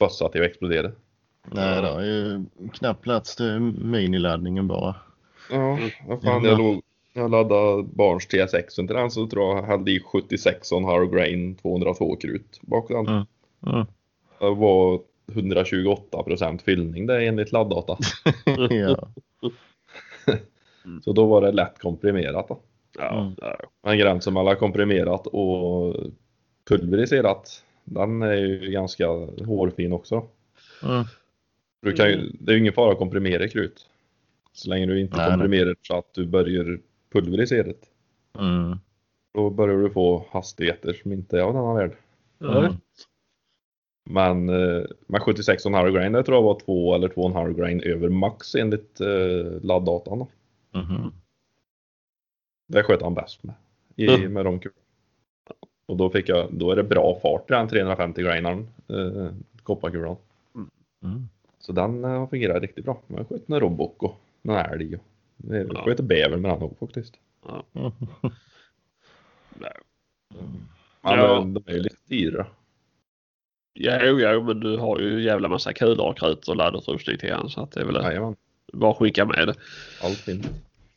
bössa 0.00 0.28
till 0.28 0.40
att 0.40 0.46
explodera. 0.46 0.92
Nej 1.52 1.82
det 1.82 1.88
är 1.88 2.00
ju 2.00 2.44
knappt 2.72 3.02
plats 3.02 3.36
till 3.36 3.60
miniladdningen 3.84 4.68
bara. 4.68 4.94
Ja, 5.50 5.78
vad 6.06 6.22
fan 6.22 6.44
Ja. 6.44 6.50
jag 6.50 6.58
låg 6.58 6.82
jag 7.12 7.30
laddade 7.30 7.82
Barns 7.82 8.26
TSX 8.26 8.74
till 8.74 8.86
den 8.86 9.10
så 9.10 9.26
tror 9.26 9.48
jag 9.48 9.58
jag 9.58 9.62
hade 9.62 9.90
i 9.90 9.98
76,5 9.98 11.12
grain 11.14 11.54
202 11.54 12.16
krut 12.16 12.60
bak 12.62 12.88
den. 12.88 13.06
Mm. 13.06 13.26
Mm. 13.66 13.86
Det 14.38 14.54
var 14.54 15.00
128 15.32 16.22
procent 16.22 16.62
fyllning 16.62 17.06
det 17.06 17.26
enligt 17.26 17.52
laddata. 17.52 17.96
ja. 18.70 19.08
Så 21.04 21.12
då 21.12 21.26
var 21.26 21.42
det 21.42 21.52
lätt 21.52 21.78
komprimerat. 21.78 22.48
Då. 22.48 22.60
Ja, 22.98 23.20
Mm. 23.20 23.34
Men 23.82 23.98
gränsen 23.98 24.34
mellan 24.34 24.56
komprimerat 24.56 25.26
och 25.26 25.96
pulveriserat 26.68 27.64
den 27.84 28.22
är 28.22 28.36
ju 28.36 28.70
ganska 28.70 29.06
hårfin 29.46 29.92
också. 29.92 30.26
Mm. 30.82 31.04
Du 31.82 31.92
kan 31.92 32.08
ju, 32.08 32.30
det 32.40 32.52
är 32.52 32.54
ju 32.54 32.60
ingen 32.60 32.72
fara 32.72 32.92
att 32.92 32.98
komprimera 32.98 33.48
krut. 33.48 33.86
Så 34.52 34.70
länge 34.70 34.86
du 34.86 35.00
inte 35.00 35.16
Nej, 35.16 35.26
nej. 35.26 35.32
komprimerar 35.32 35.76
så 35.82 35.98
att 35.98 36.14
du 36.14 36.26
börjar 36.26 36.80
pulverisera 37.12 37.62
det. 37.66 37.86
Mm. 38.38 38.78
Då 39.34 39.50
börjar 39.50 39.78
du 39.78 39.90
få 39.90 40.26
hastigheter 40.30 40.92
som 40.92 41.12
inte 41.12 41.38
är 41.38 41.42
av 41.42 41.54
denna 41.54 41.74
värld. 41.74 41.92
Mm. 42.40 42.74
Men 44.10 44.48
eh, 44.48 44.82
med 45.06 45.20
76,5 45.20 45.90
grain, 45.90 46.12
det 46.12 46.22
tror 46.22 46.36
jag 46.36 46.42
var 46.42 46.60
2 46.60 46.94
eller 46.94 47.08
2,5 47.08 47.52
grain 47.58 47.80
över 47.80 48.08
max 48.08 48.54
enligt 48.54 49.00
eh, 49.00 49.62
ladddatan. 49.62 50.18
Då. 50.18 50.28
Mhm. 50.78 51.12
Det 52.66 52.82
sköt 52.82 53.02
han 53.02 53.14
bäst 53.14 53.42
med. 53.42 53.54
I, 53.96 54.08
Mm. 54.08 54.32
med 54.32 54.44
de. 54.44 54.60
Och 55.86 55.96
då 55.96 56.10
fick 56.10 56.28
jag, 56.28 56.48
då 56.54 56.70
är 56.70 56.76
det 56.76 56.82
bra 56.82 57.18
fart 57.22 57.50
i 57.50 57.52
den 57.52 57.68
350 57.68 58.22
grainaren, 58.22 58.68
eh, 58.88 59.28
kopparkulan. 59.62 60.16
Mm. 61.04 61.28
Så 61.58 61.72
den 61.72 62.04
eh, 62.04 62.10
har 62.10 62.26
fungerat 62.26 62.62
riktigt 62.62 62.84
bra. 62.84 62.98
Jag 63.06 63.28
sköt 63.28 63.48
en 63.50 63.60
robbock 63.60 64.02
och 64.02 64.20
en 64.42 64.50
älg. 64.50 64.96
och- 64.96 65.02
Jag 65.36 65.66
Ja. 65.74 65.82
sköt 65.84 66.00
en 66.00 66.06
bäver 66.06 66.36
med 66.36 66.50
den 66.50 66.62
också 66.62 66.86
faktiskt. 66.86 67.14
Mm. 67.74 67.92
Nej. 69.58 69.72
Men 71.02 71.12
Ja. 71.18 71.38
eh, 71.38 71.46
de 71.46 71.62
är 71.66 71.72
ju 71.74 71.80
lite 71.80 71.96
dyra. 72.06 72.46
Ja, 73.72 73.98
jo, 74.04 74.20
jo, 74.20 74.42
men 74.42 74.60
du 74.60 74.76
har 74.76 74.98
ju 74.98 75.22
jävla 75.22 75.48
massa 75.48 75.72
kulor 75.72 76.06
och 76.08 76.18
krut 76.18 76.48
och 76.48 76.56
laddutrustning 76.56 77.18
till 77.18 77.32
han 77.32 77.48
så 77.50 77.60
att 77.62 77.72
det 77.72 77.80
är 77.80 77.84
väl 77.84 77.94
Jajamän, 78.02 78.36
bara 78.72 78.94
skicka 78.94 79.24
med 79.24 79.48
det. 79.48 79.54
allt 80.02 80.18
fint. 80.18 80.46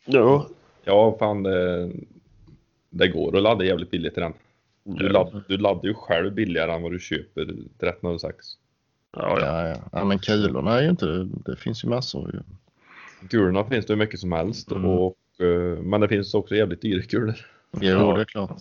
Ja. 0.05 0.47
Ja, 0.83 1.15
fan 1.19 1.43
det, 1.43 1.91
det 2.89 3.07
går 3.07 3.37
att 3.37 3.43
ladda 3.43 3.65
jävligt 3.65 3.91
billigt 3.91 4.17
i 4.17 4.21
den. 4.21 4.33
Du, 4.83 5.09
ladd, 5.09 5.41
du 5.47 5.57
laddar 5.57 5.83
ju 5.87 5.93
själv 5.93 6.33
billigare 6.33 6.71
än 6.73 6.81
vad 6.81 6.91
du 6.91 6.99
köper 6.99 7.41
1306. 7.41 8.45
Ja, 9.17 9.37
ja. 9.39 9.45
Ja, 9.45 9.67
ja. 9.69 9.75
ja, 9.91 10.05
men 10.05 10.19
kulorna 10.19 10.77
är 10.79 10.83
ju 10.83 10.89
inte, 10.89 11.27
det 11.45 11.55
finns 11.55 11.83
ju 11.83 11.87
massor 11.89 12.31
ju. 12.33 12.39
Kulorna 13.27 13.63
finns 13.63 13.85
det 13.85 13.93
hur 13.93 13.99
mycket 13.99 14.19
som 14.19 14.31
helst. 14.31 14.71
Mm. 14.71 14.85
Och, 14.85 15.17
eh, 15.39 15.79
men 15.83 16.01
det 16.01 16.07
finns 16.07 16.33
också 16.33 16.55
jävligt 16.55 16.81
dyra 16.81 17.01
kulor. 17.01 17.35
Jo, 17.71 17.81
Ja. 17.89 18.13
det 18.15 18.21
är 18.21 18.25
klart. 18.25 18.59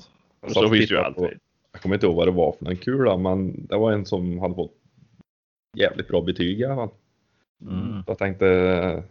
Så 0.49 0.65
och 0.65 0.71
finns 0.73 0.89
det 0.89 0.95
ju 0.95 1.01
alltid. 1.01 1.39
Jag 1.73 1.83
kommer 1.83 1.95
inte 1.97 2.07
ihåg 2.07 2.17
vad 2.17 2.27
det 2.29 2.33
var 2.33 2.53
för 2.53 2.67
en 2.71 2.77
kula, 2.77 3.17
men 3.17 3.67
det 3.67 3.77
var 3.77 3.93
en 3.93 4.07
som 4.07 4.39
hade 4.39 4.55
fått 4.55 4.75
jävligt 5.77 6.09
bra 6.09 6.21
betyg 6.21 6.61
i 6.61 6.65
alla 6.65 6.75
fall. 6.77 6.89
Mm. 7.63 8.03
Jag 8.07 8.19
tänkte 8.19 8.47
eh, 8.49 9.03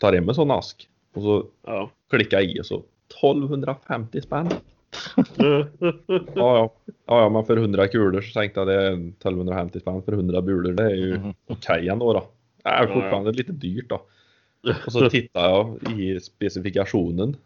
ta 0.00 0.14
hem 0.14 0.28
en 0.28 0.34
sån 0.34 0.50
ask 0.50 0.88
och 1.14 1.22
så 1.22 1.46
Ja. 1.66 1.90
klicka 2.10 2.40
i 2.42 2.60
och 2.60 2.66
så 2.66 2.82
1250 3.08 4.20
spänn. 4.20 4.48
Ja, 5.36 5.66
ja. 6.34 6.72
ja, 6.86 6.94
ja, 7.06 7.28
men 7.28 7.44
för 7.44 7.56
100 7.56 7.88
kulor 7.88 8.20
så 8.20 8.40
tänkte 8.40 8.60
jag 8.60 8.66
det 8.66 8.74
är 8.82 8.92
1250 8.92 9.80
spänn 9.80 10.02
för 10.02 10.12
100 10.12 10.42
bulor. 10.42 10.72
Det 10.72 10.82
är 10.84 10.94
ju 10.94 11.18
Mhm. 11.18 11.34
okej 11.46 11.88
ändå 11.88 12.12
då. 12.12 12.26
Det 12.62 12.68
är 12.68 12.86
Ja, 12.88 12.94
fortfarande 12.94 13.32
lite 13.32 13.52
dyrt 13.52 13.88
då. 13.88 14.02
Och 14.86 14.92
så 14.92 15.10
tittade 15.10 15.48
jag 15.48 15.78
i 16.00 16.20
specifikationen. 16.20 17.36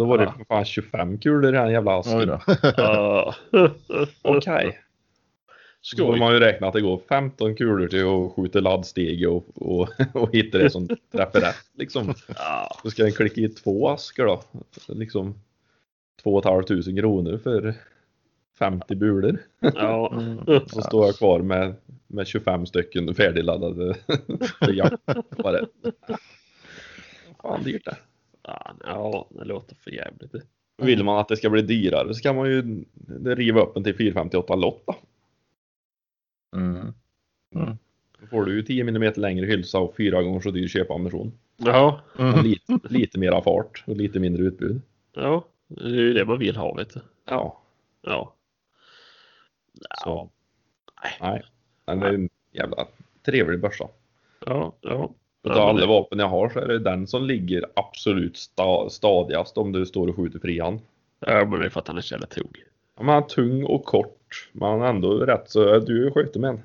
Då 0.00 0.06
var 0.06 0.18
det 0.18 0.32
för 0.36 0.44
fan 0.44 0.64
25 0.64 1.18
kulor 1.18 1.54
i 1.54 1.56
den 1.56 1.72
jävla 1.72 1.98
asken. 1.98 2.28
då. 2.28 2.40
Okej. 4.22 4.78
Så 5.80 5.96
får 5.96 6.04
Skoj. 6.04 6.18
man 6.18 6.32
ju 6.32 6.40
räkna 6.40 6.66
att 6.66 6.72
det 6.72 6.80
går 6.80 7.00
15 7.08 7.54
kulor 7.54 7.88
till 7.88 8.06
att 8.06 8.32
skjuta 8.32 8.60
laddstege 8.60 9.26
och, 9.26 9.44
och, 9.54 9.88
och 10.12 10.34
hitta 10.34 10.58
det 10.58 10.70
som 10.70 10.88
träffar 11.12 11.40
rätt. 11.40 11.56
Liksom. 11.78 12.14
Ja. 12.28 12.76
Då 12.84 12.90
ska 12.90 13.02
den 13.02 13.12
klicka 13.12 13.40
i 13.40 13.48
två 13.48 13.88
askar 13.88 14.26
då. 14.26 14.42
Liksom 14.88 15.34
2 16.22 16.42
500 16.42 17.00
kronor 17.00 17.38
för 17.38 17.74
50 18.58 18.94
bulor. 18.94 19.38
Ja. 19.60 20.12
Mm. 20.12 20.60
Så 20.66 20.82
står 20.82 21.06
jag 21.06 21.16
kvar 21.16 21.40
med, 21.40 21.74
med 22.06 22.26
25 22.26 22.66
stycken 22.66 23.14
färdigladdade 23.14 23.94
för 24.58 24.72
jakt. 24.72 25.06
Bara, 25.36 25.60
fan 27.42 27.62
dyrt 27.62 27.84
det. 27.84 27.96
Ja, 28.42 29.28
det 29.30 29.44
låter 29.44 29.76
för 29.76 29.90
jävligt. 29.90 30.34
Vill 30.82 31.04
man 31.04 31.18
att 31.18 31.28
det 31.28 31.36
ska 31.36 31.50
bli 31.50 31.62
dyrare 31.62 32.14
så 32.14 32.20
kan 32.22 32.36
man 32.36 32.50
ju 32.50 32.84
riva 33.24 33.60
upp 33.60 33.74
den 33.74 33.84
till 33.84 33.96
458 33.96 34.54
lott 34.54 34.82
då. 34.86 34.94
Mm. 36.56 36.92
Då 38.20 38.26
får 38.30 38.44
du 38.44 38.54
ju 38.54 38.62
10 38.62 38.82
mm 38.88 39.12
längre 39.16 39.46
hylsa 39.46 39.78
och 39.78 39.96
fyra 39.96 40.22
gånger 40.22 40.40
så 40.40 40.50
dyr 40.50 40.68
köpammunition. 40.68 41.32
Ja. 41.56 42.00
Mm. 42.18 42.44
lite, 42.44 42.78
lite 42.88 43.18
mera 43.18 43.42
fart 43.42 43.84
och 43.86 43.96
lite 43.96 44.20
mindre 44.20 44.42
utbud. 44.42 44.80
Ja. 45.12 45.44
Det 45.66 45.84
är 45.84 45.88
ju 45.88 46.12
det 46.12 46.24
man 46.24 46.38
vill 46.38 46.56
ha, 46.56 46.74
vet 46.74 46.94
du. 46.94 47.00
Ja, 47.24 47.62
Ja. 48.02 48.34
så. 50.04 50.30
Nej. 51.20 51.42
Nej, 51.86 51.96
men 51.96 52.00
det 52.00 52.06
är 52.06 52.14
en 52.14 52.28
jävla 52.52 52.86
trevlig 53.22 53.60
börsa. 53.60 53.88
Ja. 54.46 54.72
Ja. 54.80 55.10
Utav 55.42 55.56
Ja, 55.56 55.68
alla 55.68 55.80
det- 55.80 55.86
vapen 55.86 56.18
jag 56.18 56.28
har 56.28 56.48
så 56.48 56.58
är 56.60 56.68
det 56.68 56.78
den 56.78 57.06
som 57.06 57.24
ligger 57.24 57.64
absolut 57.76 58.36
sta 58.36 58.90
stadigast 58.90 59.58
om 59.58 59.72
du 59.72 59.86
står 59.86 60.08
och 60.08 60.16
skjuter 60.16 60.38
frihan. 60.38 60.80
Ja, 61.26 61.44
men 61.44 61.60
det 61.60 61.66
är 61.66 61.70
för 61.70 61.80
att 61.80 61.88
han 61.88 61.96
är 61.96 62.00
så 62.00 62.14
jävla 62.14 62.26
tog. 62.26 62.64
Ja, 62.96 63.02
men 63.02 63.14
han 63.14 63.22
är 63.22 63.26
tung 63.28 63.64
och 63.64 63.84
kort, 63.84 64.48
men 64.52 64.82
ändå 64.82 65.12
rätt 65.14 65.50
så 65.50 65.78
du 65.78 66.10
sköter 66.10 66.40
med 66.40 66.50
en. 66.50 66.60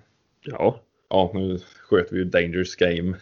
Ja. 0.45 0.79
Ja, 1.09 1.31
nu 1.33 1.59
sköt 1.89 2.07
vi 2.11 2.17
ju 2.17 2.23
Dangerous 2.25 2.75
Game. 2.75 3.15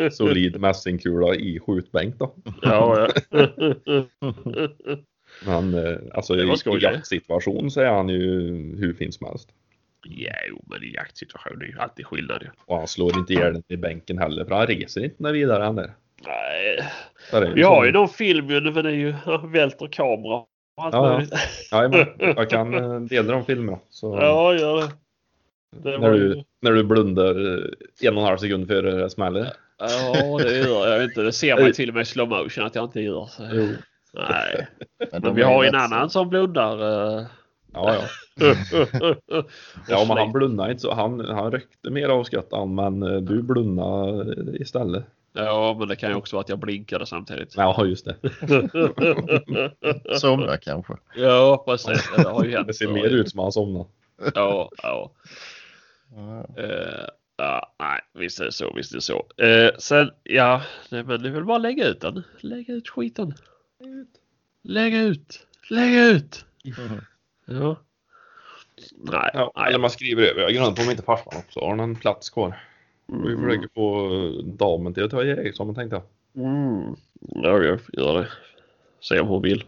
Solid 0.10 0.60
mässingkula 0.60 1.34
i 1.34 1.60
skjutbänk 1.60 2.18
då. 2.18 2.34
ja, 2.62 3.08
ja. 3.30 3.42
Men 5.46 5.74
eh, 5.74 5.96
alltså 6.12 6.34
i, 6.36 6.78
jaktsituation 6.80 7.70
så 7.70 7.80
är 7.80 7.90
han 7.90 8.08
ju 8.08 8.20
hur 8.78 8.92
fin 8.94 9.12
som 9.12 9.26
helst. 9.26 9.48
Ja, 10.10 10.32
jo, 10.48 10.64
men 10.70 10.82
i 10.84 10.94
jaktsituation 10.94 11.62
är 11.62 11.66
ju 11.66 11.78
alltid 11.78 12.06
skillnad 12.06 12.42
ju. 12.42 12.48
Och 12.66 12.76
han 12.78 12.86
slår 12.88 13.18
inte 13.18 13.32
ihjäl 13.32 13.52
den 13.52 13.62
i 13.68 13.76
bänken 13.76 14.18
heller 14.18 14.44
för 14.44 14.54
han 14.54 14.66
reser 14.66 15.04
inte 15.04 15.22
när 15.22 15.32
vidare 15.32 15.62
han 15.62 15.76
där. 15.76 15.90
Nej. 16.26 16.78
Så 17.30 17.40
det 17.40 17.46
är 17.46 17.52
Vi 17.54 17.62
har 17.62 17.84
ju 17.84 17.92
någon 17.92 18.08
film 18.08 18.50
ju, 18.50 18.60
men 18.60 18.74
det 18.84 18.90
är 18.90 18.94
ju 18.94 19.14
välter 19.52 19.86
kamera. 19.86 20.42
Ja, 20.76 20.90
ja. 20.92 21.22
Jajamän, 21.72 22.06
jag 22.36 22.50
kan 22.50 22.74
eh, 22.74 23.00
dela 23.00 23.32
de 23.32 23.44
filmerna. 23.44 23.78
Så 23.90 24.18
Ja, 24.20 24.54
gör 24.54 24.76
det. 24.76 24.88
det 25.90 25.98
när, 25.98 26.10
du, 26.10 26.18
ju... 26.18 26.42
när 26.62 26.72
du 26.72 26.84
blundar 26.84 27.54
eh, 27.56 27.64
en 28.08 28.14
och 28.16 28.22
en 28.22 28.26
halv 28.28 28.36
sekund 28.38 28.68
före 28.68 28.90
det 28.90 29.10
smäller. 29.10 29.52
Ja, 29.78 30.38
det 30.42 30.58
gör 30.58 30.88
jag 30.88 31.04
inte. 31.04 31.22
Det 31.22 31.32
ser 31.32 31.54
man 31.56 31.64
ju 31.66 31.72
till 31.72 31.88
och 31.88 31.94
med 31.94 32.02
i 32.02 32.04
slow 32.04 32.28
motion 32.28 32.64
att 32.64 32.74
jag 32.74 32.84
inte 32.84 33.00
gör. 33.00 33.26
Så. 33.26 33.42
Jo. 33.52 33.68
Nej, 34.14 34.66
Men 35.12 35.22
men 35.22 35.34
vi 35.34 35.42
har 35.42 35.62
ju 35.62 35.66
en 35.68 35.72
så- 35.72 35.78
annan 35.78 36.10
som 36.10 36.28
blundar. 36.28 37.26
Ja, 37.76 37.94
ja. 37.94 38.02
Ja, 39.88 40.04
men 40.08 40.16
han 40.16 40.32
blundade 40.32 40.70
inte 40.70 40.82
så. 40.82 40.94
Han, 40.94 41.20
han 41.20 41.52
rökte 41.52 41.90
mer 41.90 42.08
av 42.08 42.24
skottan, 42.24 42.74
men 42.74 43.02
eh, 43.02 43.16
du 43.16 43.42
blundade 43.42 44.56
istället. 44.60 45.04
Ja, 45.32 45.76
men 45.78 45.88
det 45.88 45.96
kan 45.96 46.10
ju 46.10 46.16
också 46.16 46.36
vara 46.36 46.40
att 46.40 46.48
jag 46.48 46.58
blinkade 46.58 47.06
samtidigt. 47.06 47.54
Ja, 47.56 47.84
just 47.84 48.04
det. 48.04 48.16
Somna 50.18 50.56
kanske. 50.56 50.94
ja, 51.16 51.64
precis. 51.66 52.10
Det 52.16 52.28
har 52.28 52.44
ju 52.44 52.50
hänt. 52.50 52.66
Det 52.66 52.74
ser 52.74 52.88
mer 52.88 53.08
ut 53.08 53.30
som 53.30 53.40
han 53.40 53.52
somnade. 53.52 53.84
Ja, 54.34 54.70
ja. 54.82 55.12
Ja. 56.14 56.62
Eh, 56.62 57.06
ja, 57.36 57.74
nej, 57.78 58.00
visst 58.14 58.40
är 58.40 58.44
det 58.44 58.52
så, 58.52 58.72
visst 58.76 58.92
är 58.92 58.96
det 58.96 59.00
så. 59.02 59.26
Eh, 59.36 59.70
sen, 59.78 60.10
ja, 60.22 60.62
nej, 60.90 61.04
men 61.04 61.22
det 61.22 61.28
är 61.28 61.32
väl 61.32 61.44
bara 61.44 61.58
lägga 61.58 61.86
ut 61.86 62.00
den. 62.00 62.22
Lägga 62.40 62.74
ut 62.74 62.88
skiten. 62.88 63.34
Lägga 64.62 65.02
ut. 65.02 65.46
Lägga 65.70 66.06
ut. 66.06 66.44
Mhm. 66.64 67.00
Ja. 67.46 67.76
Nej, 68.96 69.30
Ja, 69.34 69.52
nej. 69.56 69.68
eller 69.68 69.78
man 69.78 69.90
skriver 69.90 70.22
över. 70.22 70.40
Jag 70.40 70.52
grundar 70.52 70.72
på 70.72 70.82
om 70.82 70.90
inte 70.90 71.02
farsan 71.02 71.32
också 71.46 71.60
har 71.60 71.78
en 71.78 71.96
plats 71.96 72.30
kvar. 72.30 72.62
Vi 73.06 73.14
Mm. 73.14 73.42
försöker 73.42 73.68
få 73.74 74.08
damen 74.44 74.94
till 74.94 75.04
att 75.04 75.10
ta 75.10 75.24
Eriksson, 75.24 75.74
tänkte 75.74 75.96
jag. 75.96 76.44
Mm. 76.46 76.96
Ja, 77.20 77.62
jag 77.62 77.80
gör 77.92 78.14
det. 78.22 78.28
Se 79.00 79.20
om 79.20 79.28
hon 79.28 79.42
vill. 79.42 79.64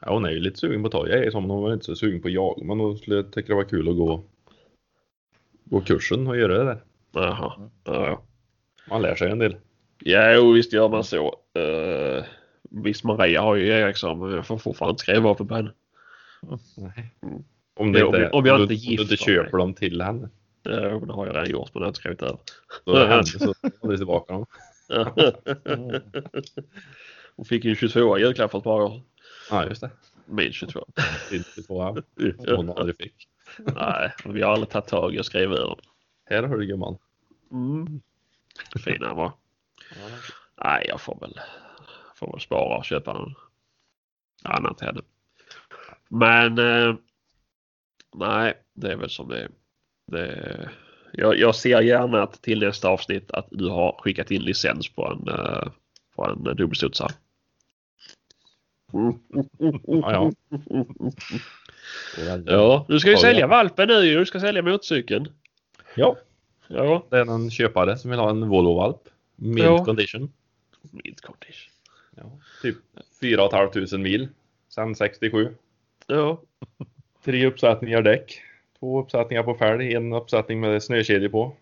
Ja, 0.00 0.12
hon 0.14 0.24
är 0.24 0.30
ju 0.30 0.40
lite 0.40 0.58
sugen 0.58 0.82
på 0.82 0.86
att 0.86 0.92
ta 0.92 1.08
Eriksson, 1.08 1.42
men 1.42 1.50
hon 1.50 1.62
var 1.62 1.72
inte 1.72 1.84
så 1.84 1.96
sugen 1.96 2.22
på 2.22 2.28
jag. 2.30 2.62
Men 2.64 2.80
hon 2.80 2.98
skulle 2.98 3.22
tycka 3.22 3.48
det 3.48 3.54
var 3.54 3.64
kul 3.64 3.88
att 3.88 3.96
gå, 3.96 4.22
gå 5.64 5.80
kursen 5.80 6.26
och 6.26 6.36
göra 6.36 6.58
det 6.58 6.64
där. 6.64 6.82
Jaha. 7.12 7.52
Ja, 7.84 8.06
ja. 8.06 8.22
Man 8.90 9.02
lär 9.02 9.14
sig 9.14 9.30
en 9.30 9.38
del. 9.38 9.56
Ja, 9.98 10.32
jo, 10.34 10.52
visst 10.52 10.72
gör 10.72 10.88
man 10.88 11.04
så. 11.04 11.26
Uh, 11.58 12.24
visst, 12.70 13.04
Maria 13.04 13.40
har 13.42 13.54
ju 13.54 13.68
Eriksson, 13.68 14.18
men 14.18 14.30
jag 14.30 14.46
får 14.46 14.58
fortfarande 14.58 14.90
inte 14.90 15.02
skriva 15.02 15.34
på 15.34 15.54
henne. 15.54 15.70
Nej. 16.76 17.14
Om, 17.76 17.92
det 17.92 18.00
inte, 18.00 18.18
jag- 18.18 18.34
om 18.34 18.46
jag 18.46 18.54
inte 18.62 18.74
om 18.74 18.80
du 18.96 19.02
inte 19.02 19.16
köper 19.16 19.58
dem 19.58 19.74
till 19.74 20.00
henne. 20.02 20.28
Ja, 20.62 20.72
det 20.80 21.12
har 21.12 21.26
jag 21.26 21.36
redan 21.36 21.50
gjort, 21.50 21.70
men 21.74 21.80
jag 21.80 21.86
har 21.86 21.88
inte 21.88 22.00
skrivit 22.00 22.22
över. 22.22 22.38
Då 22.84 22.94
är 22.96 23.16
det 23.18 23.26
så 23.26 23.54
får 23.80 23.88
du 23.88 23.96
tillbaka 23.96 24.32
dem. 24.32 24.46
Hon 27.36 27.44
fick 27.46 27.64
ju 27.64 27.70
en 27.70 27.76
22 27.76 28.18
julklapp 28.18 28.50
för 28.50 28.58
ett 28.58 28.64
par 28.64 28.80
år 28.80 29.02
Ja, 29.50 29.66
just 29.66 29.80
det. 29.80 29.90
Min 30.26 30.52
22. 30.52 30.86
Inte 31.32 31.62
två 31.62 31.82
här. 31.82 32.02
Som 32.44 32.56
hon 32.56 32.70
aldrig 32.78 32.96
fick. 32.96 33.28
Nej, 33.58 34.12
vi 34.24 34.42
har 34.42 34.52
aldrig 34.52 34.70
tagit 34.70 34.86
tag 34.88 35.14
i 35.14 35.18
att 35.18 35.26
skriva 35.26 35.54
över. 35.54 35.78
Här 36.24 36.42
har 36.42 36.56
du 36.56 36.66
gumman. 36.66 36.98
Mm. 37.52 38.00
Fin 38.84 39.02
han 39.02 39.16
var. 39.16 39.32
Nej, 40.64 40.86
jag 40.88 41.00
får 41.00 41.18
väl, 41.20 41.40
får 42.16 42.32
väl 42.32 42.40
spara 42.40 42.78
och 42.78 42.84
köpa 42.84 43.12
någon 43.12 43.34
annan 44.42 44.74
till 44.74 44.86
henne. 44.86 45.00
Men 46.14 46.58
eh, 46.58 46.94
nej, 48.16 48.54
det 48.74 48.92
är 48.92 48.96
väl 48.96 49.10
som 49.10 49.28
det 49.28 49.38
är. 49.42 49.48
Det, 50.12 50.70
Jag, 51.12 51.38
jag 51.38 51.54
ser 51.54 51.80
gärna 51.82 52.22
att 52.22 52.42
till 52.42 52.60
nästa 52.60 52.88
avsnitt 52.88 53.30
att 53.30 53.46
du 53.50 53.68
har 53.68 53.96
skickat 53.98 54.30
in 54.30 54.42
licens 54.42 54.88
på 54.88 55.06
en, 55.06 55.28
uh, 55.28 55.68
på 56.16 56.24
en 56.24 56.44
dubbelstudsare. 56.56 57.10
Ja, 58.92 59.12
ja. 59.86 60.32
Ja, 62.46 62.84
du 62.88 63.00
ska 63.00 63.08
ju 63.10 63.14
Ja, 63.14 63.20
sälja 63.20 63.40
ja. 63.40 63.46
valpen 63.46 63.88
nu. 63.88 64.14
Du 64.18 64.26
ska 64.26 64.40
sälja 64.40 64.62
motorcykeln. 64.62 65.28
ja, 65.96 66.16
Ja. 66.68 67.06
det 67.10 67.16
är 67.18 67.34
en 67.34 67.50
köpare 67.50 67.98
som 67.98 68.10
vill 68.10 68.20
ha 68.20 68.30
en 68.30 68.48
Volvo-valp. 68.48 69.08
Mint 69.36 69.58
Ja. 69.66 69.84
condition. 69.84 70.32
Mint 70.90 71.20
condition. 71.20 71.72
Ja, 72.16 72.38
typ 72.62 72.76
4 73.20 73.50
500 73.50 73.98
mil. 73.98 74.28
Sen 74.68 74.94
67. 74.94 75.54
Ja. 76.06 76.40
Tre 77.24 77.46
uppsättningar 77.46 78.02
däck. 78.02 78.42
Två 78.78 79.00
uppsättningar 79.00 79.42
på 79.42 79.54
fälg. 79.54 79.94
En 79.94 80.12
uppsättning 80.12 80.60
med 80.60 80.82
snökedjor 80.82 81.28
på. 81.28 81.52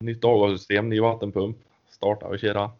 Nytt 0.00 0.24
avgassystem, 0.24 0.88
ny 0.88 1.00
vattenpump. 1.00 1.56
Starta 1.90 2.26
och 2.26 2.38
köra. 2.38 2.70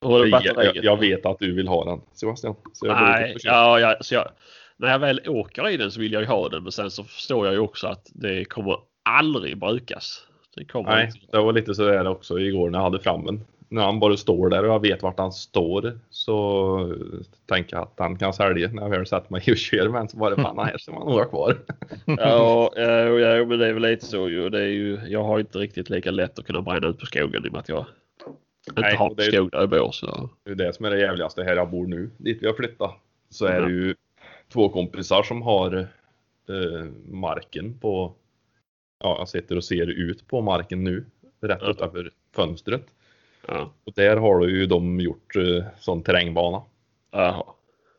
Och 0.00 0.28
Jag, 0.28 0.44
jag, 0.44 0.76
jag 0.76 1.00
vet 1.00 1.26
att 1.26 1.38
du 1.38 1.54
vill 1.54 1.68
ha 1.68 1.84
den 1.84 2.00
Sebastian. 2.12 2.54
Så 2.72 2.86
jag 2.86 3.00
Nej, 3.00 3.36
ja, 3.42 3.80
ja, 3.80 3.96
så 4.00 4.14
jag, 4.14 4.28
när 4.76 4.88
jag 4.88 4.98
väl 4.98 5.20
åker 5.28 5.68
i 5.68 5.76
den 5.76 5.90
så 5.90 6.00
vill 6.00 6.12
jag 6.12 6.22
ju 6.22 6.28
ha 6.28 6.48
den 6.48 6.62
men 6.62 6.72
sen 6.72 6.90
så 6.90 7.04
förstår 7.04 7.46
jag 7.46 7.54
ju 7.54 7.60
också 7.60 7.86
att 7.86 8.10
det 8.14 8.44
kommer 8.44 8.76
aldrig 9.02 9.58
brukas. 9.58 10.26
Det 10.56 10.64
kommer 10.64 10.90
Nej, 10.90 11.06
inte. 11.06 11.36
det 11.36 11.42
var 11.42 11.52
lite 11.52 11.74
så 11.74 11.82
där 11.82 12.08
också 12.08 12.38
igår 12.38 12.70
när 12.70 12.78
jag 12.78 12.84
hade 12.84 13.00
fram 13.00 13.26
den. 13.26 13.44
När 13.70 13.82
han 13.82 14.00
bara 14.00 14.16
står 14.16 14.48
där 14.50 14.62
och 14.64 14.68
jag 14.74 14.80
vet 14.82 15.02
vart 15.02 15.18
han 15.18 15.32
står 15.32 15.98
så 16.10 16.96
tänker 17.46 17.76
jag 17.76 17.82
att 17.82 17.94
han 17.96 18.18
kan 18.18 18.32
sälja. 18.32 18.68
När 18.72 18.82
jag 18.82 18.90
väl 18.90 19.06
sätter 19.06 19.32
mig 19.32 19.42
och 19.50 19.56
kör 19.56 19.88
men 19.88 20.08
så 20.08 20.16
bara 20.16 20.36
fan 20.36 20.58
här 20.58 20.78
ska 20.78 20.92
man 20.92 21.06
nog 21.06 21.18
ha 21.18 21.24
kvar. 21.24 21.56
Ja, 22.06 22.72
ja, 22.76 22.82
ja, 23.18 23.44
men 23.44 23.58
det 23.58 23.66
är 23.66 23.72
väl 23.72 23.82
lite 23.82 24.04
så 24.06 24.28
ju. 24.28 24.48
Det 24.50 24.60
är 24.60 24.66
ju. 24.68 24.98
Jag 25.08 25.24
har 25.24 25.38
inte 25.40 25.58
riktigt 25.58 25.90
lika 25.90 26.10
lätt 26.10 26.38
att 26.38 26.46
kunna 26.46 26.62
bränna 26.62 26.86
ut 26.88 26.98
på 26.98 27.06
skogen 27.06 27.44
i 27.44 27.48
och 27.48 27.52
med 27.52 27.58
att 27.60 27.68
jag 27.68 27.84
inte 28.68 28.80
Nej, 28.80 28.96
har 28.96 29.14
det 29.14 29.22
skog 29.22 29.50
där 29.50 29.58
jag 29.60 29.68
bor. 29.70 29.90
Så. 29.92 30.30
Det 30.44 30.50
är 30.50 30.54
det 30.54 30.72
som 30.72 30.84
är 30.84 30.90
det 30.90 31.00
jävligaste 31.00 31.42
här 31.42 31.56
jag 31.56 31.70
bor 31.70 31.86
nu, 31.86 32.10
dit 32.16 32.38
vi 32.42 32.46
har 32.46 32.54
flyttat. 32.54 32.94
Så 33.30 33.46
är 33.46 33.60
det 33.60 33.66
Mhm. 33.68 33.74
ju 33.74 33.94
två 34.52 34.68
kompisar 34.68 35.22
som 35.22 35.42
har 35.42 35.76
eh, 36.48 36.84
marken 37.10 37.78
på, 37.78 38.12
ja 39.04 39.16
jag 39.18 39.28
sitter 39.28 39.56
och 39.56 39.64
ser 39.64 39.86
ut 39.86 40.26
på 40.28 40.40
marken 40.40 40.84
nu, 40.84 41.04
rätt 41.40 41.58
Ja. 41.62 41.70
utanför 41.70 42.10
fönstret. 42.34 42.86
Ja. 43.48 43.72
Och 43.84 43.92
där 43.96 44.16
har 44.16 44.46
ju 44.46 44.66
de 44.66 45.00
gjort 45.00 45.36
eh, 45.36 45.64
sån 45.78 46.02
terrängbana. 46.02 46.62
Jaha. 47.10 47.44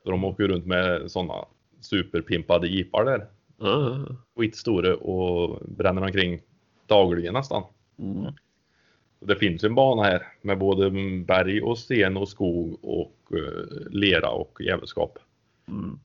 Så 0.04 0.12
de 0.12 0.24
åker 0.24 0.48
runt 0.48 0.66
med 0.66 1.12
sådana 1.12 1.46
superpimpade 1.82 2.68
jeepar 2.68 3.06
där. 3.06 3.28
Ja. 3.58 4.06
Skitstora 4.36 4.96
och 4.96 5.60
bränner 5.68 6.04
omkring 6.04 6.42
dagligen 6.88 7.34
nästan. 7.34 7.64
Mm. 8.00 8.34
Det 9.20 9.36
finns 9.36 9.64
en 9.64 9.76
bana 9.76 10.04
här 10.04 10.28
med 10.42 10.58
både 10.58 10.90
berg 11.26 11.62
och 11.62 11.78
sten 11.78 12.18
och 12.18 12.30
skog 12.30 12.80
och 12.82 13.18
eh, 13.32 13.90
lera 13.90 14.30
och 14.30 14.62
jävelskap. 14.62 15.20
Mm. 15.68 16.00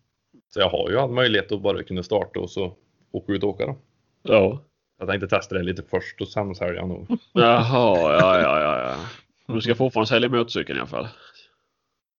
Så 0.48 0.60
jag 0.60 0.70
har 0.70 0.90
ju 0.90 0.98
all 0.98 1.10
möjlighet 1.10 1.52
att 1.52 1.60
bara 1.60 1.82
kunna 1.82 2.02
starta 2.02 2.40
och 2.40 2.50
så 2.50 2.76
åka 3.10 3.32
ut 3.32 3.42
och 3.42 3.48
åka 3.48 3.66
då. 3.66 3.76
Ja. 4.22 4.64
Jag 4.98 5.08
tänkte 5.08 5.28
testa 5.28 5.54
det 5.54 5.62
lite 5.62 5.82
först 5.82 6.20
och 6.20 6.28
sen 6.28 6.54
sälja 6.54 6.74
jag 6.74 6.88
nog. 6.88 7.06
Jaha, 7.32 8.12
ja, 8.12 8.40
ja, 8.40 8.60
ja, 8.60 8.78
ja. 8.78 8.96
Du 9.46 9.60
ska 9.60 9.74
fortfarande 9.74 10.08
sälja 10.08 10.28
motorcykeln 10.28 10.76
i 10.76 10.80
alla 10.80 10.88
fall. 10.88 11.08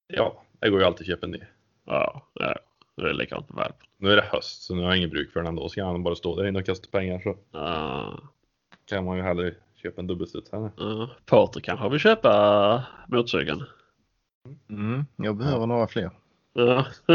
Ja, 0.07 0.43
det 0.59 0.69
går 0.69 0.79
ju 0.79 0.85
alltid 0.85 1.01
att 1.01 1.07
köpa 1.07 1.25
en 1.25 1.31
ny. 1.31 1.39
Ja, 1.85 2.27
ja. 2.33 2.55
Det 2.95 3.09
är 3.09 3.13
likadant 3.13 3.49
med 3.49 3.55
valp. 3.57 3.75
Nu 3.97 4.11
är 4.11 4.15
det 4.15 4.21
höst 4.31 4.61
så 4.63 4.75
nu 4.75 4.81
har 4.81 4.89
jag 4.89 4.97
ingen 4.97 5.09
bruk 5.09 5.31
för 5.31 5.39
den 5.39 5.47
ändå. 5.47 5.69
Ska 5.69 5.85
han 5.85 6.03
bara 6.03 6.15
stå 6.15 6.35
där 6.35 6.47
inne 6.47 6.59
och 6.59 6.65
kasta 6.65 6.89
pengar 6.91 7.19
så 7.19 7.37
Ja. 7.51 8.19
kan 8.85 9.05
man 9.05 9.17
ju 9.17 9.23
hellre 9.23 9.53
köpa 9.75 10.01
en 10.01 10.07
dubbelstuds 10.07 10.51
här. 10.51 10.71
Ja. 10.77 11.09
Patrik 11.25 11.65
kanske 11.65 11.89
vill 11.89 11.99
köpa 11.99 12.83
motorcykeln. 13.07 13.63
Mm, 14.69 15.05
jag 15.15 15.37
behöver 15.37 15.65
några 15.67 15.87
fler. 15.87 16.11
Ja. 16.53 16.85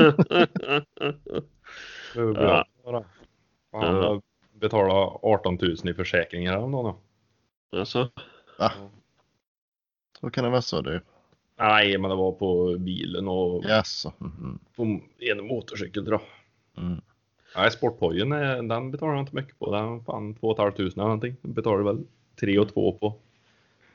Det 2.14 2.20
är 2.20 2.32
bra. 2.32 2.64
Ja. 2.84 3.04
Han 3.72 3.96
Ja. 3.96 4.20
betalat 4.52 5.20
18 5.22 5.58
000 5.62 5.72
i 5.88 5.94
försäkringar 5.94 6.52
häromdagen. 6.52 6.94
då. 7.72 7.78
alltså. 7.78 8.08
Hur 10.20 10.30
kan 10.30 10.44
det 10.44 10.50
vara 10.50 10.62
så 10.62 10.80
dyrt? 10.80 11.02
Nej, 11.58 11.98
men 11.98 12.10
det 12.10 12.16
var 12.16 12.32
på 12.32 12.76
bilen 12.78 13.28
och 13.28 13.64
Jaså? 13.64 14.12
Mhm. 14.18 14.58
på 14.76 15.00
en 15.18 15.46
motorcykel 15.46 16.06
tror 16.06 16.20
jag. 16.74 16.84
Mm. 16.84 17.00
Nej, 17.56 17.70
sporthojen 17.70 18.32
är- 18.32 18.62
den 18.62 18.90
betalar 18.90 19.12
jag 19.12 19.22
inte 19.22 19.34
mycket 19.34 19.58
på. 19.58 19.74
Den 19.74 20.04
fan 20.04 20.34
2 20.34 20.54
500 20.56 20.74
eller 20.84 20.96
någonting. 20.96 21.36
Den 21.42 21.52
betalar 21.52 21.82
väl 21.82 22.04
3 22.40 22.58
och 22.58 22.74
2 22.74 22.92
på, 22.92 23.14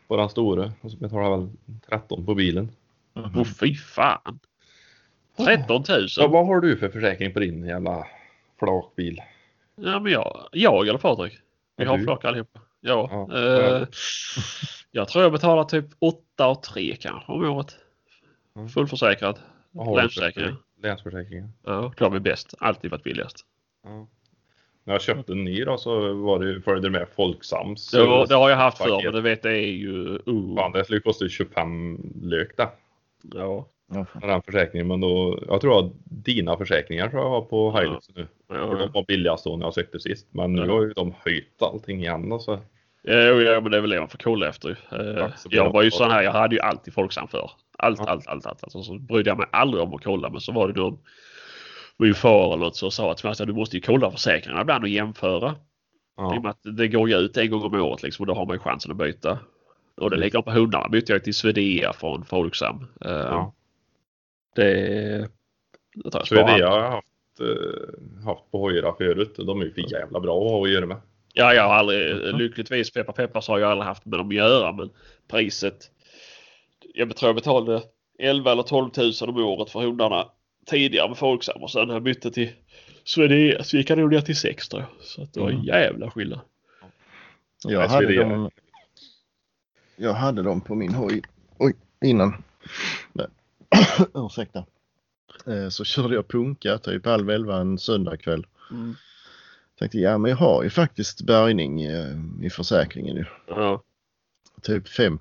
på 0.07 0.17
den 0.17 0.29
stora. 0.29 0.71
Och 0.81 0.91
så 0.91 0.97
betalar 0.97 1.23
jag 1.23 1.37
väl 1.37 1.49
13 1.89 2.25
på 2.25 2.35
bilen. 2.35 2.69
Mhm. 3.13 3.31
Åh 3.35 3.43
fy 3.43 3.75
fan. 3.75 4.39
13 5.37 5.83
000. 5.89 6.07
Ja, 6.17 6.27
vad 6.27 6.47
har 6.47 6.59
du 6.59 6.77
för 6.77 6.89
försäkring 6.89 7.33
på 7.33 7.39
din 7.39 7.65
jävla 7.65 8.07
flakbil? 8.59 9.21
Ja 9.75 9.99
men 9.99 10.11
jag, 10.11 10.47
jag 10.51 10.87
eller 10.87 10.99
Patrik. 10.99 11.33
Vi 11.77 11.83
Ja, 11.83 11.89
har 11.91 11.97
du. 11.97 12.03
flak 12.03 12.25
allihopa. 12.25 12.59
Ja. 12.81 13.27
Ja, 13.29 13.37
eh, 13.79 13.87
jag 14.95 15.07
tror 15.07 15.23
jag 15.23 15.31
betalar 15.31 15.63
typ 15.63 15.85
8 15.99 16.47
och 16.47 16.63
3 16.63 16.95
kanske 16.95 17.31
om 17.31 17.43
året. 17.45 17.75
Mm. 18.55 18.69
Fullförsäkrad. 18.69 19.39
Länsförsäkring. 19.73 20.09
försäkring? 20.09 20.55
Länsförsäkringen. 20.83 21.53
Ja, 21.65 21.93
de 21.97 22.13
är 22.13 22.19
bäst. 22.19 22.53
Alltid 22.59 22.91
varit 22.91 23.03
billigast. 23.03 23.45
Ja. 23.83 24.07
När 24.83 24.93
jag 24.93 25.01
köpte 25.01 25.31
en 25.33 25.43
ny 25.43 25.63
då 25.65 25.77
så 25.77 26.13
var 26.13 26.39
det, 26.39 26.61
följde 26.61 26.87
det 26.87 26.91
med 26.91 27.07
Folksams. 27.15 27.89
Så, 27.89 28.25
det 28.25 28.35
har 28.35 28.49
jag 28.49 28.57
haft 28.57 28.77
förr 28.77 29.01
men 29.03 29.13
du 29.13 29.21
vet 29.21 29.41
det 29.43 29.57
är 29.57 29.71
ju... 29.71 30.19
Uh, 30.27 30.55
Fan, 30.55 30.71
det 30.71 30.85
skulle 30.85 30.99
kosta 30.99 31.27
25 31.29 31.99
lök 32.21 32.57
det. 32.57 32.69
ja. 33.33 33.67
Ja, 33.93 34.05
fan. 34.05 34.21
Den 34.29 34.41
försäkringen. 34.41 34.87
Men 34.87 35.01
då, 35.01 35.39
jag 35.47 35.61
tror 35.61 35.79
att 35.85 35.91
dina 36.03 36.57
försäkringar 36.57 37.09
tror 37.09 37.21
jag 37.21 37.29
har 37.29 37.41
på 37.41 37.71
Ja. 37.75 37.81
Hilux 37.81 38.09
nu. 38.15 38.27
För 38.47 38.53
de 38.55 38.79
Ja, 38.81 38.89
var 38.93 39.03
billigast 39.03 39.43
då 39.43 39.57
när 39.57 39.65
jag 39.65 39.73
sökte 39.73 39.99
sist. 39.99 40.27
Men 40.31 40.53
nu 40.53 40.61
Ja. 40.65 40.73
har 40.73 40.81
ju 40.81 40.93
de 40.93 41.13
höjt 41.25 41.61
allting 41.61 41.99
igen. 41.99 42.29
då, 42.29 42.39
Så. 43.05 43.11
ja, 43.11 43.41
ja 43.41 43.61
men 43.61 43.71
det 43.71 43.77
är 43.77 43.81
väl 43.81 43.89
det 43.89 43.99
man 43.99 44.09
får 44.09 44.17
kolla 44.17 44.49
efter. 44.49 44.77
Eh, 44.91 45.29
jag 45.49 45.71
var 45.73 45.83
ju 45.83 45.91
sån 45.91 46.11
här, 46.11 46.21
jag 46.23 46.31
hade 46.31 46.55
ju 46.55 46.61
alltid 46.61 46.93
Folksam 46.93 47.27
för. 47.27 47.51
Allt, 47.77 47.99
Ja. 47.99 48.05
allt, 48.09 48.27
allt, 48.27 48.45
allt. 48.45 48.63
Alltså, 48.63 48.83
så 48.83 48.93
brydde 48.99 49.29
jag 49.29 49.37
mig 49.37 49.47
aldrig 49.51 49.83
om 49.83 49.93
att 49.93 50.03
kolla 50.03 50.29
men 50.29 50.41
så 50.41 50.51
var 50.51 50.67
det 50.67 50.79
någon 50.79 50.97
min 51.97 52.15
far 52.15 52.47
eller 52.53 52.65
något 52.65 52.75
som 52.75 52.91
sa 52.91 53.11
att 53.11 53.19
"Sebastian, 53.19 53.47
du 53.47 53.53
måste 53.53 53.75
ju 53.77 53.81
kolla 53.81 54.11
försäkringarna 54.11 54.61
ibland 54.61 54.83
och 54.83 54.89
jämföra. 54.89 55.49
I 55.51 55.55
och 56.15 56.35
Ja. 56.35 56.41
med 56.41 56.51
att 56.51 56.59
det 56.77 56.87
går 56.87 57.09
ju 57.09 57.15
ut 57.15 57.37
en 57.37 57.51
gång 57.51 57.61
om 57.63 57.73
året 57.81 58.03
liksom, 58.03 58.23
och 58.23 58.27
då 58.27 58.33
har 58.33 58.45
man 58.45 58.55
ju 58.55 58.59
chansen 58.59 58.91
att 58.91 58.97
byta. 58.97 59.39
Och 59.97 60.09
det 60.09 60.17
likadant 60.17 60.45
på 60.45 60.51
hundarna. 60.51 60.89
bytte 60.89 61.13
jag 61.13 61.23
till 61.23 61.33
Swedea 61.35 61.93
från 61.93 62.25
Folksam. 62.25 62.87
Eh, 63.05 63.11
Ja. 63.11 63.53
Det, 64.55 64.73
det. 65.95 66.25
Swedea 66.25 66.69
har 66.69 66.77
jag 66.79 66.91
haft, 66.91 67.39
eh, 67.39 68.25
haft 68.25 68.51
på 68.51 68.57
hojar 68.59 68.93
förut. 68.97 69.35
De 69.37 69.61
är 69.61 69.65
ju 69.65 69.73
för 69.73 69.91
jävla 69.91 70.19
bra 70.19 70.45
att 70.45 70.51
ha 70.51 70.63
att 70.63 70.69
göra 70.69 70.85
med. 70.85 70.97
Ja, 71.37 71.53
jag 71.53 71.63
har 71.67 71.73
aldrig, 71.75 72.35
lyckligtvis 72.35 72.91
peppar 72.91 73.13
peppar 73.13 73.41
så 73.41 73.51
har 73.51 73.59
jag 73.59 73.71
aldrig 73.71 73.87
haft 73.87 74.05
med 74.05 74.19
dem 74.19 74.27
att 74.29 74.35
göra 74.35 74.71
men 74.71 74.89
priset. 75.27 75.91
Jag 76.93 77.15
tror 77.17 77.29
jag 77.29 77.35
betalade 77.35 77.83
11 78.19 78.51
eller 78.51 78.63
12 78.63 78.89
000 78.97 79.13
om 79.29 79.37
året 79.37 79.69
för 79.71 79.79
hundarna 79.79 80.27
tidigare 80.65 81.07
med 81.09 81.17
Folksam 81.17 81.63
och 81.63 81.71
sen 81.71 81.87
när 81.87 81.93
jag 81.95 82.03
bytte 82.03 82.31
till 82.31 82.51
Swedea 83.03 83.63
så 83.63 83.77
gick 83.77 83.89
jag 83.89 83.97
nog 83.99 84.11
ner 84.11 84.21
till 84.21 84.35
6 84.37 84.69
tror 84.69 84.81
jag. 84.81 84.89
Så 85.05 85.21
att 85.21 85.33
det 85.33 85.39
var 85.39 85.47
en 85.49 85.53
Mm. 85.55 85.65
jävla 85.65 86.11
skillnad. 86.11 86.39
Jag 87.63 87.79
Nej, 87.79 87.87
hade, 87.89 88.07
Swedea. 88.07 88.29
dem, 88.29 88.49
jag 89.95 90.13
hade 90.13 90.41
dem 90.43 90.61
på 90.61 90.75
min 90.75 90.93
hoj 90.93 91.21
oj, 91.57 91.73
innan. 92.05 92.43
Nej. 93.13 93.27
Ursäkta. 94.13 94.65
Eh, 95.47 95.69
Så 95.69 95.83
körde 95.85 96.15
jag 96.15 96.27
punka 96.27 96.77
typ 96.77 97.05
halv 97.05 97.29
elva 97.29 97.57
en 97.57 97.77
söndagkväll. 97.77 98.45
Mm. 98.71 98.95
Tänkte 99.79 99.97
ja 99.97 100.17
men 100.17 100.29
jag 100.29 100.37
har 100.37 100.63
ju 100.63 100.69
faktiskt 100.69 101.21
bärgning 101.21 101.81
eh, 101.81 102.15
i 102.41 102.49
försäkringen 102.49 103.15
ju. 103.15 103.25
Ja. 103.47 103.81
Typ 104.61 104.87
5 104.87 105.19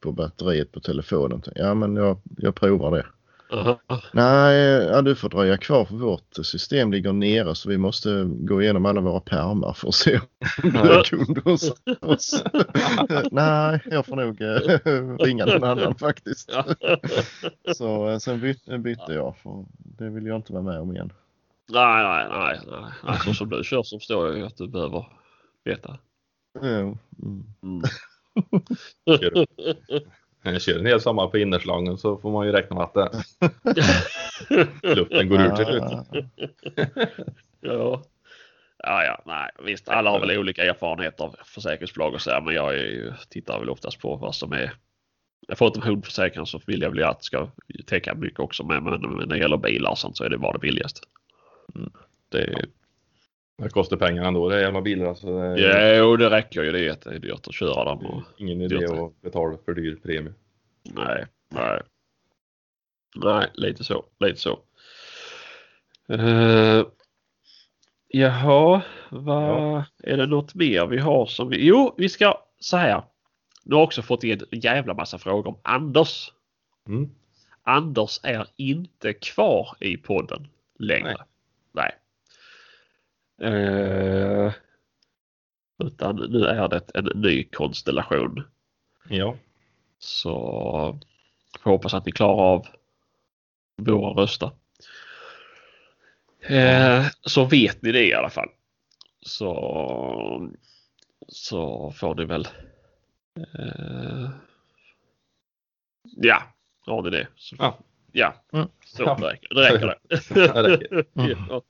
på 0.00 0.12
batteriet 0.12 0.72
på 0.72 0.80
telefonen. 0.80 1.42
Ja 1.54 1.74
men 1.74 1.96
jag, 1.96 2.20
jag 2.36 2.54
provar 2.54 2.90
det. 2.90 3.06
Aha. 3.52 3.80
Nej, 4.12 4.56
ja, 4.84 5.02
du 5.02 5.14
får 5.14 5.28
dröja 5.28 5.56
kvar 5.56 5.84
för 5.84 5.94
vårt 5.94 6.36
system 6.42 6.92
ligger 6.92 7.12
nere 7.12 7.54
så 7.54 7.68
vi 7.68 7.78
måste 7.78 8.24
gå 8.24 8.62
igenom 8.62 8.86
alla 8.86 9.00
våra 9.00 9.20
pärmar 9.20 9.72
för 9.72 9.88
att 9.88 9.94
se 9.94 10.20
om 10.62 10.70
du 10.70 10.78
är 10.78 11.02
kund 11.02 11.38
hos 11.44 11.72
oss. 12.00 12.44
Nej, 13.30 13.80
jag 13.90 14.06
får 14.06 14.16
nog 14.16 14.42
eh, 14.42 15.24
ringa 15.24 15.46
någon 15.46 15.64
annan 15.64 15.94
faktiskt. 15.94 16.50
Så 17.76 18.08
eh, 18.08 18.18
sen 18.18 18.40
bytte, 18.40 18.78
bytte 18.78 19.12
jag 19.12 19.36
för 19.36 19.64
det 19.76 20.10
vill 20.10 20.26
jag 20.26 20.36
inte 20.36 20.52
vara 20.52 20.62
med 20.62 20.80
om 20.80 20.92
igen. 20.92 21.12
Nej, 21.68 22.02
nej, 22.02 22.26
nej, 22.30 22.60
nej. 22.66 22.90
nej. 23.04 23.18
Så 23.24 23.34
som 23.34 23.48
du 23.48 23.64
kör 23.64 23.82
så 23.82 23.98
förstår 23.98 24.26
jag 24.26 24.38
ju 24.38 24.46
att 24.46 24.56
du 24.56 24.68
behöver 24.68 25.06
veta. 25.64 25.98
Mm. 26.62 26.98
Mm. 27.62 27.82
Kör, 29.06 30.58
kör 30.58 30.78
en 30.78 30.86
hel 30.86 31.00
sommar 31.00 31.26
på 31.26 31.38
innerslagen 31.38 31.98
så 31.98 32.16
får 32.16 32.30
man 32.30 32.46
ju 32.46 32.52
räkna 32.52 32.76
med 32.76 32.84
att 32.84 32.94
det, 32.94 33.10
luften 34.94 35.28
går 35.28 35.40
ur 35.40 35.50
till 35.50 35.66
slut. 35.66 35.82
Ja. 37.60 38.02
Ja, 38.82 39.04
ja, 39.04 39.22
nej, 39.26 39.50
visst. 39.64 39.88
Alla 39.88 40.10
har 40.10 40.20
väl 40.20 40.38
olika 40.38 40.64
erfarenheter 40.64 41.24
av 41.24 41.36
försäkringsbolag 41.44 42.14
och 42.14 42.20
så 42.20 42.30
här, 42.30 42.40
men 42.40 42.54
jag 42.54 42.74
är 42.74 42.84
ju, 42.84 43.12
tittar 43.28 43.58
väl 43.58 43.70
oftast 43.70 44.00
på 44.00 44.16
vad 44.16 44.34
som 44.34 44.52
är. 44.52 44.72
Inte 45.60 45.80
hundförsäkring 45.80 46.46
så 46.46 46.60
vill 46.66 46.82
jag 46.82 46.90
väl 46.90 47.04
att 47.04 47.18
det 47.18 47.24
ska 47.24 47.48
täcka 47.86 48.14
mycket 48.14 48.40
också, 48.40 48.64
men, 48.64 48.84
men, 48.84 49.00
men 49.00 49.10
när 49.10 49.26
det 49.26 49.38
gäller 49.38 49.56
bilar 49.56 49.90
och 49.90 49.98
sånt 49.98 50.16
så 50.16 50.24
är 50.24 50.30
det 50.30 50.38
bara 50.38 50.52
det 50.52 50.58
billigaste. 50.58 51.00
Det, 52.28 52.66
Det 53.62 53.68
kostar 53.68 53.96
pengar 53.96 54.24
ändå, 54.24 54.48
det 54.48 54.56
är 54.56 54.60
jävla 54.60 54.80
bilar. 54.80 55.14
Så 55.14 55.26
det 55.26 55.72
är 55.72 55.94
ja, 55.94 56.04
och 56.04 56.18
det 56.18 56.30
räcker 56.30 56.62
ju 56.62 56.72
det. 56.72 57.06
Är 57.06 57.18
dyrt 57.18 57.48
att 57.48 57.54
köra 57.54 57.84
dem. 57.84 58.06
Och, 58.06 58.22
ingen 58.36 58.60
idé 58.60 58.76
dyrt. 58.78 58.90
att 58.90 59.20
betala 59.22 59.58
för 59.64 59.74
dyr 59.74 59.96
premie. 60.02 60.32
nej, 60.82 61.26
nej. 61.48 61.80
Nej, 63.16 63.50
lite 63.54 63.84
så. 63.84 64.04
Lite 64.20 64.40
så. 64.40 64.60
Uh, 66.12 66.86
jaha, 68.08 68.82
vad 69.10 69.42
Ja. 69.42 69.84
är 70.02 70.16
det 70.16 70.26
något 70.26 70.54
mer 70.54 70.86
vi 70.86 70.98
har 70.98 71.26
som 71.26 71.48
vi... 71.48 71.66
Jo, 71.66 71.94
vi 71.98 72.08
ska 72.08 72.34
så 72.60 72.76
här. 72.76 73.02
Nu 73.64 73.74
har 73.74 73.82
också 73.82 74.02
fått 74.02 74.24
in 74.24 74.40
en 74.50 74.60
jävla 74.60 74.94
massa 74.94 75.18
frågor 75.18 75.48
om 75.48 75.58
Anders. 75.62 76.32
Mm. 76.88 77.10
Anders 77.62 78.20
är 78.22 78.46
inte 78.56 79.12
kvar 79.12 79.68
i 79.80 79.96
podden 79.96 80.48
längre. 80.78 81.08
Nej. 81.08 81.16
Eh, 83.40 84.52
utan 85.84 86.16
nu 86.16 86.44
är 86.44 86.68
det 86.68 86.90
en 86.94 87.04
ny 87.14 87.44
konstellation. 87.44 88.42
Ja. 89.08 89.36
Så 89.98 90.98
får 91.60 91.70
hoppas 91.70 91.94
att 91.94 92.06
ni 92.06 92.12
klarar 92.12 92.42
av 92.42 92.66
våra 93.76 94.22
röster. 94.22 94.50
Eh, 96.40 97.06
så 97.22 97.44
vet 97.44 97.82
ni 97.82 97.92
det 97.92 98.06
i 98.06 98.14
alla 98.14 98.30
fall. 98.30 98.48
Så, 99.20 100.50
så 101.28 101.92
får 101.92 102.14
ni 102.14 102.24
väl. 102.24 102.48
Eh, 103.58 104.30
ja, 106.02 106.42
har 106.80 107.02
ni 107.02 107.10
det. 107.10 107.26
Så, 107.36 107.56
Ja. 107.58 107.78
Ja. 108.12 108.34
Mm. 108.52 108.68
Så 108.84 109.02
Ja. 109.02 109.16
det 109.20 109.26
räcker 109.26 109.54
det. 109.54 109.60
Räcker 109.70 109.86
det. 109.86 110.34
Det 110.34 110.62
räcker. 110.68 111.04
ja. 111.48 111.62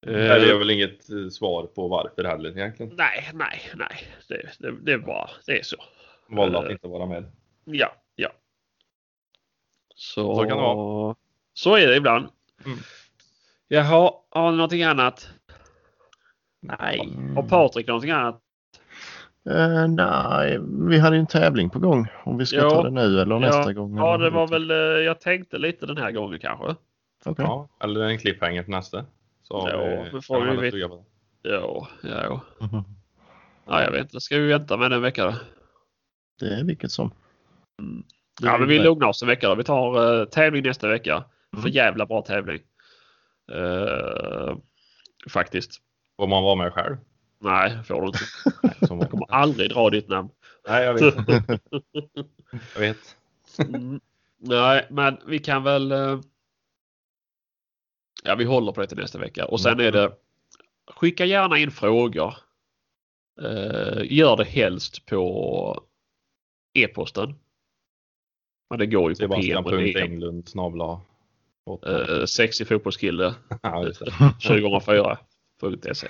Det 0.00 0.28
är 0.28 0.50
Eh, 0.52 0.58
väl 0.58 0.70
inget 0.70 1.10
eh, 1.10 1.28
svar 1.28 1.66
på 1.66 1.88
varför 1.88 2.24
heller 2.24 2.50
egentligen. 2.58 2.92
nej, 2.96 3.30
nej, 3.34 3.60
nej. 3.74 4.08
Det, 4.28 4.50
det, 4.58 4.72
det 4.82 4.92
är 4.92 4.98
bara, 4.98 5.30
det 5.46 5.58
är 5.58 5.62
så. 5.62 5.76
Valde 6.28 6.58
att 6.58 6.64
Eh. 6.64 6.72
inte 6.72 6.88
vara 6.88 7.06
med. 7.06 7.32
Ja, 7.64 7.94
ja. 8.16 8.28
Så, 9.94 10.34
Så 10.34 10.40
kan 10.40 10.48
det 10.48 10.62
vara. 10.62 11.16
Så 11.54 11.76
är 11.76 11.86
det 11.86 11.96
ibland. 11.96 12.28
Mm. 12.66 12.78
Jaha, 13.68 14.12
har 14.30 14.50
ni 14.50 14.56
någonting 14.56 14.82
annat? 14.82 15.28
Nej. 16.60 17.00
Mm. 17.00 17.36
Har 17.36 17.42
Patrik 17.48 17.86
någonting 17.86 18.10
annat? 18.10 18.40
Eh, 19.50 19.88
nej, 19.88 20.58
vi 20.88 20.98
hade 20.98 21.16
ju 21.16 21.20
en 21.20 21.26
tävling 21.26 21.70
på 21.70 21.78
gång. 21.78 22.06
Om 22.24 22.38
vi 22.38 22.46
ska 22.46 22.56
Ja. 22.56 22.70
ta 22.70 22.82
det 22.82 22.90
nu 22.90 23.20
eller 23.20 23.38
nästa 23.38 23.62
ja, 23.66 23.72
gång. 23.72 23.96
Ja, 23.96 24.16
det 24.18 24.30
var 24.30 24.46
väl, 24.46 24.70
eh, 24.70 24.76
jag 24.76 25.20
tänkte 25.20 25.58
lite 25.58 25.86
den 25.86 25.96
här 25.96 26.10
gången 26.10 26.38
kanske. 26.38 26.74
Okej. 27.24 27.44
Ja, 27.44 27.68
eller 27.80 28.00
en 28.00 28.18
cliffhanger 28.18 28.62
till 28.62 28.70
nästa. 28.70 29.04
Så 29.42 29.68
Ja, 29.72 30.04
vi, 30.12 30.20
får 30.20 30.40
vi 30.40 30.56
veta. 30.56 30.70
tugga 30.70 30.88
på 30.88 31.04
det. 31.42 31.50
Ja, 31.50 31.88
ja, 32.02 32.08
ja. 32.60 32.84
Ja 33.66 33.82
jag 33.82 33.90
vet 33.90 34.00
inte. 34.00 34.20
Ska 34.20 34.38
vi 34.38 34.46
vänta 34.46 34.76
med 34.76 34.92
en 34.92 35.02
vecka 35.02 35.24
då? 35.24 35.34
Det 36.40 36.54
är 36.54 36.64
vilket 36.64 36.90
som. 36.90 37.10
Mm. 37.82 38.02
Ja, 38.42 38.58
men 38.58 38.68
vi 38.68 38.78
lugnar 38.78 39.08
oss 39.08 39.22
en 39.22 39.28
vecka 39.28 39.48
då. 39.48 39.54
Vi 39.54 39.64
tar 39.64 39.98
uh, 40.20 40.24
tävling 40.24 40.62
nästa 40.62 40.88
vecka. 40.88 41.24
Mm. 41.52 41.62
För 41.62 41.68
jävla 41.68 42.06
bra 42.06 42.22
tävling. 42.22 42.60
Eh, 43.52 44.56
faktiskt. 45.30 45.80
Får 46.16 46.26
man 46.26 46.42
vara 46.42 46.54
med 46.54 46.72
själv? 46.72 46.96
Nej, 47.40 47.78
får 47.84 48.00
du 48.00 48.06
inte. 48.06 48.18
Kommer 49.14 49.32
aldrig 49.34 49.70
dra 49.70 49.90
ditt 49.90 50.08
namn. 50.08 50.28
Nej, 50.68 50.84
jag 50.84 50.94
vet. 50.94 51.14
jag 52.74 52.80
vet. 52.80 53.16
Mm. 53.68 54.00
Nej, 54.38 54.86
men 54.90 55.16
vi 55.26 55.38
kan 55.38 55.62
väl. 55.62 55.92
eh, 55.92 56.20
Ja, 58.24 58.34
vi 58.34 58.44
håller 58.44 58.72
på 58.72 58.80
det 58.80 58.86
till 58.86 58.96
nästa 58.98 59.18
vecka 59.18 59.44
och 59.46 59.60
sen 59.60 59.80
är 59.80 59.92
det. 59.92 60.12
Skicka 60.94 61.24
gärna 61.24 61.58
in 61.58 61.70
frågor. 61.70 62.34
Eh, 63.42 64.02
gör 64.04 64.36
det 64.36 64.44
helst 64.44 65.06
på 65.06 65.82
e-posten. 66.74 67.34
Men 68.70 68.78
det 68.78 68.86
går 68.86 69.10
ju 69.10 69.14
på 69.14 69.34
Sebastian.englund 69.34 70.48
snabla. 70.48 71.00
eh, 71.86 72.24
Sexig 72.24 72.68
fotbollskille 72.68 73.34
Ja, 73.62 73.86
just 73.86 74.00
det. 74.00 74.10
2004.se. 74.40 76.06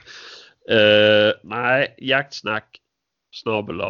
Eh, 0.75 1.33
nej, 1.43 1.95
jaktsnack 1.99 2.81
snabel 3.35 3.83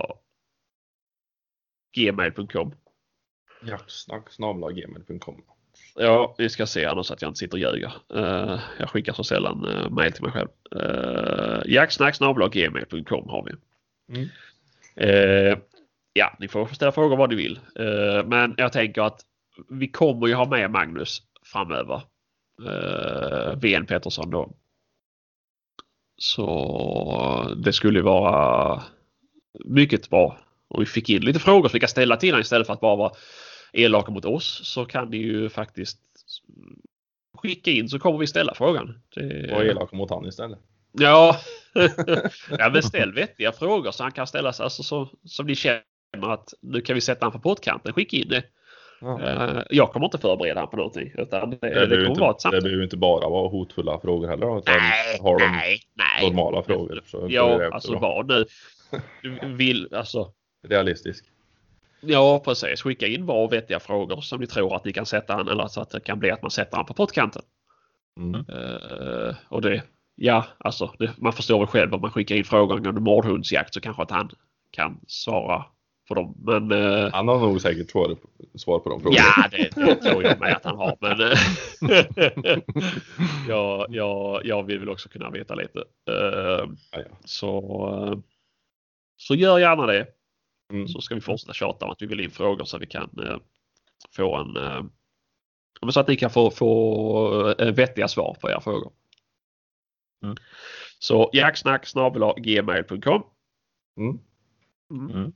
gmail.com. 1.94 2.74
Jaktsnack 3.62 4.30
snabla 4.30 4.72
gmail.com. 4.72 5.42
Ja, 5.94 6.34
vi 6.38 6.48
ska 6.48 6.66
se 6.66 6.84
annars 6.84 7.10
att 7.10 7.22
jag 7.22 7.28
inte 7.28 7.38
sitter 7.38 7.54
och 7.54 7.74
ljuger. 7.74 7.92
Eh, 8.14 8.60
jag 8.78 8.90
skickar 8.90 9.12
så 9.12 9.24
sällan 9.24 9.66
uh, 9.66 9.90
mail 9.90 10.12
till 10.12 10.22
mig 10.22 10.32
själv. 10.32 10.48
Uh, 10.76 11.72
Jacksnacksnabelaggmail.com 11.72 13.28
har 13.28 13.44
vi. 13.44 13.52
Mm. 14.16 14.28
Eh, 14.96 15.58
ja, 16.12 16.36
ni 16.38 16.48
får 16.48 16.66
ställa 16.66 16.92
frågor 16.92 17.16
vad 17.16 17.30
ni 17.30 17.36
vill. 17.36 17.60
Eh, 17.74 18.26
men 18.26 18.54
jag 18.56 18.72
tänker 18.72 19.02
att 19.02 19.20
vi 19.68 19.88
kommer 19.88 20.26
ju 20.26 20.34
ha 20.34 20.48
med 20.48 20.70
Magnus 20.70 21.22
framöver. 21.42 22.02
Uh, 22.62 23.58
VN 23.58 23.86
Pettersson 23.86 24.30
då. 24.30 24.52
Så 26.16 27.54
det 27.56 27.72
skulle 27.72 28.02
vara 28.02 28.82
mycket 29.64 30.10
bra. 30.10 30.38
Och 30.68 30.82
vi 30.82 30.86
fick 30.86 31.10
in 31.10 31.22
lite 31.22 31.38
frågor 31.38 31.68
som 31.68 31.72
vi 31.72 31.80
kan 31.80 31.88
ställa 31.88 32.16
till 32.16 32.30
honom 32.30 32.40
istället 32.40 32.66
för 32.66 32.74
att 32.74 32.80
bara 32.80 32.96
vara 32.96 33.12
elaka 33.72 34.10
mot 34.10 34.24
oss 34.24 34.60
så 34.64 34.84
kan 34.84 35.10
ni 35.10 35.16
ju 35.16 35.48
faktiskt 35.48 35.98
skicka 37.38 37.70
in 37.70 37.88
så 37.88 37.98
kommer 37.98 38.18
vi 38.18 38.26
ställa 38.26 38.54
frågan. 38.54 38.98
Det... 39.14 39.50
Var 39.52 39.64
elak 39.64 39.92
mot 39.92 40.10
han 40.10 40.26
istället. 40.26 40.58
Ja, 40.92 41.36
ja 42.58 42.70
men 42.72 42.82
ställ 42.82 43.12
vettiga 43.12 43.52
frågor 43.52 43.90
så 43.90 44.02
han 44.02 44.12
kan 44.12 44.26
ställa 44.26 44.52
sig 44.52 44.64
alltså, 44.64 44.82
så, 44.82 45.08
som 45.24 45.46
ni 45.46 45.54
känner 45.54 45.82
att 46.32 46.54
nu 46.60 46.80
kan 46.80 46.94
vi 46.94 47.00
sätta 47.00 47.26
honom 47.26 47.40
på 47.40 47.48
pottkanten. 47.48 47.92
Skicka 47.92 48.16
in 48.16 48.28
det. 48.28 48.42
Ja. 49.00 49.22
Eh, 49.22 49.62
jag 49.70 49.92
kommer 49.92 50.06
inte 50.06 50.18
förbereda 50.18 50.60
honom 50.60 50.70
på 50.70 50.76
någonting. 50.76 51.12
Utan 51.14 51.50
det, 51.50 51.56
det, 51.60 51.86
Det, 51.86 52.20
vara 52.20 52.30
ett 52.30 52.44
inte, 52.44 52.56
det 52.56 52.62
behöver 52.62 52.84
inte 52.84 52.96
bara 52.96 53.28
vara 53.28 53.48
hotfulla 53.48 54.00
frågor 54.00 54.28
heller. 54.28 54.58
Utan 54.58 54.76
Nej, 54.76 55.18
har 55.20 55.38
de 55.38 55.46
nej, 55.46 55.80
nej. 55.94 56.30
normala 56.30 56.62
frågor 56.62 57.02
så 57.06 57.26
Ja, 57.30 57.70
alltså 57.72 57.98
vad 57.98 58.28
nu. 58.28 58.44
Du 59.22 59.54
vill, 59.54 59.94
alltså. 59.94 60.32
Realistisk. 60.68 61.24
Ja, 62.00 62.42
precis. 62.44 62.82
Skicka 62.82 63.06
in 63.06 63.26
bra 63.26 63.44
och 63.44 63.52
vettiga 63.52 63.80
frågor 63.80 64.20
som 64.20 64.40
ni 64.40 64.46
tror 64.46 64.76
att 64.76 64.84
ni 64.84 64.92
kan 64.92 65.06
sätta 65.06 65.34
han 65.34 65.48
eller 65.48 65.68
så 65.68 65.80
att 65.80 65.90
det 65.90 66.00
kan 66.00 66.18
bli 66.18 66.30
att 66.30 66.42
man 66.42 66.50
sätter 66.50 66.76
han 66.76 66.86
på 66.86 66.94
pottkanten. 66.94 67.42
Mm. 68.16 68.34
Eh, 68.34 69.34
och 69.48 69.62
det, 69.62 69.82
ja, 70.14 70.46
alltså 70.58 70.92
det, 70.98 71.10
man 71.18 71.32
förstår 71.32 71.58
väl 71.58 71.66
själv 71.66 71.94
om 71.94 72.00
man 72.00 72.10
skickar 72.10 72.34
in 72.36 72.44
frågor 72.44 72.76
angående 72.76 73.00
mordhundsjakt 73.00 73.74
så 73.74 73.80
kanske 73.80 74.02
att 74.02 74.10
han 74.10 74.30
kan 74.70 75.00
svara 75.06 75.64
på 76.08 76.14
dem. 76.14 76.34
Men 76.44 76.72
eh, 76.72 77.12
Han 77.12 77.28
har 77.28 77.38
nog 77.40 77.60
säkert 77.60 77.90
svar, 77.90 78.16
svar 78.54 78.78
på 78.78 78.90
de 78.90 79.00
frågorna. 79.00 79.22
ja, 79.36 79.48
det, 79.50 79.70
det 79.86 79.94
tror 79.94 80.22
jag 80.24 80.40
med 80.40 80.56
att 80.56 80.64
han 80.64 80.76
har. 80.76 80.96
Men 81.00 81.20
eh, 81.20 81.38
ja, 83.48 83.86
ja, 83.88 84.40
jag 84.44 84.62
vill 84.62 84.78
väl 84.78 84.88
också 84.88 85.08
kunna 85.08 85.30
veta 85.30 85.54
lite. 85.54 85.78
Eh, 86.10 86.14
Ja, 86.92 86.98
ja. 86.98 87.16
så, 87.24 88.22
så 89.16 89.34
gör 89.34 89.58
gärna 89.58 89.86
det. 89.86 90.06
Mm. 90.72 90.88
Så 90.88 91.00
ska 91.00 91.14
vi 91.14 91.20
fortsätta 91.20 91.52
tjata 91.52 91.84
om 91.84 91.90
att 91.90 92.02
vi 92.02 92.06
vill 92.06 92.20
in 92.20 92.30
frågor 92.30 92.64
så 92.64 92.78
vi 92.78 92.86
kan 92.86 93.10
eh, 93.22 93.36
få 94.16 94.36
en 94.36 94.56
eh, 94.56 94.82
så 95.90 96.00
att 96.00 96.08
ni 96.08 96.16
kan 96.16 96.30
få, 96.30 96.50
få 96.50 97.54
eh, 97.58 97.72
vettiga 97.72 98.08
svar 98.08 98.36
på 98.40 98.50
era 98.50 98.60
frågor. 98.60 98.92
Mm. 100.22 100.36
Så 100.98 101.30
jacksnack 101.32 101.86
gmail.com. 102.36 103.22
Mm. 103.96 104.18
Mm. 104.90 105.32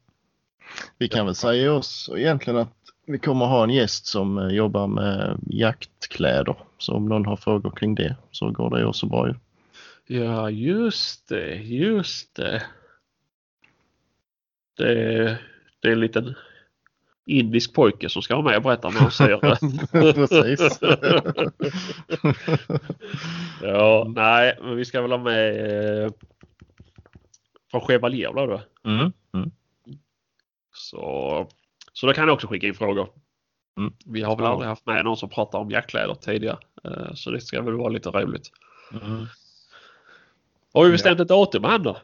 Vi 0.98 1.08
kan 1.08 1.26
väl 1.26 1.34
säga 1.34 1.72
oss 1.72 2.10
egentligen 2.16 2.58
att 2.58 2.74
vi 3.06 3.18
kommer 3.18 3.46
ha 3.46 3.64
en 3.64 3.70
gäst 3.70 4.06
som 4.06 4.38
eh, 4.38 4.48
jobbar 4.48 4.86
med 4.86 5.38
jaktkläder. 5.46 6.56
Så 6.78 6.94
om 6.94 7.08
någon 7.08 7.26
har 7.26 7.36
frågor 7.36 7.70
kring 7.70 7.94
det 7.94 8.16
så 8.30 8.50
går 8.50 8.70
det 8.70 8.86
också 8.86 9.06
bra 9.06 9.28
ju. 9.28 9.34
Ja, 10.16 10.50
just 10.50 11.28
det, 11.28 11.54
just 11.54 12.36
det. 12.36 12.62
Det, 14.78 15.38
det 15.80 15.88
är 15.88 15.92
en 15.92 16.00
liten 16.00 16.34
indisk 17.26 17.74
pojke 17.74 18.08
som 18.08 18.22
ska 18.22 18.34
vara 18.34 18.44
med 18.44 18.56
och 18.56 18.62
berätta 18.62 18.88
vad 18.88 18.94
han 18.94 19.10
ser. 19.10 19.38
Precis. 20.12 20.78
ja, 23.62 24.12
nej, 24.16 24.58
men 24.62 24.76
vi 24.76 24.84
ska 24.84 25.02
väl 25.02 25.10
ha 25.10 25.18
med 25.18 26.04
eh, 26.04 26.10
från 27.70 27.80
Chevalier 27.80 28.32
då. 28.34 28.60
Mm. 28.84 29.12
Mm. 29.34 29.50
Så, 30.74 31.48
så 31.92 32.06
då 32.06 32.12
kan 32.12 32.26
ni 32.26 32.32
också 32.32 32.46
skicka 32.46 32.66
in 32.66 32.74
frågor. 32.74 33.08
Mm. 33.78 33.92
Vi 34.06 34.22
har 34.22 34.36
väl 34.36 34.44
Ja. 34.44 34.50
aldrig 34.52 34.68
haft 34.68 34.86
med 34.86 35.04
någon 35.04 35.16
som 35.16 35.28
pratar 35.28 35.58
om 35.58 35.70
jackkläder 35.70 36.14
tidigare. 36.14 36.58
Eh, 36.84 37.14
Så 37.14 37.30
det 37.30 37.40
ska 37.40 37.62
väl 37.62 37.74
vara 37.74 37.88
lite 37.88 38.10
roligt. 38.10 38.50
Mm. 39.02 39.26
Har 40.74 40.84
vi 40.84 40.90
bestämt 40.90 41.20
ett 41.20 41.28
datum 41.28 41.64
han 41.64 41.82
då? 41.82 41.98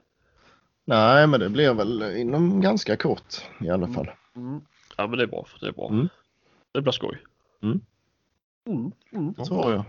Nej, 0.85 1.27
men 1.27 1.41
det 1.41 1.49
blir 1.49 1.75
väl 1.75 2.17
inom 2.17 2.61
ganska 2.61 2.97
kort 2.97 3.35
i 3.61 3.71
alla 3.71 3.89
fall. 3.89 4.11
Mm. 4.37 4.61
Ja 4.97 5.07
men 5.07 5.19
det 5.19 5.25
är 5.25 5.29
bra. 5.29 5.47
Det 5.61 5.67
är 5.67 5.73
bra. 5.73 5.89
Mm. 5.89 6.09
Det 6.73 6.81
blir 6.81 6.93
skoj. 6.93 7.19
Mm. 7.63 7.81
Mm. 8.67 8.93
Mm. 9.13 9.33
Det 9.33 9.45
tror 9.45 9.73
jag. 9.73 9.85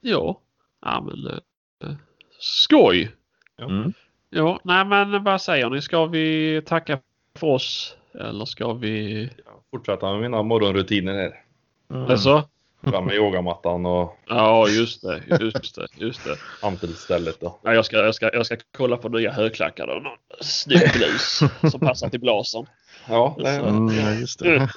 Ja. 0.00 0.40
Ja 0.80 1.00
men 1.00 1.26
eh, 1.26 1.96
skoj! 2.38 3.12
Mm. 3.58 3.92
Ja, 4.30 4.60
nej 4.64 4.84
men 4.84 5.24
vad 5.24 5.42
säger 5.42 5.70
ni? 5.70 5.82
Ska 5.82 6.06
vi 6.06 6.62
tacka 6.66 6.98
för 7.34 7.46
oss? 7.46 7.96
Eller 8.14 8.44
ska 8.44 8.72
vi... 8.72 9.30
Fortsätta 9.70 10.12
med 10.12 10.20
mina 10.20 10.42
morgonrutiner 10.42 11.14
här. 11.14 11.42
Mm. 11.90 12.10
Alltså? 12.10 12.48
Fram 12.82 13.04
med 13.04 13.14
yogamattan 13.16 13.86
och 13.86 14.16
Ja, 14.26 14.68
just 14.68 15.02
det. 15.02 15.22
Just 15.40 15.74
det. 15.74 15.86
Just 15.96 16.24
det. 16.24 16.36
hantelstället 16.62 17.40
då. 17.40 17.58
Ja, 17.62 17.74
jag, 17.74 17.84
ska, 17.86 17.96
jag, 17.96 18.14
ska, 18.14 18.30
jag 18.34 18.46
ska 18.46 18.56
kolla 18.76 18.96
på 18.96 19.08
nya 19.08 19.32
högklackar 19.32 19.86
och 19.86 20.02
någon 20.02 20.16
snygg 20.40 20.92
blus 20.92 21.40
som 21.70 21.80
passar 21.80 22.08
till 22.08 22.20
blazern. 22.20 22.66
Ja, 23.08 23.36
det 23.38 23.48
är 23.48 23.60
Mm, 23.68 23.88
ja, 23.96 24.10
just 24.14 24.38
det. 24.38 24.58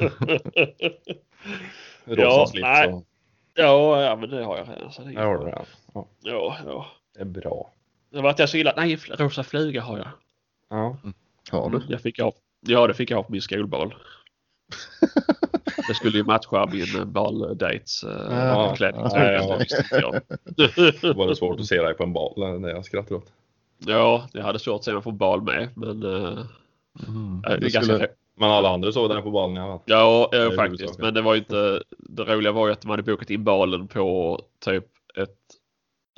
rosa 2.06 2.22
Ja, 2.22 2.48
slips 2.48 2.64
nej. 2.64 2.88
och... 2.94 3.06
Ja, 3.56 4.02
ja, 4.04 4.16
men 4.16 4.30
det 4.30 4.44
har 4.44 4.58
jag 4.58 4.70
redan. 4.70 4.92
Så 4.92 5.02
det 5.02 5.14
är 5.14 5.24
har. 5.26 5.66
Ja, 5.94 6.08
Ja, 6.24 6.58
ja. 6.66 6.86
det 7.16 7.22
är 7.22 7.26
bra. 7.26 7.74
Det 8.12 8.22
var 8.22 8.30
att 8.30 8.40
jag 8.40 8.50
så 8.50 8.58
illa. 8.58 8.74
Nej, 8.78 8.96
rosa 8.96 9.44
fluga 9.44 9.82
har 9.82 9.98
jag. 9.98 10.08
Ja. 10.70 10.98
Har 11.52 11.70
du? 11.70 11.82
Jag 11.90 12.02
fick 12.02 12.20
av, 12.20 12.34
ja, 12.60 12.88
det 12.88 12.94
fick 12.94 13.12
jag 13.12 13.26
på 13.26 13.32
min 13.32 13.42
skolbal. 13.42 13.96
Det 15.90 15.96
skulle 15.96 16.18
ju 16.18 16.24
matcha 16.24 16.66
min 16.72 17.12
baldates 17.12 18.04
uh, 18.04 18.12
Ja, 18.30 18.74
klänning. 18.78 19.02
ja, 19.14 19.60
ja. 19.92 20.14
Då 21.02 21.14
var 21.14 21.28
det 21.28 21.36
svårt 21.36 21.60
att 21.60 21.66
se 21.66 21.82
dig 21.82 21.94
på 21.94 22.04
en 22.04 22.14
bal 22.14 22.60
när 22.60 22.70
jag 22.70 22.86
skrattade 22.86 23.16
åt. 23.16 23.32
Ja, 23.86 24.28
jag 24.34 24.44
hade 24.44 24.60
svårt 24.60 24.76
att 24.80 24.84
se 24.84 24.94
mig 24.94 25.02
på 25.02 25.12
bal 25.12 25.42
med. 25.42 25.70
Men 25.76 26.04
uh, 26.04 26.40
Mm. 27.08 27.42
det 27.42 27.58
Det 27.58 27.70
skulle, 27.72 28.08
Men 28.40 28.50
alla 28.52 28.70
andra 28.70 28.92
såg 28.92 29.10
den 29.10 29.24
på 29.24 29.32
ballen 29.32 29.58
i 29.58 29.60
alla 29.60 29.72
fall. 29.72 29.82
Ja, 29.86 30.28
Det 30.32 30.38
ja 30.38 30.52
faktiskt. 30.52 30.82
huvudsaken. 30.82 31.06
Men 31.06 31.14
det 31.14 31.22
var 31.22 31.34
ju 31.34 31.40
inte... 31.40 31.84
Det 31.98 32.24
roliga 32.24 32.52
var 32.52 32.68
ju 32.68 32.74
att 32.74 32.82
de 32.82 32.90
hade 32.90 33.04
bokat 33.04 33.30
in 33.30 33.44
balen 33.44 33.88
på 33.88 34.40
typ 34.66 34.86
ett 35.18 35.38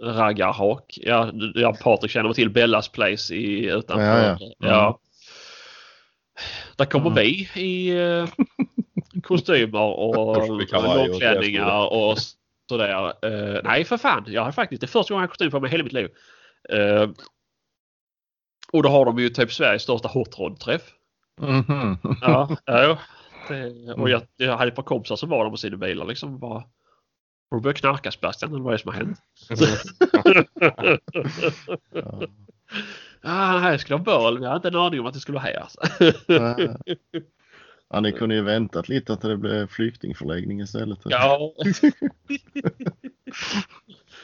raggarhak. 0.03 0.97
Ja, 1.01 1.31
ja 1.55 1.75
Patrik 1.83 2.11
känner 2.11 2.33
till 2.33 2.49
Bellas 2.49 2.87
Place 2.89 3.35
i, 3.35 3.65
utanför. 3.69 4.23
Ja, 4.23 4.37
ja. 4.39 4.53
ja. 4.59 4.99
Där 6.75 6.85
kommer 6.85 7.05
Mm. 7.09 7.15
vi 7.23 7.49
i 7.61 7.89
eh, 8.01 8.27
kostymer 9.31 9.79
och 9.79 10.17
och 10.37 10.97
långklänningar 10.97 11.93
och 11.93 12.17
sådär. 12.69 13.13
Eh, 13.25 13.61
nej, 13.63 13.83
för 13.85 13.97
fan. 13.97 14.23
Jag 14.27 14.43
har 14.43 14.51
faktiskt... 14.51 14.81
Det 14.81 14.85
är 14.85 14.87
första 14.87 15.13
gången 15.13 15.21
jag 15.21 15.27
har 15.27 15.31
kostym 15.31 15.51
på 15.51 15.59
mig 15.59 15.67
i 15.67 15.71
hela 15.71 15.83
mitt 15.83 15.93
liv. 15.93 16.09
Eh, 16.69 17.09
och 18.73 18.83
då 18.83 18.89
har 18.89 19.05
de 19.05 19.19
ju 19.19 19.29
typ 19.29 19.53
Sveriges 19.53 19.83
största 19.83 20.07
hot 20.07 20.39
rod-träff. 20.39 20.81
Mhm. 21.41 21.97
Ja, 22.21 22.57
ja. 22.65 22.97
Det, 23.47 23.93
och 23.93 24.09
jag, 24.09 24.21
jag 24.37 24.57
hade 24.57 24.67
ett 24.67 24.75
par 24.75 24.83
kompisar 24.83 25.15
som 25.15 25.29
var 25.29 25.43
där 25.43 25.49
med 25.49 25.59
sina 25.59 25.77
bilar 25.77 26.05
liksom. 26.05 26.39
Bara, 26.39 26.63
har 27.49 27.57
du 27.57 27.61
börjat 27.61 27.77
knarka 27.77 28.11
Sebastian 28.11 28.51
eller 28.51 28.63
vad 28.63 28.73
är 28.73 28.77
det 28.77 28.83
som 28.83 28.93
har 28.93 28.99
hänt? 28.99 29.19
Ja. 31.93 32.21
Ja, 33.23 33.59
här 33.61 33.77
skulle 33.77 33.97
ha 33.97 34.03
böl 34.03 34.33
men 34.33 34.43
jag 34.43 34.49
hade 34.49 34.67
en 34.67 34.75
aning 34.75 34.99
om 34.99 35.05
att 35.05 35.13
det 35.13 35.19
skulle 35.19 35.39
vara 35.39 35.43
här. 35.43 35.67
Ja, 37.93 37.99
ni 37.99 38.11
kunde 38.11 38.35
ju 38.35 38.41
väntat 38.41 38.89
lite 38.89 39.13
att 39.13 39.21
det 39.21 39.37
blev 39.37 39.67
flyktingförläggning 39.67 40.61
istället. 40.61 40.99
ja. 41.03 41.53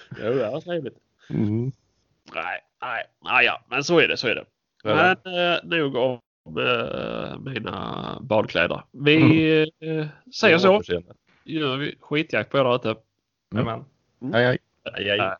jo, 0.10 0.34
det 0.34 0.49
var 0.52 0.61
trevligt. 0.61 0.98
Mm. 1.30 1.72
Nej, 2.34 2.64
nej, 2.81 3.03
nej, 3.23 3.45
ja, 3.45 3.65
men 3.69 3.84
så 3.84 3.99
är 3.99 4.07
det, 4.07 4.18
så 4.18 4.27
är 4.27 4.35
det. 4.35 4.45
Ja. 4.84 4.95
Men 4.95 5.18
eh, 5.39 5.60
nog 5.64 5.95
om 5.95 6.19
eh, 6.45 7.39
mina 7.39 8.18
badkläder. 8.22 8.84
Vi 8.91 9.61
eh, 9.80 10.07
säger 10.39 10.57
så. 10.57 10.76
Återseende. 10.76 11.14
Gör 11.44 11.77
vi 11.77 11.95
skitjakt 11.99 12.52
på 12.52 12.57
er 12.57 12.64
där 12.64 12.76
ute. 12.76 12.95
Jajamän. 13.53 13.85
Hej, 14.34 14.45
hej. 14.45 14.57
Hej, 14.94 15.03
hej. 15.07 15.18
Nej. 15.18 15.35